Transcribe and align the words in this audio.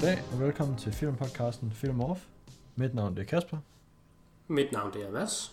Goddag 0.00 0.22
og 0.32 0.40
velkommen 0.40 0.76
til 0.78 0.92
filmpodcasten 0.92 1.72
Film 1.72 2.00
Off. 2.00 2.20
Mit 2.76 2.94
navn 2.94 3.16
det 3.16 3.22
er 3.22 3.26
Kasper, 3.26 3.58
Mit 4.48 4.72
navn 4.72 4.92
det 4.92 5.06
er 5.06 5.10
Mads. 5.10 5.52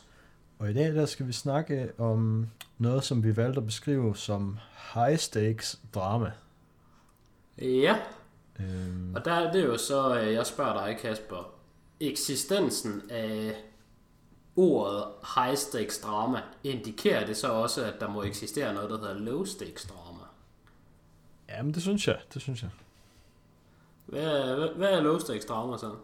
og 0.60 0.70
i 0.70 0.74
dag 0.74 0.96
der 0.96 1.06
skal 1.06 1.28
vi 1.28 1.34
snakke 1.34 1.92
om 2.00 2.48
noget, 2.78 3.04
som 3.04 3.24
vi 3.24 3.38
valgte 3.38 3.58
at 3.60 3.66
beskrive 3.66 4.16
som 4.16 4.58
high 4.94 5.18
stakes 5.18 5.80
drama. 5.96 6.32
Ja, 7.62 7.96
Øhm, 8.60 9.16
og 9.16 9.26
der 9.26 9.32
er 9.34 9.52
det 9.52 9.66
jo 9.66 9.78
så, 9.78 10.20
øh, 10.22 10.34
jeg 10.34 10.46
spørger 10.46 10.86
dig 10.86 10.98
Kasper, 11.02 11.54
eksistensen 12.00 13.02
af 13.10 13.56
ordet 14.56 15.04
high 15.36 15.58
stakes 15.58 15.98
drama, 16.00 16.42
indikerer 16.64 17.26
det 17.26 17.38
så 17.38 17.52
også, 17.52 17.86
at 17.86 17.94
der 18.00 18.10
må 18.10 18.24
eksistere 18.24 18.74
noget, 18.74 18.90
der 18.90 18.98
hedder 18.98 19.14
low 19.20 19.46
stakes 19.46 19.86
drama? 19.86 20.24
jamen 21.50 21.74
det 21.74 21.82
synes 21.82 22.08
jeg, 22.08 22.18
det 22.34 22.42
synes 22.42 22.62
jeg. 22.64 22.70
Hvad 24.08 24.24
er, 24.24 24.74
hvad, 24.74 24.90
er 24.94 25.02
low 25.02 25.20
stakes 25.20 25.46
drama 25.46 25.78
så? 25.78 25.96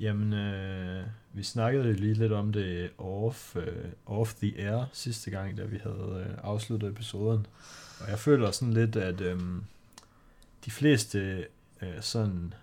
Jamen, 0.00 0.32
øh, 0.32 1.06
vi 1.32 1.42
snakkede 1.42 1.92
lige 1.92 2.14
lidt 2.14 2.32
om 2.32 2.52
det 2.52 2.90
off, 2.98 3.56
øh, 3.56 3.84
off 4.06 4.34
the 4.34 4.54
air 4.58 4.84
sidste 4.92 5.30
gang, 5.30 5.56
da 5.58 5.64
vi 5.64 5.78
havde 5.82 6.26
øh, 6.30 6.38
afsluttet 6.42 6.88
episoden. 6.90 7.46
Og 8.00 8.10
jeg 8.10 8.18
føler 8.18 8.50
sådan 8.50 8.74
lidt, 8.74 8.96
at 8.96 9.20
øh, 9.20 9.40
de 10.64 10.70
fleste 10.70 11.46
øh, 11.82 12.00
sådan 12.00 12.54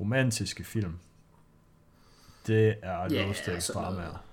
romantiske 0.00 0.64
film, 0.64 0.98
det 2.46 2.76
er 2.82 3.06
Ja, 3.10 3.24
low 3.24 3.32
stakes 3.32 3.64
sådan 3.64 3.82
noget. 3.82 3.96
dramaer. 3.98 4.24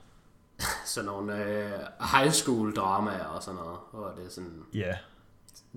Sådan 0.86 1.06
nogle 1.06 1.46
øh, 1.46 1.72
high 2.14 2.32
school 2.32 2.76
dramaer 2.76 3.24
og 3.26 3.44
sådan 3.44 3.60
noget, 3.60 3.78
hvor 3.92 4.14
det 4.18 4.26
er 4.26 4.30
sådan, 4.30 4.64
Ja, 4.74 4.98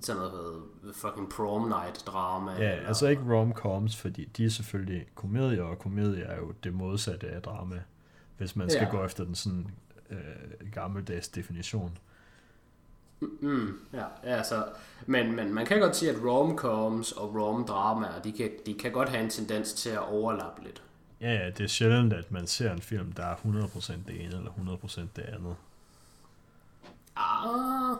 sådan 0.01 0.21
noget 0.21 0.63
fucking 0.93 1.29
prom 1.29 1.67
night 1.67 2.03
drama. 2.07 2.51
ja 2.51 2.73
eller- 2.75 2.87
altså 2.87 3.07
ikke 3.07 3.23
rom-coms, 3.23 3.95
fordi 3.97 4.25
de 4.25 4.45
er 4.45 4.49
selvfølgelig 4.49 5.05
komedier, 5.15 5.63
og 5.63 5.79
komedie 5.79 6.23
er 6.23 6.35
jo 6.37 6.51
det 6.63 6.73
modsatte 6.73 7.27
af 7.29 7.41
drama, 7.41 7.81
hvis 8.37 8.55
man 8.55 8.69
skal 8.69 8.83
Ja. 8.91 8.97
gå 8.97 9.05
efter 9.05 9.23
den 9.23 9.35
sådan 9.35 9.67
øh, 10.09 10.71
gammeldags 10.71 11.27
definition. 11.27 11.97
Mm, 13.41 13.79
ja, 13.93 13.99
ja, 14.23 14.35
altså, 14.35 14.65
men, 15.05 15.35
men 15.35 15.53
man 15.53 15.65
kan 15.65 15.79
godt 15.79 15.95
sige, 15.95 16.11
at 16.11 16.17
romcoms 16.25 17.11
og 17.11 17.35
rom-dramaer, 17.35 18.21
de 18.21 18.31
kan, 18.31 18.51
de 18.65 18.73
kan 18.73 18.91
godt 18.91 19.09
have 19.09 19.23
en 19.23 19.29
tendens 19.29 19.73
til 19.73 19.89
at 19.89 19.99
overlappe 19.99 20.63
lidt. 20.63 20.83
Ja, 21.21 21.33
ja, 21.33 21.49
det 21.49 21.59
er 21.63 21.67
sjældent, 21.67 22.13
at 22.13 22.31
man 22.31 22.47
ser 22.47 22.71
en 22.73 22.81
film, 22.81 23.11
der 23.11 23.25
er 23.25 23.35
100% 23.35 23.93
det 24.07 24.15
ene 24.25 24.35
eller 24.37 24.51
100% 24.51 25.01
det 25.15 25.21
andet. 25.21 25.55
Ah, 27.15 27.95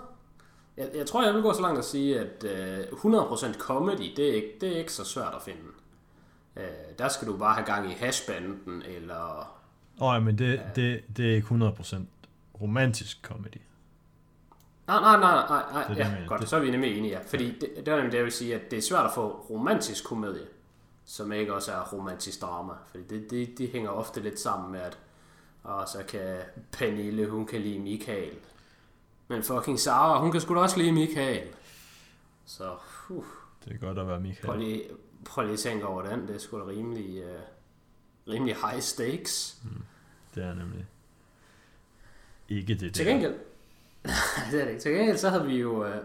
jeg, 0.78 0.90
jeg 0.96 1.06
tror, 1.06 1.24
jeg 1.26 1.34
vil 1.34 1.42
gå 1.42 1.54
så 1.54 1.62
langt 1.62 1.80
at 1.80 1.86
sige, 1.86 2.20
at 2.20 2.44
øh, 2.44 2.80
100% 2.80 3.54
comedy, 3.60 4.14
det 4.16 4.30
er, 4.30 4.34
ikke, 4.34 4.54
det 4.62 4.74
er 4.74 4.78
ikke 4.78 4.94
så 4.94 5.04
svært 5.06 5.34
at 5.36 5.42
finde. 5.42 5.60
Øh, 6.56 6.64
der 7.00 7.08
skal 7.08 7.28
du 7.28 7.38
bare 7.38 7.54
have 7.54 7.66
gang 7.66 7.92
i 7.92 7.94
hashbanden, 7.94 8.84
eller... 8.88 9.54
Åh, 10.02 10.14
ja, 10.14 10.20
men 10.20 10.38
det, 10.38 10.62
det, 10.76 11.04
det 11.18 11.32
er 11.32 11.36
ikke 11.36 11.48
100% 11.48 11.96
romantisk 12.62 13.18
comedy. 13.22 13.58
Nej, 14.88 15.00
nej, 15.02 15.20
nej, 15.20 15.46
nej, 15.50 15.64
nej. 15.72 15.84
Det 15.84 15.90
er 15.92 15.94
det, 15.94 15.98
ja, 15.98 16.12
mener. 16.16 16.28
godt, 16.28 16.42
Det- 16.42 16.50
så 16.50 16.56
er 16.56 16.60
vi 16.60 16.72
nemlig 16.72 16.98
enige, 16.98 17.12
ja. 17.12 17.20
Fordi 17.28 17.52
det, 17.60 17.70
det 17.78 17.88
er 17.88 17.96
nemlig 17.96 18.12
det, 18.12 18.18
jeg 18.18 18.26
vil 18.26 18.32
sige, 18.34 18.56
at 18.56 18.72
det 18.72 18.78
er 18.78 18.82
svært 18.82 19.06
at 19.06 19.12
få 19.16 19.46
romantisk 19.50 20.04
komedie, 20.06 20.46
som 21.06 21.32
ikke 21.32 21.54
også 21.56 21.72
er 21.72 21.90
romantisk 21.94 22.42
drama. 22.42 22.74
Fordi 22.92 23.04
det, 23.04 23.32
det, 23.32 23.58
de 23.58 23.68
hænger 23.68 23.90
ofte 23.90 24.22
lidt 24.22 24.40
sammen 24.40 24.72
med, 24.72 24.80
at 24.80 24.98
og 25.64 25.88
så 25.88 25.98
kan 26.08 26.38
Pernille, 26.72 27.30
hun 27.30 27.46
kan 27.46 27.62
lide 27.62 27.80
Michael. 27.80 28.34
Men 29.28 29.44
fucking 29.44 29.80
Sara, 29.80 30.22
hun 30.22 30.32
kan 30.32 30.42
sgu 30.42 30.56
da 30.56 30.60
også 30.60 30.78
lide 30.78 30.92
Michael. 30.92 31.48
Så, 32.46 32.76
uh, 33.10 33.26
Det 33.66 33.74
er 33.74 33.78
godt 33.78 34.00
at 34.00 34.08
være 34.08 34.16
prøv 34.16 34.22
Michael. 34.22 34.60
lige, 34.60 34.84
prøv 35.26 35.44
lige 35.44 35.54
at 35.54 35.60
tænke 35.60 35.86
over 35.88 36.02
den. 36.02 36.28
Det 36.28 36.36
er 36.36 36.40
sgu 36.40 36.60
da 36.60 36.66
rimelig, 36.66 37.24
uh, 37.26 38.34
rimelig 38.34 38.56
high 38.56 38.82
stakes. 38.82 39.58
Det 40.36 40.44
er 40.44 40.54
nemlig 40.54 40.86
ikke 42.50 42.76
det 42.76 42.94
Til 42.94 43.06
der. 43.06 43.12
gengæld, 43.12 43.34
det 44.52 44.62
er 44.62 44.66
det 44.66 44.70
ikke. 44.72 44.82
Til 44.82 44.92
gengæld 44.92 45.18
så 45.18 45.30
havde 45.30 45.46
vi 45.46 45.56
jo, 45.60 45.86
øh, 45.86 45.96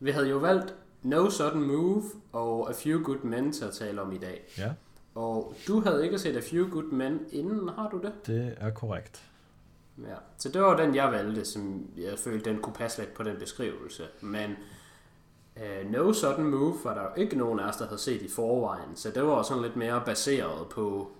vi 0.00 0.10
havde 0.10 0.28
jo 0.28 0.36
valgt 0.36 0.74
No 1.02 1.30
Sudden 1.30 1.62
Move 1.62 2.02
og 2.32 2.70
A 2.70 2.72
Few 2.72 3.02
Good 3.04 3.18
Men 3.22 3.52
til 3.52 3.64
at 3.64 3.74
tale 3.74 4.02
om 4.02 4.12
i 4.12 4.18
dag. 4.18 4.44
Ja, 4.58 4.72
Og 5.14 5.54
du 5.68 5.80
havde 5.80 6.04
ikke 6.04 6.18
set 6.18 6.36
A 6.36 6.40
Few 6.40 6.68
Good 6.70 6.84
Men 6.84 7.20
inden, 7.32 7.68
har 7.68 7.88
du 7.90 7.98
det? 7.98 8.12
det 8.26 8.54
er 8.60 8.70
korrekt. 8.70 9.22
Ja. 9.98 10.14
Så 10.38 10.48
det 10.48 10.62
var 10.62 10.76
den, 10.76 10.94
jeg 10.94 11.12
valgte, 11.12 11.44
som 11.44 11.90
jeg 11.96 12.18
følte, 12.18 12.50
den 12.50 12.62
kunne 12.62 12.74
passe 12.74 12.98
lidt 12.98 13.14
på 13.14 13.22
den 13.22 13.36
beskrivelse. 13.36 14.06
Men 14.20 14.56
uh, 15.56 15.90
No 15.90 16.12
Sudden 16.12 16.44
Move 16.44 16.78
var 16.84 16.94
der 16.94 17.02
jo 17.02 17.22
ikke 17.22 17.36
nogen 17.36 17.60
af 17.60 17.68
os, 17.68 17.76
der 17.76 17.86
havde 17.86 18.00
set 18.00 18.22
i 18.22 18.28
forvejen. 18.28 18.96
Så 18.96 19.10
det 19.10 19.22
var 19.22 19.42
sådan 19.42 19.62
lidt 19.62 19.76
mere 19.76 20.02
baseret 20.06 20.68
på, 20.68 21.10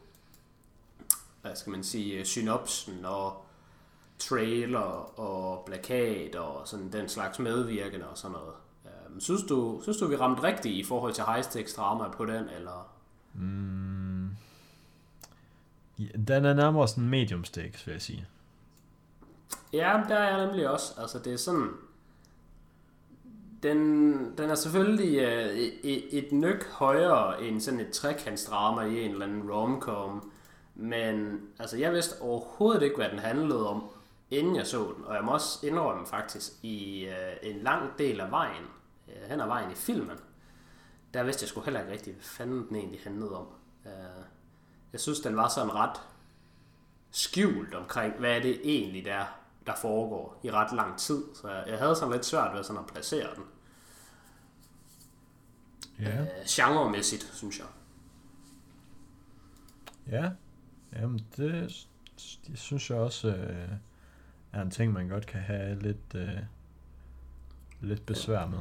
hvad 1.43 1.57
skal 1.57 1.71
man 1.71 1.85
sige, 1.85 2.25
synopsen 2.25 3.05
og 3.05 3.45
trailer 4.19 5.21
og 5.21 5.65
plakat 5.67 6.35
og 6.35 6.69
sådan 6.69 6.93
den 6.93 7.09
slags 7.09 7.39
medvirkende 7.39 8.09
og 8.09 8.19
sådan 8.19 8.33
noget. 8.33 8.55
Um, 9.11 9.21
synes, 9.21 9.43
du, 9.43 9.81
synes 9.83 9.99
du, 9.99 10.07
vi 10.07 10.17
ramte 10.17 10.43
rigtigt 10.43 10.75
i 10.75 10.85
forhold 10.85 11.13
til 11.13 11.25
high 11.25 11.45
stakes 11.45 11.75
drama 11.75 12.09
på 12.09 12.25
den, 12.25 12.49
eller? 12.49 12.93
Mm. 13.35 14.29
Ja, 15.99 16.07
Den 16.29 16.45
er 16.45 16.55
nærmere 16.55 16.89
sådan 16.89 17.09
medium 17.09 17.45
stakes, 17.45 17.87
vil 17.87 17.93
jeg 17.93 18.03
sige. 18.03 18.27
Ja, 19.73 20.01
der 20.09 20.15
er 20.15 20.37
jeg 20.37 20.47
nemlig 20.47 20.69
også. 20.71 20.95
Altså, 21.01 21.19
det 21.19 21.33
er 21.33 21.37
sådan... 21.37 21.71
Den, 23.63 23.79
den 24.39 24.51
er 24.51 24.55
selvfølgelig 24.55 25.19
øh, 25.19 25.57
et, 25.57 26.19
et 26.19 26.33
nyk 26.33 26.69
højere 26.71 27.43
end 27.43 27.61
sådan 27.61 27.81
et 27.81 27.91
trekantsdrama 27.91 28.83
i 28.83 29.05
en 29.05 29.11
eller 29.11 29.27
anden 29.27 29.51
romcom. 29.53 30.33
Men 30.75 31.41
altså, 31.59 31.77
jeg 31.77 31.93
vidste 31.93 32.21
overhovedet 32.21 32.83
ikke, 32.83 32.97
hvad 32.97 33.09
den 33.09 33.19
handlede 33.19 33.69
om, 33.69 33.85
inden 34.31 34.57
jeg 34.57 34.67
så 34.67 34.93
den. 34.97 35.05
Og 35.05 35.15
jeg 35.15 35.25
må 35.25 35.33
også 35.33 35.67
indrømme 35.67 36.07
faktisk, 36.07 36.53
i 36.63 37.05
øh, 37.05 37.37
en 37.51 37.57
lang 37.57 37.99
del 37.99 38.21
af 38.21 38.31
vejen, 38.31 38.65
øh, 39.09 39.31
hen 39.31 39.41
ad 39.41 39.47
vejen 39.47 39.71
i 39.71 39.75
filmen, 39.75 40.17
der 41.15 41.23
vidste 41.23 41.43
jeg 41.43 41.49
sgu 41.49 41.61
heller 41.61 41.81
ikke 41.81 41.93
rigtigt, 41.93 42.17
hvad 42.17 42.25
fanden 42.25 42.69
den 42.69 42.77
egentlig 42.77 43.01
handlede 43.05 43.37
om. 43.37 43.47
Øh, 43.87 44.25
jeg 44.93 45.01
synes, 45.01 45.21
den 45.21 45.37
var 45.37 45.49
sådan 45.49 45.75
ret 45.75 46.01
skjult 47.11 47.75
omkring, 47.75 48.15
hvad 48.19 48.37
er 48.37 48.43
det 48.43 48.61
egentlig 48.65 49.05
der, 49.05 49.25
der 49.67 49.75
foregår 49.81 50.41
i 50.45 50.51
ret 50.51 50.73
lang 50.77 50.99
tid. 50.99 51.23
Så 51.35 51.49
jeg, 51.67 51.79
havde 51.79 51.97
sådan 51.97 52.13
lidt 52.13 52.25
svært 52.27 52.57
ved 52.57 52.65
sådan 52.65 52.83
at 52.83 52.87
placere 52.87 53.29
den. 53.37 53.45
Ja, 56.01 56.21
Øh, 56.21 56.27
genremæssigt, 56.49 57.31
synes 57.35 57.59
jeg. 57.59 57.67
ja. 60.11 60.31
Jamen, 60.93 61.21
det, 61.37 61.87
det 62.47 62.59
synes 62.59 62.91
jeg 62.91 62.99
også 62.99 63.29
øh, 63.29 63.69
er 64.53 64.63
en 64.63 64.71
ting, 64.71 64.93
man 64.93 65.09
godt 65.09 65.27
kan 65.27 65.41
have 65.41 65.79
lidt, 65.79 66.15
øh, 66.15 66.39
lidt 67.81 68.07
besvær 68.07 68.47
med. 68.47 68.59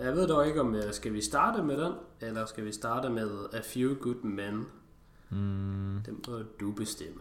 Jeg 0.00 0.12
ved 0.12 0.28
dog 0.28 0.46
ikke, 0.46 0.60
om 0.60 0.74
øh, 0.74 0.92
skal 0.94 1.12
vi 1.12 1.20
starte 1.22 1.62
med 1.62 1.76
den, 1.84 1.92
eller 2.20 2.46
skal 2.46 2.64
vi 2.64 2.72
starte 2.72 3.10
med 3.10 3.46
A 3.52 3.60
Few 3.64 3.94
Good 3.94 4.22
Men. 4.22 4.66
Mm. 5.30 6.02
Det 6.06 6.28
må 6.28 6.42
du 6.60 6.72
bestemme. 6.72 7.20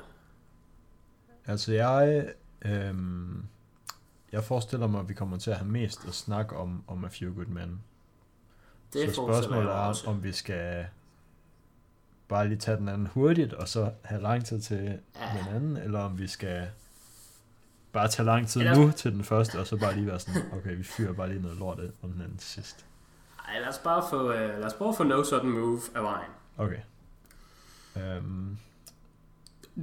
Altså 1.45 1.73
jeg, 1.73 2.33
øhm, 2.65 3.45
jeg 4.31 4.43
forestiller 4.43 4.87
mig, 4.87 4.99
at 5.01 5.09
vi 5.09 5.13
kommer 5.13 5.37
til 5.37 5.51
at 5.51 5.57
have 5.57 5.69
mest 5.71 6.05
at 6.07 6.13
snakke 6.13 6.55
om, 6.55 6.83
om 6.87 7.05
A 7.05 7.07
Few 7.07 7.33
Good 7.35 7.45
Men. 7.45 7.81
Det 8.93 9.09
så 9.09 9.15
spørgsmålet 9.15 9.69
er, 9.69 9.75
også. 9.75 10.07
om 10.09 10.23
vi 10.23 10.31
skal 10.31 10.85
bare 12.27 12.47
lige 12.47 12.57
tage 12.57 12.77
den 12.77 12.87
anden 12.89 13.07
hurtigt, 13.07 13.53
og 13.53 13.67
så 13.67 13.91
have 14.03 14.21
lang 14.21 14.45
tid 14.45 14.61
til 14.61 14.99
Ja. 15.21 15.37
den 15.45 15.55
anden, 15.55 15.77
eller 15.77 15.99
om 15.99 16.17
vi 16.19 16.27
skal 16.27 16.69
bare 17.91 18.07
tage 18.07 18.25
lang 18.25 18.47
tid 18.47 18.61
Eller- 18.61 18.75
nu 18.75 18.91
til 18.91 19.11
den 19.11 19.23
første, 19.23 19.59
og 19.59 19.67
så 19.67 19.77
bare 19.77 19.95
lige 19.95 20.07
være 20.07 20.19
sådan, 20.19 20.41
okay, 20.53 20.75
vi 20.77 20.83
fyrer 20.83 21.13
bare 21.13 21.29
lige 21.29 21.41
noget 21.41 21.57
lort 21.57 21.79
af 21.79 21.89
om 22.01 22.11
den 22.11 22.21
anden 22.21 22.37
til 22.37 22.49
sidst. 22.49 22.85
Ej, 23.47 23.59
lad 23.59 23.67
os 23.69 23.77
bare 23.83 24.03
få, 24.09 24.31
øh, 24.31 24.59
lad 24.59 24.63
os 24.65 24.73
prøve 24.73 24.89
at 24.89 24.97
få 24.97 25.03
No 25.03 25.23
Sudden 25.23 25.49
Move 25.49 25.81
af 25.95 26.03
vejen. 26.03 26.29
Okay. 26.57 26.79
Øhm, 27.97 28.57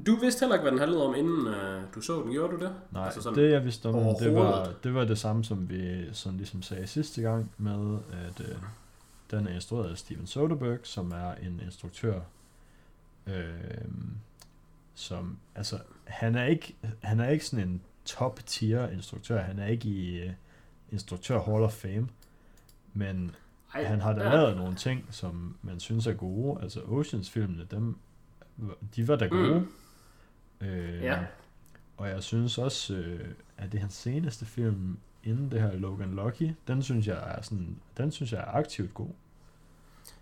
Du 0.06 0.16
vidste 0.16 0.40
heller 0.40 0.54
ikke, 0.54 0.62
hvad 0.62 0.72
den 0.72 0.78
handlede 0.78 1.06
om, 1.06 1.14
inden 1.14 1.46
øh, 1.46 1.82
du 1.94 2.00
så 2.00 2.22
den. 2.22 2.32
Gjorde 2.32 2.56
du 2.56 2.64
det? 2.64 2.74
nej, 2.90 3.04
Altså 3.04 3.22
sådan 3.22 3.38
det 3.38 3.50
jeg 3.50 3.64
vidste 3.64 3.86
om, 3.86 4.16
det 4.20 4.34
var, 4.34 4.72
det 4.84 4.94
var 4.94 5.04
det 5.04 5.18
samme, 5.18 5.44
som 5.44 5.70
vi 5.70 6.08
sådan 6.12 6.36
ligesom 6.36 6.62
sagde 6.62 6.86
sidste 6.86 7.22
gang, 7.22 7.52
med 7.58 7.98
at 8.12 8.40
øh, 8.40 8.56
den 9.30 9.46
er 9.46 9.54
instrueret 9.54 9.90
af 9.90 9.98
Steven 9.98 10.26
Soderbergh, 10.26 10.80
som 10.82 11.12
er 11.12 11.34
en 11.34 11.60
instruktør, 11.64 12.20
øh, 13.26 13.44
som, 14.94 15.38
altså, 15.54 15.78
han 16.04 16.34
er 16.34 16.44
ikke, 16.44 16.76
han 17.00 17.20
er 17.20 17.28
ikke 17.28 17.46
sådan 17.46 17.68
en 17.68 17.82
top 18.04 18.40
tier 18.46 18.88
instruktør, 18.88 19.40
han 19.40 19.58
er 19.58 19.66
ikke 19.66 19.88
i 19.88 20.26
uh, 20.26 20.32
instruktør 20.92 21.42
Hall 21.42 21.62
of 21.62 21.72
Fame, 21.72 22.08
men 22.92 23.36
Ej, 23.74 23.84
han 23.84 24.00
har 24.00 24.12
da 24.12 24.22
ja. 24.22 24.34
lavet 24.34 24.56
nogle 24.56 24.74
ting, 24.74 25.06
som 25.10 25.56
man 25.62 25.80
synes 25.80 26.06
er 26.06 26.12
gode, 26.12 26.62
altså 26.62 26.80
Oceans-filmene, 26.80 27.66
dem, 27.70 27.96
de 28.96 29.08
var 29.08 29.16
da 29.16 29.26
gode, 29.26 29.66
Mm. 30.60 30.66
øh, 30.66 31.02
Ja. 31.02 31.18
og 31.96 32.08
jeg 32.08 32.22
synes 32.22 32.58
også, 32.58 32.94
øh, 32.94 33.28
at 33.58 33.72
det 33.72 33.78
er 33.78 33.80
hans 33.80 33.94
seneste 33.94 34.46
film, 34.46 34.98
inden 35.24 35.50
det 35.50 35.60
her 35.62 35.72
Logan 35.72 36.10
Lucky, 36.14 36.50
den 36.68 36.82
synes 36.82 37.06
jeg 37.06 37.34
er 37.36 37.42
sådan, 37.42 37.76
den 37.96 38.12
synes 38.12 38.32
jeg 38.32 38.40
er 38.40 38.50
aktivt 38.54 38.94
god. 38.94 39.08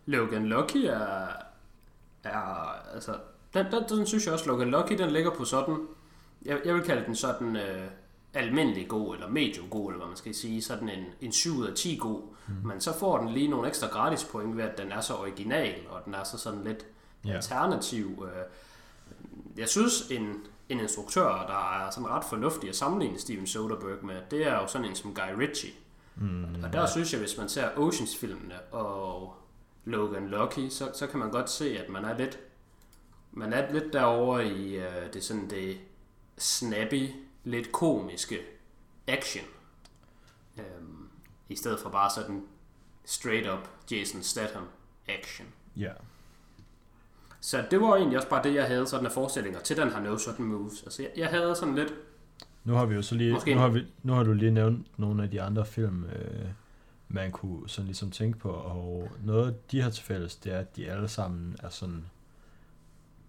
Logan 0.07 0.47
Lucky 0.47 0.77
er, 0.85 1.27
er 2.25 2.41
altså, 2.95 3.15
den, 3.55 3.67
den, 3.73 3.83
den 3.89 4.07
synes 4.07 4.25
jeg 4.27 4.33
også, 4.35 4.47
Logan 4.47 4.71
Lucky, 4.71 4.99
den 4.99 5.11
ligger 5.11 5.31
på 5.35 5.45
sådan, 5.45 5.87
jeg, 6.45 6.61
jeg 6.65 6.75
vil 6.75 6.83
kalde 6.83 7.05
den 7.07 7.15
sådan 7.17 7.57
øh, 7.57 7.89
almindelig 8.35 8.89
god, 8.89 9.15
eller 9.15 9.29
medium 9.29 9.69
god, 9.69 9.91
eller 9.91 9.99
hvad 9.99 10.09
man 10.09 10.17
skal 10.17 10.35
sige, 10.35 10.63
sådan 10.63 10.89
en, 10.89 11.05
en 11.21 11.33
7 11.33 11.57
ud 11.57 11.67
af 11.67 11.75
10 11.77 11.97
god, 12.01 12.23
mm. 12.49 12.55
men 12.69 12.81
så 12.81 12.99
får 12.99 13.19
den 13.19 13.29
lige 13.29 13.49
nogle 13.49 13.69
ekstra 13.69 13.87
gratis 13.87 14.25
point 14.25 14.57
ved, 14.57 14.65
at 14.65 14.79
den 14.79 14.93
er 14.93 15.01
så 15.01 15.15
original, 15.15 15.75
og 15.89 16.01
den 16.05 16.15
er 16.15 16.25
så 16.25 16.39
sådan 16.39 16.65
lidt 16.65 16.87
Ja. 17.25 17.33
alternativ. 17.37 18.27
Øh, 18.35 18.45
jeg 19.59 19.69
synes, 19.69 20.09
en, 20.11 20.47
en 20.69 20.81
instruktør, 20.81 21.29
der 21.29 21.85
er 21.87 21.91
sådan 21.91 22.09
ret 22.09 22.25
fornuftig 22.25 22.69
at 22.69 22.77
sammenligne 22.77 23.19
Steven 23.19 23.47
Soderbergh 23.47 24.05
med, 24.05 24.23
det 24.31 24.47
er 24.47 24.55
jo 24.55 24.67
sådan 24.67 24.87
en 24.89 24.95
som 24.97 25.15
Guy 25.15 25.39
Ritchie. 25.39 25.73
Mm, 26.17 26.65
Og 26.65 26.73
der 26.73 26.87
synes 26.87 27.13
jeg, 27.13 27.21
hvis 27.21 27.37
man 27.37 27.49
ser 27.49 27.71
Oceans-filmene 27.77 28.61
og 28.61 29.35
Logan 29.85 30.29
Lucky, 30.29 30.69
så, 30.69 30.91
så 30.95 31.07
kan 31.07 31.19
man 31.19 31.31
godt 31.31 31.51
se, 31.51 31.79
at 31.79 31.89
man 31.89 32.05
er 32.05 32.19
lidt, 32.19 32.39
man 33.33 33.53
er 33.53 33.73
lidt 33.73 33.93
derovre 33.93 34.47
i 34.47 34.77
øh, 34.77 35.13
det 35.13 35.25
sådan 35.25 35.51
det 35.51 35.79
snappy, 36.39 37.09
lidt 37.45 37.73
komiske 37.73 38.39
action. 39.07 39.45
Øhm, 40.59 41.09
I 41.49 41.57
stedet 41.57 41.81
for 41.81 41.91
bare 41.91 42.11
sådan 42.11 42.43
straight 43.05 43.49
up 43.53 43.69
Jason 43.91 44.23
Statham 44.23 44.65
action. 45.09 45.49
ja. 45.77 45.93
Så 47.41 47.65
det 47.71 47.81
var 47.81 47.97
egentlig 47.97 48.17
også 48.19 48.29
bare 48.29 48.43
det, 48.43 48.55
jeg 48.55 48.67
havde 48.67 48.87
sådan 48.87 49.07
af 49.07 49.13
forestillinger 49.13 49.61
til 49.61 49.77
den 49.77 49.91
her 49.91 50.01
No 50.01 50.17
Sudden 50.19 50.45
Moves. 50.45 50.83
Altså 50.83 51.03
jeg, 51.03 51.11
jeg 51.17 51.29
havde 51.29 51.55
sådan 51.57 51.75
lidt, 51.75 51.93
Nu 52.65 52.75
har 52.75 52.87
vi 52.87 52.95
jo 52.95 53.03
så 53.03 53.15
lige, 53.15 53.33
Måske- 53.33 53.55
nu 53.55 53.61
har, 53.61 53.69
vi, 53.69 53.87
nu 54.03 54.13
har 54.13 54.23
du 54.23 54.33
lige 54.33 54.51
nævnt 54.51 54.87
nogle 54.99 55.23
af 55.23 55.31
de 55.31 55.43
andre 55.43 55.67
film, 55.67 56.05
øh, 56.05 56.47
man 57.09 57.31
kunne 57.31 57.69
sådan 57.69 57.87
ligesom 57.87 58.11
tænke 58.11 58.39
på, 58.39 58.51
og 58.51 59.11
noget 59.25 59.71
de 59.71 59.81
har 59.83 59.91
til 59.91 60.05
fælles, 60.05 60.37
det 60.37 60.53
er, 60.55 60.59
at 60.59 60.77
de 60.77 60.91
alle 60.91 61.09
sammen 61.09 61.57
er 61.63 61.69
sådan 61.69 62.05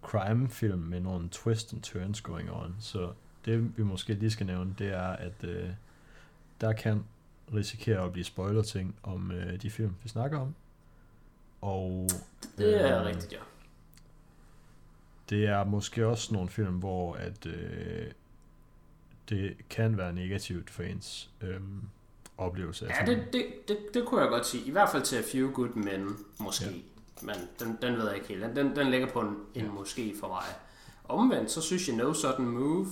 crime-film 0.02 0.80
med 0.80 1.00
nogle 1.00 1.30
twist 1.32 1.74
and 1.74 1.82
turns 1.82 2.22
going 2.22 2.52
on. 2.52 2.76
Så 2.80 3.12
det 3.46 3.78
vi 3.78 3.84
måske 3.84 4.14
lige 4.14 4.32
skal 4.32 4.46
nævne, 4.46 4.76
det 4.80 4.88
er, 4.88 5.08
at 5.08 5.44
øh, 5.44 5.70
der 6.62 6.74
kan 6.74 7.04
risikere 7.54 8.04
at 8.06 8.12
blive 8.12 8.26
spoiler 8.26 8.62
ting 8.62 8.96
om 9.04 9.32
øh, 9.32 9.62
de 9.62 9.70
film, 9.70 9.96
vi 10.04 10.10
snakker 10.10 10.40
om. 10.40 10.56
Og 11.62 12.08
det 12.58 12.82
er 12.90 13.00
øh, 13.02 13.06
rigtigt, 13.06 13.32
ja. 13.32 13.38
Det 15.30 15.46
er 15.46 15.64
måske 15.64 16.08
også 16.08 16.34
nogle 16.34 16.50
film, 16.50 16.74
hvor 16.74 17.14
at 17.14 17.46
øh, 17.46 18.06
det 19.30 19.56
kan 19.70 19.98
være 19.98 20.14
negativt 20.14 20.70
for 20.70 20.84
ens 20.84 21.30
øh, 21.42 21.60
oplevelse. 22.38 22.88
af 22.88 23.08
Ja, 23.08 23.12
det, 23.16 23.34
det, 23.34 23.46
det, 23.68 23.78
det 23.94 24.06
kunne 24.06 24.22
jeg 24.22 24.30
godt 24.30 24.46
sige. 24.46 24.64
I 24.68 24.72
hvert 24.72 24.90
fald 24.90 25.04
til 25.04 25.16
A 25.16 25.22
Few 25.32 25.52
Good 25.52 25.70
Men, 25.76 26.18
måske. 26.40 26.66
Ja. 26.66 26.72
Men 27.22 27.36
den, 27.60 27.78
den 27.82 27.98
ved 27.98 28.06
jeg 28.08 28.16
ikke 28.16 28.28
helt. 28.28 28.42
Den, 28.44 28.56
den, 28.56 28.76
den 28.76 28.88
ligger 28.88 29.08
på 29.08 29.20
en, 29.20 29.28
en 29.56 29.66
Ja. 29.66 29.72
måske 29.72 30.16
for 30.20 30.28
mig. 30.28 30.44
Omvendt, 31.04 31.52
så 31.52 31.62
synes 31.62 31.88
jeg 31.88 31.96
No 31.96 32.14
Sudden 32.14 32.46
Move, 32.50 32.88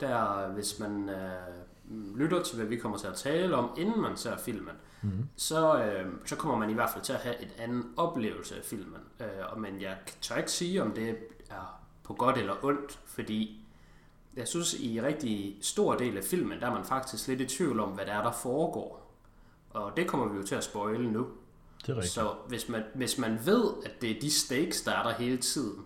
der 0.00 0.48
hvis 0.48 0.78
man 0.78 1.08
øh, 1.08 2.18
lytter 2.18 2.42
til, 2.42 2.56
hvad 2.56 2.66
vi 2.66 2.76
kommer 2.76 2.98
til 2.98 3.06
at 3.06 3.14
tale 3.14 3.56
om, 3.56 3.70
inden 3.78 4.00
man 4.02 4.16
ser 4.16 4.36
filmen, 4.38 4.74
Mhm. 5.02 5.28
så, 5.36 5.84
øh, 5.84 6.06
så 6.26 6.36
kommer 6.36 6.56
man 6.58 6.70
i 6.70 6.74
hvert 6.74 6.90
fald 6.92 7.04
til 7.04 7.12
at 7.12 7.18
have 7.18 7.42
en 7.42 7.48
anden 7.58 7.84
oplevelse 7.96 8.56
af 8.56 8.64
filmen. 8.64 9.00
Øh, 9.20 9.26
og- 9.52 9.60
men 9.60 9.80
jeg 9.80 9.96
tør 10.20 10.36
ikke 10.36 10.50
sige, 10.50 10.82
om 10.82 10.92
det 10.92 11.08
er 11.50 11.79
på 12.10 12.14
godt 12.14 12.38
eller 12.38 12.64
ondt, 12.64 12.98
fordi 13.06 13.64
jeg 14.36 14.48
synes, 14.48 14.74
i 14.74 15.00
rigtig 15.00 15.58
stor 15.60 15.94
del 15.94 16.16
af 16.16 16.24
filmen, 16.24 16.60
der 16.60 16.66
er 16.66 16.74
man 16.74 16.84
faktisk 16.84 17.28
lidt 17.28 17.40
i 17.40 17.46
tvivl 17.46 17.80
om, 17.80 17.88
hvad 17.88 18.04
det 18.04 18.14
er, 18.14 18.22
der 18.22 18.32
foregår. 18.32 19.16
Og 19.70 19.92
det 19.96 20.06
kommer 20.06 20.28
vi 20.28 20.36
jo 20.36 20.42
til 20.42 20.54
at 20.54 20.64
spoile 20.64 21.12
nu. 21.12 21.26
Det 21.86 21.88
er 21.88 21.96
rigtigt. 21.96 22.12
Så 22.12 22.34
hvis 22.48 22.68
man, 22.68 22.82
hvis 22.94 23.18
man 23.18 23.38
ved, 23.44 23.64
at 23.84 24.02
det 24.02 24.10
er 24.10 24.20
de 24.20 24.30
stakes, 24.30 24.82
der 24.82 24.92
er 24.92 25.02
der 25.02 25.12
hele 25.12 25.36
tiden, 25.36 25.84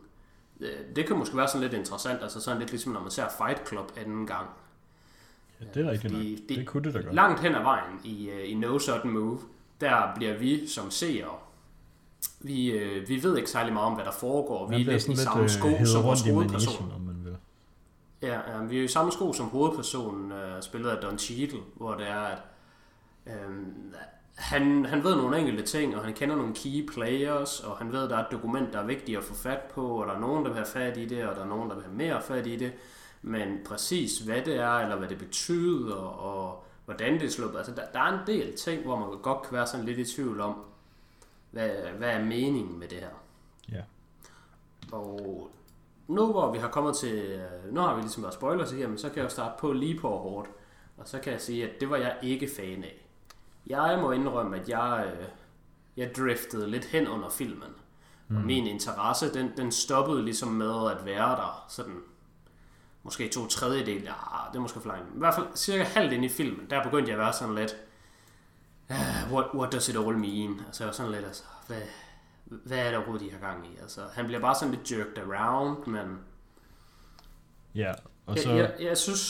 øh, 0.61 0.97
det 0.97 1.07
kan 1.07 1.17
måske 1.17 1.37
være 1.37 1.49
sådan 1.49 1.61
lidt 1.61 1.73
interessant, 1.73 2.23
altså 2.23 2.41
sådan 2.41 2.59
lidt 2.59 2.71
ligesom 2.71 2.93
når 2.93 3.01
man 3.01 3.11
ser 3.11 3.27
Fight 3.39 3.69
Club 3.69 3.93
anden 3.97 4.27
gang. 4.27 4.47
Ja, 5.61 5.67
det 5.75 5.87
er 5.87 5.91
rigtigt 5.91 6.13
nok. 6.13 6.23
Det, 6.23 6.49
det 6.49 6.67
kunne 6.67 6.85
det 6.85 6.95
da 6.95 7.01
godt. 7.01 7.15
Langt 7.15 7.41
hen 7.41 7.55
ad 7.55 7.63
vejen 7.63 8.01
i, 8.05 8.31
øh, 8.31 8.51
i 8.51 8.55
No 8.55 8.79
Sudden 8.79 9.11
Move, 9.11 9.41
der 9.81 10.15
bliver 10.15 10.39
vi 10.39 10.67
som 10.67 10.91
seere, 10.91 11.39
vi, 12.45 12.71
øh, 12.71 13.09
vi 13.09 13.23
ved 13.23 13.37
ikke 13.37 13.51
særlig 13.51 13.73
meget 13.73 13.87
om, 13.87 13.93
hvad 13.93 14.05
der 14.05 14.13
foregår. 14.13 14.69
Vi 14.69 14.75
er 14.75 14.79
lidt 14.79 15.09
i 15.09 15.17
samme 15.17 15.43
øh, 15.43 15.49
sko 15.49 15.69
hævet 15.69 15.89
som 15.89 16.05
vores 16.05 16.21
hovedperson. 16.21 16.93
om 16.95 17.01
man 17.01 17.17
vil. 17.25 17.37
Ja, 18.23 18.35
ja, 18.35 18.65
vi 18.69 18.77
er 18.77 18.81
jo 18.81 18.85
i 18.85 18.89
samme 18.89 19.13
sko 19.13 19.33
som 19.33 19.47
hovedpersonen, 19.47 20.33
øh, 20.33 20.63
spillet 20.63 20.91
af 20.91 20.97
Don 20.97 21.19
Cheadle, 21.19 21.61
hvor 21.75 21.95
det 21.95 22.09
er, 22.09 22.21
at 22.21 22.39
øh, 23.27 23.33
han, 24.35 24.85
han 24.85 25.05
ved 25.05 25.17
nogle 25.17 25.39
enkelte 25.39 25.63
ting, 25.63 25.97
og 25.97 26.05
han 26.05 26.15
kender 26.15 26.37
nogle 26.37 26.55
key 26.55 26.89
players, 26.89 27.61
og 27.61 27.77
han 27.77 27.93
ved, 27.93 28.05
at 28.05 28.11
der 28.11 28.17
er 28.17 28.21
et 28.21 28.33
dokument, 28.33 28.73
der 28.73 28.79
er 28.79 28.87
vigtigt 28.87 29.19
at 29.19 29.25
få 29.25 29.35
fat 29.35 29.61
på, 29.75 29.87
og 29.87 30.07
der 30.07 30.15
er 30.15 30.21
nogen, 30.21 30.45
der 30.45 30.51
vil 30.51 30.57
have 30.57 30.67
fat 30.67 30.97
i 30.97 31.07
det, 31.07 31.27
og 31.27 31.37
der 31.37 31.43
er 31.43 31.49
nogen, 31.49 31.71
der 31.71 31.77
vil 31.77 31.85
have 31.85 31.97
mere 31.97 32.23
fat 32.23 32.47
i 32.47 32.57
det. 32.57 32.73
Men 33.23 33.59
præcis 33.67 34.19
hvad 34.19 34.43
det 34.43 34.57
er, 34.57 34.73
eller 34.73 34.97
hvad 34.97 35.09
det 35.09 35.19
betyder, 35.19 35.95
og 35.95 36.65
hvordan 36.85 37.15
det 37.15 37.23
er 37.23 37.31
sluppet. 37.31 37.59
Altså, 37.59 37.75
der, 37.75 37.83
der 37.93 38.01
er 38.01 38.13
en 38.13 38.27
del 38.27 38.57
ting, 38.57 38.83
hvor 38.83 38.97
man 38.99 39.09
godt 39.23 39.43
kan 39.43 39.53
være 39.53 39.67
sådan 39.67 39.87
lidt 39.87 39.99
i 39.99 40.15
tvivl 40.15 40.41
om, 40.41 40.55
hvad, 41.55 41.71
hvad 41.99 42.09
er 42.09 42.25
meningen 42.25 42.79
med 42.79 42.89
det 42.89 42.99
her. 42.99 43.09
Ja. 43.73 43.83
Og 44.93 45.51
nu 46.09 46.33
hvor 46.33 46.53
vi 46.53 46.59
har 46.59 46.69
kommet 46.69 46.97
til, 46.97 47.43
nu 47.71 47.81
har 47.81 47.95
vi 47.95 48.01
ligesom 48.01 48.23
været 48.23 48.35
spoilers 48.35 48.73
igennem, 48.73 48.99
så 48.99 49.09
kan 49.09 49.17
jeg 49.17 49.25
jo 49.25 49.29
starte 49.29 49.55
på 49.59 49.73
lige 49.73 50.01
på 50.01 50.09
hårdt. 50.09 50.49
Og 50.97 51.09
så 51.09 51.19
kan 51.19 51.33
jeg 51.33 51.41
sige, 51.41 51.65
at 51.65 51.81
det 51.81 51.91
var 51.91 51.97
jeg 51.97 52.17
ikke 52.23 52.51
fan 52.57 52.85
af. 52.85 53.07
Jeg 53.67 53.99
må 54.03 54.11
indrømme, 54.11 54.57
at 54.57 54.69
jeg, 54.69 55.13
øh, 55.13 55.27
jeg 55.97 56.15
driftede 56.17 56.71
lidt 56.71 56.85
hen 56.85 57.09
under 57.09 57.29
filmen. 57.29 57.71
Mm. 58.29 58.37
Og 58.37 58.43
min 58.43 58.67
interesse, 58.67 59.35
den, 59.35 59.53
den 59.57 59.73
stoppede 59.73 60.25
ligesom 60.25 60.49
med 60.49 60.91
at 60.91 61.05
være 61.05 61.31
der 61.31 61.65
sådan, 61.69 62.01
måske 63.03 63.29
to 63.29 63.47
tredjedel, 63.47 64.03
ja, 64.03 64.13
det 64.53 64.59
er 64.59 64.61
måske 64.61 64.81
for 64.81 64.89
langt. 64.89 65.15
I 65.15 65.19
hvert 65.19 65.35
fald 65.35 65.47
cirka 65.55 65.85
halvt 65.85 66.13
ind 66.13 66.25
i 66.25 66.29
filmen, 66.29 66.67
der 66.71 66.83
begyndte 66.83 67.11
jeg 67.11 67.19
at 67.19 67.25
være 67.25 67.33
sådan 67.33 67.55
lidt, 67.55 67.77
"Ah, 68.89 69.33
what, 69.33 69.47
what 69.55 69.73
does 69.73 69.89
it 69.89 69.97
all 69.97 70.19
mean? 70.19 70.61
Altså 70.67 70.85
jeg 70.85 70.95
sådan 70.95 71.13
lidt, 71.13 71.25
altså, 71.25 71.43
hvad, 71.67 71.81
hvad 72.45 72.79
er 72.79 72.91
der 72.91 72.97
overhovedet, 72.97 73.27
de 73.27 73.33
har 73.33 73.49
gang 73.49 73.67
i? 73.67 73.79
Altså, 73.83 74.01
han 74.13 74.25
bliver 74.27 74.41
bare 74.41 74.55
sådan 74.55 74.75
lidt 74.75 74.93
jerked 74.93 75.19
around, 75.19 75.87
men 75.87 76.19
Ja, 77.75 77.93
og 78.27 78.37
jeg, 78.37 78.43
så, 78.45 78.53
jeg, 78.53 78.75
jeg 78.81 78.99
synes, 78.99 79.21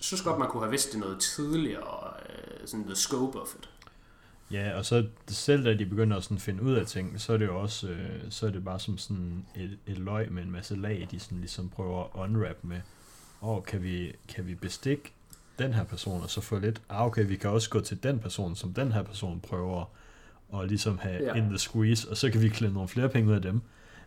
synes 0.00 0.22
godt, 0.22 0.38
man 0.38 0.48
kunne 0.48 0.62
have 0.62 0.70
vidst 0.70 0.92
det 0.92 1.00
noget 1.00 1.20
tidligere, 1.20 2.12
øh, 2.28 2.66
sådan 2.66 2.84
the 2.86 2.94
scope 2.94 3.40
of 3.40 3.54
it. 3.54 3.68
ja, 4.50 4.76
og 4.78 4.84
så 4.86 5.06
selv 5.28 5.64
da 5.64 5.74
de 5.74 5.86
begynder 5.86 6.16
at 6.16 6.24
sådan 6.24 6.38
finde 6.38 6.62
ud 6.62 6.72
af 6.74 6.86
ting, 6.86 7.20
så 7.20 7.32
er 7.32 7.36
det 7.36 7.46
jo 7.46 7.60
også, 7.60 7.88
øh, 7.88 8.20
så 8.30 8.46
er 8.46 8.50
det 8.50 8.64
bare 8.64 8.80
som 8.80 8.98
sådan 8.98 9.46
et, 9.54 9.78
et 9.86 9.98
løg 9.98 10.32
med 10.32 10.42
en 10.42 10.50
masse 10.50 10.76
lag, 10.76 11.08
de 11.10 11.20
sådan 11.20 11.38
ligesom 11.38 11.68
prøver 11.68 12.04
at 12.04 12.10
unwrap 12.14 12.56
med. 12.62 12.80
Og 13.40 13.64
kan 13.64 13.82
vi, 13.82 14.12
kan 14.28 14.46
vi 14.46 14.54
bestikke 14.54 15.12
den 15.58 15.72
her 15.74 15.84
person, 15.84 16.22
og 16.22 16.30
så 16.30 16.40
få 16.40 16.58
lidt, 16.58 16.82
ah 16.88 17.06
okay, 17.06 17.26
vi 17.26 17.36
kan 17.36 17.50
også 17.50 17.70
gå 17.70 17.80
til 17.80 18.02
den 18.02 18.18
person, 18.18 18.56
som 18.56 18.74
den 18.74 18.92
her 18.92 19.02
person 19.02 19.40
prøver 19.40 19.84
at 20.54 20.68
ligesom 20.68 20.98
have 20.98 21.22
Ja. 21.24 21.34
in 21.34 21.48
the 21.48 21.58
squeeze, 21.58 22.10
og 22.10 22.16
så 22.16 22.30
kan 22.30 22.40
vi 22.42 22.48
klemme 22.48 22.74
nogle 22.74 22.88
flere 22.88 23.08
penge 23.08 23.30
ud 23.30 23.34
af 23.34 23.42
dem. 23.42 23.60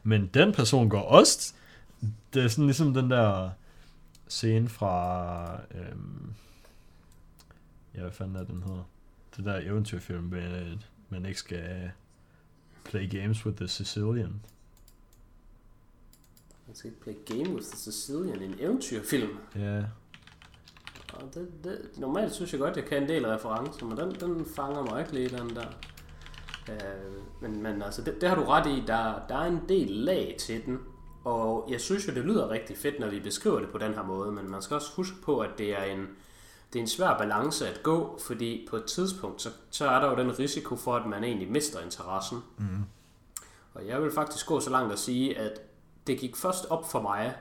Men 0.04 0.28
den 0.34 0.54
person 0.54 0.90
går 0.90 1.02
også, 1.02 1.54
det 2.34 2.44
er 2.44 2.48
sådan 2.48 2.66
ligesom 2.66 2.94
den 2.94 3.10
der 3.12 3.50
scene 4.28 4.70
fra, 4.70 5.60
øhm, 5.72 6.34
ja, 7.96 8.02
hvad 8.02 8.12
fanden 8.12 8.36
er 8.36 8.44
den 8.44 8.64
hedder? 8.64 8.84
Det 9.38 9.46
der 9.46 9.58
eventyrfilm, 9.60 10.24
med 10.24 10.78
man 11.10 11.26
ikke 11.26 11.40
skal 11.40 11.92
play 12.84 13.22
games 13.22 13.46
with 13.46 13.58
the 13.58 13.68
Sicilian. 13.68 14.42
Man 16.68 16.76
skal 16.76 16.90
ikke 16.90 17.02
play 17.02 17.14
game 17.26 17.56
with 17.56 17.68
the 17.68 17.78
Sicilian, 17.78 18.42
en 18.42 18.56
eventyrfilm. 18.60 19.38
Ja, 19.56 19.84
Og 21.22 21.34
det, 21.34 21.50
det, 21.64 21.90
normalt 21.98 22.34
synes 22.34 22.52
jeg 22.52 22.60
godt, 22.60 22.78
jeg 22.78 22.86
kan 22.86 23.04
en 23.04 23.10
del 23.10 23.26
referencer, 23.26 23.86
men 23.86 23.98
den, 23.98 24.12
den 24.12 24.46
fanger 24.46 24.84
mig 24.84 25.00
ikke 25.00 25.14
lige, 25.14 25.30
den 25.30 25.56
der. 25.56 25.68
Øh, 26.70 27.42
men, 27.42 27.64
men 27.64 27.82
altså, 27.82 28.02
det, 28.02 28.22
det 28.22 28.30
har 28.30 28.36
du 28.36 28.44
ret 28.44 28.68
i, 28.68 28.84
der, 28.88 29.14
der 29.30 29.36
er 29.36 29.46
en 29.46 29.62
del 29.70 29.90
lag 29.90 30.36
til 30.40 30.66
den, 30.66 30.80
og 31.24 31.68
jeg 31.70 31.82
synes 31.82 32.08
jo, 32.08 32.14
det 32.14 32.26
lyder 32.26 32.50
rigtig 32.50 32.78
fedt, 32.78 33.00
når 33.00 33.08
vi 33.08 33.20
beskriver 33.20 33.60
det 33.60 33.70
på 33.70 33.78
den 33.78 33.94
her 33.94 34.04
måde, 34.04 34.32
men 34.32 34.50
man 34.50 34.62
skal 34.62 34.76
også 34.76 34.96
huske 34.96 35.16
på, 35.24 35.40
at 35.40 35.50
det 35.58 35.80
er 35.80 35.84
en, 35.84 36.08
det 36.74 36.80
er 36.80 36.84
en 36.84 36.88
svær 36.88 37.18
balance 37.18 37.68
at 37.68 37.84
gå, 37.84 38.20
fordi 38.28 38.68
på 38.70 38.76
et 38.76 38.86
tidspunkt, 38.86 39.42
så, 39.42 39.50
så 39.70 39.90
er 39.90 40.00
der 40.00 40.10
jo 40.10 40.16
den 40.16 40.40
risiko 40.40 40.76
for, 40.76 40.96
at 40.96 41.06
man 41.06 41.24
egentlig 41.24 41.52
mister 41.52 41.80
interessen. 41.82 42.38
mm. 42.58 42.84
Og 43.74 43.88
jeg 43.88 44.02
vil 44.04 44.12
faktisk 44.12 44.46
gå 44.46 44.60
så 44.60 44.70
langt 44.70 44.94
at 44.94 45.00
sige, 45.00 45.38
at 45.38 45.62
det 46.08 46.20
gik 46.20 46.36
først 46.36 46.66
op 46.70 46.92
for 46.92 47.02
mig, 47.02 47.36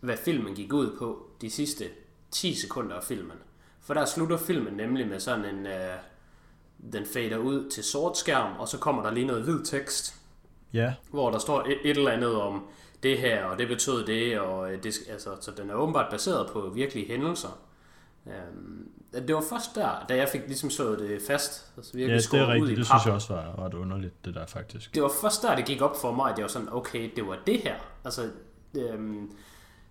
hvad 0.00 0.16
filmen 0.16 0.54
gik 0.54 0.72
ud 0.72 0.96
på 0.98 1.26
de 1.40 1.50
sidste 1.50 1.84
10 2.32 2.54
sekunder 2.54 2.96
af 2.96 3.04
filmen. 3.04 3.36
For 3.80 3.94
der 3.94 4.04
slutter 4.04 4.36
filmen 4.36 4.74
nemlig 4.74 5.08
med 5.08 5.20
sådan 5.20 5.44
en... 5.44 5.66
Øh, 5.66 5.96
den 6.92 7.06
fader 7.06 7.36
ud 7.36 7.70
til 7.70 7.84
sort 7.84 8.18
skærm, 8.18 8.56
og 8.58 8.68
så 8.68 8.78
kommer 8.78 9.02
der 9.02 9.10
lige 9.10 9.26
noget 9.26 9.42
hvid 9.42 9.64
tekst, 9.64 10.16
ja, 10.72 10.94
hvor 11.10 11.30
der 11.30 11.38
står 11.38 11.60
et, 11.60 11.78
et 11.84 11.96
eller 11.96 12.10
andet 12.10 12.40
om 12.40 12.64
det 13.02 13.18
her, 13.18 13.44
og 13.44 13.58
det 13.58 13.68
betød 13.68 14.06
det, 14.06 14.40
og 14.40 14.72
øh, 14.72 14.82
det, 14.82 14.94
altså, 15.10 15.30
så 15.40 15.50
den 15.50 15.70
er 15.70 15.74
åbenbart 15.74 16.10
baseret 16.10 16.50
på 16.52 16.70
virkelige 16.74 17.06
hændelser. 17.06 17.58
Øhm, 18.26 18.88
det 19.26 19.34
var 19.34 19.44
først 19.50 19.74
der, 19.74 20.06
da 20.08 20.16
jeg 20.16 20.28
fik 20.28 20.40
ligesom 20.46 20.70
slået 20.70 20.98
det 20.98 21.22
fast. 21.26 21.72
Altså 21.76 21.92
virkelig 21.92 22.08
Ja, 22.08 22.14
det 22.14 22.22
er 22.22 22.22
skåret 22.22 22.46
ud 22.46 22.48
rigtigt. 22.48 22.70
i 22.70 22.74
Det 22.76 22.86
synes 22.86 23.04
jeg 23.04 23.14
også 23.14 23.34
var 23.34 23.64
ret 23.64 23.74
underligt, 23.74 24.24
det 24.24 24.34
der 24.34 24.46
faktisk. 24.46 24.94
Det 24.94 25.02
var 25.02 25.12
først 25.20 25.42
der, 25.42 25.56
det 25.56 25.64
gik 25.64 25.80
op 25.82 26.00
for 26.00 26.12
mig, 26.12 26.30
at 26.32 26.38
jeg 26.38 26.42
var 26.42 26.48
sådan, 26.48 26.68
okay, 26.72 27.10
det 27.16 27.26
var 27.26 27.38
det 27.46 27.58
her. 27.58 27.76
Altså, 28.04 28.30
øhm, 28.76 29.30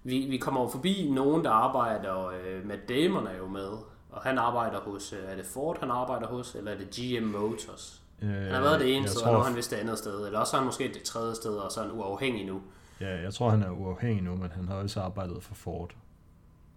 vi, 0.03 0.20
vi 0.29 0.38
kommer 0.38 0.70
forbi 0.70 1.10
nogen, 1.12 1.43
der 1.43 1.50
arbejder, 1.50 2.27
øh, 2.27 2.67
Matt 2.67 2.89
Damon 2.89 3.27
er 3.27 3.38
jo 3.38 3.48
med, 3.48 3.70
og 4.10 4.22
han 4.22 4.38
arbejder 4.38 4.79
hos, 4.79 5.13
øh, 5.13 5.20
er 5.31 5.36
det 5.36 5.46
Ford, 5.46 5.79
han 5.79 5.91
arbejder 5.91 6.27
hos, 6.27 6.55
eller 6.55 6.72
er 6.72 6.77
det 6.77 6.88
GM 6.89 7.24
Motors? 7.24 8.01
Øh, 8.22 8.29
Han 8.29 8.51
har 8.51 8.62
været 8.62 8.79
det 8.79 8.96
ene 8.98 9.08
sted, 9.08 9.22
tror, 9.22 9.27
og 9.27 9.34
nu 9.34 9.39
er 9.39 9.43
han 9.43 9.55
vist 9.55 9.72
det 9.72 9.77
andet 9.77 9.98
sted, 9.98 10.25
eller 10.25 10.39
også 10.39 10.55
er 10.55 10.60
han 10.60 10.65
måske 10.65 10.91
det 10.93 11.03
tredje 11.03 11.36
sted, 11.36 11.51
og 11.51 11.72
så 11.72 11.79
er 11.79 11.84
han 11.84 11.93
uafhængig 11.93 12.46
nu. 12.46 12.62
Ja, 13.01 13.22
jeg 13.22 13.34
tror, 13.34 13.50
han 13.50 13.63
er 13.63 13.70
uafhængig 13.70 14.24
nu, 14.24 14.36
men 14.36 14.51
han 14.51 14.67
har 14.67 14.75
også 14.75 15.01
arbejdet 15.01 15.43
for 15.43 15.55
Ford. 15.55 15.96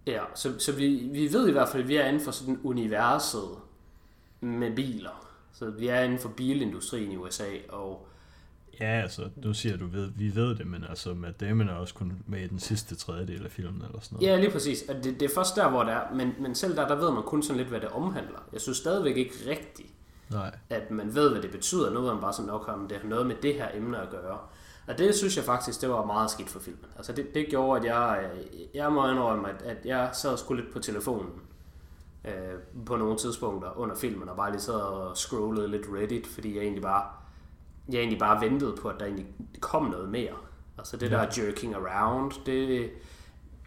Ja, 0.07 0.21
så, 0.35 0.59
så 0.59 0.71
vi, 0.71 1.09
vi 1.11 1.33
ved 1.33 1.47
i 1.49 1.51
hvert 1.51 1.69
fald, 1.69 1.83
at 1.83 1.89
vi 1.89 1.95
er 1.95 2.05
inden 2.07 2.21
for 2.21 2.31
sådan 2.31 2.59
universet 2.63 3.49
med 4.41 4.75
biler. 4.75 5.27
Så 5.53 5.69
vi 5.69 5.87
er 5.87 6.01
inden 6.01 6.19
for 6.19 6.29
bilindustrien 6.29 7.11
i 7.11 7.17
USA, 7.17 7.49
og 7.69 8.07
Ja, 8.79 9.01
altså, 9.01 9.29
nu 9.35 9.53
siger 9.53 9.77
du, 9.77 9.87
ved, 9.87 10.11
vi 10.15 10.35
ved 10.35 10.55
det, 10.55 10.67
men 10.67 10.83
altså, 10.89 11.13
Matt 11.13 11.39
Damon 11.39 11.69
er 11.69 11.73
også 11.73 11.93
kun 11.93 12.13
med 12.27 12.39
i 12.39 12.47
den 12.47 12.59
sidste 12.59 12.95
tredjedel 12.95 13.45
af 13.45 13.51
filmen, 13.51 13.81
eller 13.81 13.99
sådan 14.01 14.15
noget. 14.15 14.27
Ja, 14.27 14.39
lige 14.39 14.51
præcis. 14.51 14.83
Og 14.89 14.95
det, 14.95 15.19
det 15.19 15.21
er 15.21 15.35
først 15.35 15.55
der, 15.55 15.69
hvor 15.69 15.83
det 15.83 15.93
er. 15.93 16.01
Men, 16.15 16.33
men 16.39 16.55
selv 16.55 16.75
der, 16.75 16.87
der 16.87 16.95
ved 16.95 17.11
man 17.11 17.23
kun 17.23 17.43
sådan 17.43 17.57
lidt, 17.57 17.69
hvad 17.69 17.79
det 17.79 17.89
omhandler. 17.89 18.39
Jeg 18.53 18.61
synes 18.61 18.77
stadigvæk 18.77 19.17
ikke 19.17 19.33
rigtigt, 19.47 19.89
Nej. 20.31 20.55
at 20.69 20.91
man 20.91 21.15
ved, 21.15 21.29
hvad 21.31 21.41
det 21.41 21.51
betyder. 21.51 21.89
Nu 21.89 22.01
ved 22.01 22.11
man 22.11 22.21
bare 22.21 22.33
sådan, 22.33 22.51
okay, 22.51 22.71
om 22.71 22.87
det 22.87 22.97
har 23.01 23.07
noget 23.07 23.27
med 23.27 23.35
det 23.41 23.53
her 23.53 23.67
emne 23.73 24.01
at 24.01 24.09
gøre. 24.09 24.37
Og 24.87 24.97
det 24.97 25.15
synes 25.15 25.37
jeg 25.37 25.45
faktisk, 25.45 25.81
det 25.81 25.89
var 25.89 26.05
meget 26.05 26.31
skidt 26.31 26.49
for 26.49 26.59
filmen. 26.59 26.85
Altså 26.97 27.13
det, 27.13 27.33
det 27.33 27.47
gjorde, 27.49 27.79
at 27.79 27.85
jeg, 27.85 28.29
jeg 28.73 28.91
må 28.91 29.11
indrømme, 29.11 29.49
at, 29.49 29.61
at 29.61 29.85
jeg 29.85 30.09
sad 30.13 30.37
sgu 30.37 30.53
lidt 30.53 30.73
på 30.73 30.79
telefonen 30.79 31.31
øh, 32.25 32.83
på 32.85 32.95
nogle 32.95 33.17
tidspunkter 33.17 33.77
under 33.77 33.95
filmen, 33.95 34.29
og 34.29 34.35
bare 34.35 34.51
lige 34.51 34.61
sad 34.61 34.73
og 34.73 35.17
scrollede 35.17 35.67
lidt 35.67 35.85
Reddit, 35.93 36.27
fordi 36.27 36.55
jeg 36.55 36.61
egentlig 36.61 36.81
bare, 36.81 37.03
jeg 37.89 37.97
egentlig 37.97 38.19
bare 38.19 38.41
ventede 38.49 38.75
på, 38.81 38.87
at 38.89 38.95
der 38.99 39.05
egentlig 39.05 39.27
kom 39.61 39.83
noget 39.85 40.09
mere. 40.09 40.33
Altså 40.77 40.97
det 40.97 41.11
Ja. 41.11 41.15
der 41.17 41.43
jerking 41.45 41.75
around, 41.75 42.31
det, 42.45 42.89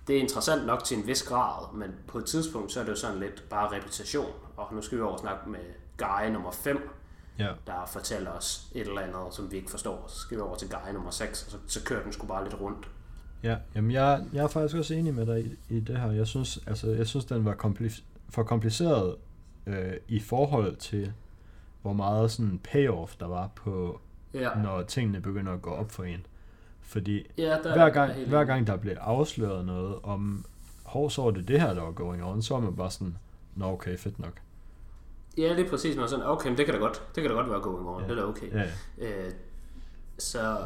det 0.06 0.16
er 0.16 0.20
interessant 0.20 0.66
nok 0.66 0.84
til 0.84 0.98
en 0.98 1.06
vis 1.06 1.22
grad, 1.22 1.74
men 1.74 1.90
på 2.06 2.18
et 2.18 2.24
tidspunkt, 2.24 2.72
så 2.72 2.80
er 2.80 2.84
det 2.84 2.90
jo 2.90 2.96
sådan 2.96 3.20
lidt 3.20 3.44
bare 3.50 3.76
repetition. 3.76 4.30
Og 4.56 4.74
nu 4.74 4.82
skal 4.82 4.98
vi 4.98 5.02
over 5.02 5.12
og 5.12 5.18
snakke 5.18 5.50
med 5.50 5.58
guy 5.98 6.32
nummer 6.32 6.50
5, 6.50 6.90
Ja. 7.38 7.48
der 7.66 7.86
fortæller 7.86 8.30
os 8.30 8.68
et 8.74 8.80
eller 8.88 9.00
andet, 9.00 9.16
som 9.34 9.50
vi 9.52 9.56
ikke 9.56 9.70
forstår. 9.70 10.04
Så 10.08 10.18
skal 10.18 10.36
vi 10.36 10.42
over 10.42 10.56
til 10.56 10.68
guy 10.70 10.92
nummer 10.94 11.10
6, 11.10 11.42
og 11.44 11.50
så, 11.50 11.56
så 11.66 11.84
kører 11.84 12.02
den 12.02 12.12
sgu 12.12 12.26
bare 12.26 12.44
lidt 12.44 12.60
rundt. 12.60 12.88
Ja, 13.42 13.56
jamen 13.74 13.90
jeg, 13.90 14.24
jeg 14.32 14.44
er 14.44 14.48
faktisk 14.48 14.76
også 14.76 14.94
enig 14.94 15.14
med 15.14 15.26
dig 15.26 15.40
i, 15.46 15.76
i 15.76 15.80
det 15.80 16.00
her. 16.00 16.10
Jeg 16.12 16.26
synes, 16.26 16.58
altså, 16.66 16.86
jeg 16.90 17.06
synes 17.06 17.24
den 17.24 17.44
var 17.44 17.54
kompli- 17.54 18.02
for 18.30 18.42
kompliceret 18.42 19.16
øh, 19.66 19.92
i 20.08 20.20
forhold 20.20 20.76
til, 20.76 21.12
hvor 21.82 21.92
meget 21.92 22.30
sådan 22.30 22.60
payoff 22.72 23.16
der 23.20 23.26
var 23.26 23.50
på, 23.54 24.00
Ja, 24.34 24.50
når 24.62 24.82
tingene 24.82 25.20
begynder 25.20 25.52
at 25.52 25.62
gå 25.62 25.70
op 25.70 25.90
for 25.90 26.04
en. 26.04 26.26
Fordi 26.80 27.26
ja 27.38 27.58
der 27.62 27.72
hver 27.72 27.84
er 27.84 27.90
gang, 27.90 28.12
helt 28.12 28.28
hver 28.28 28.44
gang 28.44 28.66
der 28.66 28.76
blev 28.76 28.96
afsløret 29.00 29.66
noget 29.66 29.98
om, 30.02 30.44
hov, 30.84 31.10
så 31.10 31.22
var 31.22 31.30
det 31.30 31.48
det 31.48 31.60
her, 31.60 31.74
der 31.74 31.82
var 31.82 31.92
going 31.92 32.24
on, 32.24 32.42
så 32.42 32.54
var 32.54 32.60
man 32.60 32.76
bare 32.76 32.90
sådan, 32.90 33.16
nå 33.54 33.72
okay, 33.72 33.98
fedt 33.98 34.18
nok. 34.18 34.32
Ja, 35.38 35.56
det 35.56 35.66
er 35.66 35.70
præcis. 35.70 35.96
Man 35.96 36.04
er 36.04 36.08
sådan, 36.08 36.26
okay, 36.26 36.48
men 36.48 36.58
det 36.58 36.64
kan 36.66 36.74
da 36.74 36.80
godt, 36.80 37.02
det 37.14 37.22
kan 37.22 37.30
da 37.30 37.36
godt 37.36 37.50
være 37.50 37.60
going 37.60 37.88
on. 37.88 38.02
Ja. 38.02 38.08
Det 38.08 38.18
er 38.18 38.22
da 38.22 38.28
okay. 38.28 38.52
Ja. 38.52 38.70
Øh, 38.98 39.32
så 40.18 40.58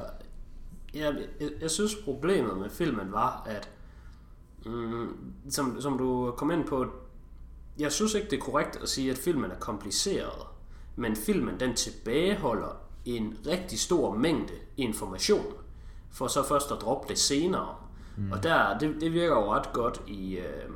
ja, 0.94 1.12
jeg, 1.40 1.50
jeg 1.60 1.70
synes 1.70 1.96
problemet 2.04 2.58
med 2.58 2.70
filmen 2.70 3.12
var, 3.12 3.42
at 3.46 3.70
mm, 4.66 5.34
som, 5.50 5.80
som 5.80 5.98
du 5.98 6.34
kom 6.36 6.50
ind 6.50 6.64
på, 6.64 6.86
jeg 7.78 7.92
synes 7.92 8.14
ikke 8.14 8.30
det 8.30 8.36
er 8.36 8.40
korrekt 8.40 8.78
at 8.82 8.88
sige, 8.88 9.10
at 9.10 9.18
filmen 9.18 9.50
er 9.50 9.58
kompliceret, 9.58 10.46
men 10.96 11.16
filmen 11.16 11.60
den 11.60 11.74
tilbageholder 11.74 12.81
en 13.04 13.38
rigtig 13.46 13.80
stor 13.80 14.14
mængde 14.14 14.52
information, 14.76 15.46
for 16.10 16.26
så 16.26 16.42
først 16.42 16.70
at 16.70 16.78
droppe 16.80 17.08
det 17.08 17.18
senere. 17.18 17.74
Mm. 18.16 18.32
Og 18.32 18.42
der, 18.42 18.78
det, 18.78 18.96
det 19.00 19.12
virker 19.12 19.34
jo 19.34 19.52
ret 19.52 19.72
godt 19.72 20.02
i, 20.06 20.36
øh, 20.36 20.70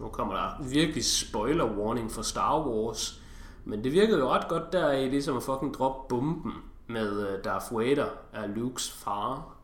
nu 0.00 0.08
kommer 0.08 0.34
der 0.34 0.68
virkelig 0.68 1.04
spoiler 1.04 1.78
warning 1.78 2.10
for 2.10 2.22
Star 2.22 2.68
Wars, 2.68 3.22
men 3.64 3.84
det 3.84 3.92
virkede 3.92 4.18
jo 4.18 4.28
ret 4.28 4.48
godt 4.48 4.72
der 4.72 4.92
i 4.92 5.08
ligesom 5.08 5.36
at 5.36 5.42
fucking 5.42 5.74
droppe 5.74 6.08
bomben 6.08 6.52
med 6.86 7.28
øh, 7.28 7.44
Darth 7.44 7.76
Vader 7.76 8.06
af 8.32 8.54
Lukes 8.54 8.90
far. 8.90 9.54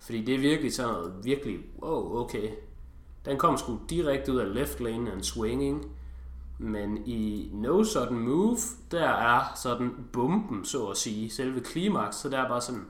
Fordi 0.00 0.24
det 0.24 0.34
er 0.34 0.38
virkelig 0.38 0.74
sådan 0.74 0.92
noget, 0.92 1.14
virkelig, 1.22 1.58
wow, 1.82 2.16
okay. 2.16 2.50
Den 3.24 3.38
kom 3.38 3.56
sgu 3.56 3.78
direkte 3.90 4.32
ud 4.32 4.38
af 4.38 4.54
left 4.54 4.80
lane 4.80 5.12
and 5.12 5.22
swinging. 5.22 5.86
Men 6.62 7.06
i 7.06 7.50
No 7.52 7.84
Sudden 7.84 8.18
Move, 8.18 8.58
der 8.90 9.08
er 9.08 9.52
sådan 9.62 9.90
bomben, 10.12 10.64
så 10.64 10.86
at 10.86 10.96
sige, 10.96 11.30
selve 11.30 11.60
klimaks, 11.60 12.16
så 12.16 12.28
der 12.28 12.38
er 12.38 12.48
bare 12.48 12.60
sådan, 12.60 12.84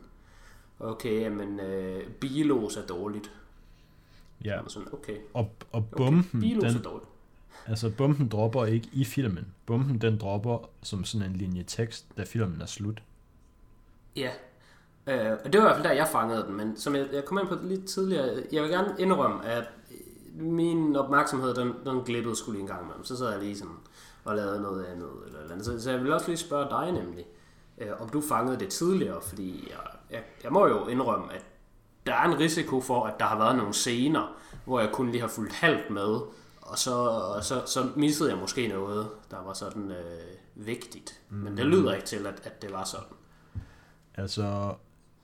okay, 0.80 1.28
men 1.28 1.60
øh, 1.60 2.06
bilos 2.20 2.76
er 2.76 2.86
dårligt. 2.86 3.30
ja. 4.44 4.60
Og 4.60 4.70
sådan, 4.70 4.88
okay, 4.92 5.16
Og, 5.34 5.50
og 5.72 5.78
okay 5.92 5.96
bomben, 5.96 6.40
bilos 6.40 6.64
den, 6.64 6.76
er 6.76 6.82
dårligt. 6.82 7.08
altså 7.66 7.90
bomben 7.90 8.28
dropper 8.28 8.64
ikke 8.66 8.88
i 8.92 9.04
filmen. 9.04 9.46
Bomben, 9.66 9.98
den 10.00 10.18
dropper 10.18 10.68
som 10.82 11.04
sådan 11.04 11.30
en 11.30 11.36
linje 11.36 11.62
tekst, 11.66 12.06
da 12.16 12.24
filmen 12.24 12.60
er 12.60 12.66
slut. 12.66 13.02
Ja, 14.16 14.30
øh, 15.06 15.38
og 15.44 15.52
det 15.52 15.60
var 15.60 15.66
i 15.66 15.68
hvert 15.68 15.76
fald 15.76 15.84
der, 15.88 15.92
jeg 15.92 16.08
fangede 16.12 16.44
den, 16.46 16.56
men 16.56 16.76
som 16.76 16.94
jeg, 16.94 17.06
jeg 17.12 17.24
kom 17.24 17.38
ind 17.38 17.48
på 17.48 17.58
lidt 17.62 17.84
tidligere, 17.86 18.42
jeg 18.52 18.62
vil 18.62 18.70
gerne 18.70 18.94
indrømme, 18.98 19.46
at 19.46 19.64
min 20.34 20.96
opmærksomhed, 20.96 21.54
den, 21.54 21.72
den 21.84 22.00
glippede 22.00 22.36
skulle 22.36 22.58
lige 22.58 22.62
en 22.62 22.68
gang 22.68 22.82
imellem. 22.82 23.04
Så 23.04 23.16
sad 23.16 23.30
jeg 23.30 23.40
lige 23.40 23.58
sådan 23.58 23.74
og 24.24 24.36
lavede 24.36 24.62
noget 24.62 24.84
andet. 24.84 25.10
Eller, 25.26 25.38
eller 25.38 25.52
andet. 25.52 25.66
Så, 25.66 25.82
så 25.82 25.90
jeg 25.90 26.02
vil 26.02 26.12
også 26.12 26.26
lige 26.26 26.36
spørge 26.36 26.70
dig 26.70 26.92
nemlig, 26.92 27.24
øh, 27.78 27.88
om 28.00 28.08
du 28.08 28.20
fangede 28.20 28.58
det 28.58 28.68
tidligere, 28.68 29.20
fordi 29.22 29.68
jeg, 29.70 29.78
jeg, 30.10 30.22
jeg 30.44 30.52
må 30.52 30.66
jo 30.66 30.86
indrømme, 30.86 31.32
at 31.32 31.44
der 32.06 32.14
er 32.14 32.24
en 32.24 32.38
risiko 32.38 32.80
for, 32.80 33.04
at 33.04 33.14
der 33.18 33.24
har 33.24 33.38
været 33.38 33.56
nogle 33.56 33.72
scener, 33.72 34.36
hvor 34.64 34.80
jeg 34.80 34.90
kun 34.92 35.10
lige 35.10 35.20
har 35.20 35.28
fulgt 35.28 35.52
halvt 35.52 35.90
med, 35.90 36.20
og 36.60 36.78
så, 36.78 36.94
og 36.94 37.44
så, 37.44 37.62
så 37.66 37.88
missede 37.96 38.30
jeg 38.30 38.38
måske 38.38 38.68
noget, 38.68 39.08
der 39.30 39.42
var 39.42 39.52
sådan 39.52 39.90
øh, 39.90 40.66
vigtigt. 40.66 41.20
Men 41.28 41.56
det 41.56 41.66
lyder 41.66 41.94
ikke 41.94 42.06
til, 42.06 42.26
at, 42.26 42.40
at 42.44 42.62
det 42.62 42.72
var 42.72 42.84
sådan. 42.84 43.16
Altså, 44.14 44.74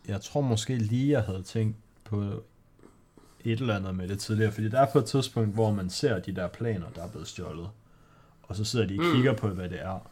jeg 0.09 0.21
tror 0.21 0.41
måske 0.41 0.77
lige, 0.77 1.13
jeg 1.13 1.23
havde 1.23 1.43
tænkt 1.43 1.77
på 2.05 2.43
et 3.53 3.61
eller 3.61 3.77
andet 3.77 3.95
med 3.95 4.09
det 4.09 4.19
tidligere, 4.21 4.53
fordi 4.53 4.69
der 4.69 4.81
er 4.81 4.87
på 4.93 4.99
et 4.99 5.05
tidspunkt, 5.05 5.55
hvor 5.55 5.71
man 5.71 5.91
ser 5.91 6.19
de 6.19 6.33
der 6.35 6.49
planer, 6.49 6.87
der 6.95 7.03
er 7.05 7.09
blevet 7.09 7.29
stjålet, 7.29 7.69
og 8.43 8.57
så 8.57 8.65
sidder 8.65 8.87
de 8.87 8.99
og 8.99 9.05
Mm. 9.05 9.13
kigger 9.15 9.33
på, 9.33 9.49
hvad 9.49 9.69
det 9.69 9.81
er. 9.83 10.11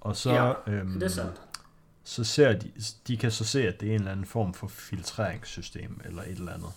Og 0.00 0.16
så, 0.16 0.30
Ja, 0.32 0.52
øhm, 0.72 0.92
Det 0.92 1.02
er 1.02 1.08
sandt. 1.08 1.40
så 2.04 2.24
ser 2.24 2.52
de, 2.52 2.70
de 3.08 3.16
kan 3.16 3.30
så 3.30 3.44
se, 3.44 3.68
at 3.68 3.80
det 3.80 3.88
er 3.88 3.94
en 3.94 3.98
eller 4.00 4.12
anden 4.12 4.26
form 4.26 4.54
for 4.54 4.66
filtreringssystem, 4.68 6.00
eller 6.04 6.22
et 6.22 6.28
eller 6.28 6.52
andet. 6.52 6.68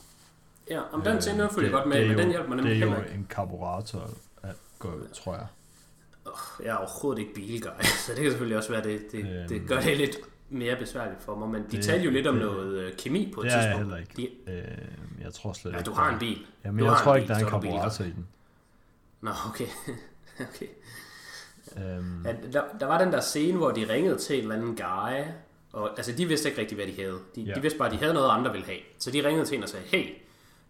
Ja, 0.70 0.82
om 0.92 1.02
den 1.02 1.22
følger 1.22 1.48
det- 1.48 1.64
jeg 1.64 1.72
godt 1.72 1.88
med, 1.90 1.98
det 2.00 2.08
men 2.08 2.16
jo- 2.18 2.22
den 2.24 2.30
hjælper 2.30 2.50
mig 2.50 2.58
Det 2.58 2.66
nemlig 2.66 2.84
er 2.84 2.96
jo 2.96 3.02
ikke. 3.04 3.14
en 3.16 3.28
karburator, 3.30 4.10
at 4.44 4.56
gå, 4.80 4.94
tror 5.14 5.34
jeg. 5.36 5.48
Jeg 6.64 6.70
er 6.70 6.76
overhovedet 6.76 7.22
ikke 7.22 7.34
bilguy, 7.34 7.68
så 8.06 8.12
det 8.12 8.22
kan 8.22 8.32
selvfølgelig 8.32 8.58
også 8.58 8.70
være, 8.72 8.84
det, 8.84 9.02
det, 9.12 9.20
Øhm. 9.20 9.48
det 9.50 9.68
gør 9.68 9.80
det 9.82 9.98
lidt 9.98 10.16
mere 10.50 10.76
besværligt 10.76 11.22
for 11.22 11.36
mig. 11.36 11.50
Men 11.50 11.64
de 11.72 11.78
Det- 11.78 11.86
talte 11.86 12.06
jo 12.06 12.12
lidt 12.12 12.28
om 12.28 12.36
det- 12.36 12.46
noget 12.46 12.78
øh, 12.78 12.94
kemi 12.98 13.32
på 13.36 13.42
et 13.42 13.46
Det 13.46 13.54
er 13.54 13.58
jeg 13.58 13.64
tidspunkt. 13.66 13.94
heller 13.94 13.98
ikke. 13.98 14.32
De, 14.48 14.52
Øh, 14.54 15.24
jeg 15.24 15.34
tror 15.34 15.54
slet 15.54 15.72
ja, 15.72 15.78
ikke. 15.78 15.86
du 15.88 15.94
har 15.94 16.06
der- 16.06 16.14
en 16.14 16.20
bil. 16.20 16.46
Jamen, 16.66 16.80
du 16.80 16.86
jeg 16.86 16.98
tror 17.04 17.16
en 17.16 17.22
ikke, 17.22 17.28
der 17.28 17.36
er 17.36 17.40
bil, 17.40 17.46
en 17.46 17.50
så 17.50 17.56
er 17.56 17.60
bilguy. 17.62 17.76
karburator 17.78 18.04
i 18.06 18.08
den. 18.08 18.28
Nå, 19.22 19.32
okay. 19.50 19.68
okay. 20.50 20.68
Øhm, 21.78 22.26
Ja, 22.26 22.34
der, 22.54 22.64
der 22.80 22.86
var 22.86 22.98
den 23.04 23.12
der 23.14 23.22
scene, 23.22 23.58
hvor 23.58 23.72
de 23.72 23.90
ringede 23.94 24.18
til 24.18 24.36
en 24.36 24.42
eller 24.42 24.56
anden 24.56 24.76
guy, 24.76 25.24
og 25.74 25.90
altså, 25.98 26.12
de 26.12 26.26
vidste 26.26 26.50
ikke 26.50 26.62
rigtig, 26.62 26.76
hvad 26.76 26.88
de 26.88 26.96
havde. 26.96 27.20
De, 27.36 27.42
Ja. 27.42 27.54
de 27.54 27.62
vidste 27.62 27.80
bare, 27.80 27.88
at 27.88 27.94
de 27.94 27.98
havde 28.00 28.14
noget, 28.14 28.30
andre 28.32 28.52
ville 28.52 28.66
have. 28.66 28.80
Så 29.00 29.12
de 29.12 29.28
ringede 29.28 29.46
til 29.46 29.58
en 29.58 29.64
og 29.64 29.70
sagde, 29.70 29.86
hey, 29.88 30.10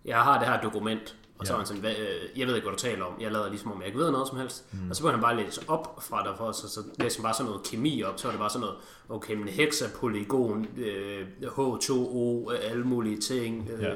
jeg 0.05 0.17
har 0.21 0.39
det 0.39 0.47
her 0.47 0.61
dokument. 0.61 1.15
Og 1.39 1.47
så 1.47 1.53
Ja. 1.53 1.55
var 1.55 1.59
han 1.59 1.67
sådan, 1.67 1.81
hvad, 1.81 1.91
øh, 1.95 2.39
jeg 2.39 2.47
ved 2.47 2.55
ikke, 2.55 2.65
hvad 2.67 2.77
du 2.77 2.81
taler 2.81 3.05
om. 3.05 3.13
Jeg 3.21 3.31
lader 3.31 3.49
ligesom, 3.49 3.71
om 3.71 3.77
jeg 3.79 3.87
ikke 3.87 3.99
ved 3.99 4.11
noget 4.11 4.27
som 4.27 4.37
helst. 4.37 4.65
Mm. 4.73 4.89
Og 4.89 4.95
så 4.95 5.01
begyndte 5.01 5.15
han 5.15 5.21
bare 5.21 5.39
at 5.39 5.45
læse 5.45 5.61
op 5.67 6.03
fra 6.03 6.23
derfor, 6.29 6.51
så, 6.51 6.69
så 6.69 6.79
læste 6.99 7.17
han 7.19 7.23
bare 7.23 7.33
sådan 7.33 7.45
noget 7.51 7.63
kemi 7.67 8.03
op. 8.03 8.19
Så 8.19 8.27
var 8.27 8.31
det 8.31 8.39
bare 8.39 8.49
sådan 8.49 8.61
noget, 8.61 8.75
okay, 9.09 9.33
men 9.35 9.47
hexapolygon, 9.47 10.67
øh, 10.77 11.27
H2O, 11.43 12.51
øh, 12.53 12.59
alle 12.71 12.83
mulige 12.83 13.17
ting, 13.17 13.69
øh, 13.73 13.81
Ja. 13.83 13.93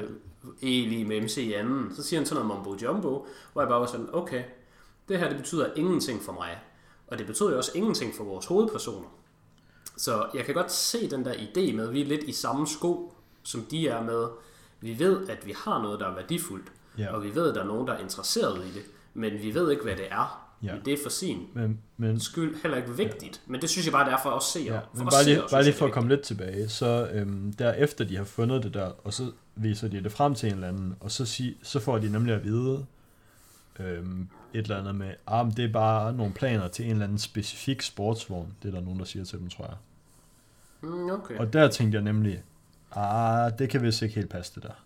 E 0.62 0.88
lige 0.88 1.04
med 1.04 1.20
MC 1.20 1.36
i 1.36 1.52
anden. 1.52 1.94
Så 1.96 2.02
siger 2.02 2.20
han 2.20 2.26
sådan 2.26 2.44
noget 2.46 2.64
mumbo 2.64 2.76
jumbo, 2.82 3.26
hvor 3.52 3.62
jeg 3.62 3.68
bare 3.68 3.80
var 3.80 3.86
sådan, 3.86 4.08
okay, 4.12 4.42
det 5.08 5.18
her 5.18 5.28
det 5.28 5.36
betyder 5.36 5.66
ingenting 5.76 6.22
for 6.22 6.32
mig. 6.32 6.58
Og 7.06 7.18
det 7.18 7.26
betyder 7.26 7.50
jo 7.50 7.56
også 7.56 7.72
ingenting 7.74 8.14
for 8.14 8.24
vores 8.24 8.46
hovedpersoner. 8.46 9.08
Så 9.96 10.26
jeg 10.34 10.44
kan 10.44 10.54
godt 10.54 10.72
se 10.72 11.10
den 11.10 11.24
der 11.24 11.32
idé 11.32 11.72
med, 11.76 11.86
at 11.88 11.92
vi 11.92 12.00
er 12.00 12.04
lidt 12.06 12.22
i 12.22 12.32
samme 12.32 12.66
sko, 12.66 13.14
som 13.42 13.60
de 13.70 13.88
er 13.88 14.02
med. 14.02 14.26
Vi 14.80 14.98
ved, 14.98 15.28
at 15.28 15.46
vi 15.46 15.54
har 15.56 15.82
noget, 15.82 16.00
der 16.00 16.06
er 16.10 16.14
værdifuldt. 16.14 16.72
Ja. 16.98 17.14
Og 17.14 17.24
vi 17.24 17.34
ved, 17.34 17.48
at 17.48 17.54
der 17.54 17.62
er 17.62 17.66
nogen, 17.66 17.86
der 17.86 17.92
er 17.92 17.98
interesseret 17.98 18.64
i 18.66 18.68
det. 18.74 18.82
Men 19.14 19.32
vi 19.42 19.54
ved 19.54 19.70
ikke, 19.70 19.82
hvad 19.82 19.96
det 19.96 20.06
er. 20.10 20.40
Ja. 20.62 20.74
Men 20.74 20.84
det 20.84 20.92
er 20.92 20.98
for 21.02 21.10
sin 21.10 21.46
men, 21.54 21.80
men 21.96 22.20
skyld 22.20 22.62
heller 22.62 22.78
ikke 22.78 22.96
vigtigt. 22.96 23.40
Men 23.46 23.60
det 23.60 23.70
synes 23.70 23.86
jeg 23.86 23.92
bare, 23.92 24.04
det 24.04 24.12
er 24.12 24.22
for 24.22 24.30
os 24.30 24.44
seere. 24.44 24.74
Ja, 24.74 24.80
men 24.94 25.06
bare 25.06 25.24
lige, 25.24 25.36
seere 25.36 25.48
bare 25.50 25.62
lige 25.62 25.74
for 25.74 25.86
at 25.86 25.92
komme 25.92 26.08
lidt 26.08 26.20
tilbage, 26.20 26.68
så 26.68 27.08
øhm, 27.12 27.52
derefter 27.52 28.04
de 28.04 28.16
har 28.16 28.24
fundet 28.24 28.62
det 28.62 28.74
der, 28.74 28.92
og 29.04 29.14
så 29.14 29.32
viser 29.54 29.88
de 29.88 30.02
det 30.02 30.12
frem 30.12 30.34
til 30.34 30.46
en 30.48 30.54
eller 30.54 30.68
anden, 30.68 30.96
og 31.00 31.10
så, 31.10 31.26
sig, 31.26 31.56
så 31.62 31.80
får 31.80 31.98
de 31.98 32.12
nemlig 32.12 32.34
at 32.34 32.44
vide, 32.44 32.86
øhm, 33.80 34.28
et 34.54 34.62
eller 34.62 34.78
andet 34.78 34.94
med, 34.94 35.14
ah, 35.26 35.56
det 35.56 35.64
er 35.64 35.72
bare 35.72 36.12
nogle 36.12 36.32
planer 36.32 36.68
til 36.68 36.84
en 36.84 36.90
eller 36.90 37.04
anden 37.04 37.18
specifik 37.18 37.82
sportsvogn. 37.82 38.54
Det 38.62 38.68
er 38.68 38.72
der 38.72 38.80
nogen, 38.80 38.98
der 38.98 39.04
siger 39.04 39.24
til 39.24 39.38
dem, 39.38 39.48
tror 39.48 39.64
jeg. 39.64 39.76
Mm, 40.80 41.10
okay. 41.10 41.38
Og 41.38 41.52
der 41.52 41.68
tænkte 41.68 41.96
jeg 41.96 42.02
nemlig, 42.02 42.42
ah, 42.92 43.52
det 43.58 43.70
kan 43.70 43.82
vist 43.82 44.02
ikke 44.02 44.14
helt 44.14 44.30
passe 44.30 44.52
det 44.54 44.62
der. 44.62 44.83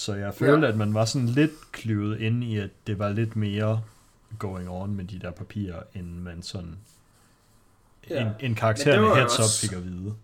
Så 0.00 0.14
jeg 0.14 0.34
følte, 0.34 0.66
Ja. 0.66 0.72
at 0.72 0.78
man 0.78 0.94
var 0.94 1.04
sådan 1.04 1.28
lidt 1.28 1.72
klyvet 1.72 2.20
ind 2.20 2.44
i, 2.44 2.56
at 2.58 2.70
det 2.86 2.98
var 2.98 3.08
lidt 3.08 3.36
mere 3.36 3.82
going 4.38 4.68
on 4.70 4.94
med 4.94 5.04
de 5.04 5.18
der 5.18 5.30
papirer, 5.30 5.82
end 5.94 6.06
man 6.06 6.42
sådan 6.42 6.76
Ja. 8.10 8.20
en, 8.22 8.28
en 8.40 8.54
karakter 8.54 9.00
med 9.00 9.08
heads 9.08 9.38
up 9.38 9.42
også- 9.42 9.60
fik 9.60 9.72
at 9.76 9.84
vide. 9.84 10.14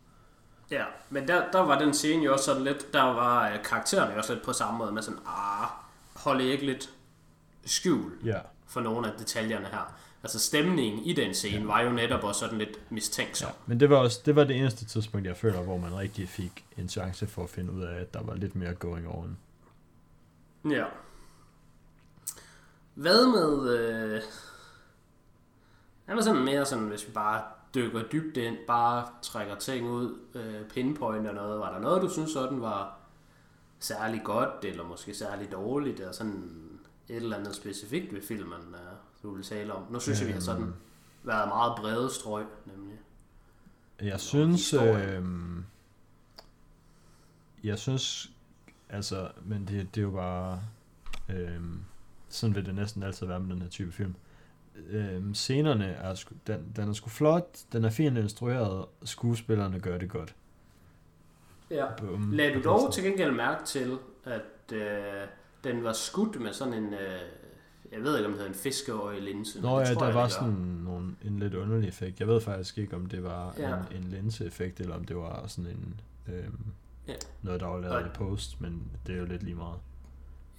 Ja, 0.71 0.85
men 1.11 1.29
der, 1.29 1.43
der 1.53 1.59
var 1.61 1.79
den 1.79 1.95
scene 1.95 2.25
jo 2.25 2.33
også 2.33 2.45
sådan 2.45 2.65
lidt, 2.65 2.93
der 2.93 3.03
var 3.03 3.49
øh, 3.51 3.63
karaktererne 3.65 4.13
jo 4.13 4.19
også 4.19 4.33
lidt 4.35 4.45
på 4.45 4.53
samme 4.53 4.79
måde 4.79 4.93
med 4.93 5.03
sådan, 5.03 5.19
ah, 5.27 5.69
hold 6.17 6.41
ikke 6.41 6.67
lidt 6.67 6.91
skjul 7.65 8.13
Ja, 8.25 8.39
for 8.69 8.81
nogle 8.81 9.07
af 9.13 9.19
detaljerne 9.19 9.67
her. 9.67 9.95
Altså 10.23 10.39
stemningen 10.39 11.05
i 11.05 11.13
den 11.13 11.35
scene 11.35 11.61
ja. 11.61 11.65
var 11.67 11.81
jo 11.83 11.91
netop 11.91 12.25
også 12.25 12.41
sådan 12.41 12.59
lidt 12.59 12.93
mistænksom. 12.93 13.49
ja. 13.49 13.55
Men 13.67 13.81
det 13.81 13.91
var 13.91 13.97
også 13.97 14.21
det 14.27 14.37
var 14.37 14.45
det 14.45 14.57
eneste 14.57 14.85
tidspunkt, 14.85 15.27
jeg 15.27 15.37
føler, 15.37 15.61
hvor 15.63 15.77
man 15.79 15.99
rigtig 15.99 16.29
fik 16.29 16.65
en 16.79 16.89
chance 16.89 17.27
for 17.27 17.45
at 17.45 17.51
finde 17.51 17.73
ud 17.73 17.83
af, 17.83 18.01
at 18.01 18.15
der 18.15 18.23
var 18.23 18.35
lidt 18.35 18.57
mere 18.57 18.75
going 18.75 19.09
on. 19.09 19.37
Ja. 20.71 20.85
Hvad 22.95 23.27
med... 23.27 23.79
Øh... 23.79 24.23
Han 26.05 26.17
var 26.17 26.23
sådan 26.23 26.45
mere 26.45 26.65
sådan, 26.67 26.89
hvis 26.89 27.07
vi 27.09 27.13
bare 27.13 27.43
dykker 27.75 28.03
dybt 28.13 28.37
ind, 28.37 28.57
bare 28.67 29.09
trækker 29.23 29.55
ting 29.55 29.91
ud, 29.91 30.19
øh, 30.35 30.69
pinpointer 30.69 31.33
noget. 31.33 31.61
Var 31.61 31.73
der 31.73 31.81
noget, 31.81 32.03
du 32.03 32.09
synes 32.11 32.31
sådan 32.31 32.61
var 32.61 32.99
særlig 33.79 34.21
godt, 34.25 34.65
eller 34.65 34.85
måske 34.85 35.15
særlig 35.15 35.53
dårligt, 35.53 36.01
eller 36.01 36.13
sådan 36.13 36.53
et 37.09 37.17
eller 37.17 37.37
andet 37.37 37.55
specifikt 37.55 38.15
ved 38.15 38.23
filmen, 38.23 38.75
øh, 38.75 38.81
du 39.23 39.35
vil 39.35 39.45
tale 39.45 39.73
om? 39.73 39.83
Nu 39.91 40.01
synes 40.01 40.21
jeg, 40.21 40.29
vi 40.29 40.33
har 40.33 40.41
sådan 40.41 40.63
Øhm. 40.63 40.75
været 41.23 41.49
meget 41.49 41.73
brede 41.77 42.11
strøg, 42.15 42.45
nemlig. 42.67 42.99
Jeg 44.03 44.21
synes, 44.21 44.75
øh, 44.75 45.23
jeg 47.65 47.79
synes, 47.79 48.31
altså, 48.91 49.29
men 49.45 49.65
det, 49.69 49.95
det 49.95 50.01
er 50.01 50.05
jo 50.05 50.11
bare, 50.11 50.61
øh, 51.29 51.61
sådan 52.29 52.55
vil 52.57 52.67
det 52.67 52.75
næsten 52.75 53.03
altid 53.03 53.27
være 53.27 53.41
med 53.41 53.55
den 53.55 53.63
her 53.63 53.69
type 53.69 53.93
film. 53.93 54.15
Øh, 54.89 55.35
scenerne 55.35 55.87
er, 55.87 56.15
sgu, 56.15 56.35
den, 56.47 56.73
den 56.77 56.89
er 56.89 56.93
sgu 56.93 57.09
flot, 57.09 57.59
den 57.73 57.85
er 57.85 57.91
fint 57.91 58.19
instrueret, 58.19 58.85
skuespillerne 59.05 59.81
gør 59.81 59.99
det 59.99 60.11
godt. 60.11 60.35
Ja. 61.71 61.87
Bum. 61.99 62.31
Lad 62.33 62.55
du 62.55 62.63
dog 62.63 62.93
til 62.93 63.05
gengæld 63.05 63.33
mærke 63.33 63.65
til, 63.65 63.99
at 64.25 64.73
øh, 64.73 65.29
den 65.65 65.85
var 65.85 65.93
skudt 65.93 66.41
med 66.41 66.53
sådan 66.53 66.75
en, 66.75 66.95
øh, 66.95 67.21
jeg 67.93 68.03
ved 68.03 68.17
ikke 68.17 68.27
om 68.27 68.33
det 68.33 68.41
hedder 68.41 68.53
en 68.53 68.59
fiskeøje-linse. 68.59 69.61
Nå 69.61 69.79
ja, 69.79 69.85
der 69.95 70.05
jeg, 70.07 70.15
var 70.15 70.23
det 70.23 70.33
sådan 70.33 70.53
nogle, 70.85 71.17
en 71.25 71.39
lidt 71.39 71.55
underlig 71.55 71.89
effekt. 71.89 72.21
Jeg 72.21 72.29
ved 72.29 72.41
faktisk 72.41 72.79
ikke, 72.79 72.97
om 72.97 73.07
det 73.07 73.23
var 73.25 73.55
Ja. 73.59 73.77
en, 73.77 73.97
en 73.97 74.05
linseeffekt, 74.11 74.81
eller 74.81 74.95
om 74.95 75.05
det 75.05 75.17
var 75.17 75.47
sådan 75.47 75.71
en, 75.71 76.01
øh, 76.35 76.45
Ja. 77.09 77.15
noget, 77.43 77.61
der 77.61 77.67
var 77.67 77.79
lavet 77.79 77.97
Og- 77.97 78.07
i 78.07 78.09
post, 78.15 78.61
men 78.61 78.83
det 79.07 79.15
er 79.15 79.19
jo 79.19 79.25
lidt 79.25 79.43
lige 79.43 79.55
meget. 79.55 79.79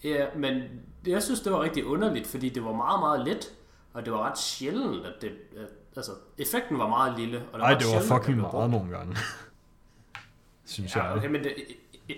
Ja, 0.04 0.26
men 0.36 0.62
jeg 1.08 1.24
synes, 1.24 1.42
det 1.42 1.52
var 1.52 1.62
rigtig 1.62 1.86
underligt, 1.86 2.28
fordi 2.28 2.50
det 2.50 2.64
var 2.64 2.74
meget, 2.74 3.00
meget 3.00 3.26
let, 3.28 3.56
og 3.94 4.06
det 4.06 4.14
var 4.14 4.20
ret 4.30 4.38
sjældent, 4.40 5.06
at 5.06 5.14
det... 5.22 5.32
At, 5.58 5.68
altså, 5.96 6.12
effekten 6.38 6.80
var 6.80 6.88
meget 6.88 7.20
lille, 7.20 7.38
og 7.38 7.44
det 7.54 7.60
var 7.60 7.66
Ej, 7.66 7.74
ret 7.74 7.80
det 7.80 7.88
var 7.88 7.92
sjældent, 8.02 8.14
fucking 8.24 8.38
meget 8.38 8.52
brugt. 8.52 8.72
nogle 8.72 8.98
gange. 8.98 9.16
Synes 10.66 10.96
Ja, 10.96 11.04
jeg. 11.04 11.18
okay, 11.18 11.28
men 11.30 11.44
det, 11.44 11.54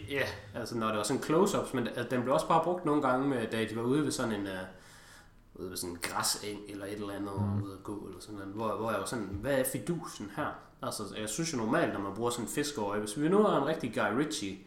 ja, 0.10 0.22
altså 0.56 0.78
når 0.78 0.88
det 0.88 0.98
var 0.98 1.04
sådan 1.04 1.24
close-ups, 1.24 1.74
men 1.76 1.88
at 1.88 2.12
den 2.12 2.22
blev 2.22 2.34
også 2.34 2.48
bare 2.48 2.64
brugt 2.64 2.86
nogle 2.86 3.02
gange, 3.02 3.28
med, 3.28 3.48
da 3.52 3.66
de 3.66 3.76
var 3.76 3.82
ude 3.82 4.04
ved 4.04 4.12
sådan 4.12 4.34
en, 4.34 4.48
uh, 4.48 5.62
ude 5.62 5.70
ved 5.70 5.78
sådan 5.78 5.96
en 5.96 6.00
græseng, 6.02 6.60
eller 6.70 6.86
et 6.86 6.94
eller 6.94 7.14
andet, 7.14 7.42
mm. 7.42 7.64
ude 7.64 7.74
at 7.74 7.84
gå, 7.84 7.96
eller 8.08 8.20
sådan 8.22 8.36
noget, 8.40 8.54
hvor, 8.54 8.76
hvor 8.76 8.92
jeg 8.92 9.00
var 9.00 9.06
sådan, 9.06 9.26
hvad 9.26 9.60
er 9.60 9.64
fidusen 9.64 10.32
her? 10.36 10.46
Altså, 10.84 11.04
jeg 11.20 11.30
synes 11.30 11.54
jo 11.54 11.58
normalt, 11.58 11.94
når 11.94 12.00
man 12.00 12.14
bruger 12.16 12.30
sådan 12.30 12.46
en 12.46 12.50
fiskeøje, 12.52 13.00
hvis 13.00 13.20
vi 13.22 13.30
nu 13.30 13.44
har 13.44 13.58
en 13.62 13.66
rigtig 13.68 13.94
Guy 13.94 14.18
Ritchie, 14.20 14.58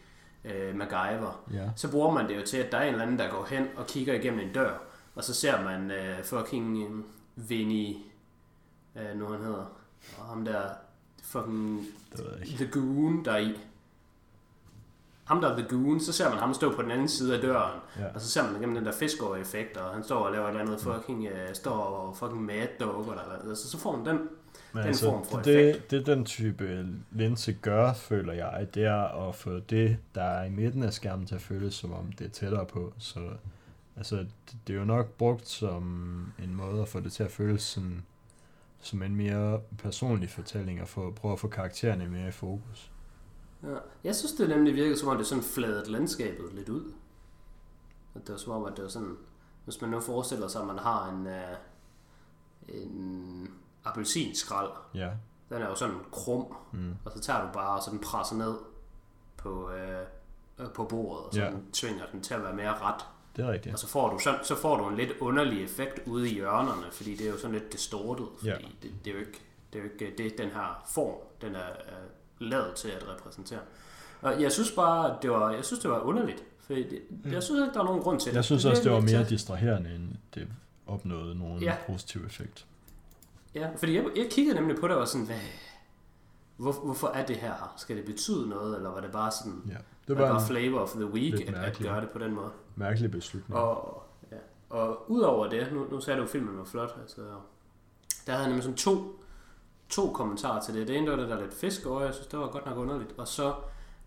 uh, 0.45 0.77
MacGyver, 0.77 1.43
Ja. 1.53 1.69
så 1.77 1.91
bruger 1.91 2.11
man 2.11 2.29
det 2.29 2.37
jo 2.37 2.47
til, 2.47 2.57
at 2.57 2.73
der 2.73 2.79
er 2.79 2.83
en 2.83 2.89
eller 2.93 3.03
anden, 3.03 3.19
der 3.19 3.31
går 3.31 3.45
hen 3.45 3.69
og 3.77 3.87
kigger 3.87 4.15
igennem 4.15 4.41
en 4.41 4.53
dør, 4.53 4.79
og 5.15 5.25
så 5.25 5.35
ser 5.35 5.63
man 5.63 5.91
uh, 5.91 6.25
fucking 6.25 6.79
uh, 6.89 7.01
Vinny, 7.51 7.97
uh, 8.95 9.19
nu 9.19 9.27
han 9.27 9.41
hedder, 9.41 9.67
og 10.19 10.25
ham 10.27 10.45
der 10.45 10.63
fucking. 11.23 11.87
The 12.57 12.67
Goon, 12.73 13.25
der 13.25 13.33
er 13.33 13.39
i. 13.39 13.59
Ham 15.25 15.41
der 15.41 15.49
er 15.49 15.57
The 15.57 15.69
Goon, 15.69 16.01
så 16.01 16.13
ser 16.13 16.29
man 16.31 16.39
ham 16.39 16.55
stå 16.55 16.75
på 16.77 16.83
den 16.83 16.91
anden 16.91 17.09
side 17.09 17.35
af 17.37 17.43
døren, 17.43 17.81
Ja. 17.99 18.07
og 18.15 18.21
så 18.21 18.29
ser 18.31 18.43
man 18.51 18.61
gennem 18.61 18.75
den 18.75 18.85
der 18.87 18.93
fiskår-effekt, 18.93 19.77
og 19.77 19.95
han 19.95 20.05
står 20.05 20.19
og 20.27 20.33
laver 20.33 20.45
et 20.45 20.49
eller 20.51 20.61
andet 20.61 20.81
fucking, 20.81 21.23
uh, 21.27 21.55
står 21.55 21.71
og 21.73 22.17
fucking 22.17 22.43
mad 22.45 22.67
dog, 22.81 23.01
eller. 23.01 23.55
Så, 23.55 23.71
så 23.71 23.79
får 23.79 23.97
man 23.97 24.07
den. 24.07 24.29
Men 24.73 24.81
Den 24.81 24.89
altså, 24.89 25.11
form 25.11 25.25
for 25.25 25.37
det, 25.37 25.75
det, 25.75 25.91
det 25.91 26.07
den 26.07 26.25
type 26.25 26.87
linse 27.11 27.53
gør, 27.53 27.93
føler 27.93 28.33
jeg, 28.33 28.69
det 28.75 28.85
er 28.85 29.29
at 29.29 29.35
få 29.35 29.59
det, 29.59 29.97
der 30.15 30.23
er 30.23 30.45
i 30.45 30.51
midten 30.51 30.83
af 30.83 30.93
skærmen 30.93 31.27
til 31.27 31.35
at 31.35 31.41
føles, 31.41 31.75
som 31.75 31.93
om 31.93 32.13
det 32.13 32.25
er 32.25 32.31
tættere 32.31 32.67
på. 32.67 32.93
Så 32.99 33.21
altså, 33.97 34.17
det, 34.17 34.57
det 34.67 34.75
er 34.75 34.79
jo 34.79 34.85
nok 34.85 35.07
brugt 35.09 35.49
som 35.49 35.83
en 36.43 36.55
måde 36.55 36.83
at 36.83 36.89
få 36.89 37.01
det 37.01 37.13
til 37.13 37.23
at 37.23 37.31
føles 37.31 37.63
sådan, 37.63 38.03
som 38.81 39.03
en 39.03 39.17
mere 39.17 39.61
personlig 39.79 40.31
fortælling, 40.31 40.83
og 40.83 40.89
få, 40.89 41.11
prøve 41.11 41.33
at 41.33 41.41
få 41.41 41.49
karaktererne 41.49 42.09
mere 42.09 42.29
i 42.29 42.33
fokus. 42.33 42.91
Ja. 43.63 43.77
Jeg 44.05 44.17
synes, 44.17 44.33
det 44.33 44.49
nemlig 44.49 44.75
virkede 44.75 44.99
som 44.99 45.09
om, 45.09 45.17
det 45.17 45.27
sådan 45.27 45.45
fladet 45.45 45.89
landskabet 45.89 46.55
lidt 46.55 46.69
ud. 46.69 46.93
At 48.15 48.21
det 48.21 48.31
var 48.31 48.39
som 48.39 48.53
om, 48.53 48.65
at 48.65 48.73
det 48.77 48.83
var 48.83 48.89
sådan, 48.89 49.17
hvis 49.65 49.81
man 49.81 49.91
nu 49.91 50.01
forestiller 50.01 50.49
sig, 50.49 50.61
at 50.61 50.67
man 50.67 50.79
har 50.79 51.11
en, 51.11 51.27
uh, 51.27 52.83
en 52.83 53.42
appelsinskrald, 53.85 54.71
Ja. 54.95 55.11
den 55.49 55.63
er 55.63 55.69
jo 55.69 55.75
sådan 55.75 55.97
krum, 56.13 56.57
Mm. 56.73 56.95
og 57.05 57.13
så 57.13 57.21
tager 57.21 57.47
du 57.47 57.53
bare 57.53 57.77
og 57.77 57.83
sådan 57.83 57.99
presser 58.01 58.37
ned 58.37 58.55
på, 59.37 59.71
øh, 59.71 60.69
på 60.75 60.85
bordet, 60.85 61.27
og 61.27 61.35
så 61.35 61.41
Ja. 61.41 61.47
ja. 61.51 61.53
tvinger 61.73 62.05
den 62.13 62.21
til 62.23 62.35
at 62.35 62.43
være 62.43 62.55
mere 62.55 62.79
ret. 62.79 63.05
Det 63.37 63.45
er 63.45 63.53
rigtigt. 63.53 63.73
Og 63.73 63.79
så 63.79 63.87
får, 63.89 64.11
du 64.13 64.19
sådan, 64.19 64.45
så 64.45 64.57
får 64.57 64.77
du 64.77 64.89
en 64.89 64.97
lidt 64.97 65.11
underlig 65.21 65.65
effekt 65.65 66.01
ude 66.07 66.31
i 66.31 66.35
hjørnerne, 66.35 66.83
fordi 66.93 67.17
det 67.17 67.27
er 67.27 67.31
jo 67.31 67.39
sådan 67.39 67.53
lidt 67.53 67.73
distortet, 67.73 68.27
fordi 68.39 68.49
Ja. 68.51 68.57
det, 68.83 68.91
det, 69.05 69.11
er 69.11 69.15
jo 69.15 69.21
ikke, 69.21 69.41
det 69.73 69.79
er 69.79 69.83
jo 69.85 69.91
ikke 69.91 70.15
det, 70.19 70.39
den 70.39 70.49
her 70.51 70.83
form, 70.89 71.15
den 71.41 71.55
er 71.55 71.69
øh, 71.69 72.49
lavet 72.49 72.75
til 72.75 72.89
at 72.89 73.09
repræsentere. 73.09 73.61
Og 74.21 74.43
jeg 74.43 74.53
synes 74.53 74.71
bare, 74.71 75.17
det 75.23 75.31
var, 75.31 75.51
jeg 75.51 75.65
synes, 75.65 75.81
det 75.81 75.91
var 75.91 75.99
underligt, 76.01 76.45
for 76.61 76.75
det, 76.75 77.03
jeg 77.25 77.43
synes 77.43 77.61
ikke, 77.61 77.75
der 77.75 77.81
er 77.81 77.85
nogen 77.85 78.03
grund 78.03 78.21
til 78.21 78.31
det. 78.31 78.37
Jeg 78.37 78.45
synes 78.45 78.65
også, 78.65 78.83
det 78.83 78.93
var 78.93 79.01
virkede 79.01 79.17
mere 79.19 79.29
distraherende, 79.29 79.95
end 79.95 80.09
det 80.35 80.49
opnåede 80.87 81.35
nogen 81.35 81.63
Ja. 81.63 81.77
positiv 81.87 82.25
effekt. 82.27 82.67
Ja, 83.55 83.69
fordi 83.77 83.95
jeg, 83.97 84.05
jeg 84.17 84.29
kiggede 84.31 84.55
nemlig 84.57 84.77
på 84.81 84.87
det 84.89 84.95
og 84.95 85.01
var 85.01 85.07
sådan, 85.07 85.27
hvad, 85.27 85.37
hvor, 86.57 86.73
hvorfor 86.73 87.09
er 87.09 87.27
det 87.27 87.37
her? 87.37 87.75
Skal 87.77 87.97
det 87.97 88.05
betyde 88.05 88.49
noget, 88.49 88.77
eller 88.77 88.91
var 88.91 89.01
det 89.01 89.13
bare 89.13 89.31
sådan, 89.31 89.63
Ja. 89.69 89.77
det 90.09 90.19
var 90.19 90.23
var 90.27 90.33
bare 90.39 90.47
flavor 90.47 90.81
of 90.81 90.91
the 90.91 91.07
week 91.07 91.35
at, 91.35 91.41
at 91.41 91.53
mærkeligt. 91.53 91.91
gøre 91.91 92.01
det 92.01 92.11
på 92.11 92.19
den 92.19 92.35
måde? 92.35 92.51
mærkelig 92.77 93.11
beslutning. 93.11 93.61
Og, 93.61 94.03
ja. 94.33 94.37
og 94.71 95.11
udover 95.11 95.49
det, 95.49 95.73
nu, 95.73 95.87
nu 95.91 96.01
sagde 96.01 96.19
du, 96.19 96.25
at 96.25 96.31
filmen 96.31 96.59
var 96.59 96.65
flot, 96.65 96.97
altså, 97.01 97.21
der 98.27 98.33
havde 98.33 98.39
jeg 98.43 98.49
nemlig 98.49 98.63
sådan 98.63 98.77
to, 98.77 99.21
to 99.89 100.13
kommentarer 100.13 100.61
til 100.63 100.75
det. 100.75 100.89
Det 100.89 100.97
ene 100.97 101.11
var 101.11 101.17
det 101.17 101.29
der 101.29 101.41
lidt 101.41 101.55
fisk 101.55 101.87
over, 101.87 102.03
jeg 102.03 102.15
synes, 102.15 102.27
det 102.27 102.39
var 102.39 102.47
godt 102.49 102.67
nok 102.67 102.77
underligt. 102.79 103.15
Og 103.19 103.29
så, 103.29 103.55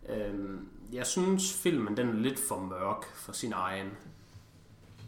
øhm, 0.10 0.70
jeg 0.94 1.06
synes, 1.06 1.54
filmen 1.54 1.98
den 1.98 2.10
er 2.10 2.14
lidt 2.14 2.40
for 2.40 2.60
mørk 2.60 3.06
for 3.16 3.32
sin 3.32 3.54
egen, 3.54 3.88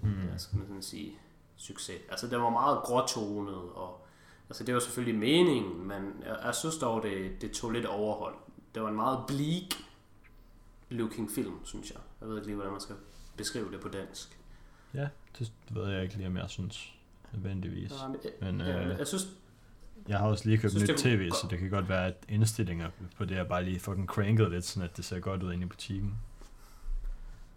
Mm. 0.04 0.10
hvad 0.10 0.40
skal 0.40 0.58
man 0.58 0.68
sådan 0.68 0.82
sige, 0.82 1.20
succes. 1.56 1.96
Altså, 2.10 2.28
den 2.28 2.42
var 2.42 2.50
meget 2.50 2.78
gråtonet, 2.84 3.56
og 3.56 4.06
altså, 4.50 4.64
det 4.64 4.74
var 4.74 4.80
selvfølgelig 4.80 5.20
meningen, 5.20 5.88
men 5.88 6.24
jeg, 6.26 6.38
jeg 6.46 6.56
synes 6.56 6.78
dog, 6.78 7.04
det, 7.04 7.42
det 7.42 7.52
tog 7.52 7.72
lidt 7.72 7.86
overhold. 7.86 8.36
Det 8.76 8.84
var 8.84 8.90
en 8.90 8.96
meget 8.96 9.20
bleak 9.28 9.64
looking 10.90 11.32
film, 11.32 11.66
synes 11.66 11.92
jeg. 11.92 12.00
Jeg 12.22 12.30
ved 12.30 12.36
ikke 12.36 12.48
lige, 12.48 12.56
hvordan 12.56 12.72
man 12.72 12.82
skal 12.82 12.96
beskrive 13.38 13.72
det 13.72 13.80
på 13.82 13.88
dansk. 13.90 14.40
Ja, 14.94 15.08
det 15.40 15.52
ved 15.70 15.90
jeg 15.92 16.04
ikke 16.04 16.16
lige, 16.16 16.28
om 16.28 16.38
jeg 16.38 16.50
synes 16.50 16.94
nødvendigvis. 17.34 17.92
Nej, 17.92 18.08
men, 18.42 18.58
Men 18.58 18.68
ja, 18.68 18.84
øh, 18.90 19.00
jeg 19.00 19.08
synes, 19.08 19.24
jeg 20.08 20.18
har 20.18 20.28
også 20.28 20.46
lige 20.50 20.58
købt 20.58 20.72
synes, 20.72 20.84
nyt 20.90 20.90
var- 20.90 21.18
tv, 21.18 21.30
så 21.32 21.48
det 21.50 21.60
kan 21.60 21.70
godt 21.70 21.90
være, 21.90 22.06
at 22.08 22.16
indstillinger 22.30 22.90
på 23.18 23.26
det 23.26 23.38
er 23.38 23.44
bare 23.44 23.64
lige 23.64 23.80
fucking 23.80 24.08
cranket 24.08 24.52
lidt, 24.52 24.66
sådan 24.66 24.90
at 24.90 24.98
det 24.98 25.06
ser 25.06 25.20
godt 25.20 25.44
ud 25.44 25.54
inde 25.54 25.64
i 25.64 25.68
butikken. 25.68 26.18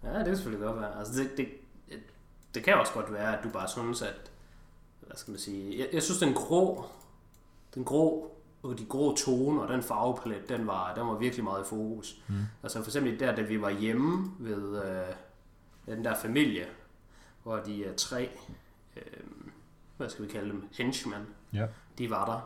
ja, 0.04 0.18
det 0.18 0.26
kan 0.26 0.36
selvfølgelig 0.36 0.66
godt 0.66 0.80
være. 0.80 0.98
Altså, 0.98 1.22
det, 1.22 1.30
det, 1.36 1.48
det 2.54 2.64
kan 2.64 2.74
også 2.74 2.92
godt 2.92 3.12
være, 3.12 3.38
at 3.38 3.44
du 3.44 3.50
bare 3.50 3.68
synes, 3.68 4.02
at, 4.02 4.30
hvad 5.10 5.16
skal 5.16 5.30
man 5.30 5.40
sige, 5.40 5.78
jeg, 5.78 5.88
jeg 5.92 6.02
synes, 6.02 6.18
den 6.20 6.34
grå, 6.34 6.84
den 7.74 7.84
grå, 7.84 8.30
og 8.62 8.78
de 8.78 8.84
grå 8.84 9.16
toner, 9.16 9.62
og 9.62 9.68
den 9.72 9.82
farvepalet, 9.82 10.48
den 10.48 10.66
var, 10.66 10.94
den 10.94 11.06
var 11.06 11.14
virkelig 11.14 11.44
meget 11.44 11.62
i 11.64 11.68
fokus. 11.68 12.22
Mm. 12.28 12.34
Altså 12.62 12.78
for 12.78 12.86
eksempel 12.90 13.20
der, 13.20 13.34
da 13.36 13.42
vi 13.42 13.60
var 13.62 13.70
hjemme 13.70 14.30
ved 14.38 14.84
øh, 14.84 15.06
den 15.86 16.04
der 16.04 16.14
familie, 16.16 16.66
hvor 17.42 17.56
de 17.56 17.84
er 17.84 17.94
tre, 17.96 18.30
øh, 18.96 19.02
hvad 19.96 20.08
skal 20.08 20.24
vi 20.26 20.30
kalde 20.32 20.50
dem, 20.50 20.68
henchmen, 20.72 21.26
Ja. 21.52 21.66
de 21.98 22.10
var 22.10 22.24
der. 22.26 22.40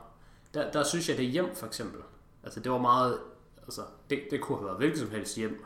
der. 0.60 0.70
Der 0.72 0.84
synes 0.84 1.08
jeg, 1.08 1.16
det 1.16 1.26
hjem 1.26 1.54
for 1.54 1.66
eksempel, 1.66 2.00
altså 2.44 2.60
det 2.60 2.72
var 2.72 2.78
meget, 2.78 3.18
altså 3.62 3.80
det, 4.10 4.22
det 4.30 4.40
kunne 4.40 4.58
have 4.58 4.66
været 4.66 4.78
hvilket 4.78 4.98
som 4.98 5.10
helst 5.10 5.36
hjem, 5.36 5.64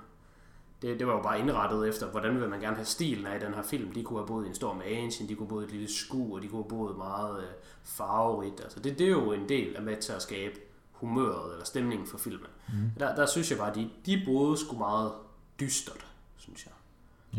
det, 0.82 0.98
det 0.98 1.06
var 1.06 1.12
jo 1.12 1.22
bare 1.22 1.40
indrettet 1.40 1.88
efter, 1.88 2.06
hvordan 2.10 2.40
vil 2.40 2.48
man 2.48 2.60
gerne 2.60 2.76
have 2.76 2.86
stilen 2.86 3.26
af 3.26 3.36
i 3.36 3.44
den 3.44 3.54
her 3.54 3.62
film. 3.62 3.92
De 3.92 4.02
kunne 4.02 4.18
have 4.18 4.26
boet 4.26 4.44
i 4.44 4.48
en 4.48 4.54
stor 4.54 4.74
mansion, 4.74 5.28
de 5.28 5.34
kunne 5.34 5.46
have 5.46 5.48
boet 5.48 5.62
i 5.62 5.66
et 5.66 5.72
lille 5.72 5.92
skur, 5.92 6.36
og 6.36 6.42
de 6.42 6.48
kunne 6.48 6.62
have 6.62 6.68
boet 6.68 6.96
meget 6.96 7.42
øh, 7.42 7.48
farverigt. 7.82 8.60
Altså 8.60 8.80
det, 8.80 8.98
det 8.98 9.06
er 9.06 9.10
jo 9.10 9.32
en 9.32 9.48
del 9.48 9.76
af 9.76 9.82
med 9.82 9.96
til 9.96 10.12
at 10.12 10.22
skabe 10.22 10.54
humøret 10.92 11.52
eller 11.52 11.64
stemningen 11.64 12.06
for 12.06 12.18
filmen. 12.18 12.46
Mm. 12.68 12.90
Der, 12.98 13.14
der 13.14 13.26
synes 13.26 13.50
jeg 13.50 13.58
bare, 13.58 13.70
at 13.70 13.74
de, 13.74 13.90
de 14.06 14.22
boede 14.26 14.56
sgu 14.56 14.78
meget 14.78 15.12
dystert, 15.60 16.06
synes 16.36 16.66
jeg. 16.66 16.72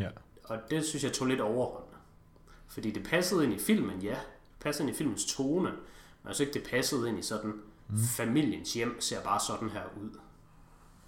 Ja. 0.03 0.09
Og 0.43 0.57
det 0.69 0.85
synes 0.85 1.03
jeg 1.03 1.13
tog 1.13 1.27
lidt 1.27 1.41
overhånd. 1.41 1.83
Fordi 2.67 2.91
det 2.91 3.03
passede 3.03 3.43
ind 3.43 3.53
i 3.53 3.59
filmen, 3.59 3.99
ja. 3.99 4.09
Det 4.09 4.59
passede 4.59 4.87
ind 4.87 4.95
i 4.95 4.97
filmens 4.97 5.35
tone. 5.35 5.69
Men 5.69 6.27
jeg 6.27 6.35
synes 6.35 6.39
ikke, 6.39 6.59
det 6.59 6.69
passede 6.69 7.09
ind 7.09 7.19
i 7.19 7.21
sådan, 7.21 7.53
mm. 7.89 7.97
familiens 7.97 8.73
hjem 8.73 9.01
ser 9.01 9.23
bare 9.23 9.39
sådan 9.39 9.69
her 9.69 9.83
ud. 10.01 10.19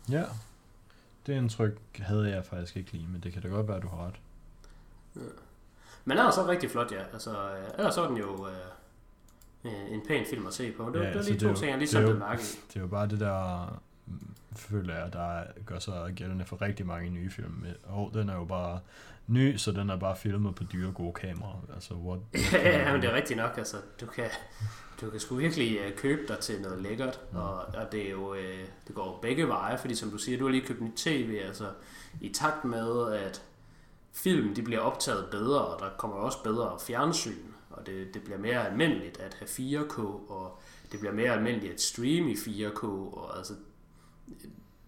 Ja. 0.09 0.23
Det 1.25 1.33
indtryk 1.33 1.79
havde 1.99 2.29
jeg 2.29 2.45
faktisk 2.45 2.77
ikke 2.77 2.91
lige, 2.91 3.07
men 3.07 3.21
det 3.21 3.33
kan 3.33 3.41
da 3.41 3.47
godt 3.47 3.67
være, 3.67 3.77
at 3.77 3.83
du 3.83 3.87
har 3.87 4.07
ret. 4.07 4.15
Ja. 5.15 5.21
Men 6.05 6.17
ellers 6.17 6.35
så 6.35 6.47
rigtig 6.47 6.71
flot, 6.71 6.91
ja. 6.91 7.03
Altså, 7.13 7.31
øh, 7.31 7.69
ellers 7.77 7.93
så 7.93 8.03
er 8.03 8.07
den 8.07 8.17
jo 8.17 8.47
øh, 8.47 8.53
øh, 9.65 9.93
en 9.93 10.01
pæn 10.07 10.25
film 10.29 10.47
at 10.47 10.53
se 10.53 10.71
på. 10.71 10.89
Det, 10.89 10.93
ja, 10.95 10.99
det 10.99 11.07
er 11.07 11.11
altså, 11.11 11.31
lige 11.31 11.39
det 11.39 11.47
er 11.47 11.53
to 11.53 11.59
ting, 11.59 11.71
jeg 11.71 11.79
lige 11.79 11.97
det 11.97 12.05
blev 12.05 12.19
mærke 12.19 12.41
i. 12.41 12.59
Det 12.67 12.75
er 12.75 12.81
jo 12.81 12.87
bare 12.87 13.07
det 13.07 13.19
der, 13.19 13.81
føler 14.55 14.95
jeg, 14.95 15.13
der 15.13 15.43
gør 15.65 15.79
sig 15.79 16.13
gældende 16.15 16.45
for 16.45 16.61
rigtig 16.61 16.85
mange 16.85 17.09
nye 17.09 17.29
film. 17.29 17.65
Og 17.83 18.11
den 18.13 18.29
er 18.29 18.35
jo 18.35 18.45
bare 18.45 18.79
ny, 19.27 19.57
så 19.57 19.71
den 19.71 19.89
er 19.89 19.95
bare 19.97 20.15
filmet 20.15 20.55
på 20.55 20.63
dyre 20.63 20.91
gode 20.91 21.13
kameraer. 21.13 21.65
Altså, 21.73 21.93
what, 21.93 22.19
ja, 22.53 22.91
men 22.93 23.01
det 23.01 23.09
er 23.09 23.13
rigtigt 23.15 23.37
nok. 23.37 23.57
Altså, 23.57 23.77
du 24.01 24.05
kan, 24.05 24.25
du 25.01 25.09
kan 25.09 25.19
sgu 25.19 25.35
virkelig 25.35 25.77
øh, 25.77 25.95
købe 25.97 26.21
dig 26.27 26.39
til 26.39 26.61
noget 26.61 26.81
lækkert, 26.81 27.19
Mm. 27.31 27.37
og, 27.37 27.53
og 27.55 27.91
det 27.91 28.07
er 28.07 28.11
jo 28.11 28.33
øh, 28.33 28.59
det 28.87 28.95
går 28.95 29.19
begge 29.21 29.47
veje, 29.47 29.77
fordi 29.77 29.95
som 29.95 30.09
du 30.09 30.17
siger, 30.17 30.37
du 30.37 30.43
har 30.45 30.51
lige 30.51 30.65
købt 30.67 30.81
nyt 30.81 30.93
tv, 30.97 31.39
altså 31.45 31.65
i 32.21 32.29
takt 32.29 32.65
med, 32.65 33.13
at 33.13 33.41
film 34.13 34.55
de 34.55 34.61
bliver 34.61 34.79
optaget 34.81 35.27
bedre, 35.31 35.65
og 35.65 35.79
der 35.79 35.89
kommer 35.97 36.17
også 36.17 36.43
bedre 36.43 36.77
fjernsyn, 36.87 37.37
og 37.69 37.85
det, 37.85 38.13
det 38.13 38.21
bliver 38.23 38.37
mere 38.39 38.67
almindeligt 38.69 39.19
at 39.19 39.33
have 39.39 39.47
4K, 39.83 39.99
og 40.31 40.59
det 40.91 40.99
bliver 40.99 41.13
mere 41.13 41.31
almindeligt 41.31 41.73
at 41.73 41.81
streame 41.81 42.31
i 42.31 42.35
4K, 42.35 42.83
og 42.83 43.37
altså, 43.37 43.53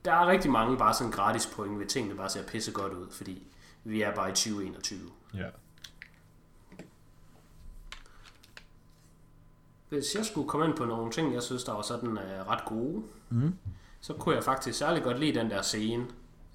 der 0.05 0.11
er 0.13 0.27
rigtig 0.27 0.51
mange 0.51 0.77
bare 0.77 0.93
sådan 0.93 1.11
gratis 1.11 1.45
point 1.55 1.79
ved 1.79 1.85
ting, 1.87 2.09
der 2.09 2.15
bare 2.15 2.29
ser 2.29 2.43
pisse 2.47 2.71
godt 2.71 2.93
ud, 2.93 3.11
fordi 3.11 3.47
vi 3.83 4.01
er 4.01 4.15
bare 4.15 4.29
i 4.29 4.33
2021. 4.33 4.99
ja. 5.33 5.49
Hvis 9.89 10.15
jeg 10.15 10.25
skulle 10.25 10.49
komme 10.49 10.65
ind 10.65 10.77
på 10.77 10.85
nogle 10.85 11.11
ting, 11.11 11.33
jeg 11.33 11.43
synes, 11.43 11.63
der 11.63 11.71
var 11.73 11.81
sådan 11.81 12.09
uh, 12.09 12.17
ret 12.47 12.65
gode, 12.65 13.03
Mm. 13.29 13.55
så 14.01 14.13
kunne 14.13 14.35
jeg 14.35 14.43
faktisk 14.43 14.77
særlig 14.77 15.03
godt 15.03 15.19
lide 15.19 15.39
den 15.39 15.49
der 15.49 15.61
scene 15.61 16.03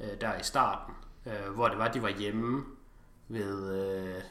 uh, 0.00 0.06
der 0.20 0.38
i 0.38 0.42
starten, 0.42 0.94
uh, 1.26 1.54
hvor 1.54 1.68
det 1.68 1.78
var, 1.78 1.88
de 1.88 2.02
var 2.02 2.08
hjemme 2.08 2.64
ved, 3.28 3.58
uh, 4.16 4.22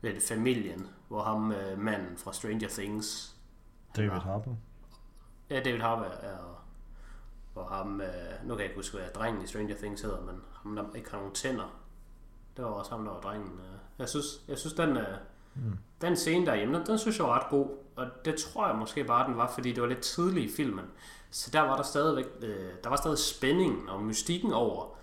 ved 0.00 0.20
familien, 0.20 0.86
hvor 1.08 1.22
ham 1.22 1.50
uh, 1.72 1.78
manden 1.78 2.16
fra 2.18 2.32
Stranger 2.32 2.68
Things, 2.68 3.36
David. 3.96 4.10
Harbour. 4.10 4.56
ja, 5.50 5.60
David 5.60 5.80
Harbour 5.80 6.06
er, 6.06 6.57
hvor 7.58 7.68
ham, 7.76 7.94
uh, 7.94 8.48
nu 8.48 8.54
kan 8.54 8.58
jeg 8.58 8.64
ikke 8.64 8.76
huske, 8.76 8.96
hvad 8.96 9.06
drengen 9.14 9.44
i 9.44 9.46
Stranger 9.46 9.76
Things 9.76 10.02
hedder, 10.02 10.20
men 10.20 10.34
ham, 10.62 10.76
der 10.76 10.94
ikke 10.94 11.10
har 11.10 11.18
nogen 11.18 11.34
tænder, 11.34 11.80
det 12.56 12.64
var 12.64 12.70
også 12.70 12.90
ham, 12.90 13.04
der 13.04 13.12
var 13.12 13.20
drengen. 13.20 13.52
Uh, 13.52 13.78
jeg 13.98 14.08
synes, 14.08 14.26
jeg 14.48 14.58
synes 14.58 14.74
den, 14.74 14.96
uh, 14.96 15.02
Mm. 15.54 15.78
den 16.00 16.16
scene 16.16 16.46
derhjemme, 16.46 16.78
den, 16.78 16.86
den 16.86 16.98
synes 16.98 17.18
jeg 17.18 17.26
var 17.26 17.40
ret 17.40 17.50
god, 17.50 17.66
og 17.96 18.06
det 18.24 18.36
tror 18.36 18.66
jeg 18.66 18.76
måske 18.76 19.04
bare, 19.04 19.28
den 19.28 19.36
var, 19.36 19.50
fordi 19.54 19.72
det 19.72 19.82
var 19.82 19.88
lidt 19.88 20.00
tidligt 20.00 20.50
i 20.50 20.54
filmen. 20.56 20.84
Så 21.30 21.50
der 21.52 21.60
var 21.60 21.76
der 21.76 21.82
stadigvæk, 21.82 22.24
øh, 22.42 22.70
der 22.84 22.88
var 22.88 22.96
stadig 22.96 23.18
spændingen 23.18 23.88
og 23.88 24.02
mystikken 24.02 24.52
over. 24.52 24.96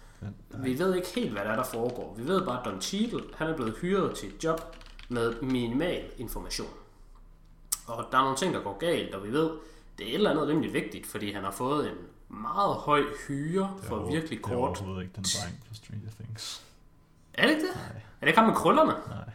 Vi 0.49 0.79
ved 0.79 0.95
ikke 0.95 1.07
helt, 1.15 1.31
hvad 1.31 1.41
der 1.41 1.49
er, 1.49 1.55
der 1.55 1.63
foregår. 1.63 2.13
Vi 2.17 2.27
ved 2.27 2.45
bare, 2.45 2.59
at 2.59 2.65
Don 2.65 2.81
Cheadle, 2.81 3.23
han 3.35 3.47
er 3.49 3.55
blevet 3.55 3.77
hyret 3.81 4.15
til 4.15 4.29
et 4.29 4.43
job 4.43 4.61
med 5.09 5.41
minimal 5.41 6.11
information. 6.17 6.69
Og 7.87 8.05
der 8.11 8.17
er 8.17 8.21
nogle 8.21 8.37
ting, 8.37 8.53
der 8.53 8.61
går 8.61 8.77
galt, 8.77 9.15
og 9.15 9.23
vi 9.23 9.31
ved, 9.31 9.51
det 9.97 10.05
er 10.05 10.09
et 10.09 10.15
eller 10.15 10.29
andet 10.29 10.47
rimelig 10.47 10.73
vigtigt, 10.73 11.07
fordi 11.07 11.31
han 11.31 11.43
har 11.43 11.51
fået 11.51 11.89
en 11.89 11.97
meget 12.35 12.75
høj 12.75 13.01
hyre 13.27 13.77
for 13.83 13.99
virkelig 14.11 14.29
Det 14.29 14.37
er 14.37 14.41
kort. 14.41 14.55
overhovedet 14.77 15.01
ikke 15.03 15.15
den 15.15 15.23
dreng 15.23 15.63
fra 15.67 15.75
Stranger 15.75 16.09
Things. 16.19 16.65
Er 17.33 17.47
det 17.47 17.53
ikke 17.55 17.67
det? 17.67 17.75
Nej, 17.75 17.85
Er 17.95 18.19
det 18.21 18.27
ikke 18.27 18.39
ham 18.39 18.47
med 18.49 18.55
krøllerne? 18.55 18.91
nej. 19.07 19.29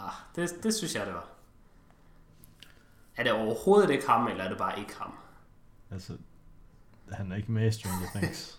Ja, 0.00 0.08
det, 0.42 0.62
det 0.62 0.74
synes 0.74 0.94
jeg, 0.94 1.06
det 1.06 1.14
var. 1.14 1.26
Er 3.16 3.22
det 3.22 3.32
overhovedet 3.32 3.90
ikke 3.90 4.06
ham, 4.06 4.26
eller 4.28 4.44
er 4.44 4.48
det 4.48 4.58
bare 4.58 4.78
ikke 4.78 4.96
ham? 4.96 5.12
Altså, 5.90 6.16
han 7.12 7.32
er 7.32 7.36
ikke 7.36 7.52
med 7.52 7.68
i 7.68 7.72
Stranger 7.72 8.08
Things. 8.14 8.58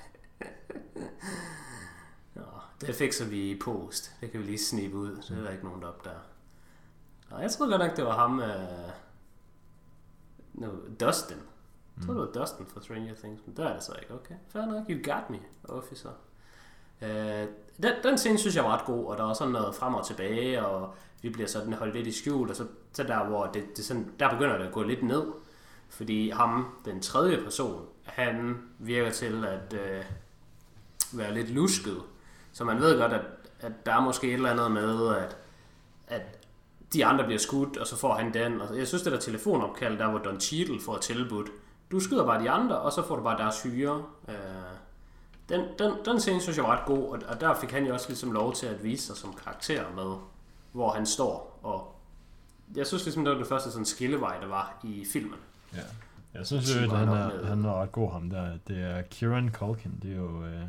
Nå, 2.36 2.42
det 2.82 2.96
fikser 2.96 3.26
vi 3.26 3.52
i 3.52 3.60
post. 3.60 4.12
Det 4.22 4.32
kan 4.32 4.40
vi 4.40 4.46
lige 4.46 4.60
snippe 4.66 4.98
ud. 4.98 5.16
Det 5.16 5.38
er 5.38 5.42
der 5.44 5.50
ikke 5.50 5.64
nogen, 5.64 5.82
der 5.82 5.88
opdager. 5.88 6.20
Nå, 7.30 7.38
jeg 7.38 7.52
troede 7.52 7.72
godt 7.78 7.88
nok, 7.88 7.98
det 7.98 8.06
var 8.06 8.18
ham... 8.18 8.40
Øh... 8.40 8.90
No, 10.54 10.68
Dustin. 11.00 11.38
Jeg 11.98 12.06
troede, 12.06 12.22
det 12.22 12.28
var 12.36 12.42
Dustin 12.42 12.66
fra 12.66 12.82
Stranger 12.82 13.16
Things, 13.16 13.42
men 13.46 13.58
der 13.58 13.70
er 13.70 13.74
det 13.74 13.84
så 13.84 13.94
ikke. 14.02 14.14
Okay, 14.14 14.36
fair 14.48 14.66
nok. 14.66 14.84
You 14.90 15.14
got 15.14 15.30
me, 15.30 15.40
officer. 15.64 16.10
Øh, 17.02 17.48
den, 17.84 17.94
den 18.04 18.18
scene 18.18 18.38
synes 18.38 18.56
jeg 18.56 18.64
var 18.64 18.78
ret 18.78 18.86
god, 18.86 19.06
og 19.06 19.18
der 19.18 19.30
er 19.30 19.34
sådan 19.34 19.54
noget 19.54 19.76
frem 19.76 19.94
og 19.94 20.08
tilbage, 20.08 20.66
og 20.66 20.96
vi 21.22 21.30
bliver 21.30 21.48
sådan 21.48 21.74
holdt 21.74 21.96
lidt 21.96 22.08
i 22.08 22.12
skjul, 22.12 22.50
og 22.50 22.56
så, 22.56 22.68
så 22.94 23.04
der, 23.04 23.24
hvor 23.24 23.46
det, 23.46 23.78
det 23.78 23.86
sådan, 23.86 24.12
der 24.20 24.30
begynder 24.30 24.58
det 24.58 24.66
at 24.66 24.74
gå 24.74 24.84
lidt 24.84 25.04
ned, 25.04 25.24
fordi 25.90 26.30
ham, 26.30 26.66
den 26.86 27.02
tredje 27.02 27.44
person, 27.44 27.86
han 28.04 28.58
virker 28.80 29.12
til 29.12 29.46
at 29.46 29.74
øh, 29.74 30.04
være 31.14 31.34
lidt 31.34 31.50
lusket, 31.50 31.98
så 32.52 32.64
man 32.64 32.80
ved 32.80 33.00
godt, 33.00 33.14
at, 33.14 33.26
at 33.60 33.86
der 33.86 33.94
er 33.94 34.02
måske 34.02 34.28
et 34.28 34.34
eller 34.34 34.52
andet 34.52 34.72
med, 34.72 35.16
at, 35.16 35.38
at 36.08 36.22
de 36.94 37.06
andre 37.06 37.26
bliver 37.26 37.40
skudt, 37.40 37.78
og 37.78 37.88
så 37.88 37.98
får 37.98 38.14
han 38.14 38.34
den. 38.34 38.62
Og 38.62 38.78
jeg 38.78 38.88
synes, 38.88 39.04
det 39.04 39.12
der 39.12 39.20
telefonopkald, 39.20 39.98
der 39.98 40.10
hvor 40.10 40.20
Don 40.20 40.40
Cheadle 40.40 40.82
får 40.82 40.98
tilbudt, 40.98 41.50
du 41.92 42.00
skyder 42.00 42.26
bare 42.26 42.44
de 42.44 42.50
andre, 42.50 42.80
og 42.80 42.92
så 42.92 43.08
får 43.08 43.16
du 43.16 43.24
bare 43.24 43.38
deres 43.38 43.64
hyre. 43.64 44.04
Øh, 44.28 44.36
den, 45.50 45.66
den, 45.80 45.94
den 46.06 46.20
scene 46.20 46.42
synes 46.42 46.58
jeg 46.58 46.66
var 46.66 46.78
ret 46.80 46.86
god, 46.86 47.04
og, 47.10 47.20
og 47.28 47.42
der 47.42 47.56
fik 47.56 47.72
han 47.72 47.86
jo 47.86 47.94
også 47.94 48.08
ligesom 48.10 48.32
lov 48.32 48.54
til 48.54 48.66
at 48.68 48.84
vise 48.84 49.06
sig 49.08 49.16
som 49.18 49.34
karakter 49.44 49.84
med, 49.96 50.16
hvor 50.72 50.92
han 50.92 51.06
står. 51.06 51.60
Og 51.64 51.96
jeg 52.76 52.88
synes 52.88 53.04
ligesom, 53.06 53.24
det 53.26 53.32
var 53.34 53.38
det 53.40 53.48
første 53.48 53.72
sådan 53.72 53.86
skillevej, 53.86 54.40
der 54.40 54.48
var 54.48 54.80
i 54.84 55.06
filmen. 55.14 55.40
Ja. 55.74 55.80
Jeg 56.34 56.46
synes 56.48 56.76
jo, 56.76 56.82
at 56.84 56.98
han 56.98 57.08
er, 57.08 57.46
han 57.46 57.66
er 57.66 57.82
ret 57.82 57.92
god 57.92 58.12
ham 58.12 58.30
der. 58.30 58.58
Det 58.68 58.84
er 58.84 59.02
Kieran 59.02 59.50
Culkin. 59.54 60.00
Det 60.02 60.12
er 60.12 60.16
jo 60.16 60.46
øh, 60.46 60.62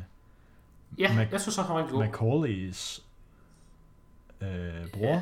Ja, 0.99 1.07
Mac- 1.07 1.31
jeg 1.31 1.41
synes 1.41 1.55
han 1.55 1.65
rigtig 1.75 1.91
god. 1.93 2.03
Macaulay's 2.05 3.01
øh, 4.41 4.91
bror. 4.91 5.05
Ja. 5.05 5.21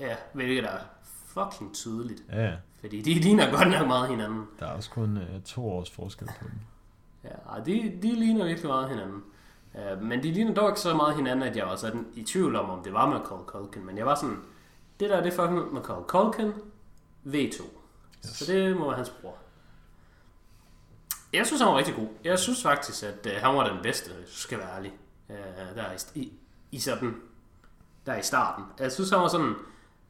Ja, 0.00 0.16
hvilket 0.32 0.64
er 0.64 0.78
fucking 1.26 1.74
tydeligt. 1.74 2.22
Ja. 2.32 2.52
Fordi 2.84 3.02
de 3.02 3.14
ligner 3.14 3.50
godt 3.50 3.70
nok 3.70 3.86
meget 3.86 4.08
hinanden. 4.08 4.46
Der 4.58 4.66
er 4.66 4.70
også 4.70 4.90
kun 4.90 5.16
øh, 5.16 5.42
to 5.44 5.68
års 5.68 5.90
forskel 5.90 6.28
på 6.28 6.44
dem. 6.44 6.60
Ja, 7.24 7.60
de, 7.66 7.98
de 8.02 8.14
ligner 8.14 8.44
virkelig 8.44 8.68
meget 8.68 8.88
hinanden. 8.88 9.22
Uh, 9.74 10.02
men 10.02 10.22
de 10.22 10.32
ligner 10.32 10.54
dog 10.54 10.68
ikke 10.68 10.80
så 10.80 10.94
meget 10.94 11.16
hinanden, 11.16 11.48
at 11.48 11.56
jeg 11.56 11.66
var 11.66 11.76
sådan 11.76 12.06
i 12.14 12.22
tvivl 12.22 12.56
om, 12.56 12.70
om 12.70 12.82
det 12.82 12.92
var 12.92 13.10
Macaulay 13.10 13.44
Culkin. 13.44 13.86
Men 13.86 13.98
jeg 13.98 14.06
var 14.06 14.14
sådan, 14.14 14.38
det 15.00 15.10
der 15.10 15.22
det 15.22 15.32
er 15.32 15.36
fucking 15.36 15.74
Macaulay 15.74 16.06
Culkin 16.06 16.52
V2. 17.26 17.62
Yes. 17.62 17.62
Så 18.22 18.52
det 18.52 18.76
må 18.76 18.86
være 18.86 18.96
hans 18.96 19.10
bror. 19.10 19.36
Jeg 21.32 21.46
synes, 21.46 21.62
han 21.62 21.70
var 21.70 21.78
rigtig 21.78 21.94
god. 21.94 22.08
Jeg 22.24 22.38
synes 22.38 22.62
faktisk, 22.62 23.04
at 23.04 23.26
uh, 23.26 23.32
han 23.42 23.56
var 23.56 23.68
den 23.68 23.82
bedste, 23.82 24.10
hvis 24.12 24.28
du 24.28 24.36
skal 24.36 24.58
være 24.58 24.76
ærlig. 24.76 24.92
Uh, 25.28 25.76
der 25.76 25.84
i, 26.14 26.20
i, 26.20 26.32
i 26.72 26.78
sådan, 26.78 27.16
der 28.06 28.16
i 28.16 28.22
starten. 28.22 28.64
Jeg 28.78 28.92
synes, 28.92 29.10
han 29.10 29.20
var 29.20 29.28
sådan, 29.28 29.54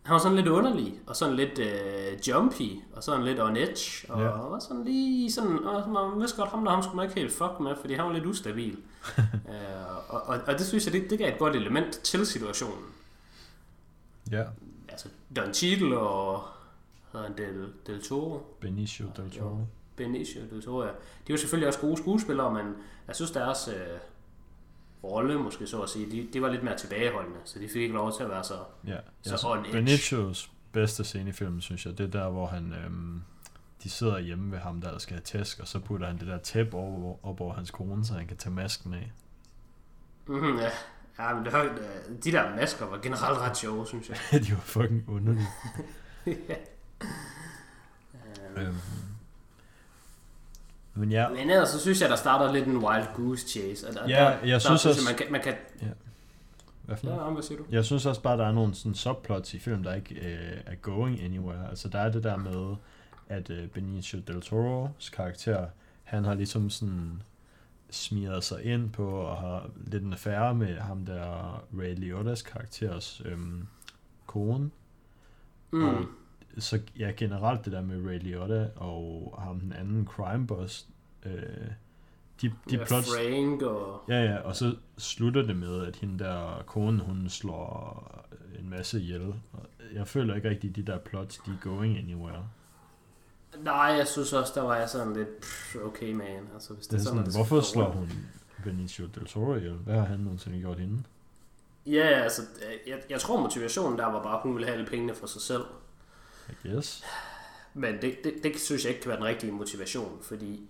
han 0.05 0.13
var 0.13 0.19
sådan 0.19 0.37
lidt 0.37 0.49
underlig, 0.49 1.01
og 1.07 1.17
sådan 1.17 1.37
lidt 1.37 1.59
uh, 1.59 2.29
jumpy, 2.29 2.81
og 2.97 3.03
sådan 3.03 3.25
lidt 3.25 3.41
on 3.41 3.57
edge, 3.57 4.13
og 4.13 4.21
Ja. 4.21 4.27
var 4.29 4.59
sådan 4.59 4.85
lige 4.85 5.33
sådan, 5.33 5.59
og 5.65 5.91
man 5.91 6.21
vidste 6.21 6.37
godt, 6.37 6.51
ham 6.51 6.65
der, 6.65 6.71
ham 6.73 6.83
skulle 6.83 6.97
man 6.97 7.05
ikke 7.09 7.21
helt 7.21 7.33
fuck 7.33 7.61
med, 7.61 7.75
fordi 7.81 7.95
han 7.95 8.05
var 8.05 8.13
lidt 8.13 8.27
ustabil. 8.27 8.79
uh, 9.19 9.25
og, 10.09 10.21
og, 10.27 10.41
og, 10.47 10.53
det 10.59 10.67
synes 10.67 10.87
jeg, 10.87 10.93
det, 10.93 11.11
det 11.11 11.19
gav 11.19 11.33
et 11.33 11.39
godt 11.39 11.57
element 11.57 11.93
til 11.93 12.27
situationen. 12.27 12.85
Ja. 14.31 14.43
Altså, 14.89 15.09
Don 15.37 15.55
Cheadle 15.55 15.99
og 15.99 16.43
hedder 17.13 17.27
han 17.27 17.37
Del, 17.39 17.69
Del 17.87 18.03
Toro, 18.03 18.57
Benicio 18.61 19.07
del 19.17 19.31
Toro. 19.31 19.49
Jo. 19.49 19.67
Benicio 19.97 20.41
Del 20.51 20.63
Toro, 20.63 20.83
ja. 20.83 20.89
De 21.27 21.33
var 21.33 21.37
selvfølgelig 21.37 21.69
også 21.69 21.81
gode 21.81 21.97
skuespillere, 21.97 22.55
men 22.55 22.75
jeg 23.09 23.17
synes, 23.17 23.31
deres 23.31 23.69
øh, 23.69 23.75
rolle, 25.05 25.39
måske 25.39 25.67
så 25.67 25.83
at 25.83 25.89
sige, 25.89 26.11
de, 26.11 26.29
de 26.33 26.43
var 26.43 26.51
lidt 26.51 26.63
mere 26.63 26.77
tilbageholdende, 26.77 27.39
så 27.45 27.59
de 27.59 27.69
fik 27.69 27.83
ikke 27.83 27.95
lov 27.95 28.13
til 28.17 28.23
at 28.23 28.31
være 28.31 28.45
så... 28.45 28.55
Ja. 28.87 28.97
Så 29.23 29.31
Altså, 29.33 29.49
on 29.49 29.59
edge. 29.59 29.73
Benicios 29.73 30.51
bedste 30.73 31.05
scene 31.05 31.31
i 31.31 31.33
filmen, 31.33 31.61
synes 31.61 31.87
jeg, 31.87 31.99
det 31.99 32.07
er 32.07 32.11
der, 32.11 32.29
hvor 32.29 32.47
han... 32.47 32.73
Øhm, 32.73 33.23
de 33.83 33.91
sidder 33.91 34.19
hjemme 34.19 34.53
ved 34.53 34.59
ham, 34.59 34.81
der 34.81 34.99
skal 34.99 35.15
have 35.15 35.23
tæsk, 35.23 35.61
og 35.61 35.69
så 35.69 35.79
putter 35.79 36.07
han 36.07 36.19
det 36.19 36.27
der 36.27 36.39
tæppe 36.39 36.77
over, 36.77 37.27
op 37.27 37.41
over 37.41 37.55
hans 37.55 37.71
kone, 37.71 38.05
så 38.05 38.15
han 38.15 38.27
kan 38.27 38.37
tage 38.37 38.55
masken 38.55 38.95
af. 38.95 39.13
Mm-hmm, 40.27 40.57
ja. 40.59 40.71
ja, 41.19 41.35
men 41.35 41.45
det 41.45 41.53
var, 41.53 41.63
øh, 41.63 41.71
de 42.25 42.33
der 42.33 42.57
masker 42.57 42.87
var 42.87 42.99
generelt 42.99 43.39
ret 43.39 43.57
sjove, 43.57 43.87
synes 43.87 44.09
jeg. 44.09 44.17
de 44.45 44.53
var 44.53 44.61
fucking 44.61 45.05
underlige. 45.09 45.49
ja. 46.27 46.57
Øh, 48.57 48.67
Øhm, 48.69 48.75
Men 50.95 51.11
ja, 51.13 51.29
Men 51.29 51.51
ellers 51.51 51.69
så 51.69 51.81
synes 51.81 52.01
jeg, 52.01 52.11
der 52.11 52.17
starter 52.17 52.53
lidt 52.53 52.67
en 52.67 52.77
wild 52.77 53.07
goose 53.15 53.49
chase. 53.49 53.89
Og 53.89 53.95
der, 53.95 54.09
Ja, 54.09 54.15
der, 54.25 54.31
jeg 54.31 54.41
der 54.43 54.59
synes 54.59 54.87
også- 54.87 55.01
jeg, 55.01 55.13
man 55.13 55.19
kan, 55.19 55.33
man 55.33 55.41
kan... 55.41 55.55
hvad 56.83 56.97
for? 56.97 57.25
Ja, 57.25 57.31
hvad 57.31 57.43
siger 57.43 57.59
du? 57.59 57.65
Jeg 57.71 57.85
synes 57.85 58.07
også 58.07 58.21
bare, 58.23 58.37
der 58.39 58.47
er 58.47 58.53
nogle 58.53 58.75
sådan 58.75 58.95
subplots 58.95 59.55
i 59.55 59.59
film, 59.59 59.83
der 59.83 59.95
ikke 59.95 60.15
øh, 60.15 60.61
er 60.67 60.75
going 60.75 61.21
anywhere. 61.23 61.69
Altså, 61.71 61.89
der 61.89 61.99
er 61.99 62.11
det 62.13 62.25
der 62.25 62.37
med, 62.37 62.77
at 63.29 63.51
øh, 63.51 63.69
Benicio 63.69 64.19
del 64.27 64.43
Toro's 64.47 65.11
karakter, 65.13 65.67
han 66.05 66.25
har 66.25 66.35
ligesom 66.35 66.71
sådan 66.71 67.23
smiret 67.91 68.45
sig 68.45 68.63
ind 68.65 68.91
på 68.91 69.09
og 69.11 69.37
har 69.37 69.69
lidt 69.87 70.03
en 70.03 70.13
affære 70.13 70.55
med 70.55 70.77
ham 70.79 71.07
der 71.07 71.65
Ray 71.79 71.95
Liotta's 71.97 72.43
karakters 72.51 73.23
øhm, 73.25 73.67
kone. 74.27 74.71
Mm. 75.71 75.85
Og 75.89 76.05
så 76.59 76.81
ja, 76.99 77.13
generelt 77.17 77.65
det 77.65 77.73
der 77.73 77.83
med 77.83 78.07
Ray 78.07 78.19
Liotta 78.19 78.69
og 78.77 79.35
ham 79.39 79.61
den 79.61 79.73
anden 79.73 80.07
crime 80.07 80.47
boss, 80.47 80.87
øh, 81.25 81.33
de, 82.43 82.53
de 82.71 82.77
ja, 82.77 82.85
plots, 82.85 83.09
Frank 83.15 83.63
og... 83.63 84.05
Ja, 84.09 84.23
ja, 84.23 84.39
og 84.39 84.57
så 84.57 84.77
slutter 84.99 85.43
det 85.43 85.57
med, 85.57 85.87
at 85.87 85.97
hende 85.97 86.25
der 86.25 86.63
kone, 86.67 87.03
hun 87.03 87.29
slår 87.29 88.27
en 88.59 88.71
masse 88.71 89.01
ihjel. 89.01 89.35
Jeg 89.95 90.09
føler 90.09 90.35
ikke 90.35 90.49
rigtig, 90.49 90.77
de 90.77 90.83
der 90.83 90.99
plots, 90.99 91.39
de 91.47 91.51
er 91.51 91.57
going 91.63 91.99
anywhere. 91.99 92.49
Nej, 93.63 93.75
jeg 93.99 94.07
synes 94.07 94.33
også, 94.33 94.53
der 94.55 94.63
var 94.63 94.77
jeg 94.77 94.89
sådan 94.89 95.15
lidt, 95.15 95.41
pff, 95.41 95.77
okay 95.77 96.13
man, 96.13 96.49
altså 96.55 96.75
hvis 96.75 96.87
det, 96.87 96.93
Det 96.93 96.99
er 96.99 97.05
sådan, 97.05 97.21
at 97.21 97.27
det 97.27 97.35
hvorfor 97.35 97.61
slår 97.61 97.91
hun 97.91 98.11
Benicio 98.65 99.07
del 99.07 99.27
Toro 99.27 99.55
ihjel? 99.55 99.73
Hvad 99.75 99.95
har 99.95 100.05
han 100.05 100.21
nogensinde 100.21 100.59
gjort 100.59 100.79
hende? 100.79 101.03
Ja, 101.87 102.07
altså, 102.07 102.43
jeg, 102.87 103.03
jeg 103.11 103.21
tror 103.21 103.41
motivationen 103.41 103.99
der 103.99 104.07
var 104.07 104.23
bare, 104.23 104.37
at 104.37 104.43
hun 104.43 104.55
ville 104.55 104.67
have 104.67 104.79
alle 104.79 104.91
pengene 104.91 105.15
for 105.15 105.27
sig 105.27 105.43
selv. 105.43 105.63
Guess. 106.63 107.05
Men 107.75 107.95
det, 108.03 108.25
det, 108.25 108.35
det 108.43 108.61
synes 108.61 108.85
jeg 108.85 108.91
ikke 108.91 109.03
kan 109.03 109.09
være 109.09 109.19
den 109.19 109.27
rigtige 109.27 109.53
motivation, 109.53 110.19
fordi 110.23 110.69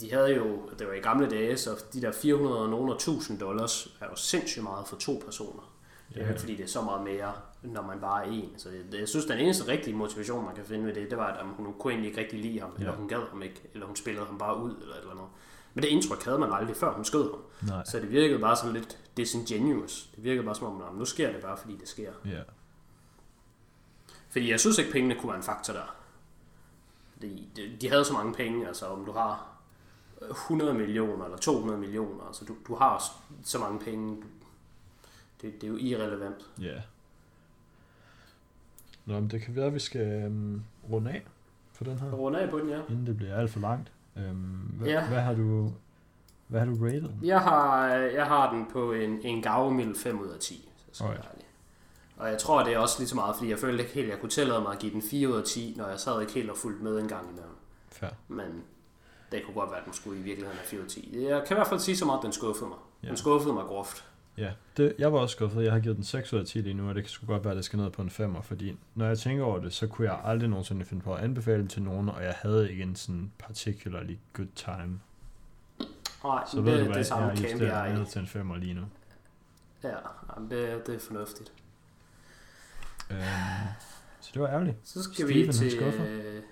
de 0.00 0.12
havde 0.12 0.34
jo, 0.34 0.70
det 0.78 0.86
var 0.86 0.92
i 0.92 0.98
gamle 1.00 1.30
dage, 1.30 1.56
så 1.56 1.84
de 1.92 2.02
der 2.02 2.12
400 2.12 2.58
og 2.62 2.68
nogle 2.68 2.92
og 2.92 2.96
1000 2.96 3.38
dollars 3.38 3.88
er 4.00 4.06
jo 4.10 4.16
sindssygt 4.16 4.62
meget 4.62 4.86
for 4.88 4.96
to 4.96 5.22
personer. 5.24 5.72
Det 6.14 6.22
er 6.22 6.28
ikke 6.28 6.40
fordi, 6.40 6.56
det 6.56 6.64
er 6.64 6.68
så 6.68 6.82
meget 6.82 7.04
mere, 7.04 7.32
når 7.62 7.82
man 7.82 8.00
bare 8.00 8.26
er 8.26 8.30
en. 8.30 8.50
Så 8.56 8.68
det, 8.92 8.98
jeg 9.00 9.08
synes, 9.08 9.26
den 9.26 9.38
eneste 9.38 9.68
rigtige 9.68 9.96
motivation, 9.96 10.44
man 10.44 10.54
kan 10.54 10.64
finde 10.64 10.86
ved 10.86 10.94
det, 10.94 11.10
det 11.10 11.18
var, 11.18 11.26
at 11.26 11.46
hun 11.56 11.74
kunne 11.78 11.92
egentlig 11.92 12.08
ikke 12.08 12.20
rigtig 12.20 12.38
lide 12.40 12.60
ham, 12.60 12.70
eller 12.78 12.90
Ja. 12.92 12.96
hun 12.98 13.08
gad 13.08 13.20
ham 13.30 13.42
ikke, 13.42 13.60
eller 13.74 13.86
hun 13.86 13.96
spillede 13.96 14.26
ham 14.26 14.38
bare 14.38 14.62
ud, 14.62 14.70
eller 14.82 14.94
et 14.94 14.98
eller 15.00 15.10
andet. 15.12 15.24
Men 15.74 15.82
det 15.82 15.88
indtryk 15.88 16.24
havde 16.24 16.38
man 16.38 16.52
aldrig, 16.52 16.76
før 16.76 16.92
hun 16.92 17.04
skød 17.04 17.30
ham. 17.30 17.40
Nej. 17.68 17.84
Så 17.84 17.98
det 18.00 18.10
virkede 18.10 18.38
bare 18.38 18.56
sådan 18.56 18.72
lidt 18.72 18.98
disingenuous. 19.16 20.10
Det 20.16 20.24
virkede 20.24 20.44
bare 20.44 20.54
som 20.54 20.66
om, 20.66 20.72
"Nå, 20.72 20.90
men 20.90 20.98
nu 20.98 21.04
sker 21.04 21.32
det 21.32 21.42
bare, 21.42 21.56
fordi 21.56 21.76
det 21.76 21.88
sker. 21.88 22.12
Ja. 22.24 22.40
Fordi 24.32 24.50
jeg 24.50 24.60
synes 24.60 24.78
ikke, 24.78 24.92
pengene 24.92 25.14
kunne 25.14 25.28
være 25.28 25.36
en 25.36 25.42
faktor 25.42 25.72
der. 25.72 25.94
Fordi 27.12 27.48
de, 27.56 27.76
de 27.80 27.88
havde 27.88 28.04
så 28.04 28.12
mange 28.12 28.34
penge, 28.34 28.66
altså 28.68 28.86
om 28.86 29.04
du 29.04 29.12
har 29.12 29.46
100 30.30 30.74
millioner 30.74 31.24
eller 31.24 31.38
200 31.38 31.78
millioner, 31.80 32.24
altså 32.26 32.44
du, 32.44 32.54
du 32.68 32.74
har 32.74 33.02
så 33.44 33.58
mange 33.58 33.78
penge, 33.80 34.16
det, 35.42 35.54
det 35.60 35.64
er 35.64 35.68
jo 35.68 35.76
irrelevant. 35.76 36.50
Ja. 36.60 36.80
Nå, 39.06 39.20
men 39.20 39.30
det 39.30 39.42
kan 39.42 39.56
være, 39.56 39.66
at 39.66 39.74
vi 39.74 39.78
skal 39.78 40.26
um, 40.26 40.62
runde 40.90 41.10
af 41.10 41.22
for 41.72 41.84
den 41.84 41.98
her, 41.98 42.10
Runde 42.12 42.40
af 42.40 42.50
på 42.50 42.58
den, 42.58 42.68
ja. 42.68 42.80
inden 42.88 43.06
det 43.06 43.16
bliver 43.16 43.36
alt 43.36 43.50
for 43.50 43.60
langt. 43.60 43.92
Um, 44.16 44.22
hvad, 44.78 44.88
Ja. 44.88 45.06
hvad, 45.08 45.20
har 45.20 45.34
du, 45.34 45.72
hvad 46.48 46.60
har 46.60 46.66
du 46.66 46.84
rated? 46.84 47.08
Jeg 47.22 47.40
har, 47.40 47.86
jeg 47.88 48.26
har 48.26 48.52
den 48.52 48.66
på 48.72 48.92
en, 48.92 49.20
en 49.22 49.42
gavmild 49.42 49.96
5 49.96 50.20
ud 50.20 50.28
af 50.28 50.38
10. 50.40 50.68
Så 50.92 51.04
ærlig. 51.04 51.41
Og 52.22 52.28
jeg 52.30 52.38
tror, 52.38 52.64
det 52.64 52.72
er 52.72 52.78
også 52.78 52.96
lige 52.98 53.08
så 53.08 53.14
meget, 53.14 53.36
fordi 53.36 53.50
jeg 53.50 53.58
følte 53.58 53.82
ikke 53.82 53.94
helt, 53.94 54.06
at 54.06 54.10
jeg 54.10 54.20
kunne 54.20 54.30
tillade 54.30 54.60
mig 54.60 54.72
at 54.72 54.78
give 54.78 54.92
den 54.92 55.02
4 55.02 55.28
ud 55.28 55.36
af 55.36 55.44
10, 55.44 55.74
når 55.76 55.88
jeg 55.88 56.00
sad 56.00 56.20
ikke 56.20 56.32
helt 56.32 56.50
og 56.50 56.56
fulgte 56.56 56.84
med 56.84 56.98
en 56.98 57.08
gang 57.08 57.30
imellem. 57.30 57.54
Fair. 57.88 58.10
Men 58.28 58.62
det 59.32 59.42
kunne 59.44 59.54
godt 59.54 59.70
være, 59.70 59.78
at 59.78 59.84
den 59.84 59.92
skulle 59.92 60.20
i 60.20 60.22
virkeligheden 60.22 60.58
have 60.58 60.66
4 60.66 60.80
ud 60.80 60.84
af 60.84 60.90
10. 60.90 61.24
Jeg 61.28 61.42
kan 61.46 61.54
i 61.54 61.58
hvert 61.58 61.66
fald 61.66 61.80
sige 61.80 61.96
så 61.96 62.04
meget, 62.04 62.18
at 62.18 62.24
den 62.24 62.32
skuffede 62.32 62.68
mig. 62.68 62.78
Ja. 63.02 63.08
Den 63.08 63.16
skuffede 63.16 63.54
mig 63.54 63.64
groft. 63.64 64.04
Ja, 64.38 64.50
det, 64.76 64.94
jeg 64.98 65.12
var 65.12 65.18
også 65.18 65.32
skuffet. 65.32 65.64
Jeg 65.64 65.72
har 65.72 65.80
givet 65.80 65.96
den 65.96 66.04
6 66.04 66.32
ud 66.32 66.38
af 66.38 66.46
10 66.46 66.58
lige 66.58 66.74
nu, 66.74 66.88
og 66.88 66.94
det 66.94 67.02
kan 67.02 67.10
sgu 67.10 67.26
godt 67.26 67.44
være, 67.44 67.50
at 67.50 67.56
det 67.56 67.64
skal 67.64 67.78
ned 67.78 67.90
på 67.90 68.02
en 68.02 68.08
5'er, 68.08 68.40
fordi 68.42 68.76
når 68.94 69.06
jeg 69.06 69.18
tænker 69.18 69.44
over 69.44 69.58
det, 69.58 69.72
så 69.72 69.86
kunne 69.86 70.08
jeg 70.08 70.20
aldrig 70.24 70.48
nogensinde 70.48 70.84
finde 70.84 71.02
på 71.02 71.14
at 71.14 71.24
anbefale 71.24 71.58
den 71.58 71.68
til 71.68 71.82
nogen, 71.82 72.08
og 72.08 72.24
jeg 72.24 72.34
havde 72.42 72.70
ikke 72.70 72.82
en 72.82 72.96
sådan 72.96 73.32
particularly 73.38 74.16
good 74.32 74.48
time. 74.54 75.00
Nej, 76.24 76.44
Så 76.50 76.56
det, 76.56 76.64
ved 76.64 76.72
du 76.72 76.78
det, 76.78 76.86
hvad, 76.86 76.96
det 76.96 77.06
samme 77.06 77.28
jeg 77.28 77.42
jeg 77.42 77.50
justerer 77.52 77.74
er 77.74 78.04
til 78.04 78.20
en 78.20 78.26
5'er 78.26 78.58
lige 78.58 78.74
nu. 78.74 78.82
Ja, 79.82 79.94
det, 80.50 80.86
det 80.86 80.94
er 80.94 80.98
fornuftigt. 81.00 81.52
Øhm, 83.12 83.22
så 84.20 84.30
det 84.34 84.42
var 84.42 84.48
ærgerligt. 84.48 84.76
Så 84.84 85.02
skal 85.02 85.14
Steven, 85.14 85.46
vi 85.46 85.52
til... 85.52 85.78
Øh, 85.82 86.42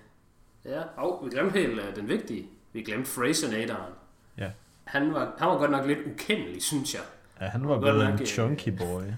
ja, 0.65 0.81
og 0.97 1.21
vi 1.25 1.29
glemte 1.29 1.59
helt 1.59 1.79
øh, 1.79 1.95
den 1.95 2.07
vigtige. 2.07 2.47
Vi 2.73 2.81
glemte 2.81 3.09
Fraser-natoren. 3.09 3.93
Ja. 4.37 4.51
Han 4.83 5.13
var, 5.13 5.33
han 5.37 5.47
var 5.47 5.57
godt 5.57 5.71
nok 5.71 5.85
lidt 5.87 5.99
ukendelig, 6.13 6.61
synes 6.61 6.93
jeg. 6.93 7.01
Ja, 7.41 7.45
han 7.45 7.67
var 7.67 7.79
blevet 7.79 7.97
nok, 7.97 8.13
en 8.13 8.21
øh, 8.21 8.27
chunky 8.27 8.69
boy. 8.69 9.03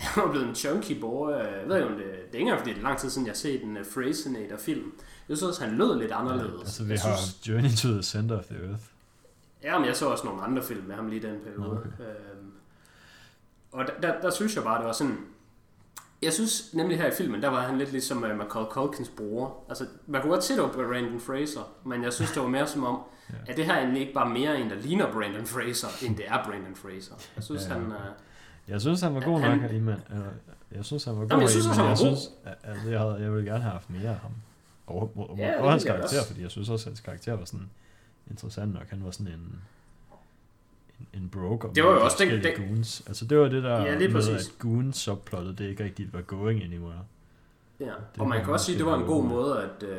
Han 0.00 0.24
var 0.24 0.30
blevet 0.30 0.48
en 0.48 0.54
chunky 0.54 1.00
boy. 1.00 1.30
Jeg 1.32 1.62
ved 1.66 1.82
om 1.82 1.92
det, 1.92 1.98
det 1.98 2.06
er 2.06 2.14
ikke 2.24 2.38
engang, 2.38 2.58
fordi 2.58 2.70
det 2.70 2.78
er 2.78 2.82
lang 2.82 2.98
tid 2.98 3.10
siden, 3.10 3.26
jeg 3.26 3.32
har 3.32 3.36
set 3.36 3.62
en 3.62 3.76
uh, 3.76 3.86
Fraser-nator-film. 3.94 4.92
Jeg 5.28 5.36
synes 5.36 5.42
også, 5.42 5.64
han 5.64 5.76
lød 5.76 5.98
lidt 5.98 6.12
anderledes. 6.12 6.52
Ja, 6.54 6.60
altså, 6.60 6.84
vi 6.84 6.92
jeg 6.92 7.00
har 7.00 7.16
synes, 7.16 7.48
Journey 7.48 7.70
to 7.70 7.88
the 7.88 8.02
Center 8.02 8.38
of 8.38 8.44
the 8.44 8.56
Earth. 8.56 8.82
Ja, 9.62 9.78
men 9.78 9.88
jeg 9.88 9.96
så 9.96 10.08
også 10.08 10.26
nogle 10.26 10.42
andre 10.42 10.62
film 10.62 10.84
med 10.84 10.94
ham 10.94 11.08
lige 11.08 11.22
den 11.22 11.40
periode. 11.44 11.78
Okay. 11.78 11.88
Øhm, 11.88 12.52
og 13.72 13.86
der, 13.86 13.92
der, 14.02 14.20
der 14.20 14.30
synes 14.30 14.56
jeg 14.56 14.64
bare, 14.64 14.78
det 14.78 14.86
var 14.86 14.92
sådan... 14.92 15.18
Jeg 16.26 16.34
synes 16.34 16.74
nemlig 16.74 16.98
her 16.98 17.06
i 17.06 17.10
filmen, 17.10 17.42
der 17.42 17.48
var 17.48 17.60
han 17.60 17.78
lidt 17.78 17.92
ligesom 17.92 18.22
uh, 18.24 18.36
Macaulay 18.36 18.68
Culkins 18.70 19.08
bror. 19.16 19.64
Altså, 19.68 19.86
man 20.06 20.20
kunne 20.22 20.32
godt 20.32 20.44
se, 20.44 20.54
det 20.54 20.62
var 20.62 20.68
Brandon 20.72 21.20
Fraser, 21.20 21.60
men 21.84 22.02
jeg 22.02 22.12
synes, 22.12 22.30
det 22.32 22.42
var 22.42 22.48
mere 22.48 22.66
som 22.66 22.84
om, 22.84 23.00
Ja. 23.30 23.34
at 23.52 23.56
det 23.56 23.64
her 23.64 23.72
er 23.74 23.78
egentlig 23.78 24.00
ikke 24.00 24.14
bare 24.14 24.28
mere 24.30 24.60
en, 24.60 24.70
der 24.70 24.76
ligner 24.76 25.12
Brandon 25.12 25.46
Fraser, 25.46 25.88
end 26.06 26.16
det 26.16 26.24
er 26.28 26.44
Brandon 26.44 26.74
Fraser. 26.76 27.14
Jeg 27.36 27.44
synes, 27.44 27.62
Ja, 27.68 27.72
han... 27.74 27.86
Uh, 27.86 27.92
Jeg 28.68 28.80
synes, 28.80 29.00
han 29.00 29.14
var 29.14 29.20
god 29.20 29.40
Han- 29.40 29.58
nok 29.58 29.70
men, 29.70 29.88
eller, 30.10 30.24
Jeg 30.72 30.84
synes, 30.84 31.04
han 31.04 31.14
var 31.14 31.20
god 31.20 31.28
Jamen, 31.30 31.42
jeg 31.42 31.50
synes 31.50 31.66
han 31.66 31.76
jeg 31.76 31.84
var 31.84 31.88
god. 31.90 31.96
synes, 31.96 32.30
altså, 32.64 32.88
jeg, 32.90 33.00
havde, 33.00 33.14
jeg 33.14 33.32
ville 33.32 33.50
gerne 33.50 33.62
have 33.62 33.72
haft 33.72 33.90
mere 33.90 34.08
af 34.10 34.16
ham. 34.18 34.30
Og, 34.86 34.96
og, 35.16 35.30
og, 35.30 35.38
Ja, 35.38 35.62
og 35.62 35.70
hans 35.70 35.84
jeg 35.84 35.94
karakter, 35.94 36.24
fordi 36.26 36.42
jeg 36.42 36.50
synes 36.50 36.68
også, 36.68 36.82
at 36.88 36.90
hans 36.90 37.00
karakter 37.00 37.32
var 37.32 37.44
sådan 37.44 37.70
interessant 38.30 38.72
nok. 38.74 38.90
Han 38.90 39.04
var 39.04 39.10
sådan 39.10 39.32
en 39.32 39.62
en, 41.14 41.28
broker 41.28 41.68
Det 41.72 41.84
var 41.84 41.90
jo 41.92 42.04
også 42.04 42.16
den- 42.20 42.42
den- 42.44 42.68
goons. 42.68 43.02
Altså 43.06 43.24
det 43.24 43.38
var 43.38 43.48
det 43.48 43.62
der 43.62 43.82
Ja, 43.82 43.94
lige 43.98 44.08
med, 44.08 44.14
præcis. 44.14 44.48
at 44.48 44.58
goons 44.58 44.96
subplottet, 44.96 45.58
det 45.58 45.68
ikke 45.70 45.84
rigtig 45.84 46.08
var 46.12 46.20
going 46.22 46.62
anywhere. 46.64 47.04
Ja, 47.80 47.84
Det 47.84 47.94
og 48.18 48.28
man 48.28 48.44
kan 48.44 48.52
også 48.52 48.66
sige, 48.66 48.78
det 48.78 48.86
var 48.86 48.98
en 48.98 49.04
god 49.06 49.24
måde 49.24 49.62
at 49.62 49.82
øh, 49.88 49.98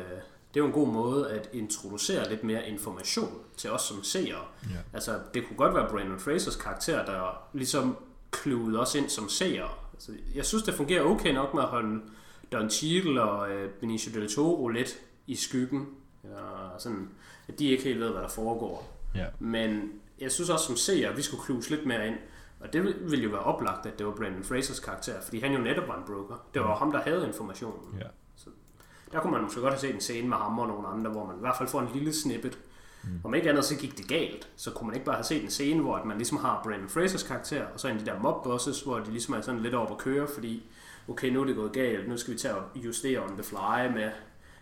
det 0.54 0.62
var 0.62 0.68
en 0.68 0.74
god 0.74 0.88
måde 0.92 1.30
at 1.30 1.48
introducere 1.52 2.28
lidt 2.28 2.44
mere 2.44 2.68
information 2.68 3.30
til 3.56 3.70
os 3.70 3.82
som 3.82 4.04
seere. 4.04 4.38
Ja. 4.70 4.76
Altså, 4.92 5.18
det 5.34 5.46
kunne 5.46 5.56
godt 5.56 5.74
være 5.74 5.88
Brandon 5.90 6.18
Frasers 6.18 6.56
karakter, 6.56 7.04
der 7.04 7.48
ligesom 7.52 7.96
kluede 8.30 8.80
os 8.80 8.94
ind 8.94 9.08
som 9.08 9.28
seere. 9.28 9.68
Altså, 9.92 10.12
jeg 10.34 10.44
synes, 10.44 10.62
det 10.64 10.74
fungerer 10.74 11.02
okay 11.02 11.32
nok 11.34 11.54
med 11.54 11.62
at 11.62 11.68
holde 11.68 12.00
Don 12.52 12.70
Cheadle 12.70 13.22
og 13.22 13.50
øh, 13.50 13.70
Benicio 13.70 14.20
del 14.20 14.28
Toro 14.34 14.68
lidt 14.68 14.98
i 15.26 15.34
skyggen. 15.34 15.86
Ja, 16.24 16.30
sådan, 16.78 17.08
at 17.48 17.58
de 17.58 17.66
ikke 17.70 17.84
helt 17.84 18.00
ved, 18.00 18.10
hvad 18.10 18.22
der 18.22 18.28
foregår. 18.28 18.96
Ja. 19.14 19.24
Men 19.38 19.90
jeg 20.20 20.32
synes 20.32 20.50
også 20.50 20.66
som 20.66 20.76
seer, 20.76 21.10
at 21.10 21.16
vi 21.16 21.22
skulle 21.22 21.42
klues 21.44 21.70
lidt 21.70 21.86
mere 21.86 22.06
ind. 22.06 22.16
Og 22.60 22.72
det 22.72 22.82
vil- 22.84 22.96
ville 23.10 23.24
jo 23.24 23.30
være 23.30 23.40
oplagt, 23.42 23.86
at 23.86 23.98
det 23.98 24.06
var 24.06 24.12
Brandon 24.14 24.44
Frasers 24.44 24.80
karakter, 24.80 25.20
fordi 25.22 25.40
han 25.40 25.52
jo 25.52 25.58
netop 25.58 25.88
var 25.88 25.96
en 25.96 26.04
broker. 26.06 26.34
Det 26.54 26.62
var 26.62 26.68
jo 26.68 26.74
ham, 26.74 26.92
der 26.92 27.00
havde 27.00 27.26
informationen. 27.26 27.98
Ja. 28.00 28.04
Der 29.12 29.20
kunne 29.20 29.32
man 29.32 29.42
måske 29.42 29.60
godt 29.60 29.72
have 29.72 29.80
set 29.80 29.94
en 29.94 30.00
scene 30.00 30.28
med 30.28 30.36
ham 30.36 30.58
og 30.58 30.66
nogle 30.68 30.88
andre, 30.88 31.10
hvor 31.10 31.26
man 31.26 31.36
i 31.36 31.40
hvert 31.40 31.56
fald 31.56 31.68
får 31.68 31.80
en 31.80 31.88
lille 31.94 32.12
snippet. 32.12 32.58
Mm. 33.04 33.08
Om 33.24 33.34
ikke 33.34 33.50
andet, 33.50 33.64
så 33.64 33.76
gik 33.76 33.98
det 33.98 34.08
galt. 34.08 34.48
Så 34.56 34.70
kunne 34.70 34.86
man 34.86 34.94
ikke 34.94 35.04
bare 35.06 35.14
have 35.16 35.24
set 35.24 35.42
en 35.44 35.50
scene, 35.50 35.82
hvor 35.82 35.96
at 35.96 36.04
man 36.04 36.16
ligesom 36.16 36.38
har 36.38 36.60
Brandon 36.64 36.88
Frasers 36.88 37.22
karakter, 37.22 37.64
og 37.74 37.80
så 37.80 37.88
en 37.88 37.94
af 37.98 38.00
de 38.04 38.06
der 38.10 38.18
mob 38.20 38.44
bosses, 38.44 38.80
hvor 38.82 38.98
de 38.98 39.10
ligesom 39.10 39.34
er 39.34 39.40
sådan 39.40 39.60
lidt 39.60 39.74
over 39.74 39.90
at 39.90 39.98
køre, 39.98 40.26
fordi 40.34 40.70
okay, 41.08 41.28
nu 41.30 41.40
er 41.40 41.44
det 41.44 41.56
gået 41.56 41.72
galt, 41.72 42.08
nu 42.08 42.16
skal 42.16 42.34
vi 42.34 42.38
tage 42.38 42.54
og 42.54 42.62
justere 42.74 43.22
on 43.24 43.32
the 43.32 43.42
fly 43.42 43.92
med, 43.94 44.10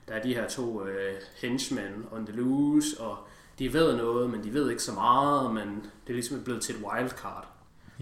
der 0.09 0.15
er 0.15 0.23
de 0.23 0.35
her 0.35 0.49
to 0.49 0.87
øh, 0.87 1.15
henchmen 1.43 2.07
on 2.13 2.27
the 2.27 2.37
loose, 2.37 3.01
og 3.01 3.17
de 3.59 3.73
ved 3.73 3.97
noget, 3.97 4.31
men 4.31 4.45
de 4.45 4.55
ved 4.55 4.71
ikke 4.71 4.83
så 4.83 4.93
meget, 4.93 5.55
men 5.55 5.69
det 5.77 6.09
er 6.09 6.13
ligesom 6.13 6.45
blevet 6.45 6.63
til 6.63 6.75
et 6.77 6.85
wildcard. 6.85 7.49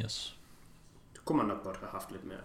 Yes. 0.05 0.39
Det 1.13 1.25
kunne 1.25 1.39
man 1.39 1.47
nok 1.47 1.63
godt 1.63 1.77
have 1.77 1.91
haft 1.91 2.11
lidt 2.11 2.25
mere. 2.25 2.39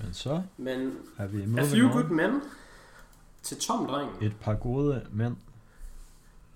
Men 0.00 0.14
så 0.14 0.42
Men 0.56 0.98
er 1.18 1.26
vi 1.26 1.42
A 1.58 1.62
Few 1.62 1.86
on. 1.86 1.92
Good 1.92 2.10
Men 2.10 2.40
til 3.42 3.58
Tom 3.58 3.86
Drengen. 3.86 4.14
Et 4.20 4.36
par 4.40 4.54
gode 4.54 5.06
mænd. 5.12 5.36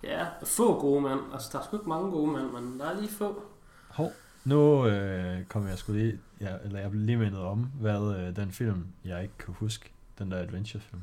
Ja, 0.02 0.26
få 0.44 0.81
gode 0.81 1.00
mænd. 1.00 1.20
Altså, 1.33 1.48
der 1.52 1.59
er 1.59 1.64
sgu 1.64 1.76
ikke 1.76 1.88
mange 1.88 2.11
gode 2.11 2.33
mænd, 2.33 2.50
men 2.50 2.81
der 2.81 2.87
er 2.87 3.00
lige 3.00 3.12
få. 3.12 3.42
Hov, 3.88 4.12
nu 4.44 4.87
øh, 4.87 5.44
kommer 5.44 5.68
jeg 5.68 5.79
skulle 5.79 6.02
lige, 6.02 6.20
ja, 6.40 6.57
eller 6.64 6.81
jeg 6.81 6.90
blev 6.90 7.02
lige 7.02 7.16
mindet 7.18 7.40
om, 7.40 7.59
hvad 7.81 8.16
øh, 8.16 8.37
den 8.37 8.52
film, 8.52 8.87
jeg 9.05 9.22
ikke 9.22 9.35
kan 9.38 9.55
huske, 9.55 9.92
den 10.18 10.31
der 10.31 10.38
adventure-film. 10.38 11.02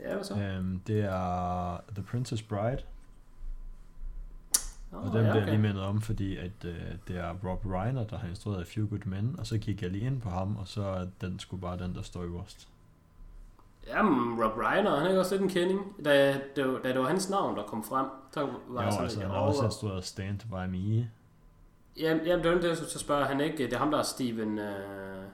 Ja, 0.00 0.14
hvad 0.14 0.24
så? 0.24 0.34
Øhm, 0.34 0.80
det 0.86 1.00
er 1.04 1.80
The 1.94 2.02
Princess 2.02 2.42
Bride, 2.42 2.82
Nå, 4.92 4.98
og 4.98 5.04
den 5.04 5.12
bliver 5.12 5.34
jeg 5.34 5.44
lige 5.44 5.58
mindet 5.58 5.82
om, 5.82 6.00
fordi 6.00 6.36
at 6.36 6.64
øh, 6.64 6.74
det 7.08 7.16
er 7.16 7.34
Rob 7.44 7.66
Reiner, 7.66 8.04
der 8.04 8.18
har 8.18 8.28
instrueret 8.28 8.66
Few 8.66 8.86
Good 8.88 9.04
Men, 9.06 9.34
og 9.38 9.46
så 9.46 9.58
gik 9.58 9.82
jeg 9.82 9.90
lige 9.90 10.06
ind 10.06 10.20
på 10.20 10.28
ham, 10.28 10.56
og 10.56 10.68
så 10.68 10.82
er 10.82 11.06
den 11.20 11.38
skulle 11.38 11.60
bare 11.60 11.78
den, 11.78 11.94
der 11.94 12.02
står 12.02 12.22
øverst. 12.22 12.68
Jamen, 13.86 14.44
Rob 14.44 14.56
Reiner, 14.56 14.96
han 14.96 15.06
er 15.06 15.12
jo 15.12 15.18
også 15.18 15.34
lidt 15.34 15.42
en 15.42 15.48
kending. 15.48 15.80
Da, 16.04 16.40
da, 16.56 16.62
da 16.84 16.88
det 16.88 16.98
var 16.98 17.06
hans 17.06 17.30
navn, 17.30 17.56
der 17.56 17.62
kom 17.62 17.84
frem, 17.84 18.06
så 18.32 18.48
var 18.68 18.84
Jo, 18.84 18.90
sådan 18.90 19.04
altså, 19.04 19.20
han 19.20 19.30
har 19.30 19.36
også 19.36 19.64
instrueret 19.64 20.04
Stand 20.04 20.38
By 20.38 20.76
Me 20.76 21.10
Jamen, 21.96 22.26
jamen, 22.26 22.44
det 22.44 22.52
var 22.52 22.60
det, 22.60 22.68
jeg 22.68 22.76
skulle 22.76 22.90
spørge. 23.00 23.26
Han 23.26 23.40
er 23.40 23.44
ikke, 23.44 23.58
det 23.58 23.72
er 23.72 23.78
ham, 23.78 23.90
der 23.90 23.98
er 23.98 24.02
Stephen, 24.02 24.58
uh, 24.58 24.64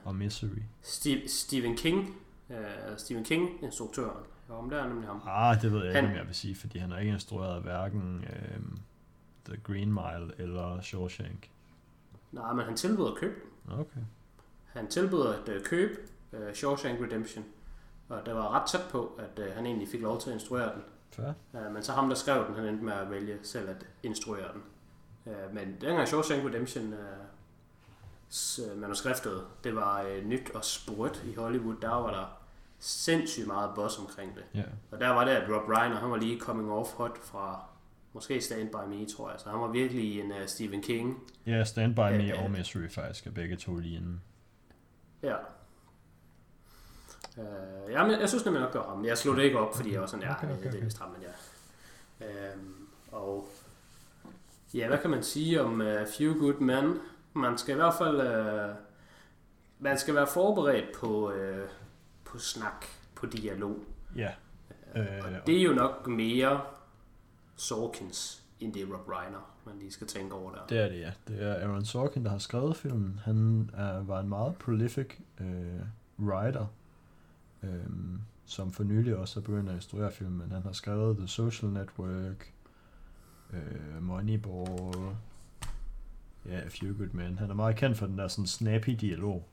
og 0.05 0.15
Misery. 0.15 0.61
Steve, 0.81 1.27
Stephen 1.27 1.77
King. 1.77 2.15
Uh, 2.49 2.55
Stephen 2.97 3.23
King, 3.23 3.49
instruktøren. 3.63 4.23
Jo, 4.49 4.61
men 4.61 4.71
det 4.71 4.79
er 4.79 4.87
nemlig 4.87 5.07
ham. 5.07 5.21
Ah, 5.27 5.61
det 5.61 5.71
ved 5.71 5.85
jeg 5.85 5.93
Han- 5.95 6.03
ikke, 6.03 6.13
om 6.13 6.17
jeg 6.19 6.27
vil 6.27 6.35
sige, 6.35 6.55
fordi 6.55 6.77
han 6.79 6.91
har 6.91 6.97
ikke 6.99 7.13
instrueret 7.13 7.61
hverken 7.61 8.25
øhm, 8.29 8.77
The 9.45 9.57
Green 9.63 9.93
Mile 9.93 10.31
eller 10.37 10.81
Shawshank. 10.81 11.49
Nej, 12.31 12.53
men 12.53 12.65
han 12.65 12.75
tilbyder 12.77 13.11
at 13.11 13.17
købe. 13.17 13.35
Okay. 13.71 13.99
Han 14.65 14.87
tilbyder 14.87 15.33
at 15.33 15.49
uh, 15.49 15.63
købe 15.65 15.93
uh, 16.33 16.53
Shawshank 16.53 17.01
Redemption. 17.01 17.45
Og 18.09 18.25
det 18.25 18.35
var 18.35 18.49
ret 18.61 18.67
tæt 18.69 18.81
på, 18.91 19.19
at 19.19 19.39
uh, 19.47 19.55
han 19.55 19.65
egentlig 19.65 19.87
fik 19.87 20.01
lov 20.01 20.21
til 20.21 20.29
at 20.29 20.33
instruere 20.33 20.73
den. 20.73 20.81
Fair. 21.11 21.33
Uh, 21.67 21.73
men 21.73 21.83
så 21.83 21.91
ham, 21.91 22.07
der 22.09 22.15
skrev 22.15 22.45
den, 22.47 22.55
han 22.55 22.65
endte 22.65 22.83
med 22.83 22.93
at 22.93 23.11
vælge 23.11 23.37
selv 23.43 23.69
at 23.69 23.85
instruere 24.03 24.53
den. 24.53 24.61
Uh, 25.25 25.53
men 25.55 25.77
dengang 25.81 26.07
Shawshank 26.07 26.45
Redemption 26.45 26.93
s- 28.29 28.59
uh, 28.71 28.77
manuskriptet, 28.81 29.41
det 29.63 29.75
var 29.75 30.03
uh, 30.03 30.25
nyt 30.25 30.49
og 30.55 30.65
sprødt 30.65 31.23
i 31.25 31.33
Hollywood, 31.35 31.75
der 31.81 31.89
var 31.89 32.11
der 32.11 32.36
sindssygt 32.79 33.47
meget 33.47 33.71
buzz 33.75 33.99
omkring 33.99 34.35
det. 34.35 34.43
Ja. 34.53 34.63
Og 34.91 34.99
der 34.99 35.09
var 35.09 35.25
det, 35.25 35.31
at 35.31 35.49
Rob 35.49 35.69
Reiner, 35.69 35.95
han 35.95 36.11
var 36.11 36.17
lige 36.17 36.39
coming 36.39 36.71
off 36.71 36.89
hot 36.89 37.17
fra 37.23 37.63
måske 38.13 38.41
Stand 38.41 38.69
By 38.69 38.89
Me, 38.89 39.05
tror 39.05 39.31
jeg. 39.31 39.39
Så 39.39 39.49
han 39.49 39.59
var 39.59 39.67
virkelig 39.67 40.19
en 40.19 40.31
uh, 40.31 40.37
Stephen 40.45 40.81
King. 40.81 41.23
Ja, 41.45 41.63
Stand 41.63 41.95
By 41.95 41.99
Me 41.99 42.33
Øh, 42.33 42.43
og 42.43 42.51
Misery 42.51 42.89
faktisk 42.89 43.27
er 43.27 43.31
begge 43.31 43.55
to 43.55 43.75
lige 43.75 43.97
inden. 43.97 44.21
Ja. 45.23 45.35
Uh, 47.37 47.91
jamen, 47.91 48.19
jeg 48.19 48.29
synes 48.29 48.45
nemlig 48.45 48.61
nok, 48.61 48.73
det 48.73 48.79
var 48.79 48.89
ham. 48.89 49.05
Jeg 49.05 49.17
slog 49.17 49.35
det 49.35 49.43
ikke 49.43 49.59
op, 49.59 49.75
fordi 49.75 49.93
jeg 49.93 50.01
var 50.01 50.07
sådan, 50.07 50.25
ja, 50.25 50.35
Okay, 50.35 50.47
okay, 50.47 50.57
det 50.57 50.65
er 50.65 50.69
okay. 50.69 50.83
vist 50.83 50.99
ham, 50.99 51.09
men 51.09 51.21
ja. 51.21 51.33
Øhm, 52.27 52.87
og 53.11 53.49
ja, 54.73 54.87
hvad 54.87 54.97
kan 54.97 55.09
man 55.09 55.23
sige 55.23 55.61
om 55.61 55.81
uh, 55.81 56.07
Few 56.17 56.33
Good 56.39 56.59
Men? 56.59 56.99
Man 57.33 57.57
skal 57.57 57.73
i 57.73 57.75
hvert 57.75 57.93
fald, 57.97 58.15
uh, 58.69 58.75
man 59.79 59.97
skal 59.97 60.15
være 60.15 60.27
forberedt 60.27 60.85
på, 60.95 61.31
uh, 61.31 61.69
på 62.31 62.37
snak, 62.39 62.85
på 63.15 63.25
dialog. 63.25 63.79
Ja. 64.15 64.29
Øh, 64.95 65.01
Øh, 65.01 65.05
og 65.23 65.47
det 65.47 65.57
er 65.57 65.63
jo 65.63 65.73
nok 65.73 66.07
mere 66.07 66.61
Sorkins, 67.55 68.43
end 68.59 68.73
det 68.73 68.81
er 68.81 68.85
Rob 68.85 69.07
Reiner, 69.09 69.55
man 69.65 69.75
lige 69.79 69.91
skal 69.91 70.07
tænke 70.07 70.35
over 70.35 70.51
der. 70.51 70.65
Det 70.69 70.77
er 70.77 70.89
det, 70.89 70.99
ja. 70.99 71.11
Det 71.27 71.43
er 71.43 71.53
Aaron 71.67 71.85
Sorkin, 71.85 72.23
der 72.23 72.31
har 72.31 72.37
skrevet 72.37 72.75
filmen. 72.77 73.19
Han 73.23 73.69
er, 73.73 74.03
var 74.03 74.19
en 74.19 74.29
meget 74.29 74.55
prolific 74.55 75.07
øh, 75.39 75.79
writer, 76.19 76.65
øh, 77.63 77.69
som 78.45 78.71
for 78.71 78.83
nylig 78.83 79.15
også 79.15 79.39
er 79.39 79.43
begyndt 79.43 79.69
at 79.69 79.75
instruere 79.75 80.11
filmen. 80.11 80.51
Han 80.51 80.61
har 80.63 80.71
skrevet 80.71 81.17
The 81.17 81.27
Social 81.27 81.71
Network, 81.71 82.53
øh, 83.53 84.01
Moneyball, 84.03 85.15
ja, 86.45 86.59
A 86.59 86.67
Few 86.67 86.97
Good 86.97 87.09
Men. 87.13 87.37
Han 87.37 87.49
er 87.49 87.53
meget 87.55 87.75
kendt 87.75 87.97
for 87.97 88.05
den 88.05 88.17
der 88.17 88.27
sådan 88.27 88.47
snappy 88.47 88.89
dialog. 88.89 89.47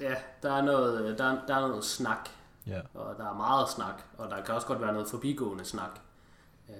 Ja, 0.00 0.14
der 0.42 0.52
er 0.52 0.62
noget, 0.62 1.18
der, 1.18 1.38
der 1.48 1.54
er 1.54 1.68
noget 1.68 1.84
snak, 1.84 2.28
Ja, 2.66 2.80
og 2.94 3.14
der 3.18 3.30
er 3.30 3.34
meget 3.34 3.68
snak, 3.68 4.02
og 4.18 4.30
der 4.30 4.42
kan 4.44 4.54
også 4.54 4.66
godt 4.66 4.80
være 4.80 4.92
noget 4.92 5.08
forbigående 5.08 5.64
snak, 5.64 5.90
øh, 6.68 6.74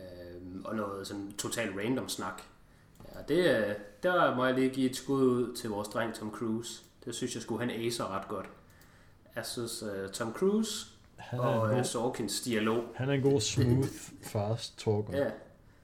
og 0.64 0.76
noget 0.76 1.06
sådan 1.06 1.32
totalt 1.38 1.76
random 1.78 2.08
snak. 2.08 2.42
Ja, 3.14 3.34
det, 3.34 3.56
øh, 3.68 3.74
der 4.02 4.34
må 4.36 4.44
jeg 4.44 4.54
lige 4.54 4.70
give 4.70 4.90
et 4.90 4.96
skud 4.96 5.22
ud 5.22 5.56
til 5.56 5.70
vores 5.70 5.88
dreng 5.88 6.14
Tom 6.14 6.30
Cruise. 6.32 6.82
Det 7.04 7.14
synes 7.14 7.34
jeg 7.34 7.42
skulle 7.42 7.60
han 7.60 7.70
acer 7.86 8.16
ret 8.16 8.28
godt. 8.28 8.46
Jeg 9.36 9.46
synes, 9.46 9.82
uh, 9.82 10.10
Tom 10.12 10.32
Cruise 10.32 10.86
han 11.16 11.38
er, 11.38 11.42
og 11.42 11.62
uh, 11.70 11.70
god, 11.76 11.84
Sorkins 11.84 12.40
dialog, 12.40 12.84
han 12.94 13.08
er 13.08 13.12
en 13.12 13.22
god 13.22 13.40
smooth, 13.40 13.88
fast 14.22 14.78
talker. 14.78 15.18
ja, 15.18 15.30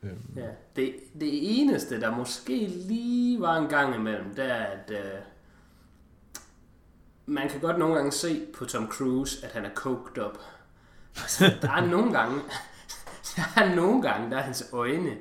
Øhm, 0.03 0.33
Ja, 0.37 0.49
det, 0.77 0.95
det 1.21 1.61
eneste, 1.61 2.01
der 2.01 2.17
måske 2.17 2.67
lige 2.67 3.41
var 3.41 3.57
en 3.57 3.69
gang 3.69 3.95
imellem, 3.95 4.35
det 4.35 4.45
er, 4.51 4.55
at 4.65 4.91
øh, 4.91 5.21
man 7.27 7.49
kan 7.49 7.61
godt 7.61 7.79
nogle 7.79 7.95
gange 7.95 8.13
se 8.13 8.47
på 8.55 8.65
Tom 8.65 8.89
Cruise, 8.89 9.47
at 9.47 9.53
han 9.53 9.65
er 9.65 9.75
coked 9.75 10.23
up. 10.25 10.39
Altså, 11.17 11.55
der 11.63 11.71
er 11.71 11.87
nogle 11.87 12.13
gange, 12.13 12.41
der 13.37 13.43
er 13.57 13.75
nogle 13.75 14.03
gange, 14.03 14.31
der 14.31 14.37
er 14.37 14.43
hans 14.43 14.65
øjne, 14.73 15.17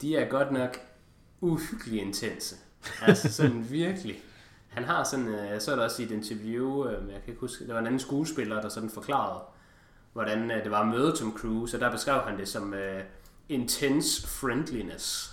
de 0.00 0.16
er 0.16 0.28
godt 0.28 0.52
nok 0.52 0.76
uhyggelig 1.40 2.02
intense. 2.02 2.56
Altså 3.02 3.32
sådan 3.32 3.70
virkelig. 3.70 4.22
Han 4.68 4.84
har 4.84 5.04
sådan, 5.04 5.28
øh, 5.28 5.50
jeg 5.50 5.62
så 5.62 5.72
det 5.72 5.80
også 5.80 6.02
i 6.02 6.04
et 6.04 6.10
interview, 6.10 6.88
øh, 6.88 6.92
jeg 6.92 7.20
kan 7.20 7.28
ikke 7.28 7.40
huske, 7.40 7.66
det 7.66 7.74
var 7.74 7.80
en 7.80 7.86
anden 7.86 8.00
skuespiller, 8.00 8.60
der 8.60 8.68
sådan 8.68 8.90
forklarede, 8.90 9.40
hvordan 10.12 10.50
øh, 10.50 10.62
det 10.62 10.70
var 10.70 10.80
at 10.80 10.88
møde 10.88 11.16
Tom 11.16 11.38
Cruise, 11.38 11.76
og 11.76 11.80
der 11.80 11.90
beskrev 11.90 12.20
han 12.20 12.38
det 12.38 12.48
som 12.48 12.72
uh, 12.72 13.02
intense 13.48 14.28
friendliness. 14.28 15.32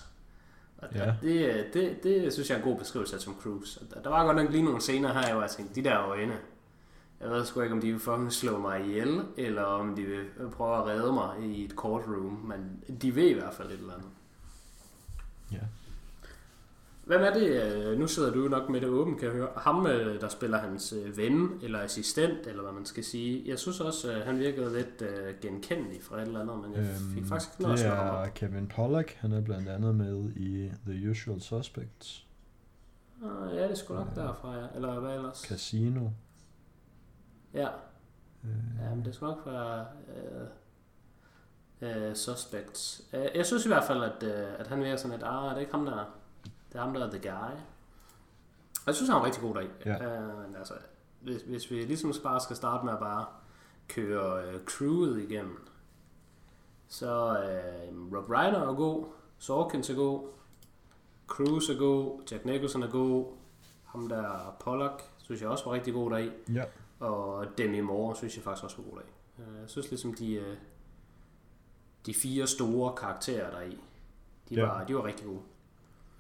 Og 0.82 0.88
Ja. 0.96 1.14
det, 1.22 1.46
øh, 1.56 1.74
det, 1.74 2.04
det 2.04 2.34
synes 2.34 2.50
jeg 2.50 2.56
er 2.56 2.60
en 2.64 2.70
god 2.72 2.78
beskrivelse 2.80 3.16
af 3.16 3.22
Tom 3.22 3.36
Cruise. 3.42 3.82
Og 3.82 3.88
der, 3.94 4.02
der 4.02 4.10
var 4.10 4.26
godt 4.26 4.38
nok 4.38 4.52
lige 4.52 4.64
nogle 4.64 4.82
scener 4.82 5.14
her, 5.14 5.34
hvor 5.34 5.42
jeg 5.42 5.52
tænkte, 5.52 5.76
de 5.76 5.90
der 5.90 6.00
øjne, 6.08 6.38
jeg 7.22 7.30
ved 7.30 7.46
sgu 7.46 7.62
ikke, 7.62 7.76
om 7.76 7.82
de 7.82 7.92
vil 7.92 8.00
fucking 8.00 8.34
slå 8.34 8.58
mig 8.60 8.82
ihjel, 8.86 9.22
eller 9.38 9.64
om 9.64 9.96
de 9.96 10.04
vil 10.04 10.26
prøve 10.52 10.78
at 10.78 10.86
redde 10.86 11.14
mig 11.14 11.40
i 11.42 11.66
et 11.66 11.72
courtroom, 11.72 12.34
men 12.48 12.84
de 13.02 13.16
ved 13.16 13.28
i 13.28 13.34
hvert 13.34 13.54
fald 13.54 13.68
et 13.72 13.74
eller 13.80 13.94
andet. 13.94 14.10
ja. 15.52 15.58
Hvem 17.10 17.22
er 17.22 17.34
det? 17.34 17.64
øh, 17.64 18.00
Nu 18.00 18.08
sidder 18.08 18.32
du 18.32 18.40
nok 18.40 18.70
med 18.70 18.82
det 18.82 18.90
åbent, 18.90 19.20
kan 19.20 19.28
jeg 19.28 19.36
høre. 19.36 19.50
Ham, 19.56 19.88
øh, 19.88 20.22
der 20.22 20.28
spiller 20.28 20.58
hans 20.58 20.94
øh, 20.94 21.18
ven, 21.18 21.60
eller 21.64 21.80
assistent, 21.80 22.48
eller 22.48 22.62
hvad 22.64 22.72
man 22.72 22.86
skal 22.86 23.04
sige. 23.04 23.44
Jeg 23.50 23.60
synes 23.60 23.80
også, 23.82 24.12
at 24.12 24.22
han 24.22 24.40
virkede 24.40 24.74
lidt 24.78 25.02
øh, 25.02 25.36
genkendelig 25.42 26.04
fra 26.04 26.18
et 26.22 26.28
eller 26.28 26.42
andet, 26.42 26.58
men 26.60 26.74
jeg 26.74 26.86
fik 27.14 27.26
faktisk 27.26 27.52
ikke 27.54 27.62
noget 27.64 27.80
at 27.80 27.86
Øhm, 27.92 27.98
det 28.00 28.28
er 28.28 28.30
Kevin 28.36 28.68
Pollak, 28.68 29.12
han 29.12 29.32
er 29.32 29.42
blandt 29.42 29.70
andet 29.70 29.96
med 29.96 30.30
i 30.36 30.72
The 30.88 31.10
Usual 31.10 31.42
Suspects, 31.42 32.26
Ah, 33.24 33.56
ja, 33.56 33.64
det 33.64 33.72
er 33.72 33.76
sgu 33.76 33.94
nok 33.94 34.08
Ja. 34.16 34.22
derfra, 34.22 34.56
ja. 34.58 34.66
Eller 34.76 35.00
hvad 35.00 35.16
ellers? 35.16 35.38
Casino. 35.38 36.10
Ja, 37.54 37.68
Øh, 38.44 38.50
ja 38.90 38.96
men 38.96 39.06
det 39.06 39.16
skal 39.16 39.26
nok 39.26 39.42
være 39.46 39.86
øh, 41.82 42.08
øh, 42.10 42.16
suspects. 42.16 43.02
Øh, 43.14 43.26
jeg 43.36 43.46
synes 43.46 43.66
i 43.66 43.70
hvert 43.70 43.84
fald, 43.84 44.04
at, 44.04 44.24
øh, 44.24 44.48
at 44.60 44.68
han 44.68 44.80
virker 44.80 44.96
sådan 44.96 45.12
lidt, 45.18 45.28
ah, 45.28 45.44
det 45.50 45.56
er 45.56 45.60
ikke 45.60 45.72
ham 45.72 45.86
der, 45.86 46.06
det 46.70 46.76
er 46.80 46.82
ham 46.84 46.94
der 46.94 47.06
er 47.08 47.10
the 47.12 47.20
guy. 47.20 47.52
Og 48.76 48.86
jeg 48.88 48.96
synes, 48.96 49.10
han 49.10 49.18
er 49.22 49.26
rigtig 49.26 49.42
god 49.42 49.54
deri. 49.56 49.68
Ja. 49.86 49.98
Men 50.48 50.56
altså, 50.56 50.74
hvis, 51.22 51.42
hvis 51.42 51.72
vi 51.72 51.76
ligesom 51.76 52.14
bare 52.24 52.40
skal 52.40 52.56
starte 52.56 52.86
med 52.86 52.94
at 52.94 53.00
bare 53.00 53.26
køre 53.88 54.44
øh, 54.46 54.66
crewet 54.66 55.22
igennem, 55.30 55.68
så 56.88 57.08
øh, 57.44 58.18
Rob 58.18 58.30
Reiner 58.30 58.60
er 58.60 58.74
god, 58.76 59.06
Sorkins 59.38 59.90
er 59.90 59.96
god, 59.96 60.28
Cruise 61.28 61.74
er 61.74 61.78
god, 61.78 62.22
Jack 62.32 62.46
Nicholson 62.46 62.84
er 62.84 62.90
god, 62.90 63.26
ham 63.86 64.10
der 64.10 64.56
Pollock, 64.60 65.04
synes 65.18 65.42
jeg 65.42 65.50
også 65.50 65.66
var 65.66 65.72
rigtig 65.74 65.94
god 65.94 66.12
deri. 66.12 66.32
ja, 66.54 66.64
Og 67.00 67.46
Demi 67.58 67.80
Moore 67.80 68.16
synes 68.16 68.36
jeg 68.36 68.44
faktisk 68.44 68.64
også 68.64 68.78
var 68.78 68.84
god. 68.92 69.00
Øh, 69.40 69.62
Jeg 69.62 69.70
synes 69.70 69.90
ligesom, 69.90 70.14
de, 70.14 70.58
de 72.06 72.14
fire 72.14 72.48
store 72.48 72.96
karakterer 72.96 73.52
der 73.52 73.62
i, 73.62 73.78
de, 74.50 74.56
Ja. 74.56 74.66
var, 74.66 74.84
de 74.86 74.96
var 74.96 75.04
rigtig 75.06 75.26
gode. 75.26 75.40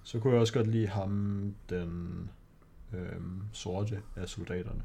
Så 0.03 0.19
kunne 0.19 0.33
jeg 0.33 0.41
også 0.41 0.53
godt 0.53 0.67
lide 0.67 0.87
ham, 0.87 1.53
den 1.69 2.29
øhm, 2.93 3.41
sorte 3.53 3.99
af 4.15 4.29
soldaterne. 4.29 4.81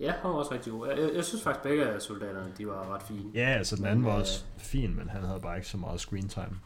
Ja, 0.00 0.12
han 0.22 0.30
var 0.30 0.36
også 0.36 0.54
rigtig 0.54 0.72
god. 0.72 0.88
Jeg, 0.88 0.98
jeg, 0.98 1.10
jeg 1.14 1.24
synes 1.24 1.42
faktisk, 1.44 1.62
begge 1.62 1.86
af 1.88 2.02
soldaterne, 2.02 2.52
de 2.58 2.66
var 2.66 2.94
ret 2.94 3.02
fine. 3.02 3.30
Ja, 3.34 3.46
altså 3.48 3.76
den 3.76 3.84
anden 3.84 3.98
Men, 3.98 4.06
var 4.06 4.14
øh, 4.14 4.20
også 4.20 4.44
fin, 4.58 4.96
men 4.96 5.08
han 5.08 5.22
havde 5.22 5.40
bare 5.40 5.56
ikke 5.56 5.68
så 5.68 5.76
meget 5.76 6.00
screen 6.00 6.28
time. 6.28 6.58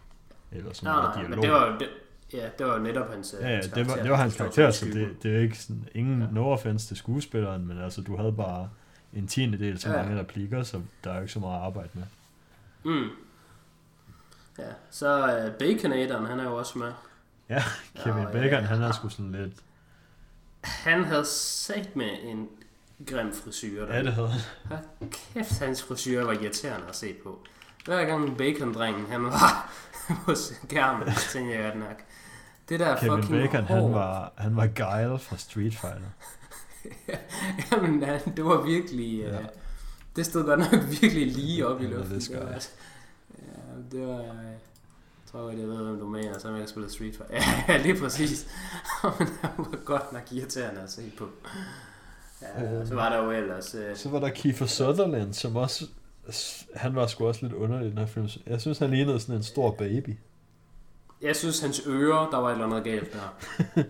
Eller 0.52 0.72
så 0.72 0.85
meget 0.85 1.02
nej, 1.02 1.14
dialog. 1.14 1.31
men 1.31 1.42
det 1.42 1.50
var 1.52 1.78
det, 1.78 1.88
ja, 2.33 2.48
det 2.59 2.66
var 2.66 2.78
netop 2.78 3.11
hans, 3.11 3.35
øh, 3.38 3.42
Ja, 3.42 3.48
ja, 3.48 3.55
hans 3.55 3.66
det 3.68 3.88
var, 3.88 3.94
det 3.94 4.11
var 4.11 4.16
hans 4.16 4.37
karakter, 4.37 4.70
så 4.70 4.87
det, 4.87 5.16
det 5.22 5.37
er 5.37 5.40
ikke 5.40 5.59
sådan, 5.59 5.88
ingen 5.94 6.20
ja. 6.22 6.28
no 6.31 6.44
offense 6.52 6.87
til 6.87 6.96
skuespilleren, 6.96 7.66
men 7.66 7.78
altså, 7.78 8.00
du 8.02 8.17
havde 8.17 8.33
bare 8.33 8.71
en 9.12 9.27
tiende 9.27 9.58
del 9.58 9.79
så 9.79 9.90
Ja. 9.90 10.02
mange 10.02 10.21
replikker, 10.21 10.62
så 10.62 10.81
der 11.04 11.10
er 11.10 11.14
jo 11.14 11.21
ikke 11.21 11.33
så 11.33 11.40
meget 11.40 11.56
at 11.56 11.62
arbejde 11.67 11.88
med. 11.94 12.02
Mm. 12.85 13.08
Ja, 14.59 14.65
så 14.90 15.37
øh, 15.38 15.53
Baconatoren, 15.55 16.27
han 16.27 16.40
er 16.40 16.44
jo 16.44 16.57
også 16.57 16.79
med. 16.79 16.92
Ja, 17.48 17.63
Kevin 18.05 18.23
ja, 18.23 18.31
Bacon, 18.33 18.65
han 18.65 18.81
ja. 18.81 18.87
er 18.88 18.92
sgu 18.92 19.09
sådan 19.09 19.33
lidt... 19.33 19.53
Han 20.65 21.05
havde 21.05 21.25
sat 21.27 21.96
med 21.96 22.11
en 22.23 22.48
grim 23.07 23.33
frisyr. 23.35 23.87
Der. 23.87 23.94
Ja, 23.96 24.03
det 24.03 24.13
havde 24.13 24.29
han. 24.29 24.79
Kæft, 25.35 25.59
hans 25.59 25.83
frisyr 25.83 26.25
var 26.25 26.33
irriterende 26.33 26.87
at 26.88 26.96
se 26.96 27.15
på. 27.25 27.38
Hver 27.85 28.05
gang 28.05 28.37
bacon-drengen, 28.38 29.07
han 29.11 29.23
var 29.25 29.73
på 30.25 30.35
skærmen, 30.35 31.15
så 31.15 31.33
tænkte 31.33 31.55
jeg 31.55 31.65
godt 31.65 31.79
nok. 31.79 32.03
Det 32.69 32.81
der 32.81 32.96
Kevin 32.96 33.23
fucking 33.23 33.42
Bacon, 33.50 33.65
hår. 33.65 33.75
han 33.85 33.94
var, 33.94 34.33
han 34.38 34.57
var 34.57 34.67
Guile 34.67 35.19
fra 35.19 35.37
Street 35.37 35.75
Fighter. 35.75 36.09
Jamen, 37.73 38.03
han- 38.03 38.37
det 38.37 38.44
var 38.44 38.61
virkelig... 38.61 39.19
Ja. 39.21 39.35
Ja. 39.35 39.38
det 40.17 40.27
stod 40.27 40.44
godt 40.44 40.61
nok 40.61 40.81
virkelig 41.00 41.27
lige 41.27 41.67
op 41.67 41.81
i 41.81 41.85
luften. 41.87 42.21
det 42.21 42.40
var, 42.44 42.50
jeg. 42.50 42.61
Det 43.92 44.06
var... 44.06 44.16
Jeg 44.18 45.38
tror 45.40 45.40
godt, 45.46 45.58
jeg 45.58 45.68
ved, 45.68 45.76
hvem 45.85 45.98
du 45.98 46.08
mener, 46.08 46.38
så 46.38 46.48
jeg 46.48 46.58
kan 46.58 46.68
spille 46.68 46.90
Street 46.90 47.16
Fighter. 47.16 47.42
Ja, 47.72 47.83
lige 47.83 48.00
præcis. 48.00 48.46
Men 49.18 49.28
han 49.42 49.50
var 49.58 49.85
godt 49.85 50.12
nok 50.12 50.33
irriterende 50.33 50.80
at 50.80 50.90
se 50.90 51.12
på. 51.18 51.28
Ja, 52.42 52.80
Øh. 52.80 52.87
så 52.88 52.94
var 52.94 53.08
der 53.08 53.24
jo 53.24 53.30
ellers... 53.30 53.74
Øh, 53.74 53.96
Så 53.96 54.08
var 54.08 54.20
der 54.20 54.28
Kiefer 54.28 54.66
Sutherland, 54.66 55.33
som 55.35 55.56
også... 55.56 55.85
Han 56.76 56.94
var 56.94 57.06
sgu 57.06 57.26
også 57.26 57.40
lidt 57.42 57.52
underlig 57.54 57.87
i 57.87 57.90
den 57.90 57.98
her 57.98 58.06
film. 58.06 58.28
Jeg 58.46 58.60
synes, 58.60 58.78
han 58.78 58.90
lignede 58.90 59.20
sådan 59.20 59.35
en 59.35 59.42
stor 59.42 59.70
baby. 59.70 60.16
jeg 61.22 61.37
synes, 61.37 61.60
hans 61.60 61.83
ører, 61.87 62.30
der 62.30 62.38
var 62.38 62.48
et 62.48 62.52
eller 62.52 62.64
andet 62.66 62.85
galt 62.85 63.12
der. 63.12 63.35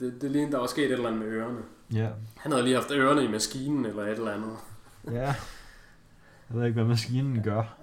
det, 0.00 0.22
det 0.22 0.30
lignede, 0.30 0.52
der 0.52 0.58
var 0.58 0.66
sket 0.66 0.84
et 0.84 0.92
eller 0.92 1.06
andet 1.08 1.20
med 1.22 1.28
ørerne. 1.28 1.60
Ja. 1.92 2.08
Han 2.36 2.52
havde 2.52 2.64
lige 2.64 2.74
haft 2.76 2.90
ørerne 2.90 3.24
i 3.24 3.28
maskinen 3.28 3.86
eller 3.86 4.02
et 4.02 4.10
eller 4.10 4.32
andet. 4.32 4.56
Ja. 5.12 5.20
Jeg 5.20 5.34
ved 6.58 6.64
ikke, 6.64 6.74
hvad 6.74 6.84
maskinen 6.84 7.42
gør. 7.42 7.76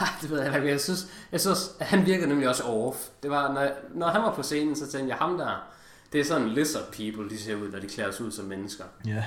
Nej, 0.04 0.08
det 0.22 0.30
ved 0.30 0.42
jeg 0.42 0.56
ikke. 0.56 0.68
Jeg 0.68 0.80
synes, 0.80 1.06
jeg 1.32 1.40
synes, 1.40 1.58
at 1.80 1.86
han 1.86 2.06
virkede 2.06 2.28
nemlig 2.28 2.48
også 2.48 2.62
off. 2.64 3.08
Det 3.22 3.30
var, 3.30 3.52
når, 3.52 3.68
når 3.94 4.08
han 4.08 4.22
var 4.22 4.34
på 4.34 4.42
scenen, 4.42 4.76
så 4.76 4.90
tænkte 4.90 5.08
jeg, 5.08 5.16
ham 5.16 5.38
der, 5.38 5.70
det 6.12 6.20
er 6.20 6.24
sådan 6.24 6.48
lizard 6.48 6.92
people, 6.92 7.30
de 7.30 7.38
ser 7.38 7.54
ud, 7.56 7.68
når 7.70 7.78
de 7.78 7.88
klæder 7.88 8.10
sig 8.10 8.26
ud 8.26 8.30
som 8.32 8.44
mennesker. 8.44 8.84
Ja. 9.06 9.24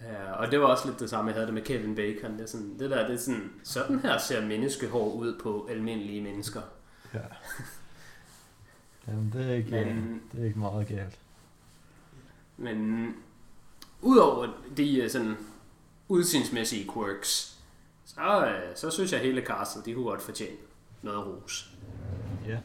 Ja, 0.00 0.32
og 0.32 0.50
det 0.50 0.60
var 0.60 0.66
også 0.66 0.88
lidt 0.88 1.00
det 1.00 1.10
samme, 1.10 1.28
jeg 1.28 1.34
havde 1.34 1.46
det 1.46 1.54
med 1.54 1.62
Kevin 1.62 1.94
Bacon. 1.94 2.32
Det 2.32 2.40
er 2.40 2.46
sådan, 2.46 2.78
det 2.78 2.90
der, 2.90 3.06
det 3.06 3.14
er 3.14 3.18
sådan, 3.20 3.50
sådan 3.64 3.98
her 4.00 4.18
ser 4.18 4.46
menneskehår 4.46 5.12
ud 5.12 5.38
på 5.42 5.68
almindelige 5.70 6.22
mennesker. 6.22 6.60
Ja. 7.14 7.18
Jamen, 9.08 9.30
det 9.32 9.50
er 9.50 9.54
ikke, 9.54 9.70
Men- 9.70 9.86
Men... 9.96 10.22
det 10.32 10.40
er 10.40 10.44
ikke 10.44 10.58
meget 10.58 10.88
galt. 10.88 11.18
Men 12.56 13.08
udover 14.02 14.48
de 14.76 14.96
øh, 15.00 15.10
sådan 15.10 15.36
udseendsmæssige 16.08 16.90
quirks, 16.94 17.53
så, 18.14 18.46
øh, 18.46 18.76
så 18.76 18.90
synes 18.90 19.12
jeg, 19.12 19.20
at 19.20 19.26
hele 19.26 19.40
castet, 19.46 19.84
de 19.86 19.94
kunne 19.94 20.04
godt 20.04 20.22
fortjene 20.22 20.56
noget 21.02 21.26
ros. 21.26 21.70
Ja. 22.46 22.58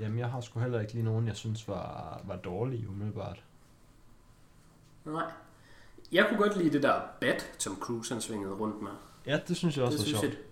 Jamen, 0.00 0.18
jeg 0.18 0.30
har 0.30 0.40
sgu 0.40 0.60
heller 0.60 0.80
ikke 0.80 0.92
lige 0.92 1.04
nogen, 1.04 1.26
jeg 1.26 1.36
synes 1.36 1.68
var, 1.68 2.20
var 2.24 2.36
dårlige 2.36 2.88
umiddelbart. 2.88 3.42
Nej. 5.04 5.24
Jeg 6.12 6.26
kunne 6.28 6.38
godt 6.38 6.56
lide 6.56 6.72
det 6.72 6.82
der 6.82 7.00
bat, 7.20 7.50
som 7.58 7.78
Cruise 7.80 8.14
han 8.14 8.22
svingede 8.22 8.54
rundt 8.54 8.82
med. 8.82 8.90
Ja, 9.26 9.40
det 9.48 9.56
synes 9.56 9.76
jeg 9.76 9.84
også 9.84 9.98
det 9.98 10.00
var 10.00 10.06
synes 10.06 10.20
sjovt. 10.20 10.34
jeg, 10.34 10.42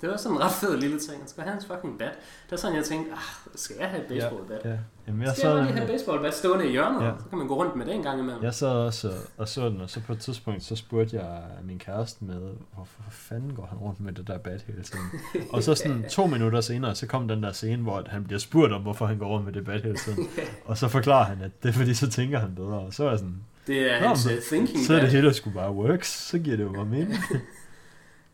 det 0.00 0.08
var 0.08 0.16
sådan 0.16 0.36
en 0.36 0.42
ret 0.42 0.52
fed 0.52 0.76
lille 0.80 0.98
ting. 0.98 1.18
Han 1.18 1.28
skal 1.28 1.42
have 1.42 1.52
hans 1.52 1.66
fucking 1.66 1.98
bat. 1.98 2.12
Det 2.46 2.52
er 2.52 2.56
sådan, 2.56 2.76
jeg 2.76 2.84
tænkte, 2.84 3.12
ah, 3.12 3.18
skal 3.54 3.76
jeg 3.80 3.88
have 3.88 4.02
et 4.02 4.08
baseballbat? 4.08 4.60
Ja, 4.64 4.76
Jamen, 5.06 5.22
jeg 5.22 5.32
Skal 5.36 5.46
jeg 5.46 5.54
bare 5.54 5.62
lige 5.62 5.68
sad, 5.68 5.74
have 5.78 5.90
et 5.90 5.90
baseballbat 5.98 6.34
stående 6.34 6.66
i 6.66 6.70
hjørnet? 6.70 7.06
Ja. 7.06 7.10
Så 7.22 7.28
kan 7.28 7.38
man 7.38 7.48
gå 7.48 7.54
rundt 7.56 7.76
med 7.76 7.86
det 7.86 7.94
en 7.94 8.02
gang 8.02 8.20
imellem. 8.20 8.42
jeg 8.42 8.54
sad 8.54 8.68
også 8.68 9.12
og- 9.36 9.48
så 9.48 9.68
den, 9.68 9.80
og 9.80 9.90
så 9.90 10.00
på 10.06 10.12
et 10.12 10.18
tidspunkt, 10.18 10.62
så 10.64 10.76
spurgte 10.76 11.16
jeg 11.16 11.42
min 11.64 11.78
kæreste 11.78 12.24
med, 12.24 12.40
hvorfor 12.74 13.00
fanden 13.10 13.54
går 13.54 13.66
han 13.70 13.78
rundt 13.78 14.00
med 14.00 14.12
det 14.12 14.26
der 14.26 14.38
bat 14.38 14.64
hele 14.66 14.82
tiden? 14.82 15.04
Og 15.52 15.62
så 15.62 15.74
sådan 15.74 16.04
to 16.10 16.26
minutter 16.26 16.60
senere, 16.60 16.94
så 16.94 17.06
kom 17.06 17.28
den 17.28 17.42
der 17.42 17.52
scene, 17.52 17.82
hvor 17.82 18.02
han 18.06 18.24
bliver 18.24 18.38
spurgt 18.38 18.72
om, 18.72 18.82
hvorfor 18.82 19.06
han 19.06 19.18
går 19.18 19.26
rundt 19.28 19.44
med 19.46 19.52
det 19.52 19.64
bat 19.64 19.82
hele 19.82 19.96
tiden. 19.96 20.28
Og 20.64 20.78
så 20.78 20.88
forklarer 20.88 21.24
han, 21.24 21.42
at 21.42 21.50
det 21.62 21.68
er 21.68 21.72
fordi, 21.72 21.94
så 21.94 22.10
tænker 22.10 22.38
han 22.38 22.54
bedre. 22.54 22.78
Og 22.78 22.94
så 22.94 23.04
er 23.04 23.10
jeg 23.10 23.18
sådan, 23.18 23.40
Det 23.66 23.92
er 23.92 24.00
Nå, 24.00 24.06
hans 24.08 24.26
men 24.26 24.34
uh, 24.36 24.42
thinking 24.42 24.86
så 24.86 24.94
er 24.94 25.00
det 25.00 25.10
hele 25.10 25.34
sgu 25.34 25.50
bare 25.50 25.72
works, 25.72 26.08
så 26.28 26.38
giver 26.38 26.56
det 26.56 26.64
jo 26.64 26.72
bare 26.72 26.84
mening. 26.84 27.14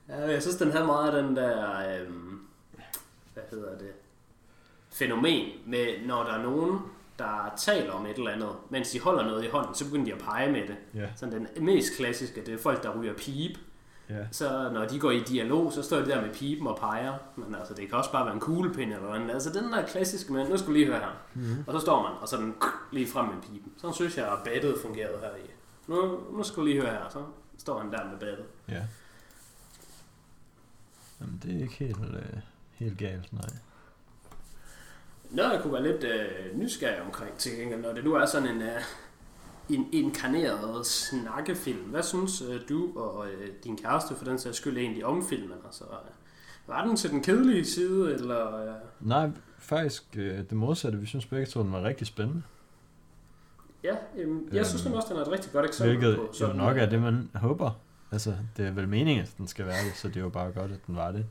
Ja, 0.09 0.30
jeg 0.30 0.42
synes, 0.42 0.57
den 0.57 0.70
havde 0.70 0.86
meget 0.86 1.12
af 1.12 1.22
den 1.22 1.36
der, 1.36 1.78
øhm, 2.00 2.40
hvad 3.34 3.42
hedder 3.50 3.78
det, 3.78 3.90
fænomen 4.90 5.48
med, 5.66 5.86
når 6.07 6.22
der 6.24 6.32
er 6.32 6.42
nogen, 6.42 6.78
der 7.18 7.55
taler 7.59 7.92
om 7.92 8.07
et 8.07 8.16
eller 8.18 8.30
andet, 8.30 8.48
mens 8.70 8.90
de 8.90 9.00
holder 9.00 9.24
noget 9.24 9.44
i 9.44 9.48
hånden, 9.48 9.74
så 9.74 9.84
begynder 9.84 10.05
de 10.07 10.12
at 10.12 10.18
pege 10.18 10.52
med 10.52 10.61
det. 10.61 10.76
Ja, 10.94 11.07
Sådan 11.16 11.48
den 11.57 11.64
mest 11.64 11.96
klassiske, 11.96 12.46
det 12.46 12.55
er 12.55 12.59
folk, 12.59 12.82
der 12.82 12.98
ryger 13.00 13.14
pipe. 13.14 13.61
ja. 14.11 14.26
Så 14.30 14.70
når 14.72 14.84
de 14.84 15.00
går 15.00 15.11
i 15.11 15.20
dialog, 15.20 15.72
så 15.72 15.82
står 15.82 15.96
de 15.96 16.07
der 16.07 16.20
med 16.20 16.34
pipen 16.34 16.66
og 16.66 16.76
peger. 16.78 17.14
Men 17.36 17.55
altså, 17.55 17.74
det 17.74 17.88
kan 17.88 17.98
også 17.98 18.12
bare 18.12 18.24
være 18.24 18.34
en 18.34 18.40
kuglepind 18.40 18.92
eller 18.92 19.05
noget 19.05 19.20
andet. 19.20 19.34
Altså, 19.34 19.50
den 19.50 19.72
der 19.72 19.86
klassiske 19.86 20.32
med, 20.32 20.48
nu 20.48 20.57
skal 20.57 20.68
du 20.68 20.72
lige 20.72 20.86
høre 20.86 20.98
her. 20.98 21.16
Mm-hmm. 21.34 21.64
Og 21.66 21.72
så 21.72 21.78
står 21.80 22.02
man, 22.02 22.12
og 22.20 22.28
så 22.28 22.36
den 22.36 22.55
lige 22.92 23.07
frem 23.07 23.24
med 23.26 23.42
pipen. 23.42 23.72
Så 23.78 23.92
synes 23.92 24.16
jeg, 24.16 24.26
at 24.32 24.38
battet 24.44 24.74
fungerede 24.82 25.18
her 25.20 25.28
i. 25.44 25.50
Nu, 25.86 26.18
nu 26.36 26.42
skal 26.42 26.61
du 26.61 26.64
lige 26.66 26.80
høre 26.80 26.90
her, 26.90 27.09
så 27.11 27.18
står 27.59 27.78
han 27.80 27.92
der 27.92 28.05
med 28.05 28.18
battet. 28.20 28.44
Ja. 28.68 28.82
Jamen, 31.25 31.41
det 31.43 31.57
er 31.57 31.62
ikke 31.62 31.75
helt, 31.75 32.14
øh, 32.14 32.41
helt 32.72 32.99
galt, 32.99 33.33
nej. 33.33 33.49
Noget, 35.31 35.53
jeg 35.53 35.62
kunne 35.62 35.72
være 35.72 35.83
lidt 35.83 36.05
øh, 36.05 36.59
nysgerrig 36.59 37.03
omkring 37.03 37.37
til 37.37 37.53
gengæld, 37.59 37.81
når 37.81 37.93
det 37.93 38.05
nu 38.05 38.14
er 38.14 38.27
sådan 38.27 38.49
en, 38.49 38.62
øh, 38.62 38.81
en 39.70 39.89
inkarneret 39.93 40.87
snakkefilm. 40.87 41.81
Hvad 41.81 42.03
synes 42.03 42.43
øh, 42.43 42.61
du 42.68 42.99
og 42.99 43.27
øh, 43.29 43.49
din 43.64 43.77
kæreste 43.77 44.14
for 44.14 44.25
den 44.25 44.39
sags 44.39 44.57
skyld 44.57 44.79
egentlig 44.79 45.05
om 45.05 45.27
filmen? 45.29 45.59
Altså, 45.66 45.85
øh, 45.85 46.11
var 46.66 46.87
den 46.87 46.97
til 46.97 47.11
den 47.11 47.22
kedelige 47.22 47.64
side, 47.64 48.14
eller... 48.14 48.61
Øh, 48.61 48.75
Nej, 49.01 49.31
faktisk 49.59 50.05
øh, 50.16 50.39
det 50.39 50.53
modsatte. 50.53 50.99
Vi 50.99 51.07
synes 51.07 51.27
begge 51.27 51.47
to, 51.47 51.62
den 51.62 51.72
var 51.72 51.83
rigtig 51.83 52.07
spændende. 52.07 52.43
ja, 53.85 53.95
øh, 54.16 54.29
jeg 54.53 54.66
synes 54.66 54.83
Øhm, 54.83 54.91
nemlig 54.91 54.97
også, 54.97 55.14
den 55.14 55.16
er 55.16 55.27
et 55.27 55.33
rigtig 55.33 55.53
godt 55.53 55.66
eksempel 55.66 55.97
Hvilket 55.99 56.16
på 56.16 56.29
sådan, 56.33 56.57
nok 56.57 56.77
er 56.77 56.85
øh, 56.85 56.91
det, 56.91 57.03
man 57.03 57.31
håber. 57.35 57.70
Altså, 58.15 58.35
det 58.57 58.67
er 58.67 58.71
vel 58.71 58.89
meningen, 58.89 59.23
at 59.25 59.35
den 59.39 59.49
skal 59.49 59.67
være 59.67 59.85
det, 59.85 59.97
så 59.97 60.09
det 60.09 60.17
er 60.17 60.21
jo 60.21 60.29
bare 60.29 60.53
godt, 60.53 60.71
at 60.73 60.87
den 60.87 60.97
var 60.97 61.11
det. 61.12 61.27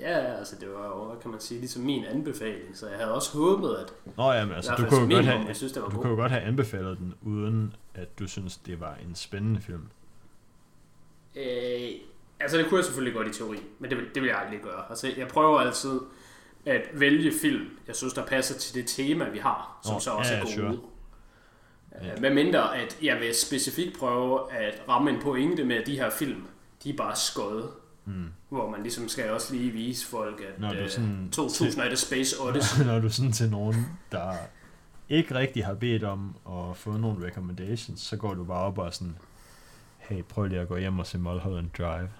Ja, 0.00 0.18
altså 0.38 0.56
det 0.60 0.68
var 0.68 0.86
jo, 0.86 1.18
kan 1.22 1.30
man 1.30 1.40
sige, 1.40 1.60
ligesom 1.60 1.82
min 1.82 2.04
anbefaling, 2.04 2.76
så 2.76 2.88
jeg 2.88 2.98
havde 2.98 3.14
også 3.14 3.38
håbet, 3.38 3.76
at 3.76 3.92
Nå 4.16 4.32
ja, 4.32 4.44
men 4.44 4.54
altså, 4.54 4.74
du 4.74 4.86
kunne, 4.88 5.14
godt 5.14 5.24
have, 5.26 5.46
jeg 5.46 5.56
synes, 5.56 5.72
det 5.72 5.82
var 5.82 5.88
du 5.88 5.94
godt. 5.94 6.06
kunne 6.06 6.16
godt 6.16 6.32
have 6.32 6.42
anbefalet 6.42 6.98
den, 6.98 7.14
uden 7.22 7.74
at 7.94 8.18
du 8.18 8.26
synes, 8.26 8.56
det 8.56 8.80
var 8.80 8.94
en 9.08 9.14
spændende 9.14 9.60
film. 9.60 9.88
Øh, 11.36 11.90
altså 12.40 12.58
det 12.58 12.66
kunne 12.68 12.78
jeg 12.78 12.84
selvfølgelig 12.84 13.14
godt 13.14 13.28
i 13.28 13.32
teori, 13.38 13.58
men 13.78 13.90
det 13.90 13.98
vil, 13.98 14.06
det 14.14 14.22
vil 14.22 14.28
jeg 14.28 14.38
aldrig 14.38 14.60
gøre. 14.60 14.82
Altså 14.90 15.12
jeg 15.16 15.28
prøver 15.28 15.58
altid 15.60 16.00
at 16.66 16.82
vælge 16.94 17.32
film, 17.42 17.66
jeg 17.86 17.96
synes, 17.96 18.14
der 18.14 18.26
passer 18.26 18.58
til 18.58 18.74
det 18.74 18.86
tema, 18.86 19.28
vi 19.28 19.38
har, 19.38 19.80
som 19.84 19.94
Nå, 19.94 20.00
så 20.00 20.10
også 20.10 20.32
ja, 20.32 20.38
er 20.38 20.42
gode. 20.42 20.54
sure. 20.54 20.78
Øh. 22.02 22.20
Med 22.20 22.34
mindre, 22.34 22.76
at 22.78 22.98
jeg 23.02 23.20
vil 23.20 23.34
specifikt 23.34 23.98
prøve 23.98 24.52
at 24.52 24.82
ramme 24.88 25.10
en 25.10 25.20
pointe 25.22 25.64
med, 25.64 25.76
at 25.76 25.86
de 25.86 25.96
her 25.96 26.10
film, 26.10 26.46
de 26.84 26.90
er 26.90 26.96
bare 26.96 27.16
skøde. 27.16 27.70
Mm. 28.04 28.26
Hvor 28.48 28.70
man 28.70 28.82
ligesom 28.82 29.08
skal 29.08 29.30
også 29.30 29.54
lige 29.54 29.70
vise 29.70 30.06
folk, 30.06 30.40
at 30.40 30.60
Når 30.60 30.72
du 30.72 30.78
øh, 30.78 30.88
sådan 30.90 31.28
2001 31.32 31.92
A 31.92 31.94
Space 31.94 32.36
Odyssey, 32.42 32.84
Når 32.84 32.98
du 33.00 33.08
sådan 33.08 33.32
til 33.32 33.50
nogen, 33.50 33.86
der 34.12 34.32
ikke 35.08 35.34
rigtig 35.34 35.64
har 35.66 35.74
bedt 35.74 36.04
om 36.04 36.36
at 36.46 36.76
få 36.76 36.90
nogle 36.90 37.26
recommendations, 37.26 38.00
så 38.00 38.16
går 38.16 38.34
du 38.34 38.44
bare 38.44 38.62
op 38.62 38.78
og 38.78 38.94
sådan, 38.94 39.16
hey, 39.98 40.22
prøv 40.22 40.46
lige 40.46 40.60
at 40.60 40.68
gå 40.68 40.76
hjem 40.76 40.98
og 40.98 41.06
se 41.06 41.18
Mulholland 41.18 41.70
Drive. 41.78 42.10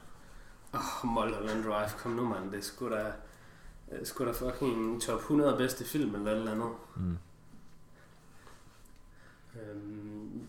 oh, 0.72 1.10
Mulholland 1.10 1.64
Drive, 1.64 1.88
kom 1.98 2.12
nu 2.12 2.28
mand, 2.28 2.50
det 2.50 2.58
er 2.58 2.62
sgu 2.62 2.90
da, 2.90 3.04
det 3.90 4.00
er 4.00 4.04
sgu 4.04 4.24
da 4.24 4.30
fucking 4.30 5.02
top 5.02 5.18
100 5.18 5.56
bedste 5.56 5.84
film 5.84 6.14
eller 6.14 6.30
et 6.30 6.36
eller 6.36 6.52
andet. 6.52 6.68
Mm. 6.96 7.18
Øhm, 9.60 10.42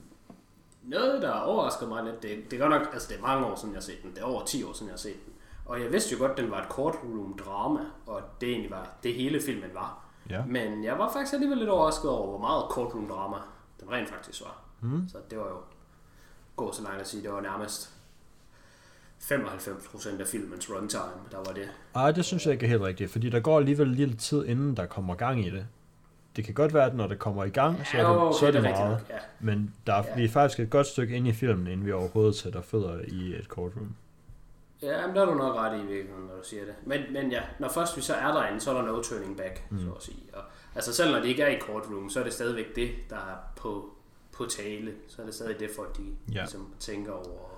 noget, 0.84 1.22
der 1.22 1.32
overraskede 1.32 1.89
mig 1.89 2.03
lidt, 2.03 2.24
det, 2.24 2.51
det 2.51 2.53
er 2.53 2.68
godt 2.68 2.82
nok, 2.82 2.93
altså 2.93 3.07
det 3.10 3.18
er 3.18 3.22
mange 3.22 3.45
år 3.45 3.55
siden, 3.55 3.74
jeg 3.74 3.78
har 3.78 3.82
set 3.82 4.03
den. 4.03 4.12
Det 4.12 4.20
er 4.20 4.26
over 4.26 4.45
10 4.45 4.64
år 4.64 4.74
siden, 4.74 4.88
jeg 4.88 4.93
har 4.93 4.97
set 4.97 5.26
den. 5.26 5.34
Og 5.66 5.82
jeg 5.82 5.91
vidste 5.91 6.16
jo 6.16 6.20
godt, 6.20 6.32
at 6.32 6.38
den 6.38 6.51
var 6.51 6.62
et 6.62 6.68
courtroom 6.70 7.38
drama, 7.38 7.80
og 8.05 8.22
det 8.41 8.49
egentlig 8.49 8.72
var 8.72 8.91
det 9.03 9.14
hele 9.14 9.41
filmen 9.41 9.70
var. 9.74 10.05
Ja. 10.30 10.45
Men 10.45 10.84
jeg 10.84 10.99
var 10.99 11.14
faktisk 11.14 11.34
alligevel 11.34 11.57
lidt 11.57 11.70
overrasket 11.70 12.10
over, 12.10 12.28
hvor 12.28 12.38
meget 12.38 12.66
courtroom 12.70 13.07
drama 13.07 13.38
den 13.80 13.91
rent 13.91 14.10
faktisk 14.10 14.41
var. 14.41 14.62
Mm. 14.82 15.10
Så 15.10 15.18
det 15.30 15.38
var 15.38 15.47
jo, 15.47 15.57
gå 16.55 16.72
så 16.72 16.84
langt 16.84 17.01
at 17.01 17.07
sige, 17.07 17.24
det 17.24 17.32
var 17.32 17.41
nærmest 17.41 17.93
95% 19.22 20.22
af 20.22 20.28
filmens 20.28 20.70
runtime, 20.70 21.24
der 21.32 21.38
var 21.38 21.53
det. 21.53 21.70
Ej, 21.95 22.12
det 22.12 22.26
synes 22.26 22.45
jeg 22.45 22.53
ikke 22.53 22.66
er 22.66 22.70
helt 22.70 22.82
rigtigt, 22.82 23.12
fordi 23.12 23.30
der 23.30 23.39
går 23.39 23.57
alligevel 23.57 23.88
lidt 23.88 24.20
tid, 24.20 24.45
inden 24.45 24.78
der 24.78 24.86
kommer 24.86 25.16
gang 25.16 25.45
i 25.45 25.49
det. 25.49 25.68
Det 26.36 26.45
kan 26.45 26.53
godt 26.53 26.73
være, 26.73 26.86
at 26.86 26.95
når 26.95 27.07
det 27.07 27.19
kommer 27.19 27.43
i 27.43 27.49
gang, 27.49 27.75
så 27.88 27.97
er 27.97 28.01
det, 28.01 28.07
Ja, 28.09 28.25
okay, 28.27 28.39
så 28.39 28.47
er 28.47 28.51
det 28.51 28.63
rigtigt 28.63 28.80
meget. 28.80 28.91
nok, 28.99 29.09
Ja. 29.09 29.15
Men 29.39 29.73
der 29.88 29.93
er, 29.93 30.03
Ja. 30.07 30.15
vi 30.15 30.25
er 30.25 30.30
faktisk 30.30 30.59
et 30.59 30.69
godt 30.69 30.88
stykke 30.88 31.15
inde 31.15 31.30
i 31.30 31.34
filmen, 31.34 31.67
inden 31.67 31.86
vi 31.86 31.91
overhovedet 31.91 32.36
sætter 32.36 32.61
fødder 32.61 32.99
i 33.07 33.36
et 33.36 33.45
courtroom. 33.45 33.95
Ja, 34.82 35.07
men 35.07 35.15
der 35.15 35.21
er 35.21 35.25
du 35.25 35.34
nok 35.34 35.55
ret 35.55 35.75
i 35.77 35.82
virkeligheden, 35.86 36.25
når 36.25 36.36
du 36.36 36.43
siger 36.47 36.65
det. 36.65 36.73
Men, 36.86 37.01
men 37.13 37.32
ja, 37.32 37.41
når 37.59 37.69
først 37.69 37.97
vi 37.97 38.01
så 38.01 38.13
er 38.13 38.27
derinde, 38.32 38.59
så 38.59 38.71
er 38.71 38.82
der 38.82 38.88
no 38.91 39.01
turning 39.01 39.38
back, 39.38 39.63
mm. 39.71 39.80
så 39.80 39.91
at 39.91 40.03
sige. 40.03 40.23
Og, 40.34 40.41
altså 40.75 40.93
selv 40.93 41.11
når 41.11 41.19
de 41.19 41.27
ikke 41.27 41.43
er 41.43 41.57
i 41.57 41.59
courtroom, 41.59 42.09
så 42.09 42.19
er 42.19 42.23
det 42.23 42.34
stadigvæk 42.34 42.75
det, 42.75 42.89
der 43.09 43.15
er 43.15 43.36
på, 43.55 43.89
på 44.32 44.45
tale. 44.45 44.93
Så 45.07 45.21
er 45.21 45.25
det 45.25 45.36
stadig 45.36 45.59
det, 45.59 45.69
folk 45.75 45.97
de 45.97 46.01
Ja. 46.34 46.39
ligesom 46.39 46.73
tænker 46.80 47.11
over, 47.11 47.49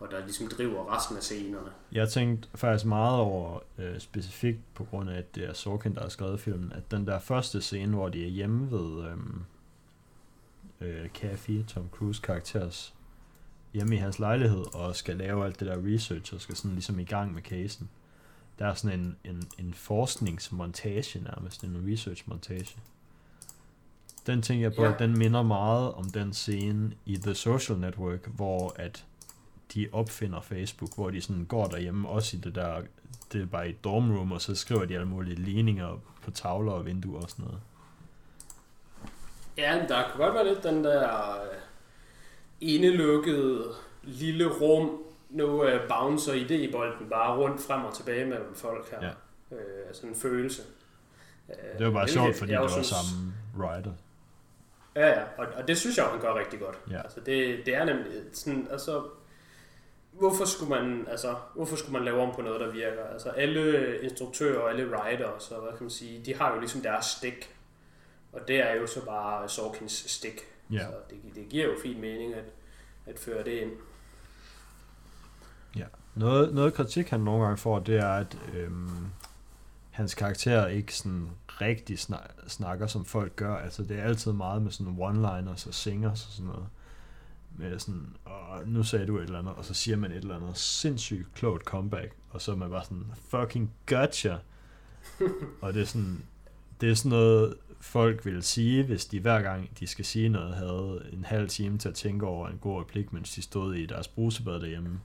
og, 0.00 0.08
der 0.10 0.20
ligesom 0.24 0.48
driver 0.48 0.96
resten 0.96 1.16
af 1.16 1.22
scenerne. 1.22 1.70
Jeg 1.92 2.08
tænkte 2.08 2.48
faktisk 2.54 2.84
meget 2.86 3.18
over, 3.20 3.60
øh, 3.78 3.98
specifikt 4.00 4.58
på 4.74 4.84
grund 4.84 5.10
af, 5.10 5.18
at 5.18 5.34
det 5.34 5.44
er 5.48 5.52
Sorkin, 5.52 5.94
der 5.94 6.00
har 6.00 6.08
skrevet 6.08 6.40
filmen, 6.40 6.72
at 6.72 6.90
den 6.90 7.06
der 7.06 7.18
første 7.18 7.62
scene, 7.62 7.94
hvor 7.96 8.08
de 8.08 8.24
er 8.24 8.28
hjemme 8.28 8.70
ved 8.70 9.04
øhm, 9.10 9.42
øh, 10.80 11.08
Kathy, 11.14 11.62
Tom 11.64 11.88
Cruise 11.90 12.22
karakters, 12.22 12.94
hjemme 13.72 13.94
i 13.94 13.98
hans 13.98 14.18
lejlighed, 14.18 14.74
og 14.74 14.96
skal 14.96 15.16
lave 15.16 15.44
alt 15.44 15.60
det 15.60 15.68
der 15.68 15.94
research, 15.94 16.34
og 16.34 16.40
skal 16.40 16.56
sådan 16.56 16.72
ligesom 16.72 16.98
i 16.98 17.04
gang 17.04 17.34
med 17.34 17.42
casen. 17.42 17.88
Der 18.58 18.66
er 18.66 18.74
sådan 18.74 19.00
en, 19.00 19.16
en, 19.24 19.42
en 19.58 19.74
forskningsmontage 19.74 21.20
nærmest, 21.20 21.64
en 21.64 21.84
research-montage. 21.92 22.76
Den 24.26 24.42
tænker 24.42 24.64
jeg 24.64 24.74
på, 24.76 24.82
Ja. 24.82 24.92
at 24.92 24.98
den 24.98 25.18
minder 25.18 25.42
meget 25.42 25.92
om 25.92 26.10
den 26.10 26.32
scene 26.32 26.92
i 27.06 27.16
The 27.16 27.34
Social 27.34 27.78
Network, 27.78 28.26
hvor 28.26 28.72
at 28.76 29.04
de 29.74 29.88
opfinder 29.92 30.40
Facebook, 30.40 30.94
hvor 30.94 31.10
de 31.10 31.20
sådan 31.20 31.44
går 31.44 31.66
derhjemme, 31.66 32.08
også 32.08 32.36
i 32.36 32.40
det 32.40 32.54
der, 32.54 32.82
det 33.32 33.42
er 33.42 33.46
bare 33.46 33.66
i 33.66 33.70
et 33.70 33.84
dormroom, 33.84 34.32
og 34.32 34.40
så 34.40 34.54
skriver 34.54 34.84
de 34.84 34.94
alle 34.94 35.06
mulige 35.08 35.36
ligninger 35.36 36.00
på 36.22 36.30
tavler 36.30 36.72
og 36.72 36.86
vinduer 36.86 37.22
og 37.22 37.30
sådan 37.30 37.44
noget. 37.44 37.60
Ja, 39.58 39.78
men 39.80 39.88
der 39.88 40.02
kan 40.02 40.16
godt 40.20 40.34
være 40.34 40.46
lidt 40.48 40.62
den 40.62 40.84
der 40.84 41.30
øh, 41.42 41.58
indelukkede 42.60 43.64
lille 44.02 44.46
rum. 44.60 45.02
Nu 45.30 45.64
øh, 45.64 45.88
bouncer 45.88 46.32
idébolden 46.32 47.08
bare 47.08 47.36
rundt 47.38 47.60
frem 47.62 47.84
og 47.84 47.94
tilbage 47.94 48.24
mellem 48.26 48.54
folk 48.54 48.90
her. 48.90 48.98
Ja. 49.06 49.56
Øh, 49.56 49.86
altså 49.88 50.06
en 50.06 50.14
følelse. 50.14 50.62
Øh, 51.48 51.78
Det 51.78 51.86
var 51.86 51.92
bare 51.92 52.04
hvilket 52.04 52.12
sjovt, 52.12 52.36
fordi 52.36 52.52
det 52.52 52.60
var 52.60 52.68
synes- 52.68 52.86
samme 52.86 53.34
writer. 53.58 53.92
Ja, 54.96 55.06
ja, 55.08 55.22
og, 55.38 55.46
og 55.56 55.68
det 55.68 55.78
synes 55.78 55.96
jeg, 55.96 56.04
han 56.06 56.20
gør 56.20 56.38
rigtig 56.38 56.60
godt. 56.60 56.78
Ja. 56.90 56.98
Altså, 57.02 57.20
det, 57.20 57.66
det 57.66 57.74
er 57.74 57.84
nemlig 57.84 58.06
sådan, 58.32 58.68
altså, 58.70 59.02
hvorfor 60.20 60.44
skulle 60.44 60.70
man, 60.70 61.06
altså, 61.08 61.36
hvorfor 61.54 61.76
skulle 61.76 61.92
man 61.92 62.04
lave 62.04 62.20
om 62.22 62.34
på 62.34 62.42
noget, 62.42 62.60
der 62.60 62.70
virker? 62.70 63.04
Altså, 63.12 63.28
alle 63.28 63.98
instruktører 64.02 64.60
og 64.60 64.70
alle 64.70 64.90
writers, 64.90 65.42
så 65.42 65.54
hvad 65.54 65.72
kan 65.72 65.82
man 65.82 65.90
sige, 65.90 66.24
de 66.24 66.34
har 66.34 66.54
jo 66.54 66.60
ligesom 66.60 66.80
deres 66.80 67.04
stik. 67.04 67.54
Og 68.32 68.40
det 68.48 68.70
er 68.70 68.74
jo 68.74 68.86
så 68.86 69.04
bare 69.04 69.48
Sorkins 69.48 70.10
stik. 70.10 70.40
Ja. 70.72 70.78
Så 70.78 70.92
det, 71.10 71.34
det 71.34 71.48
giver 71.48 71.64
jo 71.64 71.74
fin 71.82 72.00
mening 72.00 72.34
at, 72.34 72.44
at 73.06 73.18
føre 73.18 73.44
det 73.44 73.52
ind. 73.52 73.70
Noget, 76.14 76.54
noget 76.54 76.74
kritik, 76.74 77.08
han 77.08 77.20
nogle 77.20 77.44
gange 77.44 77.58
får, 77.58 77.78
det 77.78 77.96
er, 77.96 78.08
at 78.12 78.38
øhm, 78.54 79.06
hans 79.90 80.14
karakter 80.14 80.66
ikke 80.66 80.94
sådan 80.94 81.30
rigtig 81.46 81.98
snak, 81.98 82.30
snakker, 82.48 82.86
som 82.86 83.04
folk 83.04 83.36
gør. 83.36 83.56
Altså, 83.56 83.82
det 83.82 83.98
er 83.98 84.02
altid 84.02 84.32
meget 84.32 84.62
med 84.62 84.70
sådan 84.70 84.96
one-liners 85.00 85.68
og 85.68 85.74
singers 85.74 86.26
og 86.26 86.32
sådan 86.32 86.46
noget. 86.46 86.66
Med 87.56 87.78
sådan, 87.78 88.16
og 88.24 88.68
nu 88.68 88.82
sagde 88.82 89.06
du 89.06 89.18
et 89.18 89.22
eller 89.22 89.38
andet, 89.38 89.54
og 89.54 89.64
så 89.64 89.74
siger 89.74 89.96
man 89.96 90.10
et 90.10 90.16
eller 90.16 90.36
andet 90.36 90.56
sindssygt 90.56 91.34
klogt 91.34 91.64
comeback, 91.64 92.12
og 92.30 92.40
så 92.40 92.52
er 92.52 92.56
man 92.56 92.70
bare 92.70 92.84
sådan, 92.84 93.06
fucking 93.28 93.72
gotcha. 93.86 94.36
og 95.62 95.74
det 95.74 95.82
er 95.82 95.86
sådan, 95.86 96.22
det 96.80 96.90
er 96.90 96.94
sådan 96.94 97.10
noget, 97.10 97.54
folk 97.80 98.26
vil 98.26 98.42
sige, 98.42 98.82
hvis 98.82 99.06
de 99.06 99.20
hver 99.20 99.42
gang 99.42 99.70
de 99.80 99.86
skal 99.86 100.04
sige 100.04 100.28
noget, 100.28 100.54
havde 100.54 101.08
en 101.12 101.24
halv 101.24 101.48
time 101.48 101.78
til 101.78 101.88
at 101.88 101.94
tænke 101.94 102.26
over 102.26 102.48
en 102.48 102.58
god 102.58 102.80
replik, 102.80 103.12
mens 103.12 103.34
de 103.34 103.42
stod 103.42 103.74
i 103.74 103.86
deres 103.86 104.08
brusebad 104.08 104.60
derhjemme 104.60 105.00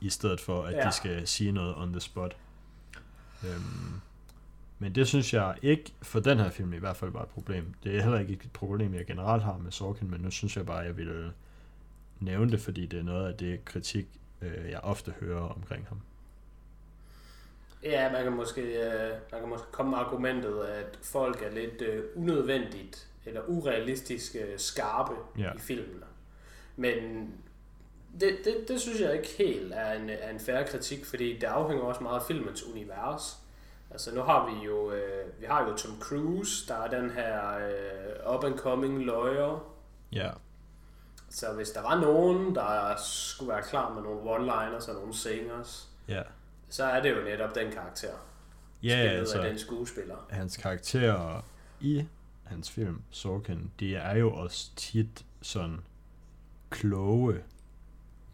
i 0.00 0.10
stedet 0.10 0.40
for, 0.40 0.62
at 0.62 0.72
ja. 0.72 0.78
Ja. 0.78 0.86
de 0.86 0.92
skal 0.92 1.26
sige 1.26 1.52
noget 1.52 1.74
on 1.76 1.92
the 1.92 2.00
spot. 2.00 2.36
Øhm, 3.44 4.00
men 4.78 4.94
det 4.94 5.08
synes 5.08 5.34
jeg 5.34 5.54
ikke, 5.62 5.92
for 6.02 6.20
den 6.20 6.38
her 6.38 6.50
film 6.50 6.72
i 6.72 6.78
hvert 6.78 6.96
fald 6.96 7.10
var 7.10 7.22
et 7.22 7.28
problem. 7.28 7.74
Det 7.84 7.96
er 7.96 8.02
heller 8.02 8.18
ikke 8.18 8.32
et 8.32 8.50
problem, 8.52 8.94
jeg 8.94 9.06
generelt 9.06 9.42
har 9.42 9.58
med 9.58 9.72
Sorkin, 9.72 10.10
men 10.10 10.20
nu 10.20 10.30
synes 10.30 10.56
jeg 10.56 10.66
bare, 10.66 10.80
at 10.80 10.86
jeg 10.86 10.96
ville 10.96 11.32
nævne 12.20 12.50
det, 12.50 12.60
fordi 12.60 12.86
det 12.86 12.98
er 12.98 13.02
noget 13.02 13.28
af 13.28 13.34
det 13.38 13.64
kritik, 13.64 14.06
øh, 14.42 14.70
jeg 14.70 14.80
ofte 14.82 15.14
hører 15.20 15.40
omkring 15.48 15.86
ham. 15.88 16.00
Ja, 17.82 18.12
man 18.12 18.22
kan 18.22 18.32
måske, 18.32 18.62
øh, 18.62 19.10
man 19.32 19.40
kan 19.40 19.48
måske 19.48 19.66
komme 19.72 19.90
med 19.90 19.98
argumentet, 19.98 20.60
at 20.64 20.98
folk 21.02 21.42
er 21.42 21.50
lidt 21.50 21.82
øh, 21.82 22.04
unødvendigt 22.16 23.08
eller 23.26 23.40
urealistisk 23.46 24.36
øh, 24.40 24.58
skarpe 24.58 25.14
Ja. 25.38 25.52
i 25.52 25.58
filmene. 25.58 26.06
Men 26.76 26.94
det, 28.20 28.38
det, 28.44 28.68
det 28.68 28.80
synes 28.80 29.00
jeg 29.00 29.14
ikke 29.14 29.28
helt 29.38 29.72
er 29.74 29.92
en, 29.92 30.10
er 30.10 30.30
en 30.30 30.40
færre 30.40 30.64
kritik, 30.66 31.04
fordi 31.04 31.32
det 31.38 31.44
afhænger 31.44 31.84
også 31.84 32.02
meget 32.02 32.20
af 32.20 32.26
filmens 32.26 32.64
univers. 32.64 33.38
Altså 33.90 34.14
nu 34.14 34.20
har 34.20 34.50
vi 34.50 34.66
jo, 34.66 34.92
øh, 34.92 35.40
vi 35.40 35.46
har 35.46 35.68
jo 35.68 35.76
Tom 35.76 36.00
Cruise, 36.00 36.68
der 36.68 36.74
er 36.74 37.00
den 37.00 37.10
her 37.10 37.56
øh, 37.56 38.34
up-and-coming 38.34 39.04
lawyer. 39.04 39.74
Ja. 40.12 40.30
Så 41.30 41.52
hvis 41.52 41.70
der 41.70 41.82
var 41.82 42.00
nogen, 42.00 42.54
der 42.54 42.94
skulle 42.96 43.52
være 43.52 43.62
klar 43.62 43.94
med 43.94 44.02
nogle 44.02 44.20
one-liners 44.20 44.88
og 44.90 44.94
nogle 44.94 45.14
singers, 45.14 45.88
Ja. 46.08 46.22
så 46.68 46.84
er 46.84 47.02
det 47.02 47.10
jo 47.16 47.22
netop 47.24 47.54
den 47.54 47.72
karakter. 47.72 48.12
Ja, 48.82 48.94
altså, 48.96 49.38
af 49.40 49.48
den 49.48 49.58
skuespiller. 49.58 50.16
hans 50.30 50.56
karakterer 50.56 51.44
i 51.80 52.06
hans 52.44 52.70
film, 52.70 53.02
Sorkin, 53.10 53.70
de 53.80 53.94
er 53.96 54.16
jo 54.16 54.32
også 54.34 54.70
tit 54.76 55.24
sådan 55.42 55.78
kloge. 56.70 57.42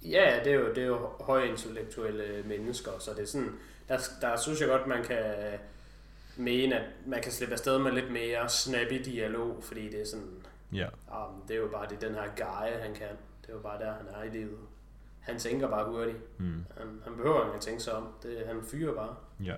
Ja, 0.05 0.41
det 0.45 0.53
er 0.53 0.57
jo, 0.57 0.69
det 0.69 0.79
er 0.83 0.87
jo 0.87 1.09
højintellektuelle 1.21 2.43
mennesker, 2.47 2.91
så 2.99 3.11
det 3.11 3.23
er 3.23 3.27
sådan, 3.27 3.53
der, 3.89 3.99
der 4.21 4.37
synes 4.37 4.61
jeg 4.61 4.69
godt, 4.69 4.87
man 4.87 5.05
kan 5.05 5.25
mene, 6.37 6.79
at 6.81 6.87
man 7.07 7.23
kan 7.23 7.33
slippe 7.33 7.53
afsted 7.55 7.79
med 7.79 7.93
lidt 7.93 8.11
mere 8.13 8.49
snappy 8.49 9.03
dialog, 9.05 9.65
fordi 9.65 9.91
det 9.91 10.01
er 10.01 10.07
sådan, 10.07 10.31
Ja. 10.75 10.89
um, 10.89 11.43
det 11.49 11.57
er 11.57 11.61
jo 11.61 11.69
bare 11.69 11.89
det, 11.89 12.01
den 12.01 12.15
her 12.15 12.27
guy, 12.37 12.83
han 12.83 12.95
kan. 12.95 13.09
Det 13.43 13.49
er 13.49 13.53
jo 13.53 13.61
bare 13.61 13.79
der, 13.79 13.93
han 13.95 14.07
er 14.09 14.23
i 14.23 14.29
livet. 14.29 14.59
Han 15.21 15.39
tænker 15.39 15.69
bare 15.69 15.91
hurtigt. 15.91 16.41
Mm. 16.41 16.65
Han, 16.79 17.01
han 17.05 17.17
behøver 17.17 17.45
ikke 17.45 17.57
at 17.57 17.61
tænke 17.61 17.83
sig 17.83 17.93
om. 17.95 18.09
Det, 18.23 18.47
han 18.47 18.63
fyrer 18.63 18.95
bare. 18.95 19.17
Ja. 19.45 19.57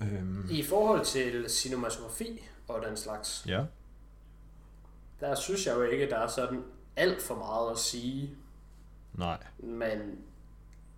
Øhm, 0.00 0.48
I 0.50 0.62
forhold 0.62 1.04
til 1.04 1.50
cinematografi 1.50 2.48
og 2.68 2.82
den 2.82 2.96
slags, 2.96 3.44
ja. 3.48 3.64
der 5.20 5.34
synes 5.34 5.66
jeg 5.66 5.76
jo 5.76 5.82
ikke, 5.82 6.10
der 6.10 6.18
er 6.18 6.26
sådan 6.26 6.64
alt 6.96 7.22
for 7.22 7.34
meget 7.34 7.70
at 7.70 7.78
sige. 7.78 8.36
Nej. 9.14 9.46
Men 9.58 9.98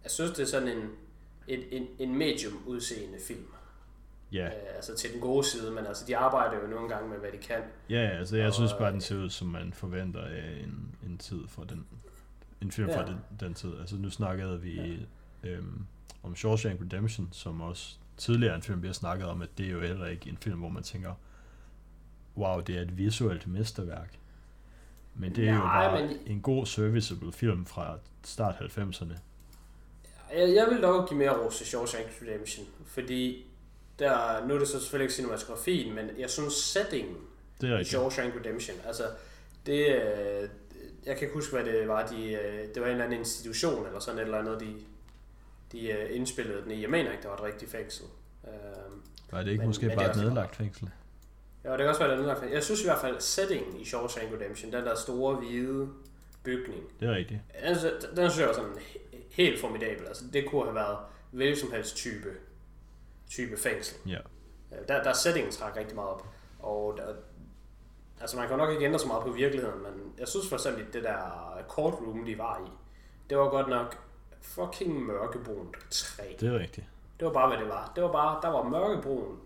jeg 0.03 0.11
synes, 0.11 0.31
det 0.31 0.43
er 0.43 0.47
sådan 0.47 0.69
en, 0.69 0.91
en, 1.49 1.61
en, 1.71 1.89
en 1.99 2.19
medium 2.19 2.63
udseende 2.67 3.19
film. 3.21 3.47
Ja. 4.33 4.47
Øh, 4.47 4.53
altså 4.77 4.97
til 4.97 5.13
den 5.13 5.21
gode 5.21 5.45
side, 5.47 5.71
men 5.71 5.87
altså 5.87 6.05
de 6.07 6.17
arbejder 6.17 6.61
jo 6.63 6.67
nogle 6.67 6.89
gange 6.89 7.09
med, 7.09 7.19
hvad 7.19 7.33
de 7.33 7.39
kan. 7.39 7.61
Ja, 7.91 7.95
ja, 8.03 8.09
altså 8.09 8.37
jeg 8.37 8.47
Og, 8.47 8.55
synes 8.55 8.73
bare, 8.73 8.87
øh, 8.87 8.93
den 8.93 9.01
ser 9.01 9.17
ud, 9.17 9.31
som 9.31 9.49
man 9.49 9.73
forventer 9.73 10.21
af 10.25 10.61
en, 10.65 10.95
en 11.07 11.19
tid 11.19 11.41
fra 11.49 11.63
den, 11.69 11.87
en 12.63 12.71
film 12.71 12.89
fra 12.93 13.01
Ja. 13.01 13.07
den, 13.07 13.17
den 13.41 13.55
tid. 13.55 13.79
Altså 13.81 13.97
nu 13.97 14.11
snakkede 14.11 14.61
vi 14.61 15.07
øhm, 15.45 15.87
om 16.23 16.37
Shawshank 16.37 16.81
Redemption, 16.81 17.29
som 17.33 17.61
også 17.61 17.97
tidligere 18.17 18.53
er 18.53 18.57
en 18.57 18.63
film, 18.63 18.83
vi 18.83 18.87
har 18.87 18.95
snakket 18.95 19.27
om, 19.29 19.43
at 19.43 19.49
det 19.59 19.67
er 19.67 19.71
jo 19.71 19.81
heller 19.81 20.07
ikke 20.07 20.31
en 20.31 20.37
film, 20.37 20.59
hvor 20.59 20.69
man 20.69 20.83
tænker, 20.83 21.15
wow, 22.37 22.61
det 22.61 22.77
er 22.77 22.83
et 22.83 22.99
visuelt 22.99 23.47
mesterværk. 23.47 24.19
Men 25.15 25.35
det 25.37 25.49
er 25.49 25.53
jo 25.53 25.59
Nej, 25.59 25.89
bare 25.89 26.07
men- 26.07 26.17
en 26.27 26.41
god 26.43 26.67
serviceable 26.67 27.33
film 27.33 27.67
fra 27.67 27.99
start 28.25 28.55
90'erne. 28.55 29.13
Jeg, 30.35 30.55
jeg 30.55 30.67
vil 30.71 30.83
dog 30.83 31.09
give 31.09 31.19
mere 31.19 31.45
ros 31.45 31.57
til 31.57 31.67
Shawshank 31.67 32.07
Redemption, 32.23 32.67
fordi 32.87 33.45
der, 33.99 34.47
nu 34.47 34.55
er 34.55 34.59
det 34.59 34.69
så 34.69 34.81
selvfølgelig 34.81 35.05
ikke 35.05 35.15
cinematografien, 35.15 35.95
men 35.95 36.11
jeg 36.19 36.31
synes 36.31 36.55
settingen 36.55 37.17
Det 37.61 37.71
er 37.71 37.79
i. 37.79 37.85
Shawshank 37.85 38.35
Redemption, 38.41 38.77
altså 38.87 39.03
det, 39.67 39.87
øh, 39.87 40.49
jeg 41.07 41.17
kan 41.17 41.23
ikke 41.23 41.35
huske, 41.35 41.53
hvad 41.57 41.65
det 41.73 41.89
var, 41.89 42.07
de, 42.07 42.33
øh, 42.33 42.69
det 42.75 42.81
var 42.83 42.87
en 42.87 42.93
eller 42.93 43.05
anden 43.05 43.19
institution 43.19 43.87
eller 43.87 44.01
sådan 44.01 44.19
et 44.19 44.25
eller 44.25 44.39
andet, 44.39 44.61
de, 44.61 44.75
de 45.73 45.91
øh, 45.91 46.17
indspillede 46.17 46.63
den 46.63 46.71
i. 46.71 46.83
Jeg 46.83 46.91
mener 46.91 47.11
ikke, 47.11 47.23
det 47.23 47.31
var 47.31 47.37
et 47.37 47.43
rigtigt 47.43 47.71
fængsel. 47.71 48.05
Øh, 48.47 48.53
Var 49.33 49.43
det 49.43 49.49
ikke 49.51 49.59
Men- 49.59 49.67
måske 49.67 49.87
men 49.87 49.97
bare 49.97 50.11
et 50.11 50.17
nedlagt 50.17 50.57
fængsel? 50.57 50.91
Ja, 51.65 51.71
det 51.71 51.79
kan 51.79 51.89
også 51.89 52.01
være 52.07 52.17
det 52.23 52.31
andet. 52.31 52.53
Jeg 52.53 52.65
synes 52.65 52.81
i 52.81 52.85
hvert 52.85 53.01
fald, 53.01 53.21
settingen 53.21 53.81
i 53.81 53.85
Shawshank 53.85 54.33
Redemption, 54.33 54.73
den 54.73 54.85
der 54.85 54.95
store 54.95 55.35
hvide 55.37 55.89
bygning, 56.43 56.83
Det 57.01 57.09
er 57.09 57.15
rigtigt. 57.15 57.41
den, 57.65 58.17
den 58.17 58.31
synes 58.31 58.39
jeg 58.39 58.49
var 58.49 58.55
sådan 58.55 58.71
he- 58.73 59.17
helt 59.31 59.61
formidabel. 59.61 60.07
Altså, 60.07 60.25
det 60.33 60.47
kunne 60.47 60.65
have 60.65 60.75
været 60.75 60.97
hvilken 61.31 61.57
som 61.61 61.73
helst 61.73 61.97
type, 61.97 62.29
type 63.31 63.57
fængsel. 63.57 63.97
Ja. 64.11 64.19
Øh, 64.73 64.89
Der, 64.89 65.03
der 65.03 65.11
er 65.11 65.15
settingen 65.15 65.53
træk 65.53 65.77
rigtig 65.77 65.95
meget 65.95 66.11
op. 66.11 66.27
Og 66.59 66.95
der, 66.97 67.15
altså 68.21 68.37
man 68.37 68.49
kan 68.49 68.59
nok 68.59 68.71
ikke 68.71 68.85
ændre 68.85 68.99
så 68.99 69.07
meget 69.09 69.23
på 69.25 69.31
virkeligheden, 69.31 69.83
men 69.83 70.15
jeg 70.19 70.29
synes 70.29 70.49
for 70.49 70.57
eksempel, 70.57 70.93
det 70.93 71.03
der 71.05 71.19
courtroom, 71.69 72.25
de 72.25 72.39
var 72.39 72.59
i, 72.67 72.71
det 73.31 73.39
var 73.39 73.49
godt 73.49 73.69
nok 73.69 73.97
fucking 74.43 75.07
mørkebrunt 75.07 75.77
træ. 75.91 76.23
Det 76.41 76.49
er 76.55 76.59
rigtigt. 76.59 76.87
Det 77.21 77.27
var 77.27 77.33
bare, 77.33 77.49
hvad 77.49 77.59
det 77.59 77.69
var. 77.69 77.93
Det 77.97 78.03
var 78.05 78.13
bare, 78.13 78.39
der 78.43 78.49
var 78.49 78.63
mørkebrunt, 78.63 79.39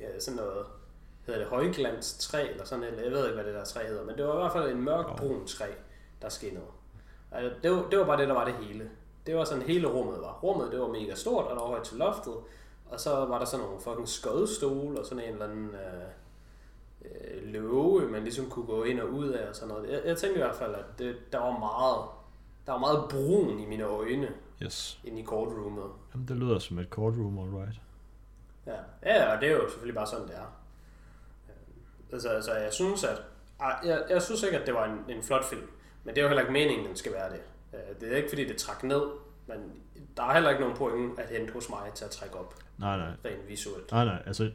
ja, 0.00 0.20
sådan 0.20 0.36
noget, 0.36 0.66
hedder 1.26 1.40
det 1.40 1.48
højglans 1.48 2.18
træ, 2.18 2.48
eller 2.50 2.64
sådan 2.64 2.80
noget, 2.84 3.04
jeg 3.04 3.12
ved 3.12 3.24
ikke, 3.24 3.34
hvad 3.34 3.44
det 3.44 3.54
der 3.54 3.64
træ 3.64 3.86
hedder, 3.86 4.04
men 4.04 4.16
det 4.16 4.26
var 4.26 4.34
i 4.34 4.36
hvert 4.36 4.52
fald 4.52 4.70
en 4.72 4.82
mørkbrun 4.84 5.46
træ, 5.46 5.66
der 6.22 6.28
skinnede. 6.28 6.64
Altså, 7.32 7.58
det, 7.62 7.70
var, 7.70 7.88
det 7.90 7.98
var 7.98 8.04
bare 8.04 8.20
det, 8.20 8.28
der 8.28 8.34
var 8.34 8.44
det 8.44 8.54
hele. 8.54 8.90
Det 9.26 9.36
var 9.36 9.44
sådan, 9.44 9.62
hele 9.62 9.88
rummet 9.88 10.20
var. 10.20 10.32
Rummet, 10.42 10.72
det 10.72 10.80
var 10.80 10.88
mega 10.88 11.14
stort, 11.14 11.44
og 11.44 11.56
der 11.56 11.62
var 11.62 11.68
højt 11.68 11.82
til 11.84 11.96
loftet, 11.96 12.34
og 12.92 13.00
så 13.00 13.10
var 13.10 13.38
der 13.38 13.44
sådan 13.44 13.66
nogle 13.66 13.80
fucking 13.80 14.08
skodstole, 14.08 15.00
og 15.00 15.06
sådan 15.06 15.24
en 15.24 15.32
eller 15.32 15.44
anden 15.48 15.68
øh, 15.74 16.08
øh, 17.04 17.42
låge, 17.52 18.06
man 18.06 18.22
ligesom 18.22 18.50
kunne 18.50 18.66
gå 18.66 18.84
ind 18.84 19.00
og 19.00 19.08
ud 19.08 19.28
af, 19.28 19.48
og 19.48 19.56
sådan 19.56 19.74
noget. 19.74 19.90
Jeg, 19.90 20.00
jeg 20.04 20.16
tænkte 20.16 20.40
i 20.40 20.42
hvert 20.42 20.56
fald, 20.56 20.74
at 20.74 20.84
det, 20.98 21.16
der 21.32 21.38
var 21.38 21.58
meget, 21.58 22.04
der 22.66 22.72
var 22.72 22.78
meget 22.78 23.04
brun 23.10 23.60
i 23.60 23.66
mine 23.66 23.84
øjne, 23.84 24.28
Yes. 24.62 25.00
inde 25.04 25.20
i 25.20 25.24
courtroomet. 25.24 25.90
Jamen, 26.14 26.28
det 26.28 26.36
lyder 26.36 26.58
som 26.58 26.78
et 26.78 26.88
courtroom, 26.90 27.38
alright. 27.38 27.80
Ja, 28.66 28.76
ja 29.02 29.34
og 29.34 29.40
det 29.40 29.48
er 29.48 29.52
jo 29.52 29.68
selvfølgelig 29.68 29.94
bare 29.94 30.06
sådan, 30.06 30.26
det 30.28 30.34
er. 30.36 30.40
Øh, 31.48 32.12
Altså, 32.12 32.28
altså 32.28 32.52
jeg 32.54 32.72
synes, 32.72 33.04
at... 33.04 33.22
Jeg, 33.84 34.04
jeg 34.10 34.22
synes 34.22 34.42
ikke, 34.42 34.58
at 34.58 34.66
det 34.66 34.74
var 34.74 34.84
en, 34.84 35.16
en 35.16 35.22
flot 35.22 35.44
film. 35.44 35.68
Men 36.04 36.14
det 36.14 36.20
er 36.20 36.22
jo 36.22 36.28
heller 36.28 36.42
ikke 36.42 36.52
meningen, 36.52 36.86
den 36.86 36.96
skal 36.96 37.12
være 37.12 37.30
det. 37.30 37.40
Øh, 37.74 38.00
Det 38.00 38.12
er 38.12 38.16
ikke, 38.16 38.28
fordi 38.28 38.48
det 38.48 38.56
træk 38.56 38.82
ned, 38.82 39.02
men 39.46 39.72
der 40.16 40.22
er 40.22 40.32
heller 40.32 40.50
ikke 40.50 40.60
nogen 40.62 40.76
point 40.76 41.18
at 41.18 41.28
hente 41.28 41.52
hos 41.52 41.70
mig 41.70 41.90
til 41.94 42.04
at 42.04 42.10
trække 42.10 42.36
op, 42.36 42.54
Nej, 42.80 42.96
nej. 42.96 43.12
rent 43.24 43.48
visuelt. 43.48 43.92
Nej, 43.92 44.04
nej, 44.04 44.22
altså... 44.26 44.50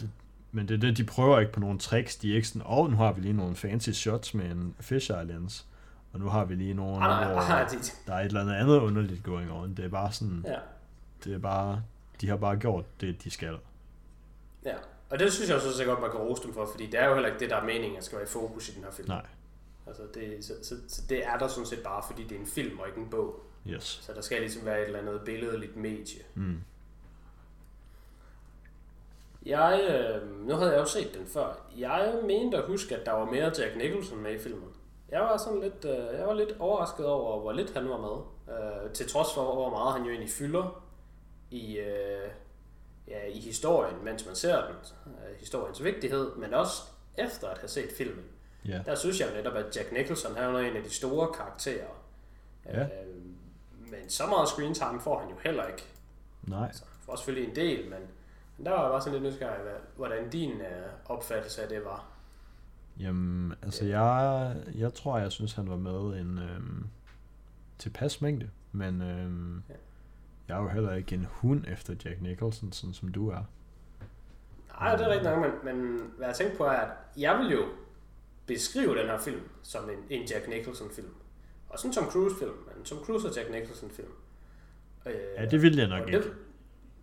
Det, 0.00 0.10
men 0.52 0.68
det 0.68 0.74
er 0.74 0.78
det, 0.78 0.96
de 0.96 1.04
prøver 1.04 1.40
ikke 1.40 1.52
på 1.52 1.60
nogle 1.60 1.78
tricks. 1.78 2.16
De 2.16 2.30
er 2.30 2.34
ikke 2.34 2.48
sådan, 2.48 2.62
åh, 2.62 2.78
oh, 2.78 2.90
nu 2.90 2.96
har 2.96 3.12
vi 3.12 3.20
lige 3.20 3.32
nogle 3.32 3.56
fancy 3.56 3.90
shots 3.90 4.34
med 4.34 4.44
en 4.44 4.76
fisheye 4.80 5.24
lens. 5.24 5.66
Og 6.12 6.20
nu 6.20 6.28
har 6.28 6.44
vi 6.44 6.54
lige 6.54 6.74
nogle, 6.74 6.98
nej, 6.98 7.32
hvor 7.32 7.40
nej, 7.40 7.64
de, 7.64 7.76
der 8.06 8.14
er 8.14 8.20
et 8.20 8.26
eller 8.26 8.40
andet 8.40 8.54
andet 8.54 8.78
underligt 8.78 9.22
going 9.22 9.52
on. 9.52 9.74
Det 9.74 9.84
er 9.84 9.88
bare 9.88 10.12
sådan, 10.12 10.44
ja. 10.46 10.58
det 11.24 11.34
er 11.34 11.38
bare, 11.38 11.82
de 12.20 12.28
har 12.28 12.36
bare 12.36 12.56
gjort 12.56 12.84
det, 13.00 13.24
de 13.24 13.30
skal. 13.30 13.58
Ja, 14.64 14.74
og 15.10 15.18
det 15.18 15.32
synes 15.32 15.48
jeg 15.48 15.56
også 15.56 15.72
så 15.72 15.84
godt, 15.84 16.00
man 16.00 16.10
kan 16.10 16.20
rose 16.20 16.42
dem 16.42 16.54
for, 16.54 16.68
fordi 16.70 16.86
det 16.86 17.00
er 17.00 17.08
jo 17.08 17.14
heller 17.14 17.28
ikke 17.28 17.40
det, 17.40 17.50
der 17.50 17.56
er 17.56 17.64
meningen, 17.64 17.98
at 17.98 18.04
skal 18.04 18.16
være 18.18 18.26
i 18.26 18.30
fokus 18.30 18.68
i 18.68 18.74
den 18.74 18.84
her 18.84 18.90
film. 18.90 19.08
Nej. 19.08 19.26
Altså 19.86 20.02
det, 20.14 20.44
så, 20.44 20.52
så, 20.62 20.74
så 20.88 21.02
det 21.08 21.26
er 21.26 21.38
der 21.38 21.48
sådan 21.48 21.66
set 21.66 21.82
bare, 21.84 22.02
fordi 22.06 22.22
det 22.22 22.36
er 22.36 22.40
en 22.40 22.46
film 22.46 22.78
og 22.78 22.88
ikke 22.88 23.00
en 23.00 23.10
bog. 23.10 23.42
Yes. 23.68 23.84
Så 23.84 24.12
der 24.12 24.20
skal 24.20 24.40
ligesom 24.40 24.64
være 24.64 24.80
et 24.80 24.86
eller 24.86 24.98
andet 24.98 25.20
billedligt 25.24 25.76
medie. 25.76 26.22
Mm. 26.34 26.60
Jeg, 29.46 29.80
øh, 29.90 30.46
nu 30.46 30.54
havde 30.54 30.72
jeg 30.72 30.80
jo 30.80 30.84
set 30.84 31.14
den 31.14 31.26
før. 31.26 31.66
Jeg 31.78 32.14
mente 32.24 32.56
at 32.56 32.64
huske, 32.64 32.96
at 32.96 33.06
der 33.06 33.12
var 33.12 33.24
mere 33.24 33.52
Jack 33.58 33.76
Nicholson 33.76 34.18
med 34.18 34.32
i 34.34 34.38
filmen. 34.38 34.68
Jeg 35.08 35.20
var 35.20 35.36
sådan 35.36 35.60
lidt, 35.60 35.84
øh, 35.84 36.18
jeg 36.18 36.26
var 36.26 36.34
lidt 36.34 36.56
overrasket 36.58 37.06
over, 37.06 37.40
hvor 37.40 37.52
lidt 37.52 37.74
han 37.74 37.88
var 37.88 37.98
med. 37.98 38.16
Øh, 38.56 38.92
til 38.92 39.08
trods 39.08 39.34
for, 39.34 39.54
hvor 39.54 39.70
meget 39.70 39.92
han 39.92 40.02
jo 40.02 40.10
egentlig 40.10 40.30
fylder 40.30 40.84
i, 41.50 41.78
øh, 41.78 42.30
ja, 43.08 43.26
i 43.26 43.40
historien, 43.40 44.04
mens 44.04 44.26
man 44.26 44.34
ser 44.34 44.66
den. 44.66 44.74
Øh, 45.06 45.38
historiens 45.38 45.84
vigtighed, 45.84 46.34
men 46.36 46.54
også 46.54 46.82
efter 47.18 47.48
at 47.48 47.58
have 47.58 47.68
set 47.68 47.90
filmen. 47.98 48.24
Ja. 48.68 48.80
Der 48.86 48.94
synes 48.94 49.20
jeg 49.20 49.28
netop, 49.34 49.54
at 49.54 49.76
Jack 49.76 49.92
Nicholson 49.92 50.36
han 50.36 50.54
er 50.54 50.58
en 50.58 50.76
af 50.76 50.82
de 50.82 50.94
store 50.94 51.32
karakterer. 51.32 51.88
Ja. 52.66 52.82
Øh, 52.82 52.88
men 53.90 54.08
så 54.08 54.26
meget 54.26 54.48
screen 54.48 54.74
time 54.74 55.00
får 55.00 55.18
han 55.18 55.30
jo 55.30 55.36
heller 55.44 55.66
ikke. 55.66 55.84
Nej. 56.42 56.66
Altså, 56.66 56.84
får 57.02 57.16
selvfølgelig 57.16 57.48
en 57.48 57.56
del, 57.56 57.90
men, 57.90 57.98
men 58.56 58.66
der 58.66 58.72
var 58.72 58.82
jeg 58.82 58.90
bare 58.90 59.00
sådan 59.00 59.20
lidt 59.22 59.32
nysgerrig, 59.32 59.62
hvad- 59.62 59.72
hvordan 59.96 60.30
din 60.30 60.50
øh, 60.50 60.86
opfattelse 61.06 61.62
af 61.62 61.68
det 61.68 61.84
var. 61.84 62.06
Jamen, 63.00 63.54
altså 63.62 63.84
jeg, 63.84 64.56
jeg 64.74 64.94
tror, 64.94 65.18
jeg 65.18 65.32
synes, 65.32 65.52
han 65.54 65.70
var 65.70 65.76
med 65.76 66.20
en 66.20 66.38
øhm, 66.38 66.86
tilpas 67.78 68.20
mængde. 68.22 68.50
Men 68.72 69.02
øhm, 69.02 69.62
Ja. 69.68 69.74
jeg 70.48 70.58
er 70.58 70.62
jo 70.62 70.68
heller 70.68 70.92
ikke 70.92 71.14
en 71.14 71.26
hund 71.30 71.64
efter 71.68 71.94
Jack 72.04 72.22
Nicholson, 72.22 72.72
sådan 72.72 72.94
som 72.94 73.08
du 73.12 73.28
er. 73.30 73.42
Nej, 74.80 74.96
det 74.96 75.06
er 75.06 75.10
rigtigt 75.10 75.30
nok, 75.30 75.40
men, 75.64 75.76
men 75.76 76.00
hvad 76.16 76.26
jeg 76.26 76.36
tænkte 76.36 76.56
på 76.56 76.64
er, 76.64 76.68
at 76.70 76.88
jeg 77.16 77.38
vil 77.38 77.50
jo 77.52 77.64
beskrive 78.46 78.98
den 78.98 79.06
her 79.06 79.18
film 79.18 79.40
som 79.62 79.90
en, 79.90 79.98
en 80.20 80.26
Jack 80.30 80.48
Nicholson-film. 80.48 81.08
Også 81.68 81.86
en 81.88 81.92
Tom 81.94 82.04
Cruise-film, 82.10 82.52
men 82.74 82.84
Tom 82.84 82.98
Cruise 83.04 83.28
og 83.28 83.36
Jack 83.36 83.50
Nicholson-film. 83.50 84.08
Øh, 85.06 85.12
Ja, 85.36 85.44
det 85.46 85.62
ville 85.62 85.78
jeg 85.80 85.88
nok 85.88 86.02
og 86.02 86.08
ikke. 86.08 86.30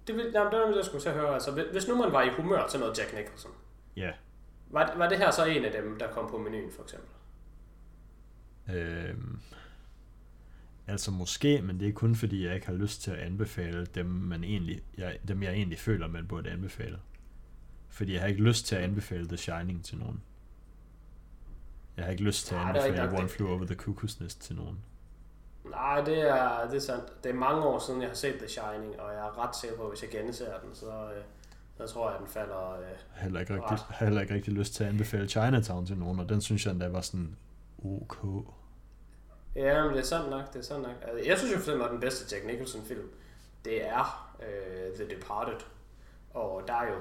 Det, 0.07 0.15
det, 0.15 0.15
vil, 0.15 0.31
nej, 0.33 0.43
det 0.43 0.51
det, 0.67 0.75
jeg 0.75 0.85
skulle 0.85 1.01
til 1.01 1.09
at 1.09 1.15
høre. 1.15 1.33
Altså, 1.33 1.51
hvis- 1.71 1.87
nu 1.87 1.95
man 1.97 2.11
var 2.11 2.21
i 2.23 2.29
humør 2.29 2.67
til 2.67 2.79
noget 2.79 2.97
Jack 2.99 3.13
Nicholson, 3.13 3.51
Ja. 3.95 4.11
var, 4.69 4.93
var 4.97 5.09
det 5.09 5.17
her 5.17 5.31
så 5.31 5.45
en 5.45 5.65
af 5.65 5.71
dem, 5.81 5.99
der 5.99 6.07
kom 6.11 6.29
på 6.29 6.37
menuen, 6.37 6.71
for 6.71 6.83
eksempel? 6.83 7.09
Øhm, 8.75 9.39
altså 10.87 11.11
måske, 11.11 11.61
men 11.61 11.79
det 11.79 11.87
er 11.87 11.93
kun 11.93 12.15
fordi, 12.15 12.45
jeg 12.45 12.55
ikke 12.55 12.67
har 12.67 12.73
lyst 12.73 13.01
til 13.01 13.11
at 13.11 13.17
anbefale 13.17 13.85
dem, 13.85 14.05
man 14.05 14.43
egentlig, 14.43 14.81
jeg, 14.97 15.17
dem 15.27 15.43
jeg 15.43 15.53
egentlig 15.53 15.79
føler, 15.79 16.07
man 16.07 16.27
burde 16.27 16.49
anbefale. 16.49 16.99
Fordi 17.89 18.13
jeg 18.13 18.21
har 18.21 18.27
ikke 18.27 18.41
lyst 18.43 18.65
til 18.65 18.75
at 18.75 18.81
anbefale 18.83 19.27
The 19.27 19.37
Shining 19.37 19.85
til 19.85 19.97
nogen. 19.97 20.21
Jeg 21.97 22.05
har 22.05 22.11
ikke 22.11 22.23
lyst 22.23 22.47
til 22.47 22.55
at 22.55 22.61
anbefale 22.61 22.95
nok 22.97 23.19
One. 23.19 23.29
Flew 23.29 23.47
Over 23.49 23.65
the 23.65 23.75
Cuckoo's 23.81 24.23
Nest 24.23 24.41
til 24.41 24.55
nogen. 24.55 24.79
Nej, 25.65 26.01
det 26.01 26.29
er, 26.29 26.67
det 26.67 26.75
er 26.75 26.81
sandt. 26.81 27.23
Det 27.23 27.29
er 27.29 27.33
mange 27.33 27.63
år 27.63 27.79
siden, 27.79 28.01
jeg 28.01 28.09
har 28.09 28.15
set 28.15 28.35
The 28.35 28.47
Shining, 28.47 28.99
og 28.99 29.13
jeg 29.13 29.19
er 29.19 29.47
ret 29.47 29.55
sikker 29.55 29.77
på, 29.77 29.83
at 29.83 29.89
hvis 29.89 30.01
jeg 30.01 30.09
genser 30.09 30.59
den, 30.59 30.75
så, 30.75 30.91
øh, 30.91 31.23
så 31.77 31.93
tror 31.93 32.07
jeg, 32.09 32.15
at 32.15 32.19
den 32.19 32.29
falder... 32.29 32.71
Øh, 32.71 32.85
heller 33.15 33.39
ikke 33.39 33.53
rigtig, 33.53 33.71
Ret. 33.71 33.95
heller 33.99 34.21
ikke 34.21 34.33
rigtig 34.33 34.53
lyst 34.53 34.73
til 34.73 34.83
at 34.83 34.89
anbefale 34.89 35.27
Chinatown 35.29 35.85
til 35.85 35.97
nogen, 35.97 36.19
og 36.19 36.29
den 36.29 36.41
synes 36.41 36.65
jeg 36.65 36.71
endda 36.71 36.87
var 36.87 37.01
sådan 37.01 37.35
ok. 37.85 38.17
Ja, 39.55 39.83
men 39.83 39.93
det 39.93 39.99
er 39.99 40.05
sandt 40.05 40.29
nok, 40.29 40.53
det 40.53 40.59
er 40.59 40.63
sandt 40.63 40.81
nok. 40.81 40.95
Altså, 41.01 41.29
jeg 41.29 41.37
synes 41.37 41.53
jo 41.53 41.57
for 41.57 41.63
eksempel, 41.63 41.85
at 41.85 41.91
den 41.91 41.99
bedste 41.99 42.35
Jack 42.35 42.47
Nicholson-film, 42.47 43.09
det 43.65 43.87
er 43.87 44.33
øh, 44.39 44.95
The 44.95 45.15
Departed. 45.15 45.59
Og 46.33 46.63
der 46.67 46.73
er 46.73 46.87
jo 46.87 46.95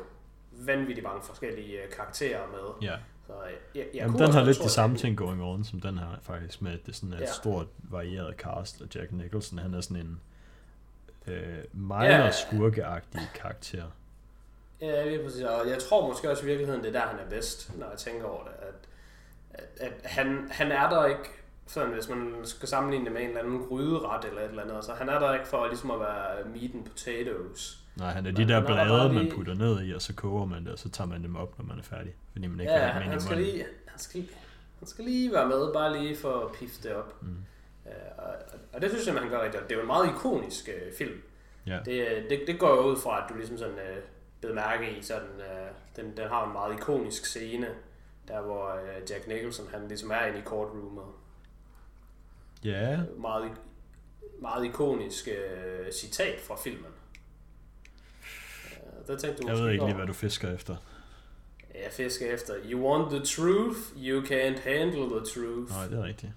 vanvittigt 0.51 1.07
mange 1.07 1.23
forskellige 1.23 1.83
øh, 1.83 1.91
karakterer 1.91 2.47
med. 2.47 2.89
Ja. 2.89 2.97
Så 3.27 3.33
jeg, 3.43 3.53
jeg, 3.75 3.85
jeg 3.95 4.03
Jamen, 4.03 4.19
den 4.19 4.33
har 4.33 4.45
lidt 4.45 4.59
de 4.65 4.69
samme 4.69 4.97
ting 4.97 5.17
going 5.19 5.43
on, 5.43 5.65
som 5.65 5.81
den 5.81 5.99
her 5.99 6.07
faktisk, 6.23 6.63
med 6.63 6.73
at 6.73 6.87
det 6.87 6.97
sådan 6.97 7.13
er 7.13 7.17
et 7.17 7.21
Ja. 7.21 7.33
stort 7.33 7.67
varieret 7.79 8.35
cast, 8.37 8.81
og 8.81 8.89
Jack 8.95 9.13
Nicholson, 9.13 9.59
han 9.59 9.75
er 9.75 9.81
sådan 9.81 9.97
en 9.97 10.21
øh, 11.27 11.59
minor 11.73 12.05
Ja. 12.05 12.31
skurkeagtig 12.31 13.21
karakter. 13.35 13.85
Ja, 14.81 15.05
lige 15.09 15.25
præcis. 15.25 15.43
Og 15.43 15.69
jeg 15.69 15.79
tror 15.79 16.09
måske 16.09 16.31
også 16.31 16.43
i 16.43 16.47
virkeligheden, 16.47 16.83
det 16.85 16.89
er 16.97 17.01
der, 17.01 17.07
han 17.09 17.19
er 17.19 17.29
bedst, 17.31 17.79
når 17.79 17.89
jeg 17.91 17.99
tænker 17.99 18.25
over 18.27 18.45
det. 18.45 18.53
At, 18.59 18.75
at, 19.81 19.93
at 20.03 20.11
han, 20.11 20.49
han 20.51 20.73
er 20.73 20.89
der 20.89 21.07
ikke, 21.07 21.31
sådan 21.67 21.93
hvis 21.93 22.09
man 22.09 22.35
skal 22.45 22.69
sammenligne 22.69 23.05
det 23.05 23.13
med 23.13 23.21
en 23.23 23.29
eller 23.29 23.41
anden 23.43 23.59
gryderet 23.69 24.25
eller 24.25 24.41
et 24.43 24.49
eller 24.49 24.63
andet. 24.63 24.75
Altså, 24.77 24.93
han 24.93 25.09
er 25.09 25.19
der 25.19 25.35
ikke 25.35 25.47
for 25.49 25.67
ligesom 25.67 25.91
at 25.91 26.01
være 26.01 26.45
meat 26.55 26.71
and 26.75 26.85
potatoes. 26.85 27.79
Nej, 27.97 28.11
han 28.11 28.27
er 28.27 28.33
Men 28.33 28.37
de 28.37 28.43
er 28.55 28.61
der 28.61 28.67
blade, 28.67 29.13
man 29.13 29.31
putter 29.35 29.55
ned 29.55 29.83
i, 29.87 29.93
og 29.95 30.03
så 30.03 30.15
koger 30.15 30.45
man 30.47 30.65
det, 30.65 30.73
og 30.73 30.79
så 30.79 30.91
tager 30.91 31.09
man 31.09 31.23
dem 31.23 31.37
op, 31.37 31.59
når 31.59 31.65
man 31.65 31.79
er 31.79 31.83
færdig. 31.83 32.15
Fordi 32.33 32.47
man 32.47 32.61
ikke 32.61 32.73
Ja, 32.73 32.79
han, 32.87 33.03
han, 33.03 33.21
skal 33.21 33.37
lige, 33.37 33.65
han, 33.87 33.99
skal, 33.99 34.21
lige- 34.21 34.33
han 34.79 34.89
skal 34.89 35.05
lige 35.05 35.33
være 35.33 35.49
med, 35.49 35.73
bare 35.73 35.99
lige 36.03 36.17
for 36.17 36.41
at 36.47 36.53
pifte 36.53 36.89
det 36.89 36.97
op. 36.97 37.23
Mm. 37.23 37.29
Øh, 37.87 37.93
og, 38.19 38.35
og 38.73 38.83
det 38.83 38.91
synes 38.91 39.07
jeg, 39.07 39.15
man 39.15 39.29
gør 39.29 39.37
rigtigt. 39.43 39.55
godt. 39.61 39.69
Det 39.69 39.75
er 39.75 39.79
jo 39.79 39.81
en 39.81 39.87
meget 39.87 40.09
ikonisk 40.09 40.69
øh, 40.69 40.93
film. 40.99 41.23
Ja. 41.67 41.79
Det, 41.85 42.09
øh, 42.09 42.31
det, 42.31 42.41
det 42.47 42.59
går 42.61 42.69
jo 42.75 42.81
ud 42.83 42.97
fra, 42.97 43.19
at 43.19 43.25
du 43.31 43.35
ligesom 43.35 43.59
sådan 43.59 43.75
øh, 43.75 43.97
bed 44.41 44.53
mærke 44.55 44.91
i, 44.99 45.03
sådan, 45.03 45.29
øh, 45.39 45.69
den, 45.97 46.17
den 46.17 46.29
har 46.29 46.47
en 46.47 46.53
meget 46.53 46.75
ikonisk 46.75 47.25
scene, 47.27 47.67
der 48.29 48.41
hvor 48.41 48.69
øh, 48.75 49.11
Jack 49.11 49.29
Nicholson, 49.29 49.67
han 49.73 49.89
ligesom 49.89 50.11
er 50.11 50.25
inde 50.27 50.39
i 50.39 50.43
courtroomet. 50.43 51.05
Ja, 52.65 53.01
Meget, 53.19 53.45
ik- 53.45 53.61
meget 54.41 54.65
ikonisk 54.65 55.29
øh, 55.29 55.93
citat 55.93 56.41
fra 56.41 56.57
filmen. 56.57 56.91
Øh, 58.73 59.07
der 59.07 59.17
tænkte 59.19 59.43
du 59.43 59.49
jeg 59.49 59.57
ved 59.57 59.71
ikke 59.71 59.85
lige, 59.85 59.95
hvad 59.97 60.07
du 60.07 60.13
fisker 60.13 60.55
efter. 60.55 60.77
Jeg 61.75 61.93
fisker 61.93 62.33
efter. 62.35 62.55
You 62.65 62.89
want 62.91 63.11
the 63.11 63.19
truth, 63.25 63.79
you 63.97 64.23
can't 64.25 64.61
handle 64.71 65.07
the 65.11 65.25
truth. 65.35 65.71
Nej, 65.73 65.87
det 65.87 65.99
er 65.99 66.03
rigtigt. 66.05 66.33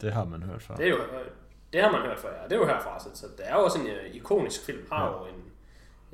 Det 0.00 0.12
har 0.12 0.24
man 0.24 0.42
hørt 0.42 0.62
før. 0.62 0.74
Det 0.76 0.84
er 0.84 0.90
jo, 0.90 0.96
øh, 0.96 1.26
det 1.72 1.82
har 1.82 1.90
man 1.92 2.00
hørt 2.02 2.18
før, 2.18 2.36
ja. 2.42 2.44
Det 2.44 2.52
er 2.52 2.56
jo 2.56 2.66
herfra, 2.66 3.00
så, 3.00 3.08
så 3.14 3.26
det 3.36 3.48
er 3.50 3.54
jo 3.54 3.64
også 3.64 3.78
en 3.80 3.86
uh, 3.86 4.14
ikonisk 4.16 4.64
film. 4.64 4.86
Har 4.92 5.04
Ja. 5.06 5.18
jo 5.18 5.34
en, 5.34 5.42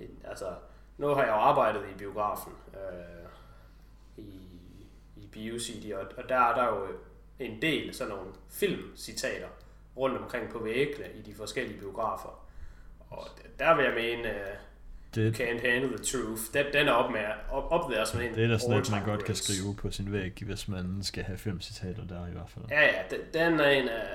en, 0.04 0.18
altså, 0.24 0.46
nu 0.98 1.06
har 1.06 1.20
jeg 1.22 1.28
jo 1.28 1.34
arbejdet 1.34 1.80
i 1.94 1.98
biografen 1.98 2.52
øh, 2.74 3.28
i, 4.24 4.30
i 5.16 5.26
BioCity, 5.32 5.88
og, 5.94 6.06
og 6.16 6.28
der 6.28 6.36
er 6.36 6.54
der 6.54 6.64
jo 6.64 6.86
en 7.38 7.62
del 7.62 7.94
sådan 7.94 8.12
nogle 8.14 8.30
filmcitater 8.50 9.48
rundt 9.96 10.18
omkring 10.18 10.50
på 10.50 10.58
væggene 10.58 11.06
i 11.14 11.22
de 11.22 11.34
forskellige 11.34 11.78
biografer. 11.78 12.46
Og 13.10 13.26
der 13.58 13.76
vil 13.76 13.84
jeg 13.84 13.94
mene, 13.94 14.28
uh, 14.28 14.56
Det, 15.14 15.40
can't 15.40 15.70
handle 15.70 15.88
the 15.88 16.04
truth. 16.04 16.42
Den, 16.54 16.66
den 16.72 16.88
er 16.88 16.92
op, 16.92 17.10
med, 17.10 17.20
op, 17.50 17.72
op 17.72 17.90
der 17.90 18.04
som 18.04 18.20
en 18.20 18.34
det 18.34 18.44
er 18.44 18.48
da 18.48 18.58
sådan 18.58 18.70
noget, 18.70 18.90
man 18.90 19.04
godt 19.04 19.24
kan 19.24 19.34
skrive 19.34 19.74
på 19.74 19.90
sin 19.90 20.12
væg, 20.12 20.42
hvis 20.46 20.68
man 20.68 20.98
skal 21.02 21.24
have 21.24 21.38
fem 21.38 21.60
citater 21.60 22.06
der 22.06 22.26
i 22.26 22.30
hvert 22.30 22.50
fald. 22.50 22.64
Ja, 22.70 22.82
ja, 22.82 23.02
den, 23.10 23.20
den 23.34 23.60
er 23.60 23.70
en 23.70 23.88
af... 23.88 24.06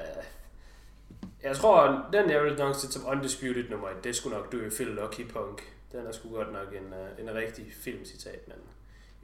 Jeg 1.43 1.55
tror, 1.55 2.05
den 2.13 2.29
jeg 2.29 2.43
vil 2.43 2.55
nok 2.57 2.75
sætte 2.75 2.93
som 2.93 3.07
undisputed 3.07 3.69
nummer 3.69 3.89
et, 3.89 4.03
det 4.03 4.15
skulle 4.15 4.37
nok 4.37 4.51
Do 4.51 4.57
You 4.57 4.69
Feel 4.69 4.89
Lucky 4.89 5.27
Punk. 5.27 5.61
Den 5.91 6.07
er 6.07 6.11
sgu 6.11 6.29
godt 6.29 6.53
nok 6.53 6.67
en, 6.73 6.93
uh, 6.93 7.29
en 7.29 7.35
rigtig 7.35 7.65
filmcitat, 7.73 8.47
men 8.47 8.57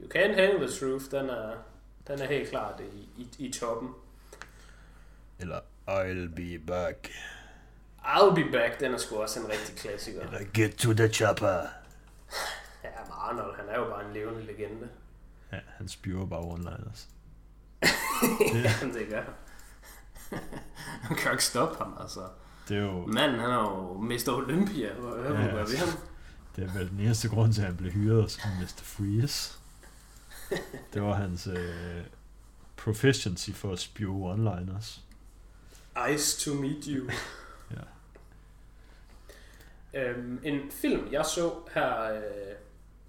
You 0.00 0.08
Can't 0.08 0.40
Handle 0.40 0.66
the 0.66 0.68
Truth, 0.68 1.04
den 1.10 1.30
er, 1.30 1.52
den 2.08 2.20
er 2.20 2.26
helt 2.26 2.50
klart 2.50 2.80
i, 2.80 3.08
i, 3.22 3.28
i 3.38 3.52
toppen. 3.52 3.90
Eller 5.38 5.60
I'll 5.88 6.34
be 6.34 6.58
back. 6.66 7.10
I'll 8.04 8.34
Be 8.34 8.44
Back, 8.52 8.80
den 8.80 8.94
er 8.94 8.98
sgu 8.98 9.16
også 9.16 9.40
en 9.40 9.48
rigtig 9.48 9.76
klassiker. 9.76 10.20
Eller 10.20 10.38
get 10.54 10.74
to 10.74 10.92
the 10.92 11.08
chopper. 11.08 11.46
Ja, 12.84 12.88
men 13.04 13.12
Arnold, 13.12 13.56
han 13.56 13.68
er 13.68 13.78
jo 13.78 13.84
bare 13.84 14.06
en 14.06 14.12
levende 14.12 14.42
legende. 14.46 14.88
Ja, 15.52 15.58
han 15.76 15.88
spyver 15.88 16.26
bare 16.26 16.40
one-liners. 16.40 17.06
Jamen, 18.64 18.94
det 18.94 19.06
gør 19.10 19.22
han. 19.22 19.32
Kan 21.16 21.32
ikke 21.32 21.44
stoppe 21.44 21.84
ham, 21.84 21.96
altså. 22.00 22.20
Det 22.68 22.76
er 22.76 22.82
jo 22.82 23.06
Manden, 23.06 23.40
han 23.40 23.50
er 23.50 23.58
jo 23.60 23.92
Mr. 24.00 24.28
Olympia. 24.36 24.92
Hvad 24.94 25.32
Ja, 25.34 25.42
ja, 25.42 25.58
altså. 25.58 25.96
det 26.56 26.64
er 26.64 26.72
vel 26.72 26.90
den 26.90 27.00
eneste 27.00 27.28
grund 27.28 27.52
til, 27.52 27.60
at 27.60 27.66
han 27.66 27.76
blev 27.76 27.92
hyret 27.92 28.30
som 28.30 28.50
Mr. 28.60 28.82
Freeze. 28.82 29.58
Det 30.94 31.02
var 31.02 31.14
hans 31.14 31.46
øh, 31.46 32.04
proficiency 32.76 33.50
for 33.50 33.72
at 33.72 33.78
spyve 33.78 34.32
one-liners. 34.32 35.00
Ice 36.14 36.50
to 36.50 36.56
meet 36.56 36.84
you. 36.84 37.10
Ja. 37.70 37.80
Øhm, 40.00 40.40
en 40.42 40.70
film, 40.70 41.08
jeg 41.12 41.26
så 41.26 41.52
her 41.74 42.14
øh, 42.14 42.20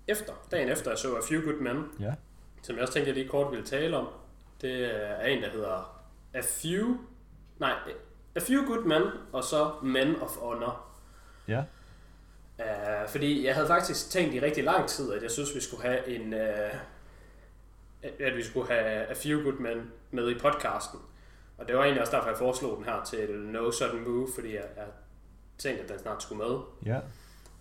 efter, 0.07 0.33
dagen 0.51 0.69
efter 0.69 0.91
jeg 0.91 0.97
så 0.97 1.15
A 1.15 1.19
Few 1.29 1.41
Good 1.41 1.59
Men, 1.61 1.83
Ja. 1.99 2.13
som 2.63 2.75
jeg 2.75 2.81
også 2.81 2.93
tænkte, 2.93 3.09
jeg 3.09 3.15
lige 3.17 3.29
kort 3.29 3.51
ville 3.51 3.65
tale 3.65 3.97
om, 3.97 4.07
det 4.61 4.95
er 5.21 5.25
en, 5.25 5.43
der 5.43 5.49
hedder 5.49 6.03
A 6.33 6.41
Few, 6.41 6.97
nej, 7.59 7.73
A 8.35 8.39
Few 8.39 8.65
Good 8.65 8.83
Men, 8.83 9.01
og 9.31 9.43
så 9.43 9.71
Men 9.83 10.21
of 10.21 10.35
Honor. 10.37 10.85
Ja. 11.47 11.63
Uh, 12.59 13.09
fordi 13.09 13.45
jeg 13.45 13.55
havde 13.55 13.67
faktisk 13.67 14.09
tænkt 14.09 14.35
i 14.35 14.41
rigtig 14.41 14.63
lang 14.63 14.89
tid, 14.89 15.13
at 15.13 15.23
jeg 15.23 15.31
synes, 15.31 15.55
vi 15.55 15.61
skulle 15.61 15.83
have 15.83 16.07
en... 16.07 16.33
Uh, 16.33 16.39
at, 18.03 18.35
vi 18.35 18.43
skulle 18.43 18.67
have 18.67 19.05
A 19.05 19.13
Few 19.13 19.43
Good 19.43 19.59
Men 19.59 19.91
med 20.11 20.29
i 20.29 20.39
podcasten. 20.39 20.99
Og 21.57 21.67
det 21.67 21.75
var 21.75 21.83
egentlig 21.83 22.01
også 22.01 22.15
derfor, 22.15 22.29
jeg 22.29 22.37
foreslog 22.37 22.77
den 22.77 22.85
her 22.85 23.03
til 23.03 23.39
No 23.39 23.71
Sudden 23.71 24.03
Move, 24.07 24.27
fordi 24.35 24.55
jeg, 24.55 24.65
jeg 24.77 24.85
tænkte, 25.57 25.83
at 25.83 25.89
den 25.89 25.99
snart 25.99 26.23
skulle 26.23 26.43
med. 26.43 26.57
Ja. 26.85 26.99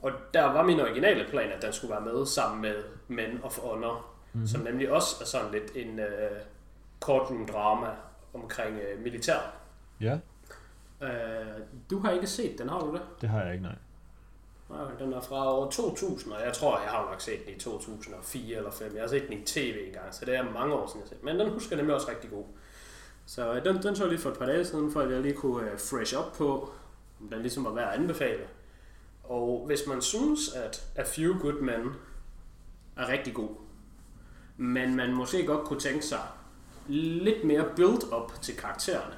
Og 0.03 0.13
der 0.35 0.45
var 0.45 0.63
min 0.63 0.81
originale 0.81 1.27
plan, 1.29 1.53
at 1.53 1.63
den 1.63 1.73
skulle 1.73 1.93
være 1.93 2.15
med 2.15 2.27
sammen 2.27 2.63
med 2.63 2.85
Men 3.09 3.41
of 3.43 3.59
Honor, 3.59 4.07
mm-hmm. 4.33 4.47
som 4.47 4.61
nemlig 4.61 4.93
også 4.93 5.17
er 5.21 5.25
sådan 5.25 5.53
lidt 5.53 5.73
en 5.75 5.99
øh, 5.99 6.31
courtroom 7.01 7.47
drama 7.47 7.87
omkring 8.35 8.79
øh, 8.79 9.03
militær. 9.03 9.55
Ja, 10.01 10.19
Øh, 11.03 11.09
du 11.91 11.99
har 11.99 12.11
ikke 12.11 12.27
set 12.27 12.59
den, 12.59 12.69
har 12.69 12.79
du 12.79 12.93
det? 12.93 13.03
det 13.21 13.29
har 13.29 13.43
jeg 13.43 13.53
ikke, 13.53 13.65
nej. 13.65 13.75
Nej, 14.71 14.79
den 14.99 15.13
er 15.13 15.21
fra 15.21 15.53
år 15.53 15.71
2000, 15.71 16.33
og 16.33 16.41
jeg 16.45 16.53
tror, 16.53 16.81
jeg 16.81 16.91
har 16.91 17.11
nok 17.11 17.21
set 17.21 17.47
den 17.47 17.55
i 17.55 17.59
2004 17.59 18.57
eller 18.57 18.71
5. 18.71 18.95
Jeg 18.95 19.03
har 19.03 19.09
set 19.09 19.29
den 19.29 19.33
i 19.33 19.43
tv 19.45 19.83
engang, 19.87 20.15
så 20.15 20.25
det 20.25 20.37
er 20.37 20.51
mange 20.53 20.75
år 20.75 20.87
siden, 20.87 21.01
jeg 21.01 21.05
har 21.05 21.09
set. 21.09 21.25
Men 21.25 21.41
den 21.41 21.51
husker 21.51 21.77
jeg 21.77 21.77
nemlig 21.77 21.95
også 21.95 22.11
rigtig 22.11 22.31
god. 22.31 22.45
Så 23.27 23.55
øh, 23.55 23.65
den, 23.65 23.83
den 23.83 23.97
så 23.97 24.03
jeg 24.03 24.11
lige 24.11 24.21
for 24.21 24.31
et 24.31 24.39
par 24.39 24.47
dage 24.47 24.65
siden, 24.65 24.93
for 24.93 25.01
at 25.01 25.13
jeg 25.13 25.21
lige 25.23 25.35
kunne 25.35 25.71
øh, 25.71 25.79
fresh 25.79 26.19
op 26.19 26.33
på, 26.33 26.73
om 27.21 27.29
den 27.29 27.41
ligesom 27.41 27.65
var 27.65 27.73
værd 27.73 27.89
at 27.89 28.01
anbefale. 28.01 28.43
Og 29.25 29.63
hvis 29.67 29.87
man 29.89 30.03
synes, 30.03 30.53
at 30.55 30.87
A 30.97 31.03
Few 31.03 31.39
Good 31.39 31.61
Men 31.61 31.95
er 32.97 33.09
rigtig 33.09 33.35
god, 33.35 33.51
men 34.57 34.95
man 34.95 35.13
måske 35.15 35.47
godt 35.47 35.65
kunne 35.65 35.81
tænke 35.81 36.07
sig 36.07 36.21
lidt 36.89 37.45
mere 37.45 37.65
build-up 37.77 38.33
til 38.43 38.57
karaktererne, 38.57 39.15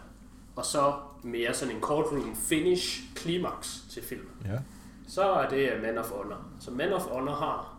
og 0.57 0.65
så 0.65 0.95
mere 1.23 1.55
sådan 1.55 1.75
en 1.75 1.81
courtroom 1.81 2.37
finish 2.37 3.15
klimaks 3.15 3.83
til 3.91 4.03
filmen 4.03 4.31
Ja, 4.45 4.59
så 5.09 5.23
er 5.23 5.49
det 5.49 5.71
Man 5.83 5.99
of 5.99 6.11
Honor. 6.11 6.47
Så 6.61 6.71
Man 6.71 6.93
of 6.93 7.03
Honor 7.03 7.35
har 7.35 7.79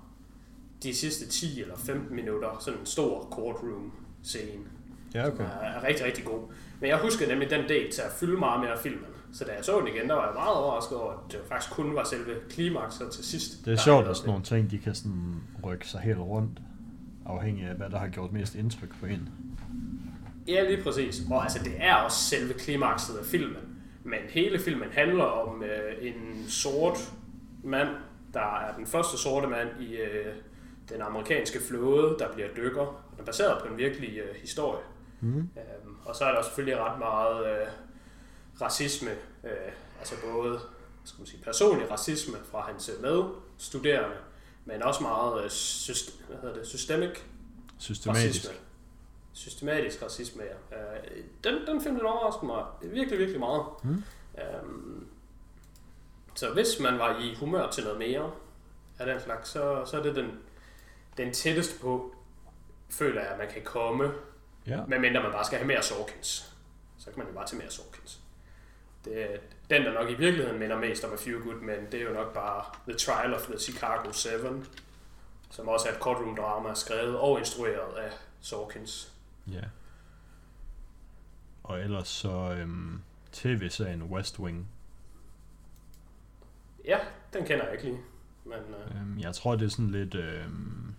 de 0.84 0.96
sidste 0.96 1.28
10 1.28 1.62
eller 1.62 1.78
15 1.78 2.16
minutter 2.16 2.58
sådan 2.60 2.80
en 2.80 2.86
stor 2.86 3.28
courtroom 3.32 3.92
scene, 4.24 4.64
ja 5.14 5.26
som 5.26 5.34
okay. 5.34 5.44
er, 5.44 5.48
er 5.48 5.84
rigtig, 5.84 6.06
rigtig 6.06 6.26
god. 6.26 6.40
Men 6.80 6.90
jeg 6.90 6.98
husker 6.98 7.28
nemlig 7.28 7.50
den 7.50 7.70
del 7.70 7.92
til 7.92 8.02
at 8.02 8.12
fylde 8.20 8.40
meget 8.40 8.60
mere 8.60 8.72
af 8.72 8.80
filmen. 8.80 9.06
Så 9.34 9.44
da 9.44 9.52
jeg 9.52 9.66
så 9.66 9.80
den 9.80 9.88
igen, 9.88 10.10
der 10.10 10.16
var 10.16 10.26
jeg 10.26 10.34
meget 10.34 10.58
overrasket 10.58 10.98
over, 10.98 11.12
at 11.12 11.32
det 11.32 11.40
faktisk 11.48 11.74
kun 11.74 11.96
var 11.96 12.04
selve 12.04 12.36
klimakset 12.50 13.12
til 13.12 13.24
sidst. 13.26 13.66
Det 13.66 13.74
er 13.74 13.78
sjovt, 13.78 14.08
at 14.08 14.18
sådan 14.18 14.30
nogle 14.30 14.44
ting, 14.44 14.72
de 14.72 14.78
kan 14.78 14.96
sådan 14.96 15.42
rykke 15.66 15.88
sig 15.88 16.02
helt 16.02 16.20
rundt, 16.20 16.60
afhængig 17.26 17.66
af, 17.66 17.76
hvad 17.76 17.90
der 17.90 17.98
har 17.98 18.08
gjort 18.08 18.32
mest 18.32 18.56
indtryk 18.56 18.90
på 19.00 19.06
en. 19.06 19.30
Ja, 20.48 20.70
lige 20.70 20.84
præcis. 20.84 21.22
Og 21.32 21.44
altså, 21.44 21.60
det 21.64 21.74
er 21.78 21.96
også 21.96 22.18
selve 22.18 22.54
klimakset 22.54 23.16
af 23.16 23.26
filmen. 23.26 23.62
Men 24.04 24.20
hele 24.30 24.60
filmen 24.60 24.88
handler 24.92 25.24
om 25.24 25.64
øh, 25.64 26.08
en 26.08 26.46
sort 26.48 27.12
mand, 27.64 27.90
der 28.34 28.60
er 28.60 28.76
den 28.76 28.88
første 28.88 29.18
sorte 29.18 29.48
mand 29.48 29.70
i 29.82 29.96
øh, 29.96 30.36
den 30.90 31.02
amerikanske 31.02 31.60
flåde, 31.60 32.16
der 32.20 32.34
bliver 32.34 32.48
dykker. 32.58 32.86
Den 33.12 33.20
er 33.20 33.24
baseret 33.26 33.62
på 33.62 33.68
en 33.68 33.78
virkelig 33.78 34.18
øh, 34.18 34.36
historie. 34.36 34.84
Mm. 35.22 35.38
Øhm, 35.38 35.96
og 36.06 36.16
så 36.16 36.26
er 36.26 36.30
der 36.30 36.38
også 36.38 36.48
selvfølgelig 36.48 36.84
ret 36.84 37.00
meget 37.00 37.62
øh, 37.62 37.68
racisme, 38.62 39.12
øh, 39.44 39.72
altså 40.00 40.16
både 40.34 40.60
skal 41.04 41.20
man 41.20 41.28
sige, 41.28 41.44
personlig 41.44 41.92
racisme 41.92 42.38
fra 42.52 42.62
hans 42.62 42.90
øh, 42.90 43.02
medstuderende, 43.02 44.16
men 44.66 44.84
også 44.84 45.04
meget 45.04 45.44
øh, 45.44 45.50
syst- 45.50 46.28
hvad 46.28 46.38
hedder 46.42 46.56
det, 46.56 46.68
systemic 46.68 47.20
Systematisk. 47.80 48.46
Racisme. 48.46 48.66
Systematisk 49.34 50.04
racisme, 50.04 50.44
ja. 50.44 50.78
Øh, 50.78 51.24
den, 51.44 51.56
den 51.68 51.82
film, 51.82 51.96
den 51.96 52.06
overraskede 52.06 52.46
mig 52.46 52.64
virkelig, 52.82 53.20
virkelig 53.20 53.40
meget. 53.40 53.64
Mm. 53.84 54.04
Øhm, 54.38 55.08
så 56.40 56.54
hvis 56.54 56.80
man 56.80 57.00
var 57.00 57.20
i 57.20 57.36
humør 57.36 57.70
til 57.70 57.84
noget 57.84 58.00
mere 58.00 58.32
af 59.00 59.06
den 59.06 59.20
slags, 59.20 59.50
så, 59.50 59.86
så 59.86 60.00
er 60.00 60.04
det 60.04 60.16
den, 60.16 60.40
den 61.18 61.34
tætteste 61.34 61.82
på, 61.82 62.16
føler 62.90 63.22
jeg, 63.22 63.32
at 63.32 63.38
man 63.38 63.48
kan 63.54 63.62
komme, 63.64 64.12
Ja, 64.68 64.86
medmindre 64.86 65.24
man 65.24 65.32
bare 65.32 65.46
skal 65.46 65.58
have 65.58 65.68
mere 65.68 65.84
Sorkins. 65.84 66.54
Så 66.98 67.06
kan 67.06 67.18
man 67.18 67.28
jo 67.28 67.34
bare 67.34 67.48
tage 67.48 67.62
mere 67.62 67.72
Sorkins. 67.72 68.20
Det, 69.06 69.40
den, 69.70 69.86
der 69.86 69.94
nok 69.94 70.10
i 70.10 70.14
virkeligheden 70.14 70.60
minder 70.60 70.80
mest 70.80 71.04
om 71.04 71.14
A 71.14 71.16
Few 71.16 71.44
Good 71.44 71.62
Men, 71.62 71.92
det 71.92 72.02
er 72.02 72.04
jo 72.04 72.14
nok 72.14 72.34
bare 72.34 72.64
The 72.88 72.98
Trial 72.98 73.34
of 73.34 73.42
the 73.42 73.60
Chicago 73.60 74.12
7, 74.12 74.30
som 75.52 75.68
også 75.68 75.88
er 75.88 75.92
et 75.94 76.00
courtroom 76.00 76.36
drama, 76.36 76.74
skrevet 76.74 77.18
og 77.18 77.40
instrueret 77.40 77.98
af 77.98 78.12
Sorkins. 78.42 79.14
ja. 79.52 79.64
Og 81.64 81.80
ellers 81.82 82.08
så 82.08 82.56
øhm, 82.60 83.02
tv-serien 83.32 84.04
West 84.04 84.40
Wing. 84.40 84.70
Ja, 86.90 87.00
den 87.34 87.46
kender 87.46 87.66
jeg 87.66 87.74
ikke 87.74 87.84
lige. 87.84 88.00
Men 88.44 88.54
øh, 88.54 89.02
Øhm, 89.02 89.20
jeg 89.20 89.34
tror, 89.36 89.56
det 89.56 89.66
er 89.66 89.70
sådan 89.70 89.92
lidt 89.92 90.16
øhm, 90.16 90.96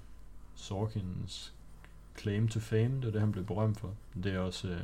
Sorkins 0.55 1.55
claim 2.19 2.49
to 2.49 2.61
fame, 2.61 2.97
det 2.97 3.05
er 3.05 3.11
det, 3.11 3.21
han 3.21 3.33
blev 3.33 3.45
berømt 3.45 3.81
for. 3.81 3.95
Det 4.25 4.35
er 4.35 4.39
også... 4.39 4.69
Øh, 4.69 4.81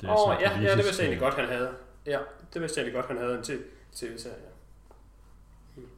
det 0.00 0.10
oh, 0.10 0.16
sådan 0.18 0.40
ja, 0.40 0.50
ja, 0.50 0.54
det 0.54 0.68
politisk, 0.68 0.86
vidste 0.86 1.02
jeg 1.02 1.08
egentlig 1.08 1.26
øh, 1.26 1.30
godt, 1.30 1.34
han 1.34 1.48
havde. 1.48 1.74
Ja, 2.06 2.18
det 2.54 2.62
vidste 2.62 2.80
jeg 2.80 2.84
egentlig 2.84 3.02
godt, 3.02 3.06
han 3.06 3.26
havde 3.26 3.38
en 3.38 3.62
tv-serie. 3.92 4.36
Mm. 5.76 5.88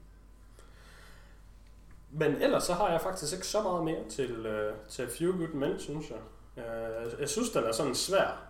Men 2.10 2.42
ellers 2.42 2.62
så 2.62 2.74
har 2.74 2.90
jeg 2.90 3.00
faktisk 3.00 3.34
ikke 3.34 3.46
så 3.46 3.62
meget 3.62 3.84
mere 3.84 4.08
til, 4.08 4.46
øh, 4.46 4.74
til 4.88 5.08
Few 5.18 5.32
Good 5.32 5.54
Men, 5.54 5.78
synes 5.78 6.06
jeg. 6.10 6.18
Øh, 6.64 7.20
jeg 7.20 7.28
synes, 7.28 7.50
den 7.50 7.64
er 7.64 7.72
sådan 7.72 7.94
svær 7.94 8.42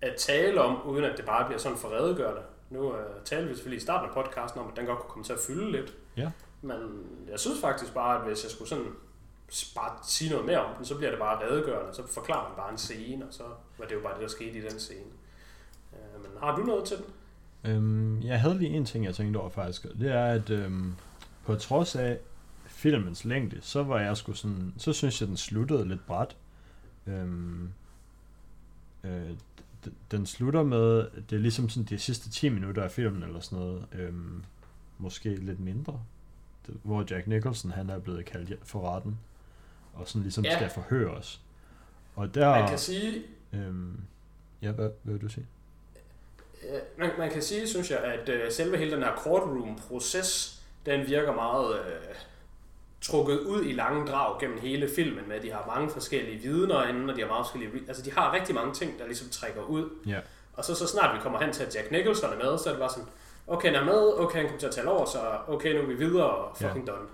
at 0.00 0.16
tale 0.16 0.62
om, 0.62 0.86
uden 0.86 1.04
at 1.04 1.16
det 1.16 1.24
bare 1.24 1.46
bliver 1.46 1.58
sådan 1.58 1.78
for 1.78 1.88
redegørende. 1.88 2.42
Nu 2.70 2.96
øh, 2.96 3.24
talte 3.24 3.48
vi 3.48 3.54
selvfølgelig 3.54 3.78
i 3.78 3.82
starten 3.82 4.08
af 4.08 4.14
podcasten 4.14 4.60
om, 4.60 4.68
at 4.68 4.76
den 4.76 4.86
godt 4.86 4.98
kunne 4.98 5.10
komme 5.10 5.24
til 5.24 5.32
at 5.32 5.38
fylde 5.46 5.72
lidt. 5.72 5.94
Ja. 6.16 6.30
Men 6.62 6.78
jeg 7.30 7.40
synes 7.40 7.60
faktisk 7.60 7.94
bare, 7.94 8.18
at 8.18 8.26
hvis 8.26 8.44
jeg 8.44 8.50
skulle 8.50 8.68
sådan 8.68 8.92
bare 9.74 9.98
sige 10.06 10.30
noget 10.30 10.46
mere 10.46 10.64
om 10.64 10.76
den, 10.76 10.84
så 10.84 10.96
bliver 10.96 11.10
det 11.10 11.18
bare 11.18 11.46
redegørende. 11.46 11.94
Så 11.94 12.06
forklarer 12.06 12.48
man 12.48 12.56
bare 12.56 12.70
en 12.70 12.78
scene, 12.78 13.26
og 13.26 13.34
så 13.34 13.42
var 13.78 13.86
det 13.86 13.94
jo 13.94 14.00
bare 14.00 14.14
det, 14.14 14.22
der 14.22 14.28
skete 14.28 14.58
i 14.58 14.60
den 14.60 14.80
scene. 14.80 15.10
Øh, 15.92 16.22
men 16.22 16.30
har 16.40 16.56
du 16.56 16.62
noget 16.62 16.84
til 16.84 16.96
den? 16.96 17.06
Øhm, 17.64 18.22
jeg 18.22 18.40
havde 18.40 18.58
lige 18.58 18.70
en 18.70 18.84
ting, 18.84 19.04
jeg 19.04 19.14
tænkte 19.14 19.38
over 19.38 19.50
faktisk, 19.50 19.84
og 19.84 19.98
det 20.00 20.12
er, 20.12 20.24
at 20.24 20.50
øhm, 20.50 20.94
på 21.44 21.54
trods 21.54 21.96
af 21.96 22.18
filmens 22.66 23.24
længde, 23.24 23.58
så 23.60 23.82
var 23.82 24.00
jeg 24.00 24.16
sgu 24.16 24.32
sådan, 24.32 24.74
så 24.78 24.92
synes 24.92 25.20
jeg, 25.20 25.28
den 25.28 25.36
sluttede 25.36 25.88
lidt 25.88 26.06
bræt. 26.06 26.36
Øhm, 27.06 27.68
øh, 29.04 29.30
den 30.10 30.26
slutter 30.26 30.62
med, 30.62 31.10
det 31.30 31.36
er 31.36 31.40
ligesom 31.40 31.68
sådan 31.68 31.84
de 31.84 31.98
sidste 31.98 32.30
10 32.30 32.48
minutter 32.48 32.82
af 32.82 32.90
filmen, 32.90 33.22
eller 33.22 33.40
sådan 33.40 33.58
noget, 33.58 33.84
øhm, 33.92 34.44
måske 34.98 35.34
lidt 35.34 35.60
mindre, 35.60 36.00
det, 36.66 36.80
hvor 36.82 37.04
Jack 37.10 37.26
Nicholson, 37.26 37.70
han 37.70 37.90
er 37.90 37.98
blevet 37.98 38.24
kaldt 38.24 38.68
for 38.68 38.94
retten, 38.94 39.18
og 39.94 40.08
sådan 40.08 40.22
ligesom 40.22 40.44
Ja. 40.44 40.56
skal 40.56 40.70
forhøre 40.70 41.10
os. 41.10 41.40
Og 42.16 42.34
der, 42.34 42.50
Man 42.50 42.68
kan 42.68 42.78
sige, 42.78 43.22
øhm, 43.52 44.00
ja, 44.62 44.70
hvad, 44.72 44.90
hvad 45.02 45.14
vil 45.14 45.22
du 45.22 45.28
sige? 45.28 45.46
man, 46.98 47.10
man 47.18 47.30
kan 47.30 47.42
sige, 47.42 47.68
synes 47.68 47.90
jeg, 47.90 47.98
at 47.98 48.28
øh, 48.28 48.52
selve 48.52 48.76
hele 48.78 48.90
den 48.90 49.02
her 49.02 49.16
courtroom-proces, 49.16 50.60
den 50.86 51.06
virker 51.06 51.34
meget 51.34 51.74
øh, 51.74 52.14
trukket 53.02 53.38
ud 53.40 53.64
i 53.64 53.72
lange 53.72 54.06
drag 54.06 54.40
gennem 54.40 54.58
hele 54.60 54.88
filmen, 54.96 55.28
med 55.28 55.36
at 55.36 55.42
de 55.42 55.50
har 55.52 55.72
mange 55.76 55.90
forskellige 55.90 56.38
vidner 56.38 56.84
inden, 56.84 57.10
og 57.10 57.16
de 57.16 57.20
har 57.20 57.28
meget 57.28 57.46
forskellige... 57.46 57.82
Altså, 57.88 58.02
de 58.02 58.12
har 58.12 58.32
rigtig 58.32 58.54
mange 58.54 58.74
ting, 58.74 58.98
der 58.98 59.06
ligesom 59.06 59.28
trækker 59.30 59.62
ud. 59.62 59.88
Ja. 60.06 60.18
Og 60.54 60.64
så, 60.64 60.74
så 60.74 60.86
snart 60.86 61.14
vi 61.16 61.20
kommer 61.20 61.40
hen 61.40 61.52
til, 61.52 61.62
at 61.62 61.74
Jack 61.74 61.90
Nicholson 61.90 62.32
er 62.32 62.36
med, 62.36 62.58
så 62.58 62.68
er 62.68 62.72
det 62.72 62.80
bare 62.80 62.90
sådan, 62.90 63.08
okay, 63.46 63.68
han 63.68 63.80
er 63.80 63.84
med, 63.84 64.12
okay, 64.18 64.36
han 64.36 64.44
kommer 64.44 64.58
til 64.60 64.66
at 64.66 64.74
tale 64.74 64.90
over, 64.90 65.04
så 65.06 65.18
okay, 65.48 65.74
nu 65.74 65.80
er 65.80 65.86
vi 65.86 65.94
videre, 65.94 66.30
og 66.30 66.56
fucking 66.56 66.86
done. 66.86 67.06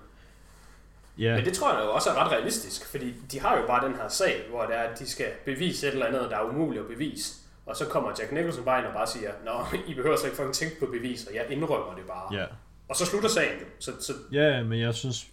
Ja, 1.17 1.35
Men 1.35 1.45
det 1.45 1.53
tror 1.53 1.73
jeg 1.73 1.83
jo 1.85 1.91
også 1.91 2.09
er 2.09 2.25
ret 2.25 2.31
realistisk, 2.31 2.91
fordi 2.91 3.13
de 3.31 3.39
har 3.39 3.57
jo 3.57 3.67
bare 3.67 3.87
den 3.87 3.95
her 3.95 4.07
sag, 4.07 4.45
hvor 4.49 4.63
det 4.65 4.75
er, 4.75 4.79
at 4.81 4.99
de 4.99 5.09
skal 5.09 5.27
bevise 5.45 5.87
et 5.87 5.93
eller 5.93 6.05
andet, 6.05 6.27
der 6.29 6.37
er 6.37 6.43
umuligt 6.43 6.81
at 6.81 6.87
bevise. 6.87 7.33
Og 7.65 7.75
så 7.75 7.85
kommer 7.85 8.11
Jack 8.19 8.31
Nicholson 8.31 8.63
bare 8.63 8.79
ind 8.79 8.87
og 8.87 8.93
bare 8.93 9.07
siger, 9.07 9.31
Nå, 9.45 9.77
I 9.87 9.93
behøver 9.93 10.15
så 10.15 10.25
ikke 10.25 10.35
fucking 10.37 10.53
tænke 10.55 10.79
på 10.79 10.85
beviser, 10.85 11.31
jeg 11.33 11.45
indrømmer 11.49 11.95
det 11.95 12.03
bare. 12.07 12.39
ja. 12.39 12.45
Og 12.89 12.95
så 12.95 13.05
slutter 13.05 13.29
sagen. 13.29 13.59
Så, 13.79 13.91
så 13.99 14.13
Ja, 14.31 14.63
men 14.63 14.79
jeg 14.79 14.93
synes, 14.93 15.27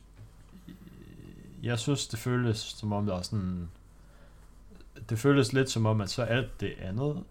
jeg 1.64 1.78
synes, 1.78 2.06
det 2.06 2.18
føles 2.18 2.58
som 2.58 2.92
om, 2.92 3.06
der 3.06 3.16
er 3.18 3.22
sådan, 3.22 3.68
det 5.10 5.18
føles 5.18 5.52
lidt 5.52 5.70
som 5.70 5.86
om, 5.86 6.00
at 6.00 6.10
så 6.10 6.22
alt 6.22 6.60
det 6.60 6.72
andet, 6.82 7.24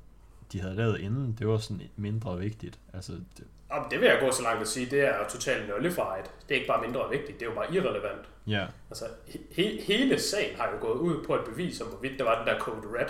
de 0.52 0.62
havde 0.62 0.76
lavet 0.76 1.00
inden, 1.00 1.36
det 1.40 1.48
var 1.48 1.58
sådan 1.58 1.82
mindre 1.96 2.40
vigtigt. 2.40 2.80
Altså, 2.94 3.12
det, 3.12 3.46
og 3.70 3.86
det 3.92 4.00
vil 4.00 4.08
jeg 4.08 4.18
gå 4.20 4.32
så 4.32 4.44
langt 4.44 4.62
at 4.62 4.68
sige, 4.68 4.86
det 4.86 5.02
er 5.02 5.28
totalt 5.30 5.70
nullified. 5.70 6.24
Det 6.50 6.56
er 6.56 6.60
ikke 6.60 6.68
bare 6.68 6.82
mindre 6.82 7.10
vigtigt, 7.10 7.40
det 7.40 7.46
er 7.46 7.50
jo 7.50 7.56
bare 7.56 7.74
irrelevant. 7.74 8.22
ja, 8.48 8.66
Altså, 8.90 9.06
he- 9.30 9.84
hele 9.88 10.20
sagen 10.20 10.58
har 10.58 10.70
jo 10.72 10.78
gået 10.88 11.00
ud 11.00 11.24
på 11.26 11.36
et 11.36 11.42
bevis 11.46 11.82
om, 11.82 11.88
hvorvidt 11.88 12.20
der 12.20 12.26
var 12.26 12.38
den 12.38 12.48
der 12.48 12.60
code 12.60 12.88
red. 13.00 13.08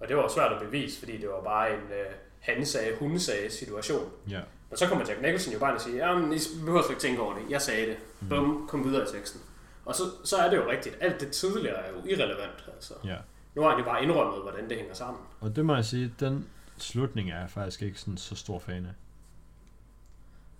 Og 0.00 0.08
det 0.08 0.16
var 0.16 0.28
svært 0.28 0.52
at 0.52 0.60
bevise, 0.62 0.98
fordi 0.98 1.16
det 1.16 1.28
var 1.28 1.42
bare 1.44 1.70
en 1.70 1.76
øh, 1.80 2.12
han 2.40 2.66
sagde, 2.66 2.96
hun 2.98 3.18
sagde 3.18 3.50
situation. 3.50 4.10
ja, 4.30 4.40
Men 4.70 4.76
så 4.76 4.86
kommer 4.88 5.04
Jack 5.08 5.22
Nicholson 5.22 5.52
jo 5.52 5.58
bare 5.58 5.74
og 5.74 5.80
siger, 5.80 5.96
jamen, 6.08 6.32
I 6.32 6.38
behøver 6.64 6.90
ikke 6.90 7.00
tænke 7.02 7.22
over 7.22 7.34
det. 7.34 7.42
Jeg 7.50 7.62
sagde 7.62 7.86
det. 7.86 7.96
Bum, 8.28 8.66
kom 8.68 8.84
videre 8.84 9.02
i 9.02 9.06
teksten. 9.16 9.40
Og 9.84 9.94
så, 9.94 10.02
så 10.24 10.36
er 10.36 10.50
det 10.50 10.56
jo 10.56 10.70
rigtigt. 10.70 10.96
Alt 11.00 11.20
det 11.20 11.30
tidligere 11.30 11.76
er 11.76 11.90
jo 11.90 12.06
irrelevant. 12.06 12.64
Altså. 12.74 12.94
ja. 13.04 13.16
Nu 13.54 13.62
har 13.62 13.70
han 13.70 13.78
jo 13.78 13.84
bare 13.84 14.02
indrømmet, 14.02 14.42
hvordan 14.42 14.68
det 14.68 14.76
hænger 14.76 14.94
sammen. 14.94 15.22
Og 15.40 15.56
det 15.56 15.64
må 15.64 15.74
jeg 15.74 15.84
sige, 15.84 16.14
den 16.20 16.46
slutning 16.78 17.30
er 17.30 17.40
jeg 17.40 17.50
faktisk 17.50 17.82
ikke 17.82 17.98
sådan 17.98 18.16
så 18.16 18.36
stor 18.36 18.58
fan 18.58 18.86
af. 18.86 18.92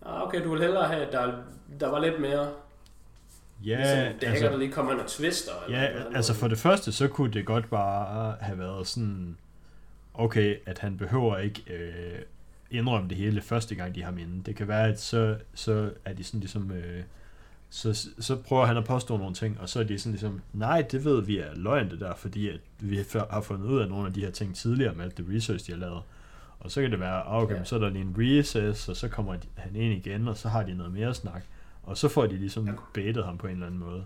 Ah, 0.09 0.23
okay, 0.23 0.45
du 0.45 0.51
vil 0.51 0.61
hellere 0.61 0.89
have, 0.89 1.07
at 1.07 1.13
der, 1.13 1.35
der 1.81 1.89
var 1.89 1.99
lidt 1.99 2.21
mere... 2.21 2.53
Ja, 3.65 3.77
ligesom, 3.77 4.21
det 4.21 4.27
altså, 4.27 4.47
der 4.47 4.57
lige 4.57 4.73
kommer 4.73 5.03
og 5.03 5.07
twister. 5.09 5.53
Eller 5.67 5.81
ja, 5.83 5.93
noget. 5.93 6.17
altså 6.17 6.35
for 6.35 6.49
det 6.49 6.59
første, 6.59 6.93
så 6.93 7.09
kunne 7.09 7.33
det 7.33 7.47
godt 7.47 7.71
bare 7.71 8.37
have 8.41 8.59
været 8.59 8.87
sådan, 8.87 9.37
okay, 10.15 10.59
at 10.67 10.79
han 10.79 10.97
behøver 10.97 11.39
ikke 11.39 11.63
øh, 11.75 12.19
indrømme 12.71 13.09
det 13.09 13.17
hele 13.17 13.41
første 13.43 13.75
gang, 13.75 13.95
de 13.95 14.03
har 14.03 14.11
minde. 14.11 14.45
Det 14.45 14.57
kan 14.57 14.69
være, 14.69 14.89
at 14.89 15.01
så, 15.01 15.37
så 15.55 15.91
er 16.05 16.13
de 16.13 16.25
sådan 16.25 16.41
ligesom... 16.41 16.71
Øh, 16.71 17.03
så, 17.71 18.09
så 18.19 18.37
prøver 18.37 18.67
han 18.67 18.77
at 18.77 18.85
påstå 18.85 19.17
nogle 19.17 19.35
ting, 19.35 19.61
og 19.61 19.69
så 19.69 19.81
er 19.81 19.85
de 19.85 19.99
sådan 19.99 20.13
ligesom, 20.13 20.41
nej, 20.53 20.83
det 20.83 21.05
ved 21.05 21.23
vi 21.23 21.39
er 21.39 21.55
løgn 21.55 21.91
det 21.91 22.01
der, 22.01 22.15
fordi 22.15 22.49
at 22.49 22.61
vi 22.79 23.05
har 23.31 23.41
fundet 23.41 23.67
ud 23.67 23.81
af 23.81 23.89
nogle 23.89 24.07
af 24.07 24.13
de 24.13 24.21
her 24.21 24.31
ting 24.31 24.57
tidligere 24.57 24.95
med 24.95 25.05
alt 25.05 25.17
det 25.17 25.27
research, 25.29 25.67
de 25.67 25.73
har 25.73 25.79
lavet. 25.79 26.03
Og 26.61 26.71
så 26.71 26.81
kan 26.81 26.91
det 26.91 27.01
være, 27.01 27.23
ah, 27.23 27.43
okay, 27.43 27.59
ja. 27.59 27.65
så 27.65 27.75
er 27.75 27.79
der 27.79 27.89
lige 27.89 28.03
en 28.03 28.15
recess, 28.19 28.89
og 28.89 28.97
så 28.97 29.09
kommer 29.09 29.37
han 29.57 29.77
ind 29.77 30.07
igen, 30.07 30.29
og 30.29 30.37
så 30.37 30.49
har 30.49 30.63
de 30.63 30.75
noget 30.75 30.93
mere 30.93 31.15
snak. 31.15 31.43
Og 31.83 31.97
så 31.97 32.09
får 32.09 32.27
de 32.27 32.37
ligesom 32.37 32.67
ja. 32.67 32.73
baitet 32.95 33.25
ham 33.25 33.39
på 33.39 33.47
en 33.47 33.53
eller 33.53 33.67
anden 33.67 33.81
måde. 33.81 34.05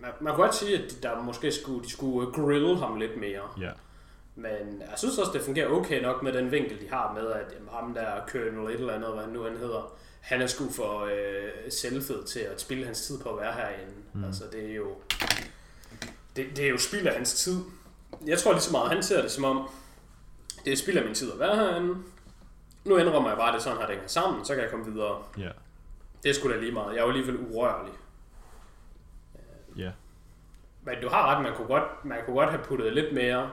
Man, 0.00 0.10
man 0.20 0.32
kan 0.32 0.40
godt 0.40 0.54
sige, 0.54 0.78
at 0.78 0.90
de, 0.90 0.94
der 1.02 1.22
måske 1.22 1.52
skulle, 1.52 1.84
de 1.84 1.90
skulle 1.90 2.32
grille 2.32 2.78
ham 2.78 2.96
lidt 2.96 3.16
mere. 3.20 3.42
Ja. 3.60 3.70
Men 4.34 4.80
jeg 4.80 4.98
synes 4.98 5.18
også, 5.18 5.30
det 5.34 5.42
fungerer 5.42 5.68
okay 5.68 6.02
nok 6.02 6.22
med 6.22 6.32
den 6.32 6.50
vinkel, 6.50 6.80
de 6.80 6.88
har 6.90 7.12
med, 7.14 7.32
at 7.32 7.54
jamen, 7.54 7.68
ham 7.72 7.94
der 7.94 8.06
Colonel 8.28 8.74
et 8.74 8.80
eller 8.80 8.92
andet, 8.92 9.12
hvad 9.12 9.24
han 9.24 9.32
nu 9.32 9.42
han 9.42 9.56
hedder, 9.56 9.92
han 10.22 10.42
er 10.42 10.46
sgu 10.46 10.70
for 10.70 11.04
øh, 11.04 11.70
selvfed 11.70 12.24
til 12.24 12.40
at 12.40 12.60
spille 12.60 12.84
hans 12.84 13.06
tid 13.06 13.18
på 13.18 13.28
at 13.28 13.40
være 13.40 13.52
herinde. 13.52 13.92
Mm. 14.12 14.24
Altså, 14.24 14.44
det 14.52 14.70
er 14.70 14.74
jo... 14.74 14.96
Det, 16.36 16.46
det 16.56 16.64
er 16.64 16.68
jo 16.68 16.78
spild 16.78 17.06
af 17.06 17.14
hans 17.14 17.34
tid. 17.34 17.60
Jeg 18.26 18.38
tror 18.38 18.52
lige 18.52 18.62
så 18.62 18.72
meget, 18.72 18.92
han 18.92 19.02
ser 19.02 19.22
det 19.22 19.30
som 19.30 19.44
om, 19.44 19.68
det 20.64 20.72
er 20.72 20.76
spild 20.76 20.98
af 20.98 21.04
min 21.04 21.14
tid 21.14 21.32
at 21.32 21.38
være 21.38 21.56
herinde. 21.56 21.96
Nu 22.84 22.96
indrømmer 22.96 23.28
jeg 23.28 23.38
bare, 23.38 23.48
at 23.48 23.54
det 23.54 23.62
sådan 23.62 23.78
har 23.78 23.86
det 23.86 23.98
sammen, 24.06 24.44
så 24.44 24.54
kan 24.54 24.62
jeg 24.62 24.70
komme 24.70 24.92
videre. 24.92 25.22
Ja. 25.38 25.42
Yeah. 25.42 25.54
Det 26.22 26.30
er 26.30 26.34
sgu 26.34 26.50
da 26.50 26.56
lige 26.56 26.72
meget. 26.72 26.94
Jeg 26.94 26.98
er 26.98 27.02
jo 27.02 27.08
alligevel 27.08 27.36
urørlig. 27.40 27.92
Ja. 29.76 29.82
Yeah. 29.82 29.92
Men 30.82 30.94
du 31.02 31.08
har 31.08 31.34
ret, 31.34 31.42
man 31.42 31.54
kunne 31.54 31.66
godt, 31.66 32.04
man 32.04 32.18
kunne 32.24 32.36
godt 32.36 32.50
have 32.50 32.64
puttet 32.64 32.92
lidt 32.92 33.14
mere, 33.14 33.50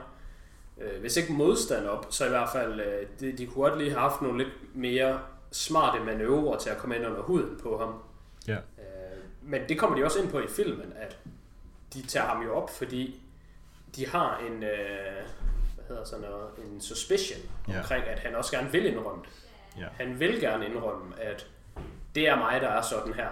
øh, 0.80 1.00
hvis 1.00 1.16
ikke 1.16 1.32
modstand 1.32 1.86
op, 1.86 2.06
så 2.10 2.26
i 2.26 2.28
hvert 2.28 2.48
fald, 2.52 2.80
øh, 2.80 3.06
de, 3.20 3.32
de 3.32 3.46
kunne 3.46 3.68
godt 3.68 3.78
lige 3.78 3.90
have 3.90 4.00
haft 4.00 4.22
nogle 4.22 4.44
lidt 4.44 4.76
mere 4.76 5.20
smarte 5.52 6.04
manøvrer 6.04 6.58
til 6.58 6.70
at 6.70 6.78
komme 6.78 6.96
ind 6.96 7.06
under 7.06 7.22
huden 7.22 7.60
på 7.62 7.78
ham. 7.78 7.94
Ja. 8.48 8.56
Øh, 8.56 9.18
men 9.42 9.60
det 9.68 9.78
kommer 9.78 9.96
de 9.96 10.04
også 10.04 10.22
ind 10.22 10.30
på 10.30 10.38
i 10.38 10.48
filmen, 10.48 10.92
at 10.96 11.18
de 11.94 12.02
tager 12.02 12.26
ham 12.26 12.42
jo 12.42 12.54
op, 12.54 12.70
fordi 12.70 13.20
de 13.96 14.06
har 14.06 14.38
en, 14.38 14.62
øh, 14.62 15.24
hvad 15.74 15.84
hedder 15.88 16.04
sådan 16.04 16.24
noget, 16.24 16.48
en 16.72 16.80
suspicion 16.80 17.40
ja. 17.68 17.78
omkring, 17.78 18.04
at 18.04 18.18
han 18.18 18.34
også 18.34 18.52
gerne 18.52 18.72
vil 18.72 18.86
indrømme 18.86 19.22
det. 19.22 19.30
Ja. 19.80 19.86
Han 19.92 20.20
vil 20.20 20.40
gerne 20.40 20.66
indrømme, 20.66 21.20
at 21.20 21.46
det 22.14 22.28
er 22.28 22.36
mig, 22.36 22.60
der 22.60 22.68
er 22.68 22.82
sådan 22.82 23.14
her 23.14 23.28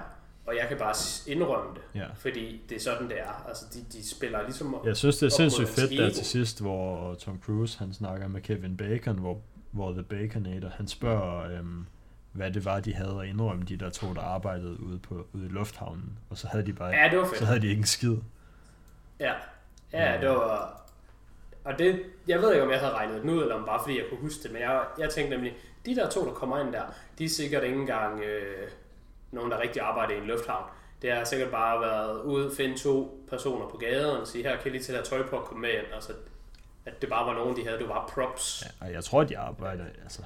og 0.49 0.57
jeg 0.57 0.69
kan 0.69 0.79
bare 0.79 0.95
indrømme 1.33 1.75
det, 1.75 2.01
ja. 2.01 2.07
fordi 2.17 2.61
det 2.69 2.77
er 2.77 2.81
sådan, 2.81 3.09
det 3.09 3.21
er. 3.21 3.49
Altså, 3.49 3.65
de, 3.75 3.99
de 3.99 4.09
spiller 4.09 4.43
ligesom 4.43 4.77
Jeg 4.85 4.97
synes, 4.97 5.19
det 5.19 5.27
er 5.27 5.31
sindssygt 5.31 5.69
fedt 5.69 5.91
der 5.91 6.11
til 6.11 6.27
sidst, 6.27 6.61
hvor 6.61 7.15
Tom 7.15 7.41
Cruise, 7.45 7.79
han 7.79 7.93
snakker 7.93 8.29
med 8.29 8.41
Kevin 8.41 8.77
Bacon, 8.77 9.19
hvor, 9.19 9.41
hvor 9.71 9.93
The 9.93 10.03
Baconator, 10.03 10.69
han 10.69 10.89
spørger, 10.89 11.59
øhm, 11.59 11.87
hvad 12.33 12.51
det 12.51 12.65
var, 12.65 12.81
de 12.81 12.95
havde 12.95 13.19
at 13.23 13.29
indrømme, 13.29 13.65
de 13.65 13.77
der 13.77 13.91
to, 13.91 14.15
der 14.15 14.21
arbejdede 14.21 14.81
ude, 14.81 14.99
på, 14.99 15.27
ude 15.33 15.47
i 15.47 15.49
lufthavnen. 15.49 16.19
Og 16.31 16.39
så 16.39 16.49
havde 16.49 16.67
de 16.67 16.73
bare 16.73 16.89
ja, 16.89 17.09
det 17.11 17.19
var 17.19 17.25
fedt. 17.25 17.39
så 17.39 17.45
havde 17.45 17.61
de 17.61 17.69
ikke 17.69 17.81
en 17.81 17.87
skid. 17.87 18.17
Ja, 19.21 19.33
ja, 19.93 20.19
det 20.21 20.29
var... 20.29 20.83
Og 21.65 21.79
det, 21.79 22.03
jeg 22.29 22.39
ved 22.39 22.53
ikke, 22.53 22.65
om 22.65 22.71
jeg 22.71 22.81
havde 22.81 22.93
regnet 22.93 23.23
den 23.23 23.31
ud, 23.31 23.43
eller 23.43 23.55
om 23.55 23.65
bare 23.65 23.81
fordi 23.83 23.99
jeg 23.99 24.07
kunne 24.11 24.21
huske 24.21 24.43
det, 24.43 24.53
men 24.53 24.63
jeg, 24.63 24.85
jeg 24.99 25.11
tænkte 25.11 25.37
nemlig, 25.37 25.57
de 25.87 25.97
der 25.97 26.11
to, 26.11 26.27
der 26.27 26.33
kommer 26.33 26.59
ind 26.59 26.73
der, 26.73 26.83
de 27.19 27.25
er 27.25 27.29
sikkert 27.29 27.65
ikke 27.65 27.77
engang 27.77 28.21
øh, 28.21 28.69
nogen, 29.33 29.51
der 29.51 29.61
rigtig 29.61 29.83
arbejder 29.83 30.15
i 30.15 30.19
en 30.19 30.27
lufthavn. 30.27 30.65
Det 31.03 31.13
har 31.13 31.25
sikkert 31.25 31.51
bare 31.51 31.81
været 31.81 32.23
ude 32.23 32.53
finde 32.57 32.79
to 32.79 33.25
personer 33.31 33.69
på 33.69 33.77
gaden 33.77 34.21
og 34.21 34.27
sige, 34.27 34.45
her 34.45 34.57
kan 34.57 34.67
I 34.67 34.71
lige 34.71 34.83
tage 34.83 34.99
der 34.99 35.05
tøj 35.05 35.23
på 35.23 35.37
at 35.37 35.45
komme 35.45 35.61
med 35.61 35.71
ind. 35.71 35.95
Altså, 35.95 36.13
at 36.87 37.01
det 37.01 37.09
bare 37.09 37.27
var 37.27 37.35
nogen, 37.35 37.57
de 37.57 37.65
havde, 37.65 37.79
det 37.79 37.89
var 37.89 38.11
props. 38.15 38.65
Ja, 38.65 38.87
og 38.87 38.93
jeg 38.93 39.05
tror, 39.05 39.25
de 39.25 39.39
arbejder, 39.39 39.85
altså, 40.03 40.23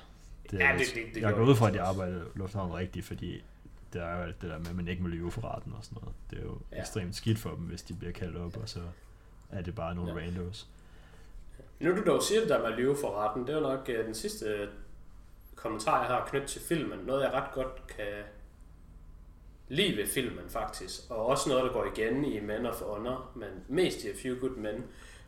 det, 0.53 0.59
ja, 0.59 0.73
det, 0.79 0.87
det, 0.95 1.15
det 1.15 1.21
jeg 1.21 1.35
går 1.35 1.43
ud 1.43 1.55
fra, 1.55 1.69
at 1.69 1.75
de 1.75 1.81
arbejder 1.81 2.21
lufthavnen 2.35 2.77
rigtigt, 2.77 3.07
fordi 3.07 3.45
det 3.93 4.03
er 4.03 4.17
jo 4.17 4.23
alt 4.23 4.43
det 4.43 4.51
der 4.51 4.59
med, 4.59 4.67
at 4.67 4.77
man 4.77 4.89
ikke 4.89 5.03
må 5.03 5.09
lyve 5.09 5.31
for 5.31 5.55
retten 5.55 5.73
og 5.73 5.85
sådan 5.85 5.99
noget. 6.03 6.15
Det 6.31 6.39
er 6.39 6.43
jo 6.43 6.59
ja. 6.73 6.81
ekstremt 6.81 7.17
skidt 7.17 7.39
for 7.39 7.51
dem, 7.51 7.65
hvis 7.65 7.83
de 7.83 7.95
bliver 7.95 8.13
kaldt 8.13 8.37
op, 8.37 8.57
og 8.57 8.69
så 8.69 8.81
er 9.51 9.63
det 9.63 9.75
bare 9.75 9.95
nogle 9.95 10.13
ja. 10.13 10.19
randos. 10.19 10.69
Nu 11.81 11.97
du 11.97 12.05
dog 12.07 12.23
siger 12.23 12.41
det 12.41 12.49
der 12.49 12.59
med 12.59 12.67
at 12.67 12.79
lyve 12.79 12.97
for 13.01 13.21
retten, 13.21 13.47
det 13.47 13.51
er 13.51 13.57
jo 13.57 13.63
nok 13.63 13.89
uh, 13.89 14.07
den 14.07 14.15
sidste 14.15 14.69
kommentar, 15.55 15.99
jeg 15.99 16.07
har 16.07 16.27
knyttet 16.31 16.51
til 16.51 16.61
filmen. 16.61 16.99
Noget, 16.99 17.23
jeg 17.23 17.33
ret 17.33 17.53
godt 17.55 17.87
kan 17.87 18.23
lide 19.69 19.97
ved 19.97 20.07
filmen 20.07 20.45
faktisk, 20.49 21.11
og 21.11 21.27
også 21.27 21.49
noget, 21.49 21.65
der 21.65 21.73
går 21.73 21.93
igen 21.97 22.25
i 22.25 22.41
Men 22.41 22.67
of 22.67 22.81
Honor, 22.81 23.31
men 23.35 23.49
mest 23.69 24.05
i 24.05 24.09
A 24.09 24.13
Few 24.23 24.41
Good 24.41 24.57
Men, 24.57 24.85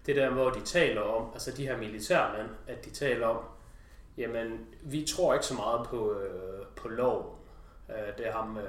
det 0.07 0.17
der, 0.17 0.31
hvor 0.31 0.51
de 0.51 0.61
taler 0.61 1.01
om, 1.01 1.31
altså 1.33 1.51
de 1.51 1.67
her 1.67 1.79
militærmænd, 1.79 2.49
at 2.67 2.85
de 2.85 2.91
taler 2.91 3.27
om, 3.27 3.45
jamen, 4.19 4.67
vi 4.83 5.05
tror 5.05 5.35
ikke 5.35 5.47
så 5.47 5.55
meget 5.55 5.87
på, 5.87 6.13
øh, 6.13 6.67
på 6.77 6.89
lov. 6.89 7.39
Øh, 7.89 8.19
det 8.19 8.27
er 8.27 8.33
ham, 8.33 8.59
øh, 8.59 8.65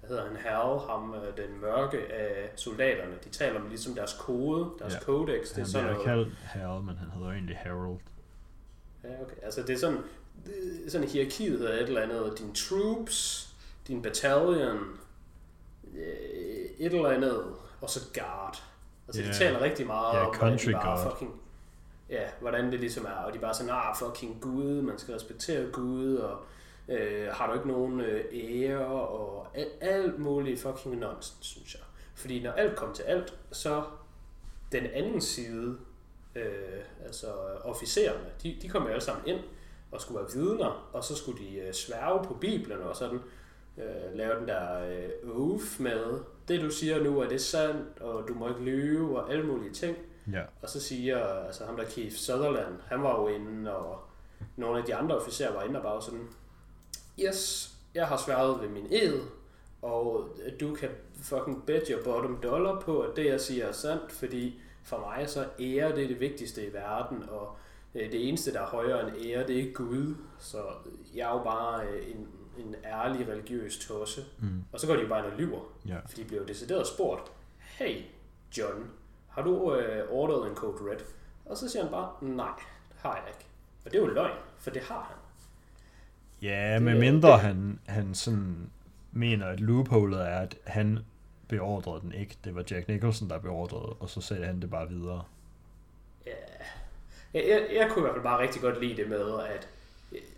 hvad 0.00 0.08
hedder 0.08 0.26
han, 0.26 0.36
Hal, 0.36 0.78
ham, 0.78 1.14
øh, 1.14 1.36
den 1.36 1.60
mørke 1.60 2.12
af 2.12 2.50
soldaterne. 2.56 3.14
De 3.24 3.28
taler 3.28 3.60
om 3.60 3.68
ligesom 3.68 3.94
deres 3.94 4.16
kode, 4.20 4.70
deres 4.78 4.94
ja. 4.94 5.00
codex. 5.00 5.48
Det 5.48 5.58
er 5.58 5.64
sådan 5.64 5.90
noget... 5.90 6.04
kaldt 6.04 6.34
Hal, 6.42 6.82
men 6.82 6.96
han 6.96 7.10
hedder 7.10 7.30
egentlig 7.30 7.56
Harold. 7.56 8.00
Ja, 9.04 9.22
okay. 9.22 9.36
Altså 9.42 9.62
det 9.62 9.70
er 9.70 9.78
sådan, 9.78 9.98
sådan 10.88 11.08
hierarkiet 11.08 11.58
hedder 11.58 11.72
et 11.72 11.82
eller 11.82 12.02
andet, 12.02 12.38
din 12.38 12.54
troops, 12.54 13.48
din 13.88 14.02
battalion, 14.02 14.78
øh, 15.94 16.68
et 16.78 16.94
eller 16.94 17.10
andet, 17.10 17.44
og 17.80 17.90
så 17.90 18.00
guard. 18.14 18.62
Altså, 19.06 19.22
yeah. 19.22 19.32
de 19.32 19.38
taler 19.38 19.60
rigtig 19.60 19.86
meget 19.86 20.14
yeah, 20.14 20.28
om, 20.28 20.34
country 20.34 20.68
de 20.68 20.72
bare 20.72 21.10
fucking, 21.10 21.40
ja, 22.10 22.28
hvordan 22.40 22.72
det 22.72 22.80
ligesom 22.80 23.04
er, 23.04 23.24
og 23.24 23.32
de 23.32 23.38
bare 23.38 23.54
sådan, 23.54 23.72
ah, 23.72 23.96
fucking 23.96 24.38
Gud, 24.40 24.82
man 24.82 24.98
skal 24.98 25.14
respektere 25.14 25.70
Gud, 25.72 26.16
og 26.16 26.38
øh, 26.88 27.28
har 27.32 27.46
du 27.46 27.54
ikke 27.54 27.68
nogen 27.68 28.00
øh, 28.00 28.24
ære, 28.32 28.86
og 28.86 29.46
alt, 29.54 29.72
alt 29.80 30.18
muligt 30.18 30.60
fucking 30.60 30.96
nonsens, 30.96 31.46
synes 31.46 31.74
jeg. 31.74 31.82
Fordi 32.14 32.42
når 32.42 32.52
alt 32.52 32.76
kom 32.76 32.94
til 32.94 33.02
alt, 33.02 33.34
så 33.52 33.82
den 34.72 34.86
anden 34.86 35.20
side, 35.20 35.76
øh, 36.34 36.80
altså 37.04 37.26
officererne, 37.64 38.26
de, 38.42 38.56
de 38.62 38.68
kom 38.68 38.82
jo 38.82 38.88
alle 38.88 39.00
sammen 39.00 39.26
ind 39.26 39.40
og 39.90 40.00
skulle 40.00 40.20
være 40.20 40.32
vidner, 40.34 40.88
og 40.92 41.04
så 41.04 41.16
skulle 41.16 41.44
de 41.44 41.56
øh, 41.58 41.72
sværge 41.72 42.24
på 42.24 42.34
Bibelen 42.34 42.80
og 42.80 42.96
sådan 42.96 43.20
øh, 43.78 44.14
lave 44.14 44.40
den 44.40 44.48
der 44.48 44.88
øh, 44.88 45.30
oath 45.30 45.80
med, 45.80 46.20
det 46.48 46.60
du 46.60 46.70
siger 46.70 47.02
nu, 47.02 47.20
er 47.20 47.28
det 47.28 47.40
sandt, 47.40 48.00
og 48.00 48.28
du 48.28 48.34
må 48.34 48.48
ikke 48.48 48.60
lyve, 48.60 49.20
og 49.20 49.32
alle 49.32 49.46
mulige 49.46 49.72
ting. 49.72 49.96
Ja. 50.32 50.42
Og 50.62 50.68
så 50.68 50.80
siger, 50.80 51.24
altså 51.24 51.64
ham 51.66 51.76
der 51.76 51.84
Keith 51.84 52.16
Sutherland, 52.16 52.74
han 52.86 53.02
var 53.02 53.20
jo 53.20 53.28
inde, 53.28 53.76
og 53.76 54.00
nogle 54.56 54.78
af 54.78 54.84
de 54.84 54.94
andre 54.94 55.16
officerer 55.16 55.52
var 55.52 55.62
inde 55.62 55.76
og 55.76 55.82
bare 55.82 56.02
sådan, 56.02 56.28
yes, 57.20 57.72
jeg 57.94 58.06
har 58.06 58.16
sværet 58.16 58.60
ved 58.60 58.68
min 58.68 58.86
ed, 58.90 59.20
og 59.82 60.28
du 60.60 60.74
kan 60.74 60.88
fucking 61.22 61.66
bet 61.66 61.88
your 61.88 62.02
bottom 62.04 62.38
dollar 62.42 62.80
på, 62.80 63.00
at 63.00 63.16
det 63.16 63.26
jeg 63.26 63.40
siger 63.40 63.66
er 63.66 63.72
sandt, 63.72 64.12
fordi 64.12 64.60
for 64.84 64.98
mig 64.98 65.28
så 65.28 65.46
ære 65.60 65.96
det 65.96 66.04
er 66.04 66.08
det 66.08 66.20
vigtigste 66.20 66.66
i 66.66 66.72
verden, 66.72 67.24
og 67.28 67.56
øh, 67.94 68.12
det 68.12 68.28
eneste, 68.28 68.52
der 68.52 68.60
er 68.60 68.66
højere 68.66 69.08
end 69.08 69.26
ære, 69.26 69.46
det 69.46 69.68
er 69.68 69.72
Gud. 69.72 70.14
Så 70.38 70.62
jeg 71.14 71.30
er 71.30 71.32
jo 71.32 71.42
bare 71.42 71.86
øh, 71.86 72.10
en 72.10 72.28
en 72.58 72.74
ærlig 72.84 73.28
religiøs 73.28 73.78
tosse. 73.78 74.24
Mm. 74.38 74.64
Og 74.72 74.80
så 74.80 74.86
går 74.86 74.94
de 74.94 75.00
jo 75.00 75.08
bare 75.08 75.24
ind 75.24 75.32
og 75.32 75.38
lyver. 75.38 75.60
Ja. 75.86 75.98
For 76.06 76.16
de 76.16 76.24
bliver 76.24 76.42
jo 76.42 76.48
decideret 76.48 76.86
spurgt, 76.86 77.32
hey 77.58 78.02
John, 78.58 78.90
har 79.28 79.42
du 79.42 79.74
øh, 79.74 80.04
ordret 80.10 80.50
en 80.50 80.56
Code 80.56 80.90
Red? 80.90 80.98
Og 81.44 81.56
så 81.56 81.68
siger 81.68 81.82
han 81.82 81.92
bare, 81.92 82.10
nej, 82.20 82.60
det 82.88 82.96
har 82.98 83.16
jeg 83.16 83.24
ikke. 83.28 83.46
Og 83.84 83.92
det 83.92 83.98
er 83.98 84.02
jo 84.02 84.08
løgn, 84.08 84.38
for 84.58 84.70
det 84.70 84.82
har 84.82 85.02
han. 85.02 85.16
Ja, 86.42 86.74
det, 86.74 86.82
med 86.82 86.98
mindre 86.98 87.32
det, 87.32 87.40
han, 87.40 87.80
han 87.86 88.14
sådan 88.14 88.70
mener, 89.12 89.46
at 89.46 89.60
loopholet 89.60 90.20
er, 90.20 90.38
at 90.38 90.56
han 90.66 90.98
beordrede 91.48 92.00
den 92.00 92.12
ikke. 92.12 92.36
Det 92.44 92.54
var 92.54 92.64
Jack 92.70 92.88
Nicholson, 92.88 93.30
der 93.30 93.38
beordrede, 93.38 93.96
og 94.00 94.08
så 94.08 94.20
sagde 94.20 94.46
han 94.46 94.60
det 94.60 94.70
bare 94.70 94.88
videre. 94.88 95.24
Ja, 96.26 96.32
jeg, 97.34 97.44
jeg, 97.48 97.66
jeg 97.74 97.90
kunne 97.90 98.00
i 98.00 98.02
hvert 98.02 98.14
fald 98.14 98.24
bare 98.24 98.42
rigtig 98.42 98.62
godt 98.62 98.80
lide 98.80 98.96
det 98.96 99.08
med, 99.08 99.40
at 99.40 99.68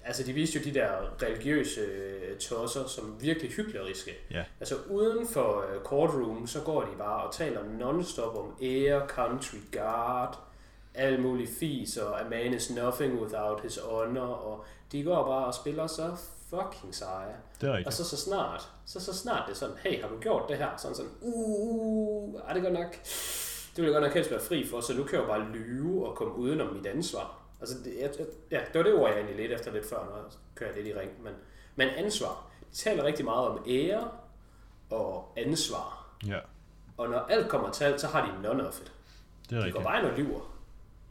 altså 0.04 0.22
de 0.22 0.32
viste 0.32 0.58
jo 0.58 0.64
de 0.64 0.74
der 0.74 0.90
religiøse 1.22 1.80
øh, 1.80 2.38
tosser 2.38 2.86
som 2.86 3.16
virkelig 3.20 3.50
hykleriske. 3.50 4.10
Ja. 4.30 4.44
Altså 4.60 4.74
uden 4.90 5.26
for 5.26 5.64
uh, 5.76 5.82
courtroom, 5.82 6.46
så 6.46 6.60
går 6.60 6.80
de 6.80 6.96
bare 6.98 7.24
og 7.24 7.34
taler 7.34 7.60
non-stop 7.78 8.36
om 8.36 8.56
air, 8.62 9.06
country, 9.06 9.58
guard, 9.72 10.38
alt 10.94 11.22
muligt 11.22 11.50
fis, 11.58 11.96
og 11.96 12.20
a 12.20 12.24
man 12.28 12.54
is 12.54 12.70
nothing 12.70 13.20
without 13.22 13.60
his 13.60 13.78
honor, 13.84 14.20
og 14.20 14.64
de 14.92 15.02
går 15.02 15.24
bare 15.24 15.46
og 15.46 15.54
spiller 15.54 15.86
så 15.86 16.16
fucking 16.50 16.94
seje. 16.94 17.34
Det 17.60 17.68
er 17.68 17.72
rigtigt. 17.72 17.86
Og 17.86 17.92
så 17.92 18.04
så 18.04 18.16
snart, 18.16 18.68
så 18.86 19.00
så 19.00 19.14
snart 19.14 19.42
det 19.46 19.52
er 19.52 19.56
sådan, 19.56 19.76
hey, 19.78 20.02
har 20.02 20.08
du 20.08 20.18
gjort 20.20 20.48
det 20.48 20.56
her? 20.56 20.68
Sådan 20.76 20.96
sådan, 20.96 21.12
uh, 21.20 22.40
er 22.48 22.54
det 22.54 22.62
godt 22.62 22.74
nok, 22.74 22.92
det 23.76 23.76
vil 23.76 23.84
jeg 23.84 23.92
godt 23.92 24.04
nok 24.04 24.14
helst 24.14 24.30
være 24.30 24.40
fri 24.40 24.66
for, 24.66 24.80
så 24.80 24.94
nu 24.94 25.04
kan 25.04 25.18
jeg 25.18 25.22
jo 25.22 25.26
bare 25.26 25.48
lyve 25.52 26.08
og 26.08 26.16
komme 26.16 26.34
udenom 26.34 26.74
mit 26.74 26.86
ansvar. 26.86 27.39
Altså, 27.60 27.76
det, 27.84 27.94
jeg, 28.00 28.10
ja, 28.50 28.60
det 28.72 28.74
var 28.74 28.82
det 28.82 28.94
ord, 28.94 29.08
jeg 29.08 29.18
egentlig 29.18 29.36
lidt 29.36 29.52
efter 29.52 29.72
lidt 29.72 29.86
før, 29.88 30.04
når 30.04 30.16
jeg 30.16 30.24
kører 30.54 30.74
lidt 30.74 30.86
i 30.86 30.94
ring. 30.94 31.22
Men, 31.22 31.32
men 31.76 31.88
ansvar. 31.88 32.46
De 32.70 32.76
taler 32.76 33.04
rigtig 33.04 33.24
meget 33.24 33.48
om 33.48 33.64
ære 33.68 34.10
og 34.90 35.32
ansvar. 35.36 36.06
Ja. 36.26 36.38
Og 36.96 37.08
når 37.08 37.18
alt 37.18 37.48
kommer 37.48 37.70
til 37.70 37.84
alt, 37.84 38.00
så 38.00 38.06
har 38.06 38.26
de 38.26 38.42
none 38.42 38.68
of 38.68 38.80
it. 38.80 38.92
Det 39.50 39.58
er 39.58 39.64
de 39.64 39.72
går 39.72 39.82
bare 39.82 39.98
ind 39.98 40.06
og 40.06 40.18
lyver. 40.18 40.40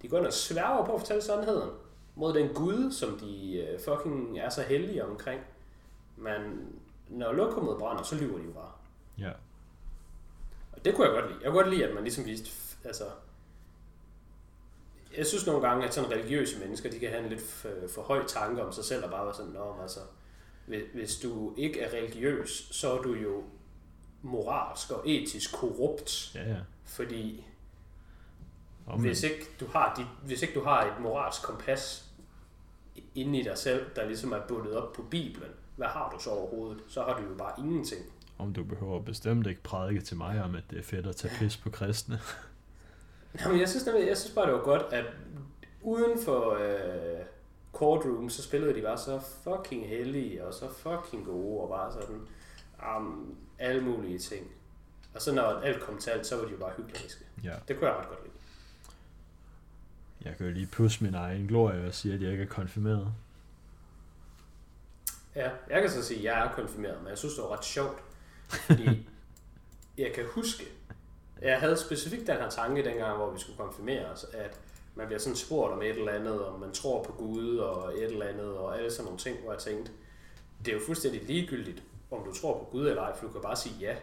De 0.01 0.07
går 0.07 0.17
ind 0.17 0.25
og 0.25 0.33
sværger 0.33 0.85
på 0.85 0.93
at 0.93 0.99
fortælle 0.99 1.21
sandheden. 1.21 1.69
mod 2.15 2.33
den 2.33 2.53
Gud, 2.53 2.91
som 2.91 3.19
de 3.19 3.57
øh, 3.57 3.79
fucking 3.79 4.39
er 4.39 4.49
så 4.49 4.61
heldige 4.61 5.05
omkring. 5.05 5.41
Men 6.17 6.69
når 7.07 7.31
lokummet 7.31 7.77
brænder, 7.77 8.03
så 8.03 8.15
lyver 8.15 8.37
de 8.37 8.43
jo 8.43 8.51
bare. 8.51 8.71
Ja. 9.19 9.31
Og 10.73 10.85
det 10.85 10.95
kunne 10.95 11.07
jeg 11.07 11.21
godt 11.21 11.31
lide. 11.31 11.39
Jeg 11.43 11.51
kunne 11.51 11.63
godt 11.63 11.73
lide, 11.73 11.87
at 11.87 11.93
man 11.93 12.03
ligesom 12.03 12.25
viste, 12.25 12.49
altså... 12.85 13.03
Jeg 15.20 15.28
synes 15.28 15.45
nogle 15.45 15.67
gange, 15.67 15.88
at 15.88 15.93
sådan 15.93 16.11
religiøse 16.11 16.59
mennesker, 16.59 16.91
de 16.91 16.99
kan 16.99 17.09
have 17.09 17.24
en 17.24 17.30
lidt 17.30 17.41
for, 17.41 17.70
for 17.93 18.01
høj 18.01 18.26
tanke 18.28 18.63
om 18.63 18.72
sig 18.72 18.86
selv, 18.86 19.03
og 19.03 19.09
bare 19.11 19.26
være 19.26 19.36
sådan, 19.36 19.51
men 19.51 19.61
altså, 19.82 19.99
hvis, 20.93 21.17
du 21.17 21.53
ikke 21.57 21.82
er 21.82 21.97
religiøs, 21.97 22.67
så 22.72 22.97
er 22.97 23.01
du 23.01 23.13
jo 23.13 23.43
moralsk 24.22 24.91
og 24.91 25.09
etisk 25.09 25.53
korrupt, 25.53 26.32
Ja, 26.36 26.49
ja. 26.49 26.57
fordi 26.86 27.45
Og 28.86 28.99
hvis 28.99 29.24
ikke, 29.24 29.45
du 29.59 29.67
har 29.67 29.93
dit, 29.97 30.05
hvis 30.28 30.41
ikke 30.41 30.53
du 30.53 30.63
har 30.63 30.84
et 30.86 31.01
moralsk 31.01 31.41
kompas 31.41 32.05
inde 33.15 33.39
i 33.39 33.43
dig 33.43 33.57
selv, 33.57 33.86
der 33.95 34.05
ligesom 34.05 34.32
er 34.32 34.39
bundet 34.47 34.76
op 34.76 34.93
på 34.93 35.01
Bibelen, 35.01 35.49
hvad 35.76 35.88
har 35.88 36.09
du 36.17 36.24
så 36.24 36.30
overhovedet? 36.30 36.84
Så 36.88 37.03
har 37.03 37.17
du 37.17 37.24
jo 37.30 37.36
bare 37.38 37.53
ingenting. 37.57 38.01
om 38.38 38.53
du 38.53 38.63
behøver 38.63 39.01
bestemt 39.01 39.47
ikke 39.47 39.63
prædike 39.63 40.01
til 40.01 40.17
mig 40.17 40.43
om, 40.43 40.55
at 40.55 40.63
det 40.70 40.80
er 40.80 40.84
fedt 40.84 41.07
at 41.07 41.15
tage 41.15 41.34
pis 41.39 41.57
på 41.57 41.70
kristne. 41.70 42.20
Jamen, 43.39 43.59
jeg 43.59 43.69
synes, 43.69 43.86
nemlig- 43.86 44.07
jeg 44.07 44.17
synes 44.17 44.36
bare, 44.36 44.45
det 44.45 44.53
var 44.53 44.63
godt, 44.63 44.93
at 44.93 45.05
uden 45.82 46.19
for 46.25 46.53
øh, 46.53 47.25
courtroom, 47.73 48.30
så 48.30 48.43
spillede 48.43 48.73
de 48.75 48.82
bare 48.82 48.97
så 48.97 49.19
fucking 49.43 49.88
heldige, 49.88 50.45
og 50.45 50.53
så 50.53 50.69
fucking 50.73 51.25
gode, 51.25 51.61
og 51.61 51.69
bare 51.69 51.91
sådan 51.93 52.27
um, 52.97 53.36
alle 53.59 53.82
mulige 53.82 54.19
ting. 54.19 54.47
Og 55.15 55.21
så 55.21 55.34
når 55.36 55.43
alt 55.43 55.82
kom 55.84 55.97
til 55.97 56.09
alt, 56.09 56.25
så 56.27 56.36
var 56.36 56.45
de 56.45 56.51
jo 56.51 56.57
bare 56.57 56.71
hykleriske. 56.77 57.23
Ja. 57.43 57.53
Det 57.67 57.77
kunne 57.80 57.89
jeg 57.89 57.97
ret 57.99 58.07
godt 58.07 58.19
lide. 58.23 58.34
Jeg 60.25 60.38
kan 60.38 60.45
jo 60.47 60.51
lige 60.53 60.67
pusse 60.67 61.03
min 61.03 61.13
egen 61.15 61.47
glorie 61.47 61.88
og 61.88 61.93
sige, 61.93 62.13
at 62.13 62.21
jeg 62.21 62.32
ikke 62.32 62.43
er 62.43 62.47
konfirmeret. 62.47 63.13
Ja, 65.36 65.49
jeg 65.69 65.82
kan 65.82 65.89
så 65.89 66.03
sige, 66.03 66.17
at 66.17 66.23
jeg 66.23 66.45
er 66.47 66.51
konfirmeret, 66.53 66.97
men 67.01 67.09
jeg 67.09 67.17
synes, 67.17 67.34
det 67.36 67.43
var 67.43 67.49
ret 67.57 67.65
sjovt, 67.65 68.03
fordi 68.67 69.09
jeg 69.97 70.11
kan 70.15 70.25
huske, 70.36 70.63
jeg 71.41 71.59
havde 71.59 71.77
specifikt 71.77 72.27
den 72.27 72.35
her 72.35 72.49
tanke 72.49 72.83
dengang, 72.83 73.17
hvor 73.17 73.31
vi 73.31 73.39
skulle 73.39 73.57
konfirmere 73.57 74.05
os, 74.05 74.25
at 74.33 74.59
man 74.95 75.07
bliver 75.07 75.19
sådan 75.19 75.35
spurgt 75.35 75.73
om 75.73 75.81
et 75.81 75.89
eller 75.89 76.11
andet, 76.11 76.45
om 76.45 76.59
man 76.59 76.71
tror 76.71 77.03
på 77.03 77.11
Gud 77.11 77.57
og 77.57 77.93
et 77.97 78.03
eller 78.03 78.25
andet, 78.25 78.57
og 78.57 78.77
alle 78.77 78.91
sådan 78.91 79.05
nogle 79.05 79.19
ting, 79.19 79.39
hvor 79.43 79.51
jeg 79.51 79.61
tænkte, 79.61 79.91
det 80.65 80.67
er 80.67 80.73
jo 80.73 80.81
fuldstændig 80.85 81.23
ligegyldigt, 81.23 81.83
om 82.11 82.23
du 82.23 82.33
tror 82.33 82.57
på 82.59 82.65
Gud 82.71 82.87
eller 82.87 83.01
ej, 83.01 83.15
for 83.15 83.25
du 83.25 83.31
kan 83.31 83.41
bare 83.41 83.55
sige 83.55 83.75
ja. 83.79 83.95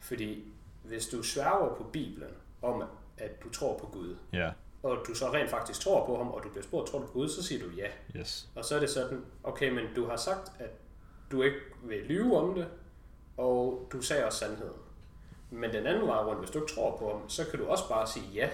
Fordi 0.00 0.44
hvis 0.84 1.06
du 1.06 1.22
sværger 1.22 1.74
på 1.74 1.84
Bibelen 1.84 2.30
om, 2.62 2.82
at 3.18 3.42
du 3.44 3.50
tror 3.50 3.78
på 3.78 3.86
Gud, 3.86 4.16
Ja, 4.32 4.50
og 4.82 4.98
du 5.06 5.14
så 5.14 5.32
rent 5.32 5.50
faktisk 5.50 5.80
tror 5.80 6.06
på 6.06 6.16
ham, 6.16 6.28
og 6.28 6.42
du 6.42 6.48
bliver 6.48 6.62
spurgt, 6.62 6.90
tror 6.90 6.98
du 6.98 7.06
på 7.06 7.12
Gud, 7.12 7.28
så 7.28 7.42
siger 7.42 7.62
du 7.64 7.70
ja. 7.76 7.88
yes. 8.20 8.48
Og 8.54 8.64
så 8.64 8.76
er 8.76 8.80
det 8.80 8.90
sådan, 8.90 9.24
okay, 9.42 9.70
men 9.70 9.84
du 9.96 10.06
har 10.06 10.16
sagt, 10.16 10.52
at 10.58 10.70
du 11.30 11.42
ikke 11.42 11.56
vil 11.82 11.98
lyve 11.98 12.38
om 12.38 12.54
det, 12.54 12.66
og 13.36 13.88
du 13.92 14.00
sagde 14.00 14.26
også 14.26 14.38
sandheden. 14.38 14.83
Men 15.54 15.72
den 15.72 15.86
anden 15.86 16.06
vej 16.06 16.16
rundt, 16.16 16.40
hvis 16.40 16.50
du 16.50 16.60
ikke 16.60 16.74
tror 16.74 16.96
på 16.96 17.10
ham, 17.18 17.28
så 17.28 17.46
kan 17.50 17.58
du 17.58 17.66
også 17.66 17.88
bare 17.88 18.06
sige 18.06 18.26
ja. 18.34 18.48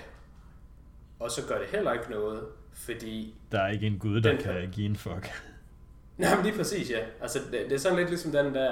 Og 1.21 1.31
så 1.31 1.47
gør 1.47 1.59
det 1.59 1.67
heller 1.67 1.93
ikke 1.93 2.11
noget, 2.11 2.45
fordi... 2.73 3.35
Der 3.53 3.61
er 3.61 3.69
ikke 3.69 3.87
en 3.87 3.99
gud, 3.99 4.21
der 4.21 4.31
Den- 4.33 4.41
kan 4.43 4.69
give 4.73 4.87
en 4.87 4.97
fuck. 4.97 5.29
Nej, 6.19 6.35
men 6.37 6.45
lige 6.45 6.57
præcis, 6.57 6.91
ja. 6.91 7.05
Altså, 7.21 7.39
det, 7.39 7.53
det 7.53 7.73
er 7.73 7.79
sådan 7.79 7.99
lidt 7.99 8.09
ligesom 8.09 8.33
den 8.33 8.55
der... 8.55 8.71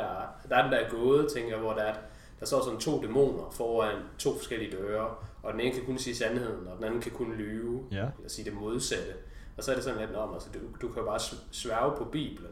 Der 0.48 0.56
er 0.56 0.62
den 0.62 0.72
der 0.72 0.90
gåde, 0.90 1.28
tænker 1.34 1.50
jeg, 1.50 1.58
hvor 1.58 1.72
der, 1.72 1.82
er, 1.82 1.94
der 2.40 2.46
står 2.46 2.64
sådan 2.64 2.80
to 2.80 3.02
dæmoner 3.02 3.50
foran 3.50 3.96
to 4.18 4.36
forskellige 4.36 4.72
døre, 4.76 5.14
og 5.42 5.52
den 5.52 5.60
ene 5.60 5.74
kan 5.74 5.84
kun 5.86 5.98
sige 5.98 6.16
sandheden, 6.16 6.66
og 6.68 6.76
den 6.76 6.84
anden 6.84 7.00
kan 7.00 7.12
kun 7.12 7.34
lyve, 7.34 7.82
Ja. 7.92 7.96
eller 7.96 8.28
sige 8.28 8.44
det 8.50 8.54
modsatte. 8.60 9.12
Og 9.56 9.64
så 9.64 9.70
er 9.70 9.74
det 9.74 9.84
sådan 9.84 10.00
lidt 10.00 10.16
om, 10.16 10.34
altså 10.34 10.48
du, 10.54 10.58
du 10.86 10.92
kan 10.92 11.02
jo 11.02 11.08
bare 11.08 11.16
sv- 11.18 11.48
sværge 11.52 11.96
på 11.96 12.04
Bibelen. 12.04 12.50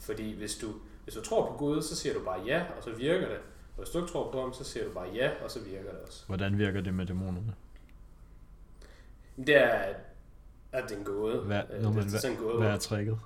Fordi 0.00 0.34
hvis 0.36 0.56
du, 0.56 0.66
hvis 1.04 1.14
du 1.14 1.20
tror 1.22 1.46
på 1.46 1.56
Gud, 1.58 1.82
så 1.82 1.96
siger 1.96 2.14
du 2.14 2.24
bare 2.24 2.40
ja, 2.46 2.62
og 2.76 2.82
så 2.82 2.90
virker 2.90 3.28
det. 3.28 3.38
Og 3.76 3.82
hvis 3.82 3.88
du 3.90 3.98
ikke 3.98 4.12
tror 4.12 4.32
på 4.32 4.40
ham, 4.40 4.52
så 4.52 4.64
siger 4.64 4.84
du 4.86 4.92
bare 4.94 5.08
ja, 5.14 5.30
og 5.44 5.50
så 5.50 5.60
virker 5.60 5.90
det 5.90 6.00
også. 6.06 6.26
Hvordan 6.26 6.58
virker 6.58 6.80
det 6.80 6.94
med 6.94 7.06
dæmonerne? 7.06 7.54
Det 9.36 9.56
er, 9.56 9.94
at 10.72 10.84
det 10.88 10.92
er 10.92 10.98
en 10.98 11.04
gåde. 11.04 11.40
Hvad, 11.40 11.62
Øh, 11.70 11.84
det 11.84 11.94
men, 11.94 12.04
er 12.04 12.08
sådan 12.08 12.36
en 12.36 12.42
gåde. 12.42 12.58
hvad, 12.58 12.68
er 12.70 12.76
tricket? 12.78 13.18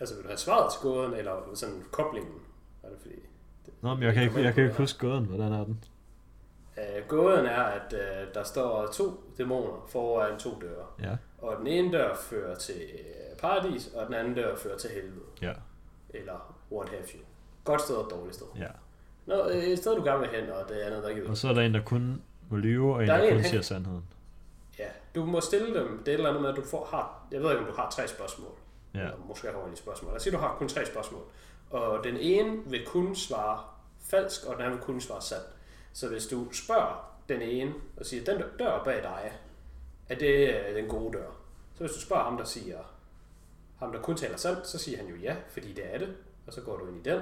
Altså 0.00 0.14
vil 0.14 0.24
du 0.24 0.28
have 0.28 0.38
svaret 0.38 0.72
til 0.72 0.80
gåden, 0.82 1.14
eller 1.14 1.54
sådan 1.54 1.84
koblingen? 1.92 2.34
Er 2.82 2.88
det 2.88 2.98
fordi... 3.00 3.14
Nå, 3.80 3.94
men 3.94 4.02
jeg 4.02 4.14
kan 4.14 4.22
ikke, 4.22 4.40
jeg 4.42 4.54
kan 4.54 4.64
ikke 4.64 4.76
huske 4.76 4.98
gåden. 4.98 5.24
Hvordan 5.24 5.52
er 5.52 5.64
den? 5.64 5.84
Øh, 6.78 7.08
gåden 7.08 7.46
er, 7.46 7.62
at 7.62 7.92
øh, 7.92 8.34
der 8.34 8.42
står 8.42 8.86
to 8.86 9.20
dæmoner 9.38 9.86
foran 9.88 10.38
to 10.38 10.50
døre. 10.60 10.86
Ja. 11.02 11.16
Og 11.38 11.56
den 11.58 11.66
ene 11.66 11.92
dør 11.92 12.14
fører 12.16 12.54
til 12.54 12.82
øh, 12.92 13.38
paradis, 13.38 13.86
og 13.94 14.06
den 14.06 14.14
anden 14.14 14.34
dør 14.34 14.56
fører 14.56 14.78
til 14.78 14.90
helvede. 14.90 15.24
Ja. 15.42 15.52
Eller 16.10 16.56
what 16.72 16.88
have 16.88 17.02
you. 17.14 17.20
Godt 17.64 17.80
sted 17.82 17.94
og 17.94 18.10
dårligt 18.10 18.34
sted. 18.34 18.46
Ja. 18.58 18.66
Nå, 19.26 19.48
øh, 19.48 19.56
et 19.56 19.78
sted 19.78 19.96
du 19.96 20.04
gerne 20.04 20.20
vil 20.20 20.28
hen, 20.28 20.50
og 20.50 20.68
det 20.68 20.74
andet, 20.74 21.02
der 21.02 21.08
ikke 21.08 21.26
Og 21.28 21.36
så 21.36 21.48
er 21.48 21.52
der 21.52 21.60
en, 21.62 21.74
der 21.74 21.82
kun 21.84 22.22
må 22.50 22.56
lyve, 22.56 22.94
og 22.94 23.02
en, 23.02 23.08
Der 23.08 23.14
er 23.14 23.18
der 23.18 23.24
en, 23.24 23.32
kun 23.32 23.40
han- 23.40 23.50
siger 23.50 23.62
sandheden. 23.62 24.04
Ja, 24.78 24.88
du 25.14 25.24
må 25.24 25.40
stille 25.40 25.80
dem. 25.80 25.98
Det 25.98 26.08
er 26.08 26.12
et 26.12 26.14
eller 26.18 26.28
andet 26.28 26.42
med, 26.42 26.50
at 26.50 26.56
du 26.56 26.62
får, 26.62 26.84
har... 26.84 27.26
Jeg 27.30 27.40
ved 27.42 27.50
ikke, 27.50 27.60
om 27.60 27.66
du 27.66 27.76
har 27.76 27.90
tre 27.90 28.08
spørgsmål. 28.08 28.50
Ja. 28.94 28.98
Eller 28.98 29.16
måske 29.28 29.46
har 29.46 29.54
du 29.54 29.76
spørgsmål. 29.76 30.10
Lad 30.10 30.16
os 30.16 30.22
sige, 30.22 30.32
du 30.32 30.38
har 30.38 30.56
kun 30.58 30.68
tre 30.68 30.86
spørgsmål. 30.86 31.22
Og 31.70 32.04
den 32.04 32.16
ene 32.16 32.62
vil 32.66 32.86
kun 32.86 33.16
svare 33.16 33.60
falsk, 34.00 34.44
og 34.46 34.54
den 34.54 34.62
anden 34.62 34.78
vil 34.78 34.84
kun 34.84 35.00
svare 35.00 35.22
sandt. 35.22 35.44
Så 35.92 36.08
hvis 36.08 36.26
du 36.26 36.52
spørger 36.52 37.10
den 37.28 37.42
ene, 37.42 37.72
og 37.96 38.06
siger, 38.06 38.24
den 38.24 38.42
dør 38.58 38.84
bag 38.84 39.02
dig, 39.02 39.32
er 40.08 40.14
det 40.14 40.54
øh, 40.68 40.74
den 40.76 40.88
gode 40.88 41.18
dør? 41.18 41.26
Så 41.74 41.80
hvis 41.80 41.92
du 41.92 42.00
spørger 42.00 42.24
ham, 42.24 42.36
der 42.36 42.44
siger, 42.44 42.78
ham 43.78 43.92
der 43.92 44.02
kun 44.02 44.16
taler 44.16 44.36
sandt, 44.36 44.66
så 44.66 44.78
siger 44.78 44.98
han 44.98 45.06
jo 45.06 45.16
ja, 45.16 45.36
fordi 45.48 45.72
det 45.72 45.94
er 45.94 45.98
det, 45.98 46.16
og 46.46 46.52
så 46.52 46.60
går 46.60 46.76
du 46.76 46.86
ind 46.88 47.06
i 47.06 47.10
den. 47.10 47.20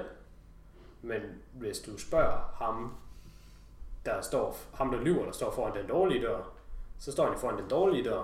Men 1.01 1.21
hvis 1.53 1.79
du 1.79 1.97
spørger 1.97 2.53
ham, 2.65 2.95
der 4.05 4.21
står, 4.21 4.57
ham 4.73 4.91
der 4.91 4.99
lyver, 5.01 5.25
der 5.25 5.31
står 5.31 5.51
foran 5.51 5.77
den 5.77 5.87
dårlige 5.87 6.21
dør, 6.21 6.41
så 6.99 7.11
står 7.11 7.29
han 7.31 7.39
foran 7.39 7.57
den 7.57 7.69
dårlige 7.69 8.03
dør, 8.03 8.23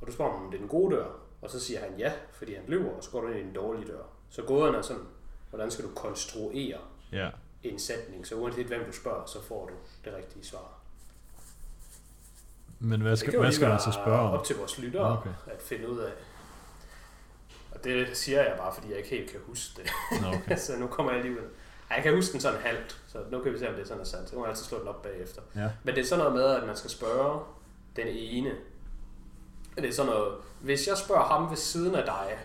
og 0.00 0.06
du 0.06 0.12
spørger 0.12 0.32
ham, 0.32 0.44
om 0.44 0.50
det 0.50 0.56
er 0.56 0.60
den 0.60 0.68
gode 0.68 0.96
dør, 0.96 1.06
og 1.42 1.50
så 1.50 1.60
siger 1.60 1.80
han 1.80 1.94
ja, 1.98 2.12
fordi 2.32 2.54
han 2.54 2.64
lyver, 2.68 2.90
og 2.96 3.04
så 3.04 3.10
går 3.10 3.20
du 3.20 3.28
ind 3.28 3.38
i 3.38 3.42
den 3.42 3.52
dårlige 3.52 3.86
dør. 3.92 4.02
Så 4.30 4.42
gåden 4.42 4.74
er 4.74 4.82
sådan, 4.82 5.02
hvordan 5.50 5.70
skal 5.70 5.84
du 5.84 5.90
konstruere 5.94 6.78
Ja. 7.12 7.30
en 7.62 7.78
sætning, 7.78 8.26
så 8.26 8.34
uanset 8.34 8.66
hvem 8.66 8.84
du 8.84 8.92
spørger, 8.92 9.26
så 9.26 9.42
får 9.42 9.66
du 9.66 9.72
det 10.04 10.16
rigtige 10.16 10.44
svar. 10.44 10.72
Men 12.78 13.00
hvad 13.00 13.16
skal, 13.16 13.38
hvad 13.40 13.52
skal 13.52 13.68
man 13.68 13.80
så 13.80 13.92
spørge 13.92 14.18
om? 14.20 14.30
op 14.38 14.44
til 14.44 14.56
vores 14.56 14.78
lyttere 14.78 15.18
Okay. 15.18 15.30
at 15.46 15.62
finde 15.62 15.88
ud 15.90 15.98
af. 15.98 16.12
Og 17.72 17.84
det 17.84 18.16
siger 18.16 18.42
jeg 18.42 18.54
bare, 18.58 18.74
fordi 18.74 18.88
jeg 18.90 18.96
ikke 18.98 19.08
helt 19.10 19.30
kan 19.30 19.40
huske 19.46 19.82
det. 19.82 19.90
Nå, 20.22 20.28
okay. 20.28 20.56
så 20.66 20.76
nu 20.76 20.86
kommer 20.86 21.12
jeg 21.12 21.20
alligevel. 21.20 21.44
Jeg 21.90 22.02
kan 22.02 22.14
huske 22.14 22.32
den 22.32 22.40
sådan 22.40 22.60
halvt, 22.60 23.00
så 23.08 23.18
nu 23.30 23.40
kan 23.42 23.52
vi 23.52 23.58
se, 23.58 23.68
om 23.68 23.74
det 23.74 23.86
sådan 23.88 24.00
er 24.00 24.04
sandt. 24.06 24.28
Så 24.28 24.30
kan 24.32 24.40
man 24.40 24.50
altid 24.50 24.64
slå 24.64 24.78
den 24.78 24.88
op 24.88 25.02
bagefter. 25.02 25.42
Ja. 25.56 25.68
Men 25.84 25.94
det 25.94 26.00
er 26.00 26.06
sådan 26.06 26.18
noget 26.24 26.34
med, 26.34 26.44
at 26.44 26.66
man 26.66 26.76
skal 26.76 26.90
spørge 26.90 27.40
den 27.96 28.06
ene. 28.08 28.50
Det 29.76 29.84
er 29.84 29.92
sådan 29.92 30.12
noget, 30.12 30.34
hvis 30.60 30.88
jeg 30.88 30.96
spørger 30.96 31.24
ham 31.24 31.50
ved 31.50 31.56
siden 31.56 31.94
af 31.94 32.04
dig, 32.04 32.38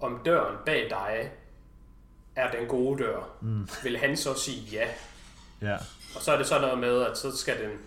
om 0.00 0.20
døren 0.24 0.56
bag 0.66 0.90
dig 0.90 1.32
er 2.36 2.50
den 2.50 2.68
gode 2.68 3.02
dør, 3.02 3.28
Mm. 3.40 3.68
vil 3.82 3.98
han 3.98 4.16
så 4.16 4.34
sige 4.34 4.60
ja. 4.72 4.88
Ja. 5.62 5.76
Og 6.16 6.22
så 6.22 6.32
er 6.32 6.36
det 6.36 6.46
sådan 6.46 6.62
noget 6.62 6.78
med, 6.78 7.02
at 7.02 7.18
så 7.18 7.36
skal 7.36 7.62
den, 7.62 7.78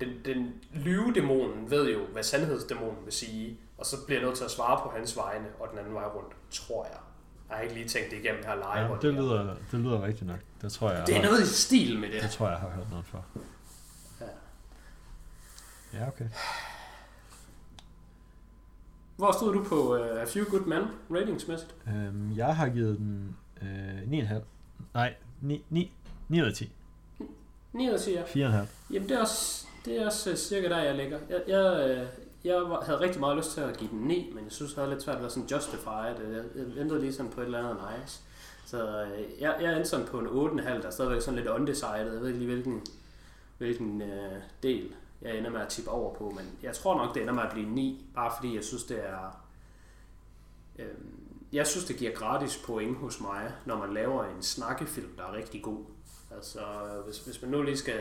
den, 0.00 0.24
den 0.24 0.54
lyvedæmonen 0.72 1.70
ved 1.70 1.90
jo, 1.92 2.04
hvad 2.06 2.22
sandhedsdæmonen 2.22 3.04
vil 3.04 3.12
sige, 3.12 3.58
og 3.78 3.86
så 3.86 3.96
bliver 4.06 4.20
jeg 4.20 4.26
nødt 4.26 4.36
til 4.38 4.44
at 4.44 4.50
svare 4.50 4.80
på 4.82 4.96
hans 4.96 5.16
vegne, 5.16 5.46
og 5.60 5.68
den 5.70 5.78
anden 5.78 5.94
vej 5.94 6.04
rundt, 6.04 6.32
tror 6.50 6.84
jeg. 6.84 6.98
Jeg 7.50 7.56
har 7.58 7.62
ikke 7.62 7.74
lige 7.74 7.88
tænkt 7.88 8.10
det 8.10 8.16
igennem 8.16 8.44
her 8.44 8.54
live. 8.54 8.94
ja 8.94 8.96
det, 9.02 9.14
lyder, 9.14 9.56
det 9.70 9.80
lyder 9.80 10.02
rigtigt 10.02 10.26
nok. 10.26 10.40
Det 10.62 10.72
tror 10.72 10.90
jeg, 10.90 11.06
det 11.06 11.16
er 11.16 11.20
har, 11.20 11.28
noget 11.28 11.42
i 11.42 11.46
stil 11.46 11.98
med 11.98 12.08
det. 12.12 12.22
det 12.22 12.30
tror 12.30 12.46
jeg, 12.46 12.52
jeg 12.52 12.60
har 12.60 12.76
hørt 12.76 12.90
noget 12.90 13.06
for. 13.06 13.24
Ja. 14.20 14.26
Ja, 15.98 16.08
okay. 16.08 16.28
Hvor 19.16 19.32
stod 19.32 19.54
du 19.54 19.64
på 19.64 19.98
uh, 19.98 20.20
A 20.20 20.24
Few 20.24 20.44
Good 20.44 20.66
Men 20.66 20.82
ratingsmæssigt? 21.10 21.74
Øhm, 21.88 22.36
jeg 22.36 22.56
har 22.56 22.68
givet 22.68 22.98
den 22.98 23.36
øh, 23.62 24.28
9,5. 24.28 24.34
Nej, 24.94 25.14
9, 25.40 25.64
9, 25.70 25.92
9 26.28 26.42
ud 26.42 26.46
af 26.46 26.54
10. 26.54 26.72
9 27.72 27.88
ud 27.88 27.94
af 27.94 28.00
10, 28.00 28.12
ja. 28.12 28.22
4,5. 28.62 28.66
Jamen 28.90 29.08
det 29.08 29.16
er 29.16 29.20
også, 29.20 29.66
det 29.84 30.02
er 30.02 30.06
også 30.06 30.30
øh, 30.30 30.36
cirka 30.36 30.68
der, 30.68 30.82
jeg 30.82 30.94
ligger. 30.94 31.18
Jeg, 31.28 31.42
jeg, 31.48 31.90
øh, 31.90 32.06
jeg 32.44 32.54
var, 32.54 32.84
havde 32.84 33.00
rigtig 33.00 33.20
meget 33.20 33.36
lyst 33.36 33.50
til 33.50 33.60
at 33.60 33.76
give 33.76 33.90
den 33.90 33.98
9, 33.98 34.32
men 34.34 34.44
jeg 34.44 34.52
synes, 34.52 34.70
det 34.70 34.78
havde 34.78 34.90
lidt 34.90 35.02
svært 35.02 35.16
at 35.16 35.22
være 35.22 35.30
sådan 35.30 35.48
justified. 35.48 36.32
Jeg, 36.32 36.44
jeg 36.56 36.76
ventede 36.76 37.00
lige 37.00 37.12
sådan 37.12 37.32
på 37.32 37.40
et 37.40 37.44
eller 37.44 37.58
andet 37.58 37.84
nice. 38.00 38.20
Så 38.66 39.02
øh, 39.02 39.40
jeg, 39.40 39.56
jeg 39.60 39.76
endte 39.76 39.88
sådan 39.90 40.06
på 40.06 40.18
en 40.18 40.26
8,5, 40.26 40.68
der 40.68 40.86
er 40.86 40.90
stadigvæk 40.90 41.22
sådan 41.22 41.38
lidt 41.38 41.48
undecided. 41.48 42.12
Jeg 42.12 42.20
ved 42.20 42.26
ikke 42.26 42.38
lige, 42.38 42.52
hvilken, 42.52 42.86
hvilken 43.58 44.02
øh, 44.02 44.42
del 44.62 44.94
jeg 45.22 45.38
ender 45.38 45.50
med 45.50 45.60
at 45.60 45.68
tippe 45.68 45.90
over 45.90 46.14
på, 46.14 46.30
men 46.30 46.58
jeg 46.62 46.74
tror 46.74 46.96
nok, 46.96 47.14
det 47.14 47.22
ender 47.22 47.34
med 47.34 47.42
at 47.42 47.52
blive 47.52 47.68
9, 47.68 48.06
bare 48.14 48.32
fordi 48.36 48.54
jeg 48.54 48.64
synes, 48.64 48.84
det 48.84 49.08
er... 49.08 49.44
Øh, 50.78 50.86
jeg 51.52 51.66
synes, 51.66 51.84
det 51.84 51.96
giver 51.96 52.12
gratis 52.12 52.62
point 52.66 52.96
hos 52.96 53.20
mig, 53.20 53.52
når 53.66 53.78
man 53.78 53.94
laver 53.94 54.24
en 54.24 54.42
snakkefilm, 54.42 55.16
der 55.16 55.22
er 55.22 55.32
rigtig 55.32 55.62
god. 55.62 55.84
Altså, 56.34 56.60
hvis, 57.04 57.18
hvis 57.18 57.42
man 57.42 57.50
nu 57.50 57.62
lige 57.62 57.76
skal 57.76 58.00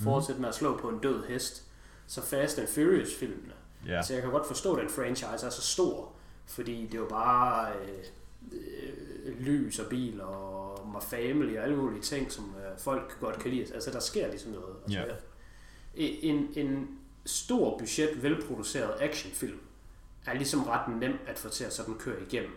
fortsætte 0.00 0.40
med 0.40 0.48
at 0.48 0.54
slå 0.54 0.76
på 0.76 0.88
en 0.88 0.98
død 0.98 1.24
hest, 1.24 1.65
så 2.06 2.22
Fast 2.22 2.58
and 2.58 2.68
Furious-filmene, 2.68 3.52
Ja, 3.86 4.02
Så 4.02 4.12
jeg 4.12 4.22
kan 4.22 4.30
godt 4.30 4.46
forstå, 4.46 4.74
at 4.74 4.82
den 4.82 4.90
franchise 4.90 5.46
er 5.46 5.50
så 5.50 5.62
stor, 5.62 6.12
fordi 6.46 6.82
det 6.86 6.94
er 6.94 6.98
jo 6.98 7.08
bare 7.08 7.72
øh, 7.72 8.04
øh, 8.52 9.40
lys 9.40 9.78
og 9.78 9.86
bil 9.90 10.20
og 10.20 10.86
My 10.88 11.00
Family 11.02 11.56
og 11.56 11.64
alle 11.64 11.76
mulige 11.76 12.02
ting, 12.02 12.32
som 12.32 12.54
øh, 12.58 12.78
folk 12.78 13.16
godt 13.20 13.38
kan 13.38 13.50
lide. 13.50 13.74
Altså, 13.74 13.90
der 13.90 14.00
sker 14.00 14.28
ligesom 14.28 14.52
noget. 14.52 14.76
Altså, 14.84 14.98
Ja. 14.98 15.04
en, 15.94 16.48
en 16.56 16.98
stor 17.26 17.78
budget, 17.78 18.22
velproduceret 18.22 18.94
actionfilm 19.00 19.58
er 20.26 20.34
ligesom 20.34 20.62
ret 20.64 20.96
nem 21.00 21.18
at 21.26 21.38
få 21.38 21.48
til 21.48 21.64
at 21.64 21.72
sådan 21.72 21.94
køre 21.94 22.22
igennem 22.22 22.52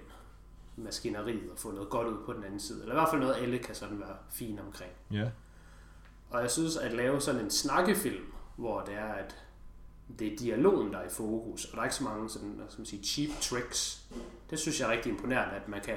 maskineriet 0.78 1.50
og 1.52 1.58
få 1.58 1.72
noget 1.72 1.90
godt 1.90 2.08
ud 2.08 2.18
på 2.26 2.34
den 2.34 2.44
anden 2.44 2.60
side. 2.60 2.82
Eller 2.82 2.96
i 2.96 2.98
hvert 2.98 3.10
fald 3.10 3.22
noget, 3.22 3.36
alle 3.36 3.58
kan 3.58 3.76
sådan 3.76 4.00
være 4.00 4.16
fine 4.32 4.62
omkring. 4.62 4.92
ja, 5.12 5.30
Og 6.30 6.42
jeg 6.42 6.52
synes, 6.52 6.78
at 6.78 6.94
lave 6.94 7.22
sådan 7.22 7.42
en 7.42 7.50
snakkefilm, 7.50 8.24
hvor 8.60 8.82
det 8.82 8.94
er, 8.94 9.14
at 9.14 9.36
det 10.20 10.34
er 10.34 10.38
dialogen, 10.38 10.94
der 10.94 11.00
er 11.00 11.06
i 11.06 11.10
fokus, 11.10 11.66
og 11.66 11.72
der 11.72 11.80
er 11.80 11.84
ikke 11.84 11.96
så 11.96 12.04
mange 12.04 12.30
sådan, 12.30 12.62
man 12.78 12.86
sige, 12.86 13.04
cheap 13.04 13.30
tricks. 13.42 14.06
Det 14.50 14.60
synes 14.60 14.80
jeg 14.80 14.88
er 14.88 14.92
rigtig 14.92 15.10
imponerende, 15.10 15.56
at 15.56 15.68
man 15.68 15.82
kan 15.82 15.96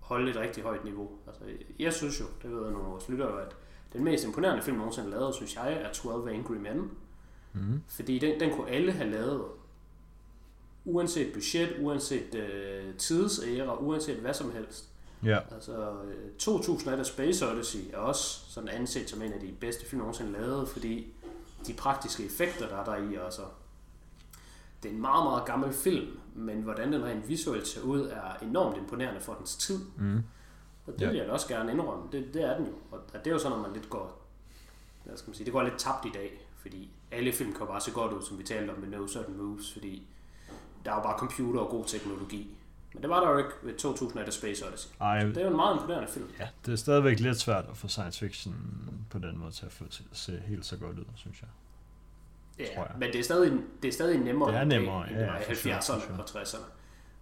holde 0.00 0.30
et 0.30 0.36
rigtig 0.36 0.62
højt 0.62 0.84
niveau. 0.84 1.08
Altså, 1.26 1.42
jeg 1.78 1.92
synes 1.92 2.20
jo, 2.20 2.24
det 2.42 2.50
ved 2.50 2.62
jeg 2.62 2.72
nogle 2.72 2.86
af 2.86 2.92
vores 2.92 3.08
lyttere, 3.08 3.42
at 3.42 3.56
den 3.92 4.04
mest 4.04 4.24
imponerende 4.24 4.62
film 4.62 4.76
nogensinde 4.76 5.10
lavet, 5.10 5.34
synes 5.34 5.56
jeg, 5.56 5.72
er 5.72 5.92
12 5.92 6.28
Angry 6.28 6.54
Men. 6.56 6.90
mm, 7.52 7.82
Fordi 7.88 8.18
den, 8.18 8.40
den 8.40 8.50
kunne 8.50 8.70
alle 8.70 8.92
have 8.92 9.10
lavet, 9.10 9.44
uanset 10.84 11.32
budget, 11.32 11.76
uanset 11.80 12.34
øh, 12.34 12.94
tidsære, 12.94 13.82
uanset 13.82 14.16
hvad 14.16 14.34
som 14.34 14.52
helst. 14.52 14.88
ja, 15.24 15.38
Altså, 15.54 15.92
øh, 16.04 16.32
2001 16.38 17.06
Space 17.06 17.50
Odyssey 17.50 17.80
er 17.92 17.98
også 17.98 18.40
sådan 18.48 18.68
anset 18.68 19.10
som 19.10 19.22
en 19.22 19.32
af 19.32 19.40
de 19.40 19.52
bedste 19.60 19.86
film 19.86 19.98
nogensinde 20.00 20.32
lavet, 20.32 20.68
fordi 20.68 21.13
de 21.66 21.74
praktiske 21.74 22.24
effekter, 22.24 22.68
der 22.68 22.76
er 22.76 22.84
der 22.84 22.96
i, 22.96 23.14
altså, 23.14 23.42
det 24.82 24.88
er 24.90 24.94
en 24.94 25.00
meget, 25.00 25.24
meget 25.24 25.44
gammel 25.46 25.72
film, 25.72 26.18
men 26.34 26.62
hvordan 26.62 26.92
den 26.92 27.04
rent 27.04 27.28
visuelt 27.28 27.66
ser 27.66 27.82
ud, 27.82 28.00
er 28.00 28.34
enormt 28.42 28.76
imponerende 28.76 29.20
for 29.20 29.34
dens 29.34 29.56
tid. 29.56 29.78
mm, 29.98 30.22
Og 30.86 30.92
det 30.92 31.00
Ja. 31.00 31.06
vil 31.08 31.16
jeg 31.16 31.26
da 31.26 31.32
også 31.32 31.48
gerne 31.48 31.72
indrømme. 31.72 32.04
Det, 32.12 32.34
det 32.34 32.42
er 32.44 32.56
den 32.56 32.66
jo. 32.66 32.72
Og 32.90 33.00
det 33.14 33.26
er 33.26 33.30
jo 33.30 33.38
sådan, 33.38 33.56
når 33.58 33.62
man 33.62 33.72
lidt 33.72 33.90
går, 33.90 34.22
hvad 35.04 35.16
skal 35.16 35.28
man 35.30 35.34
sige, 35.34 35.44
det 35.44 35.52
går 35.52 35.62
lidt 35.62 35.78
tabt 35.78 36.04
i 36.06 36.10
dag, 36.14 36.48
fordi 36.60 36.90
alle 37.10 37.32
film 37.32 37.50
kan 37.52 37.60
jo 37.60 37.66
bare 37.66 37.80
se 37.80 37.90
godt 37.92 38.12
ud, 38.12 38.22
som 38.22 38.38
vi 38.38 38.42
talte 38.42 38.70
om 38.70 38.78
med 38.78 38.88
No 38.98 39.08
Certain 39.08 39.36
Moves, 39.36 39.72
fordi 39.72 40.06
der 40.84 40.90
er 40.90 40.94
jo 40.96 41.02
bare 41.02 41.18
computer 41.18 41.60
og 41.60 41.70
god 41.70 41.84
teknologi. 41.84 42.56
Men 42.94 43.02
det 43.02 43.10
var 43.10 43.20
der 43.20 43.30
jo 43.30 43.38
ikke 43.38 43.50
ved 43.62 43.74
2001 43.74 44.34
Space 44.34 44.66
Odyssey. 44.68 44.88
Ej, 45.00 45.18
Det 45.24 45.36
er 45.36 45.42
jo 45.42 45.48
en 45.50 45.56
meget 45.56 45.74
imponerende 45.74 46.08
film. 46.08 46.28
ja, 46.38 46.48
det 46.66 46.72
er 46.72 46.76
stadigvæk 46.76 47.20
lidt 47.20 47.40
svært 47.40 47.64
at 47.70 47.76
få 47.76 47.88
science 47.88 48.18
fiction 48.20 48.54
på 49.10 49.18
den 49.18 49.38
måde 49.38 49.52
til 49.52 49.66
at 49.66 49.72
få 49.72 49.84
til 49.90 50.02
at 50.12 50.16
se 50.16 50.42
helt 50.46 50.66
så 50.66 50.76
godt 50.76 50.98
ud, 50.98 51.04
synes 51.16 51.40
jeg. 51.40 51.48
Ja, 52.58 52.74
tror 52.74 52.82
jeg. 52.84 52.92
men 52.98 53.12
det 53.12 53.20
er 53.20 53.24
stadig, 53.24 53.52
det 53.82 53.88
er 53.88 53.92
stadig 53.92 54.18
nemmere, 54.18 54.52
Det 54.52 54.58
er 54.60 54.64
nemmere, 54.64 55.10
end 55.10 55.18
ja, 55.18 55.38
for 55.38 55.54
sure, 55.54 55.74
70'erne 55.78 55.80
for 56.16 56.26
sure. 56.26 56.40
og 56.40 56.42
60'erne. 56.42 56.64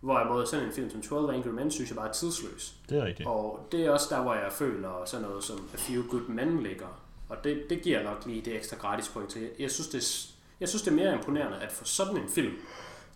Hvorimod 0.01 0.47
sådan 0.47 0.67
en 0.67 0.73
film 0.73 0.91
som 0.91 1.03
12 1.03 1.35
Angry 1.35 1.49
Men, 1.49 1.71
synes 1.71 1.91
jeg 1.91 1.97
bare 1.97 2.09
er 2.09 2.13
tidsløs. 2.13 2.75
Det 2.89 2.99
er 2.99 3.05
rigtigt. 3.05 3.29
Og 3.29 3.69
det 3.73 3.81
er 3.87 3.91
også 3.91 4.07
der, 4.11 4.23
hvor 4.23 4.35
jeg 4.35 4.53
føler 4.53 5.03
sådan 5.07 5.27
noget 5.27 5.45
som 5.45 5.69
A 5.75 5.77
Few 5.77 6.03
Good 6.11 6.29
Men 6.29 6.63
ligger. 6.63 6.87
Og 7.29 7.37
det, 7.45 7.63
det 7.71 7.83
giver 7.83 8.03
nok 8.03 8.27
lige 8.27 8.41
det 8.43 8.57
ekstra 8.57 8.77
gratis 8.77 9.09
point 9.09 9.31
til. 9.31 9.51
Jeg 9.59 9.71
synes, 9.71 9.89
det, 9.89 10.31
jeg 10.61 10.69
synes, 10.69 10.83
det 10.83 10.91
er 10.91 10.95
mere 10.95 11.13
imponerende 11.15 11.59
at 11.59 11.73
få 11.73 11.85
sådan 11.85 12.17
en 12.17 12.29
film 12.29 12.53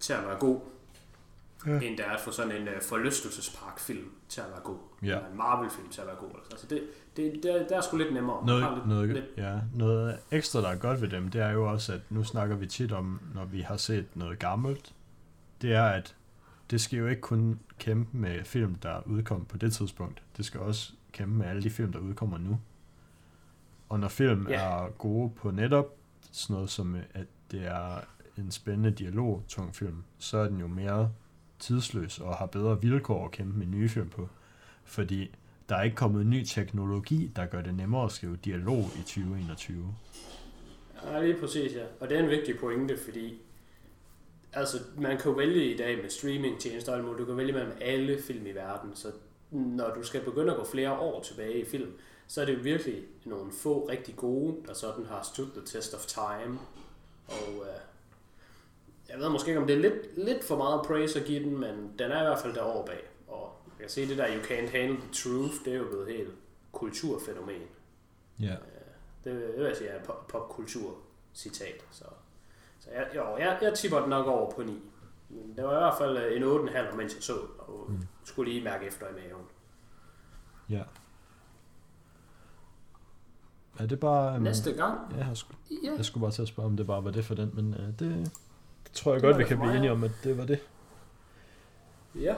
til 0.00 0.12
at 0.12 0.26
være 0.26 0.36
god, 0.38 0.61
Ja. 1.66 1.72
end 1.72 1.96
det 1.96 2.06
er 2.06 2.10
at 2.10 2.20
få 2.20 2.30
sådan 2.30 2.52
en 2.62 2.68
uh, 2.68 2.74
forlystelsesparkfilm 2.82 4.10
til 4.28 4.40
at 4.40 4.46
være 4.50 4.60
god. 4.60 4.78
Ja. 5.02 5.06
Eller 5.06 5.28
en 5.30 5.36
Marvel-film 5.36 5.88
til 5.88 6.00
at 6.00 6.06
være 6.06 6.16
god. 6.16 6.30
Altså 6.50 6.66
det, 6.66 6.82
det, 7.16 7.32
det, 7.34 7.42
det 7.68 7.76
er 7.76 7.80
sgu 7.80 7.96
lidt 7.96 8.14
nemmere. 8.14 8.46
Noget, 8.46 8.74
lidt, 8.74 8.88
noget, 8.88 9.08
lidt, 9.08 9.24
ja, 9.36 9.58
noget 9.74 10.18
ekstra, 10.30 10.60
der 10.60 10.68
er 10.68 10.76
godt 10.76 11.00
ved 11.02 11.08
dem, 11.08 11.28
det 11.30 11.40
er 11.40 11.50
jo 11.50 11.70
også, 11.70 11.92
at 11.92 12.00
nu 12.10 12.24
snakker 12.24 12.56
vi 12.56 12.66
tit 12.66 12.92
om, 12.92 13.20
når 13.34 13.44
vi 13.44 13.60
har 13.60 13.76
set 13.76 14.06
noget 14.14 14.38
gammelt, 14.38 14.94
det 15.62 15.72
er, 15.72 15.84
at 15.84 16.14
det 16.70 16.80
skal 16.80 16.98
jo 16.98 17.06
ikke 17.06 17.20
kun 17.22 17.60
kæmpe 17.78 18.16
med 18.16 18.44
film, 18.44 18.74
der 18.74 19.00
udkom 19.06 19.44
på 19.44 19.56
det 19.56 19.72
tidspunkt. 19.72 20.22
Det 20.36 20.44
skal 20.44 20.60
også 20.60 20.92
kæmpe 21.12 21.34
med 21.34 21.46
alle 21.46 21.62
de 21.62 21.70
film, 21.70 21.92
der 21.92 21.98
udkommer 21.98 22.38
nu. 22.38 22.60
Og 23.88 24.00
når 24.00 24.08
film 24.08 24.46
Ja. 24.48 24.54
er 24.54 24.88
gode 24.98 25.30
på 25.30 25.50
netop 25.50 25.96
sådan 26.32 26.54
noget 26.54 26.70
som, 26.70 26.96
at 27.14 27.26
det 27.50 27.66
er 27.66 28.00
en 28.38 28.50
spændende 28.50 28.90
dialog, 28.90 29.44
tung 29.48 29.74
film, 29.74 30.02
så 30.18 30.38
er 30.38 30.48
den 30.48 30.60
jo 30.60 30.66
mere 30.66 31.10
tidsløs 31.59 32.18
og 32.18 32.36
har 32.36 32.46
bedre 32.46 32.80
vilkår 32.80 33.24
at 33.24 33.30
kæmpe 33.30 33.59
med 33.59 33.66
nye 33.66 33.88
film 33.88 34.09
på. 34.09 34.28
Fordi 34.84 35.34
der 35.68 35.76
er 35.76 35.82
ikke 35.82 35.96
kommet 35.96 36.26
ny 36.26 36.44
teknologi, 36.44 37.32
der 37.36 37.46
gør 37.46 37.62
det 37.62 37.74
nemmere 37.74 38.04
at 38.04 38.12
skrive 38.12 38.36
dialog 38.36 38.90
i 38.94 38.98
2021. 38.98 39.94
Ja, 41.04 41.22
lige 41.22 41.40
præcis, 41.40 41.74
ja. 41.74 41.84
Og 42.00 42.09
det 42.09 42.18
er 42.18 42.22
en 42.22 42.30
vigtig 42.30 42.59
pointe, 42.59 42.98
fordi 43.04 43.42
altså, 44.52 44.78
man 44.96 45.18
kan 45.18 45.30
jo 45.30 45.36
vælge 45.36 45.74
i 45.74 45.76
dag 45.76 46.02
med 46.02 46.11
streamingtjenester 46.11 46.92
og 46.92 46.98
alt 46.98 47.07
muligt, 47.07 47.20
du 47.20 47.24
kan 47.24 47.36
vælge 47.36 47.52
mellem 47.52 47.72
alle 47.80 48.22
film 48.22 48.46
i 48.46 48.52
verden, 48.52 48.90
så 48.94 49.09
når 49.50 49.94
du 49.94 50.02
skal 50.02 50.24
begynde 50.24 50.52
at 50.52 50.59
gå 50.59 50.64
flere 50.64 50.98
år 50.98 51.22
tilbage 51.22 51.61
i 51.61 51.64
film, 51.64 51.92
så 52.26 52.40
er 52.40 52.44
det 52.44 52.54
jo 52.54 52.59
virkelig 52.62 53.02
nogle 53.24 53.52
få 53.52 53.88
rigtig 53.88 54.16
gode, 54.16 54.57
der 54.66 54.74
sådan 54.74 55.07
har 55.07 55.28
stood 55.34 55.46
the 55.46 55.66
test 55.66 55.94
of 55.94 56.07
time. 56.07 56.59
Og 57.28 57.52
øh, 57.62 57.80
jeg 59.09 59.18
ved 59.18 59.28
måske 59.28 59.48
ikke, 59.48 59.61
om 59.61 59.66
det 59.66 59.76
er 59.76 59.80
lidt, 59.80 60.24
lidt 60.24 60.44
for 60.44 60.57
meget 60.57 60.86
praise 60.86 61.20
at 61.20 61.26
give 61.26 61.44
den, 61.44 61.59
men 61.61 61.94
den 61.98 62.11
er 62.11 62.20
i 62.22 62.24
hvert 62.26 62.38
fald 62.38 62.54
derovre 62.54 62.86
bag. 62.86 63.00
Og 63.28 63.52
jeg 63.68 63.80
kan 63.80 63.88
se 63.90 64.09
det 64.09 64.18
der, 64.18 64.26
you 64.28 64.42
can't 64.42 64.70
handle 64.78 64.96
the 65.00 65.12
truth, 65.12 65.54
det 65.64 65.72
er 65.72 65.76
jo 65.78 65.84
blevet 65.84 66.09
helt 66.09 66.30
kulturfænomen. 66.72 67.62
Ja. 68.40 68.57
Det, 69.24 69.32
det 69.34 69.57
vil 69.57 69.64
jeg 69.66 69.76
sige 69.76 69.90
er 69.90 70.02
pop- 70.04 70.26
popkultur 70.28 70.94
citat. 71.34 71.84
Så, 71.90 72.04
så 72.80 72.90
jeg, 72.90 73.09
jo, 73.14 73.36
jeg, 73.36 73.59
jeg 73.62 73.74
tipper 73.74 74.00
den 74.00 74.09
nok 74.11 74.26
over 74.26 74.50
på 74.50 74.62
9. 74.62 74.82
Men 75.28 75.57
det 75.57 75.64
var 75.64 75.72
i 75.72 75.80
hvert 75.80 75.94
fald 75.98 76.16
øh, 76.16 76.36
en 76.36 76.68
8,5, 76.68 76.96
mens 76.96 77.14
jeg 77.14 77.22
så 77.22 77.32
og 77.59 77.86
Mm. 77.88 77.98
skulle 78.24 78.52
lige 78.52 78.64
mærke 78.64 78.86
efter 78.86 79.07
i 79.09 79.12
maven. 79.12 79.44
Ja. 80.70 80.82
Er 83.78 83.86
det 83.86 84.00
bare... 84.00 84.36
Um, 84.36 84.42
Næste 84.42 84.72
gang, 84.72 84.98
Ja, 85.18 85.26
jeg, 85.26 85.36
skulle, 85.36 85.59
ja, 85.84 85.92
jeg 85.96 86.04
skulle 86.04 86.22
bare 86.22 86.30
til 86.32 86.42
at 86.42 86.48
spørge, 86.48 86.66
om 86.66 86.76
det 86.76 86.86
bare 86.86 87.04
var 87.04 87.11
det 87.11 87.24
for 87.24 87.34
den, 87.34 87.50
men 87.54 87.74
uh, 87.74 87.80
det, 87.86 87.98
det 88.00 88.32
tror 88.97 89.12
jeg 89.12 89.22
Det 89.22 89.28
godt, 89.28 89.38
vi 89.38 89.44
kan 89.44 89.59
blive 89.59 89.76
enige 89.76 89.92
om, 89.92 90.05
at 90.05 90.11
det 90.24 90.38
var 90.38 90.44
det. 90.44 90.59
ja. 92.14 92.34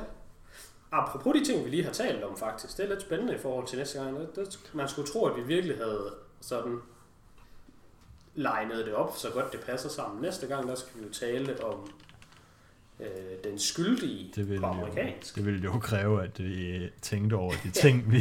Apropos 0.92 1.34
de 1.34 1.44
ting, 1.44 1.64
vi 1.64 1.70
lige 1.70 1.84
har 1.84 1.92
talt 1.92 2.24
om 2.24 2.36
faktisk, 2.36 2.76
det 2.76 2.84
er 2.84 2.88
lidt 2.88 3.02
spændende 3.02 3.34
i 3.34 3.38
forhold 3.38 3.66
til 3.66 3.78
næste 3.78 3.98
gang. 4.02 4.18
Det, 4.18 4.36
det, 4.36 4.58
man 4.72 4.88
skulle 4.88 5.08
tro, 5.08 5.26
at 5.26 5.36
vi 5.36 5.42
virkelig 5.42 5.76
havde 5.76 6.14
sådan 6.40 6.78
legnet 8.34 8.86
det 8.86 8.94
op, 8.94 9.12
så 9.16 9.30
godt 9.30 9.52
det 9.52 9.60
passer 9.60 9.88
sammen. 9.88 10.22
Næste 10.22 10.46
gang, 10.46 10.68
der 10.68 10.74
skal 10.74 11.00
vi 11.00 11.06
jo 11.06 11.12
tale 11.12 11.64
om 11.64 11.90
øh, 13.00 13.06
den 13.44 13.58
skyldige 13.58 14.32
Det 14.34 14.48
ville, 14.48 14.60
på 14.60 14.66
jo, 14.66 14.72
amerikansk. 14.72 15.34
det 15.36 15.46
ville 15.46 15.60
jo 15.64 15.78
kræve, 15.78 16.22
at 16.24 16.38
vi 16.38 16.88
tænkte 17.02 17.34
over 17.34 17.52
de 17.64 17.70
ting, 17.70 18.12
vi... 18.12 18.18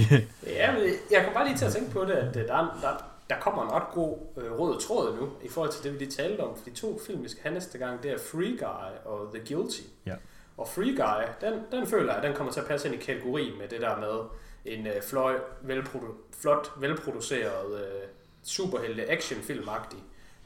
Ja, 0.47 0.71
men 0.73 0.81
jeg 1.11 1.23
kan 1.23 1.33
bare 1.33 1.47
lige 1.47 1.57
til 1.57 1.65
at 1.65 1.73
tænke 1.73 1.91
på 1.91 2.01
det, 2.05 2.11
at 2.11 2.35
øh, 2.37 2.47
der, 2.47 2.53
er- 2.53 2.77
der, 2.81 2.97
der 3.29 3.39
kommer 3.39 3.63
en 3.63 3.71
ret 3.71 3.93
god 3.93 4.17
øh, 4.37 4.59
rød 4.59 4.79
tråd 4.79 5.15
nu, 5.19 5.29
i 5.43 5.47
forhold 5.49 5.71
til 5.71 5.83
det, 5.83 5.93
vi 5.93 5.97
lige 5.97 6.11
talte 6.11 6.41
om. 6.41 6.55
For 6.57 6.63
de 6.65 6.71
to 6.71 6.99
film, 6.99 7.23
vi 7.23 7.29
skal 7.29 7.43
have 7.43 7.53
næste 7.53 7.77
gang, 7.77 8.03
det 8.03 8.11
er 8.11 8.17
Free 8.17 8.57
Guy 8.57 9.05
og 9.11 9.33
The 9.33 9.55
Guilty. 9.55 9.81
Ja. 10.05 10.15
Og 10.57 10.67
Free 10.67 10.95
Guy, 10.95 11.47
den, 11.49 11.61
den 11.71 11.87
føler 11.87 12.13
jeg, 12.13 12.23
den 12.23 12.33
kommer 12.35 12.53
til 12.53 12.59
at 12.59 12.65
passe 12.67 12.87
ind 12.87 12.95
i 13.01 13.05
kategorien 13.05 13.57
med 13.57 13.67
det 13.67 13.81
der 13.81 13.97
med 13.99 14.19
en 14.65 14.87
øh, 14.87 15.01
fløj, 15.01 15.35
velprodu- 15.63 16.15
flot, 16.39 16.71
velproduceret 16.77 17.79
øh, 17.79 18.07
superhelte 18.43 19.11
actionfilmagtig, 19.11 19.99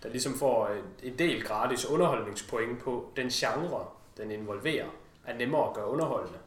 der 0.03 0.09
ligesom 0.09 0.33
får 0.33 0.67
en, 0.67 1.11
en 1.11 1.19
del 1.19 1.43
gratis 1.43 1.85
underholdningspoint 1.85 2.79
på 2.79 3.11
den 3.15 3.29
genre, 3.29 3.85
den 4.17 4.31
involverer, 4.31 4.87
er 5.25 5.37
nemmere 5.37 5.69
at 5.69 5.73
gøre 5.75 5.87
underholdende, 5.87 6.39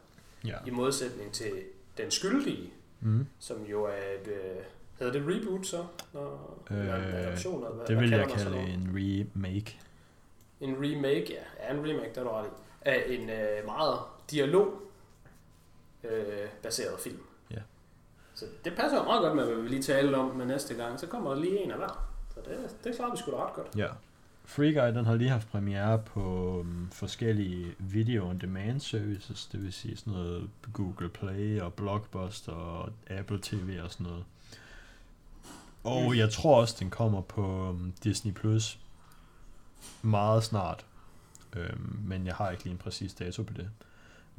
Ja. 0.45 0.55
i 0.65 0.69
modsætning 0.69 1.31
til 1.31 1.51
den 1.97 2.11
skyldige, 2.11 2.73
Mm. 3.01 3.27
som 3.39 3.63
jo 3.63 3.83
er 3.85 3.89
et, 4.21 4.27
øh, 4.27 4.55
hedder 4.99 5.13
det 5.13 5.23
reboot 5.27 5.65
så? 5.67 5.85
Når, 6.13 6.51
Øh, 6.71 6.79
eller 6.79 6.95
en 6.95 7.03
adaption, 7.03 7.55
eller 7.55 7.75
hvad, 7.75 7.85
Det 7.85 7.95
hvad 7.95 8.03
vil 8.03 8.09
jeg 8.09 8.27
man 8.29 8.39
sådan 8.39 8.53
kalde 8.53 8.73
en 8.73 8.89
remake. 8.93 9.79
En 10.61 10.75
remake, 10.75 11.25
ja. 11.29 11.65
ja 11.67 11.73
en 11.73 11.79
remake, 11.79 12.11
der 12.15 12.21
er 12.21 12.23
du 12.23 12.29
ret 12.29 12.45
i. 12.45 12.49
Af 12.81 13.03
en 13.07 13.29
øh, 13.29 13.65
meget 13.65 13.99
dialog 14.31 14.73
øh, 16.03 16.47
baseret 16.63 16.99
film. 16.99 17.19
Ja. 17.51 17.59
Så 18.35 18.45
det 18.65 18.73
passer 18.75 18.97
jo 18.97 19.03
meget 19.03 19.21
godt 19.21 19.35
med, 19.35 19.45
hvad 19.45 19.55
vi 19.55 19.67
lige 19.67 19.81
talte 19.81 20.15
om 20.15 20.35
med 20.35 20.45
næste 20.45 20.73
gang. 20.73 20.99
Så 20.99 21.07
kommer 21.07 21.33
der 21.33 21.41
lige 21.41 21.63
en 21.63 21.71
af 21.71 21.77
hver. 21.77 22.09
Så 22.33 22.39
det, 22.45 22.75
det 22.83 22.95
klarer 22.95 23.11
vi 23.11 23.17
sgu 23.17 23.31
da 23.31 23.45
ret 23.45 23.53
godt. 23.53 23.67
Ja. 23.77 23.87
Free 24.45 24.73
Guy, 24.73 24.97
den 24.97 25.05
har 25.05 25.15
lige 25.15 25.29
haft 25.29 25.47
premiere 25.51 25.99
på 26.05 26.21
um, 26.59 26.89
forskellige 26.91 27.75
video 27.79 28.29
on 28.29 28.37
demand 28.37 28.79
services, 28.79 29.45
det 29.45 29.63
vil 29.63 29.73
sige 29.73 29.97
sådan 29.97 30.13
noget 30.13 30.49
Google 30.73 31.09
Play 31.09 31.61
og 31.61 31.73
Blockbuster 31.73 32.51
og 32.51 32.89
Apple 33.09 33.39
TV 33.41 33.79
og 33.83 33.91
sådan 33.91 34.05
noget. 34.05 34.25
Og 35.85 36.01
Mm. 36.11 36.17
jeg 36.17 36.31
tror 36.31 36.59
også, 36.61 36.75
den 36.79 36.89
kommer 36.89 37.21
på 37.21 37.69
um, 37.69 37.93
Disney 38.03 38.33
Plus 38.33 38.79
meget 40.01 40.43
snart. 40.43 40.85
Øhm, 41.55 41.99
men 42.03 42.25
jeg 42.25 42.35
har 42.35 42.49
ikke 42.51 42.63
lige 42.63 42.71
en 42.71 42.77
præcis 42.77 43.13
dato 43.13 43.43
på 43.43 43.53
det. 43.53 43.69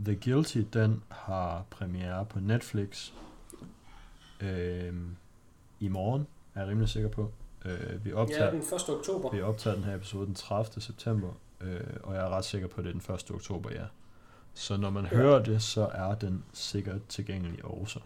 The 0.04 0.16
Guilty, 0.24 0.62
den 0.72 1.02
har 1.08 1.64
premiere 1.70 2.24
på 2.26 2.40
Netflix 2.40 3.10
øhm, 4.40 5.16
i 5.80 5.88
morgen, 5.88 6.26
er 6.54 6.60
jeg 6.60 6.68
rimelig 6.68 6.88
sikker 6.88 7.08
på. 7.08 7.32
Øh, 7.64 8.04
vi 8.04 8.12
optager, 8.12 8.44
Ja, 8.44 8.50
den 8.50 8.60
1. 8.60 8.88
oktober. 8.88 9.30
vi 9.32 9.42
optager 9.42 9.74
den 9.76 9.84
her 9.84 9.94
episode 9.94 10.26
den 10.26 10.34
30. 10.34 10.80
september, 10.80 11.30
øh, 11.60 11.80
og 12.02 12.14
jeg 12.14 12.22
er 12.24 12.28
ret 12.28 12.44
sikker 12.44 12.68
på, 12.68 12.76
at 12.80 12.84
det 12.84 12.90
er 12.96 13.00
den 13.00 13.14
1. 13.14 13.30
oktober, 13.30 13.70
ja. 13.72 13.84
Så 14.54 14.76
når 14.76 14.90
man 14.90 15.04
ja. 15.04 15.08
hører 15.08 15.42
det, 15.44 15.62
så 15.62 15.86
er 15.94 16.14
den 16.14 16.44
sikkert 16.52 17.06
tilgængelig 17.08 17.64
også. 17.64 18.00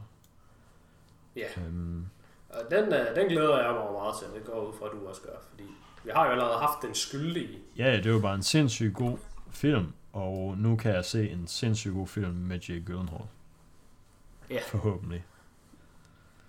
Ja, 1.37 1.61
Øhm, 1.67 2.07
og 2.53 2.71
den, 2.71 2.85
øh, 2.95 3.17
den 3.17 3.27
glæder 3.29 3.63
jeg 3.65 3.73
mig 3.75 3.93
meget 3.93 4.15
til. 4.19 4.27
Det 4.41 4.45
går 4.45 4.67
ud 4.69 4.73
fra, 4.79 4.87
at 4.87 4.93
du 4.93 5.09
også 5.09 5.23
gør, 5.23 5.37
fordi 5.51 5.65
vi 6.05 6.11
har 6.15 6.25
jo 6.27 6.31
allerede 6.33 6.59
haft 6.59 6.83
den 6.83 6.95
skyldige. 6.95 7.59
ja, 7.77 7.97
det 7.97 8.07
jo 8.07 8.19
bare 8.21 8.35
en 8.35 8.43
sindssygt 8.43 8.95
god 8.95 9.19
film, 9.51 9.93
og 10.13 10.59
nu 10.59 10.77
kan 10.77 10.95
jeg 10.95 11.05
se 11.05 11.31
en 11.31 11.47
sindssygt 11.47 11.95
god 11.95 12.07
film 12.07 12.33
med 12.35 12.59
Jake 12.61 12.81
Gyllenhaal. 12.85 13.25
Ja. 14.51 14.61
Forhåbentlig. 14.67 15.25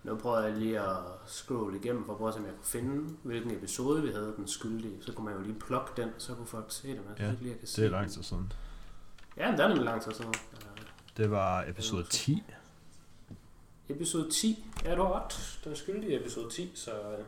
Nu 0.03 0.15
prøver 0.15 0.40
jeg 0.41 0.53
lige 0.57 0.80
at 0.80 0.95
scrolle 1.28 1.78
igennem 1.80 2.06
for 2.06 2.11
at 2.11 2.18
prøve 2.18 2.28
at 2.28 2.34
se, 2.34 2.40
om 2.40 2.45
jeg 2.45 2.53
kunne 2.56 2.65
finde, 2.65 3.15
hvilken 3.23 3.52
episode 3.52 4.02
vi 4.02 4.11
havde 4.11 4.34
den 4.38 4.48
skyldige. 4.48 4.98
Så 5.02 5.14
kunne 5.14 5.26
man 5.26 5.34
jo 5.36 5.41
lige 5.41 5.60
plukke 5.60 5.91
den, 5.98 6.10
så 6.18 6.34
kunne 6.36 6.48
folk 6.48 6.65
se 6.69 6.88
det. 6.88 6.95
Men 7.07 7.15
Ja, 7.19 7.32
lige, 7.40 7.49
jeg 7.49 7.60
kan 7.60 7.65
Det 7.68 7.78
er 7.78 7.82
den. 7.84 7.91
lang 7.91 8.11
tid 8.11 8.23
siden. 8.23 8.53
Ja, 9.38 9.49
men 9.49 9.57
det 9.57 9.64
er 9.64 9.68
nemlig 9.68 9.86
lang 9.86 10.02
tid 10.02 10.11
siden. 10.14 10.34
Det 11.18 11.32
var 11.32 11.64
episode 11.68 12.03
10. 12.03 12.44
Episode 13.95 14.31
10. 14.31 14.65
Ja, 14.85 14.95
du 14.95 15.03
har 15.03 15.23
ret. 15.26 15.59
Den 15.63 15.76
skyldige 15.76 16.19
episode 16.19 16.49
10, 16.49 16.72
så 16.76 16.91
øh, 16.91 17.26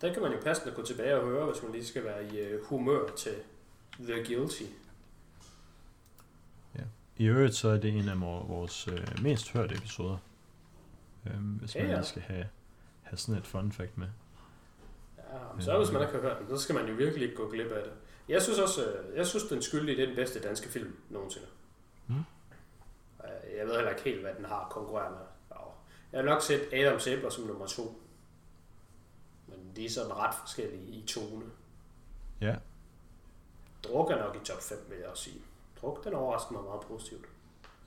den 0.00 0.12
kan 0.12 0.22
man 0.22 0.32
jo 0.32 0.38
passende 0.44 0.74
gå 0.74 0.82
tilbage 0.82 1.16
og 1.16 1.24
høre, 1.26 1.46
hvis 1.52 1.62
man 1.62 1.72
lige 1.72 1.86
skal 1.86 2.04
være 2.04 2.24
i 2.34 2.38
øh, 2.38 2.64
humør 2.64 3.08
til 3.16 3.34
The 4.00 4.24
Guilty. 4.24 4.62
I 7.18 7.24
øvrigt 7.26 7.54
så 7.54 7.68
er 7.68 7.76
det 7.76 7.90
en 7.98 8.08
af 8.08 8.20
vor- 8.20 8.46
vores 8.46 8.88
øh, 8.88 9.22
mest 9.22 9.52
hørte 9.52 9.74
episoder. 9.74 10.16
Øhm, 11.26 11.42
hvis 11.42 11.74
Ja, 11.74 11.80
man 11.82 11.90
ja. 11.90 11.96
lige 11.96 12.06
skal 12.06 12.22
have, 12.22 12.46
have 13.02 13.18
sådan 13.18 13.34
et 13.40 13.46
fun 13.46 13.72
fact 13.72 13.98
med. 13.98 14.06
Ja, 15.18 15.60
så 15.60 15.78
hvis 15.78 15.92
man 15.92 16.02
ikke 16.02 16.14
har 16.14 16.20
hørt 16.20 16.38
den, 16.40 16.48
så 16.48 16.62
skal 16.62 16.74
man 16.74 16.88
jo 16.88 16.94
virkelig 16.94 17.22
ikke 17.22 17.36
gå 17.36 17.48
glip 17.50 17.72
af 17.72 17.82
det. 17.84 17.92
Jeg 18.28 18.42
synes 18.42 18.58
også, 18.58 18.84
øh, 18.90 19.16
jeg 19.16 19.26
synes, 19.26 19.44
den 19.44 19.62
skyldige 19.62 19.96
det 19.96 20.02
er 20.02 20.06
den 20.06 20.16
bedste 20.16 20.40
danske 20.40 20.68
film 20.68 20.96
nogensinde. 21.10 21.46
Mm. 22.06 22.14
Øh, 22.14 23.58
Jeg 23.58 23.66
ved 23.66 23.74
heller 23.74 23.90
ikke 23.90 24.02
helt, 24.02 24.20
hvad 24.20 24.34
den 24.34 24.44
har 24.44 24.68
konkurreret 24.70 25.10
med. 25.12 25.20
Jeg 26.16 26.24
har 26.24 26.30
nok 26.30 26.42
set 26.42 26.72
Adams 26.72 27.06
æbler 27.06 27.30
som 27.30 27.44
nummer 27.44 27.66
to. 27.66 28.02
Men 29.46 29.72
de 29.76 29.84
er 29.84 29.90
sådan 29.90 30.16
ret 30.16 30.34
forskellige 30.34 30.86
i 30.86 31.06
tone. 31.06 31.44
Ja, 32.40 32.56
Druk 33.84 34.10
er 34.10 34.16
nok 34.16 34.36
i 34.36 34.38
top 34.44 34.62
5, 34.62 34.78
vil 34.88 34.98
jeg 34.98 35.08
også 35.08 35.22
sige. 35.22 35.40
Druk, 35.80 36.04
den 36.04 36.14
overrasker 36.14 36.52
mig 36.52 36.64
meget 36.64 36.80
positivt. 36.80 37.24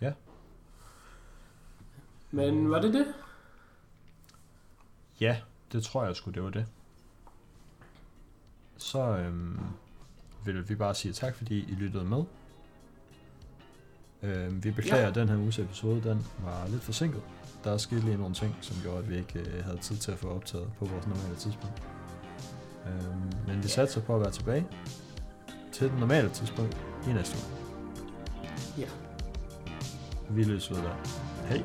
Ja. 0.02 0.14
Men 2.32 2.72
var 2.72 2.82
det 2.82 2.94
det? 2.94 3.14
ja 5.20 5.42
det 5.72 5.84
tror 5.84 6.06
jeg 6.06 6.16
sgu, 6.16 6.32
det 6.32 6.44
var 6.44 6.50
det. 6.50 6.68
Så 8.78 9.00
øhm, 9.00 9.60
vil 10.46 10.70
vi 10.70 10.76
bare 10.76 10.96
sige 10.96 11.14
tak, 11.14 11.36
fordi 11.36 11.60
I 11.60 11.72
lyttede 11.72 12.06
med. 12.06 12.24
Øhm, 14.24 14.64
vi 14.64 14.72
beklager, 14.72 15.06
Ja. 15.06 15.12
den 15.12 15.30
her 15.30 15.38
uges 15.38 15.60
episode 15.60 16.10
den 16.10 16.26
var 16.46 16.68
lidt 16.70 16.84
forsinket. 16.84 17.22
Der 17.64 17.72
er 17.72 17.78
sket 17.78 18.04
lige 18.04 18.18
nogle 18.18 18.36
ting, 18.36 18.56
som 18.62 18.78
gjorde, 18.84 18.98
at 18.98 19.10
vi 19.10 19.18
ikke 19.18 19.40
øh, 19.40 19.64
havde 19.66 19.78
tid 19.78 19.96
til 19.96 20.12
at 20.12 20.18
få 20.18 20.28
optaget 20.36 20.68
på 20.80 20.86
vores 20.86 21.08
normale 21.08 21.36
tidspunkt. 21.36 21.82
Øhm, 22.88 23.32
men 23.48 23.64
vi 23.64 23.68
satser 23.68 24.02
på 24.02 24.16
at 24.16 24.22
være 24.22 24.32
tilbage 24.32 24.68
til 25.72 25.90
den 25.90 25.98
normale 26.00 26.30
tidspunkt 26.30 26.78
i 27.10 27.14
næste 27.14 27.38
uge. 27.38 27.58
Ja. 28.78 28.88
Vi 30.30 30.44
løser 30.44 30.76
ud 30.76 30.80
der. 30.80 30.96
Hej. 31.50 31.64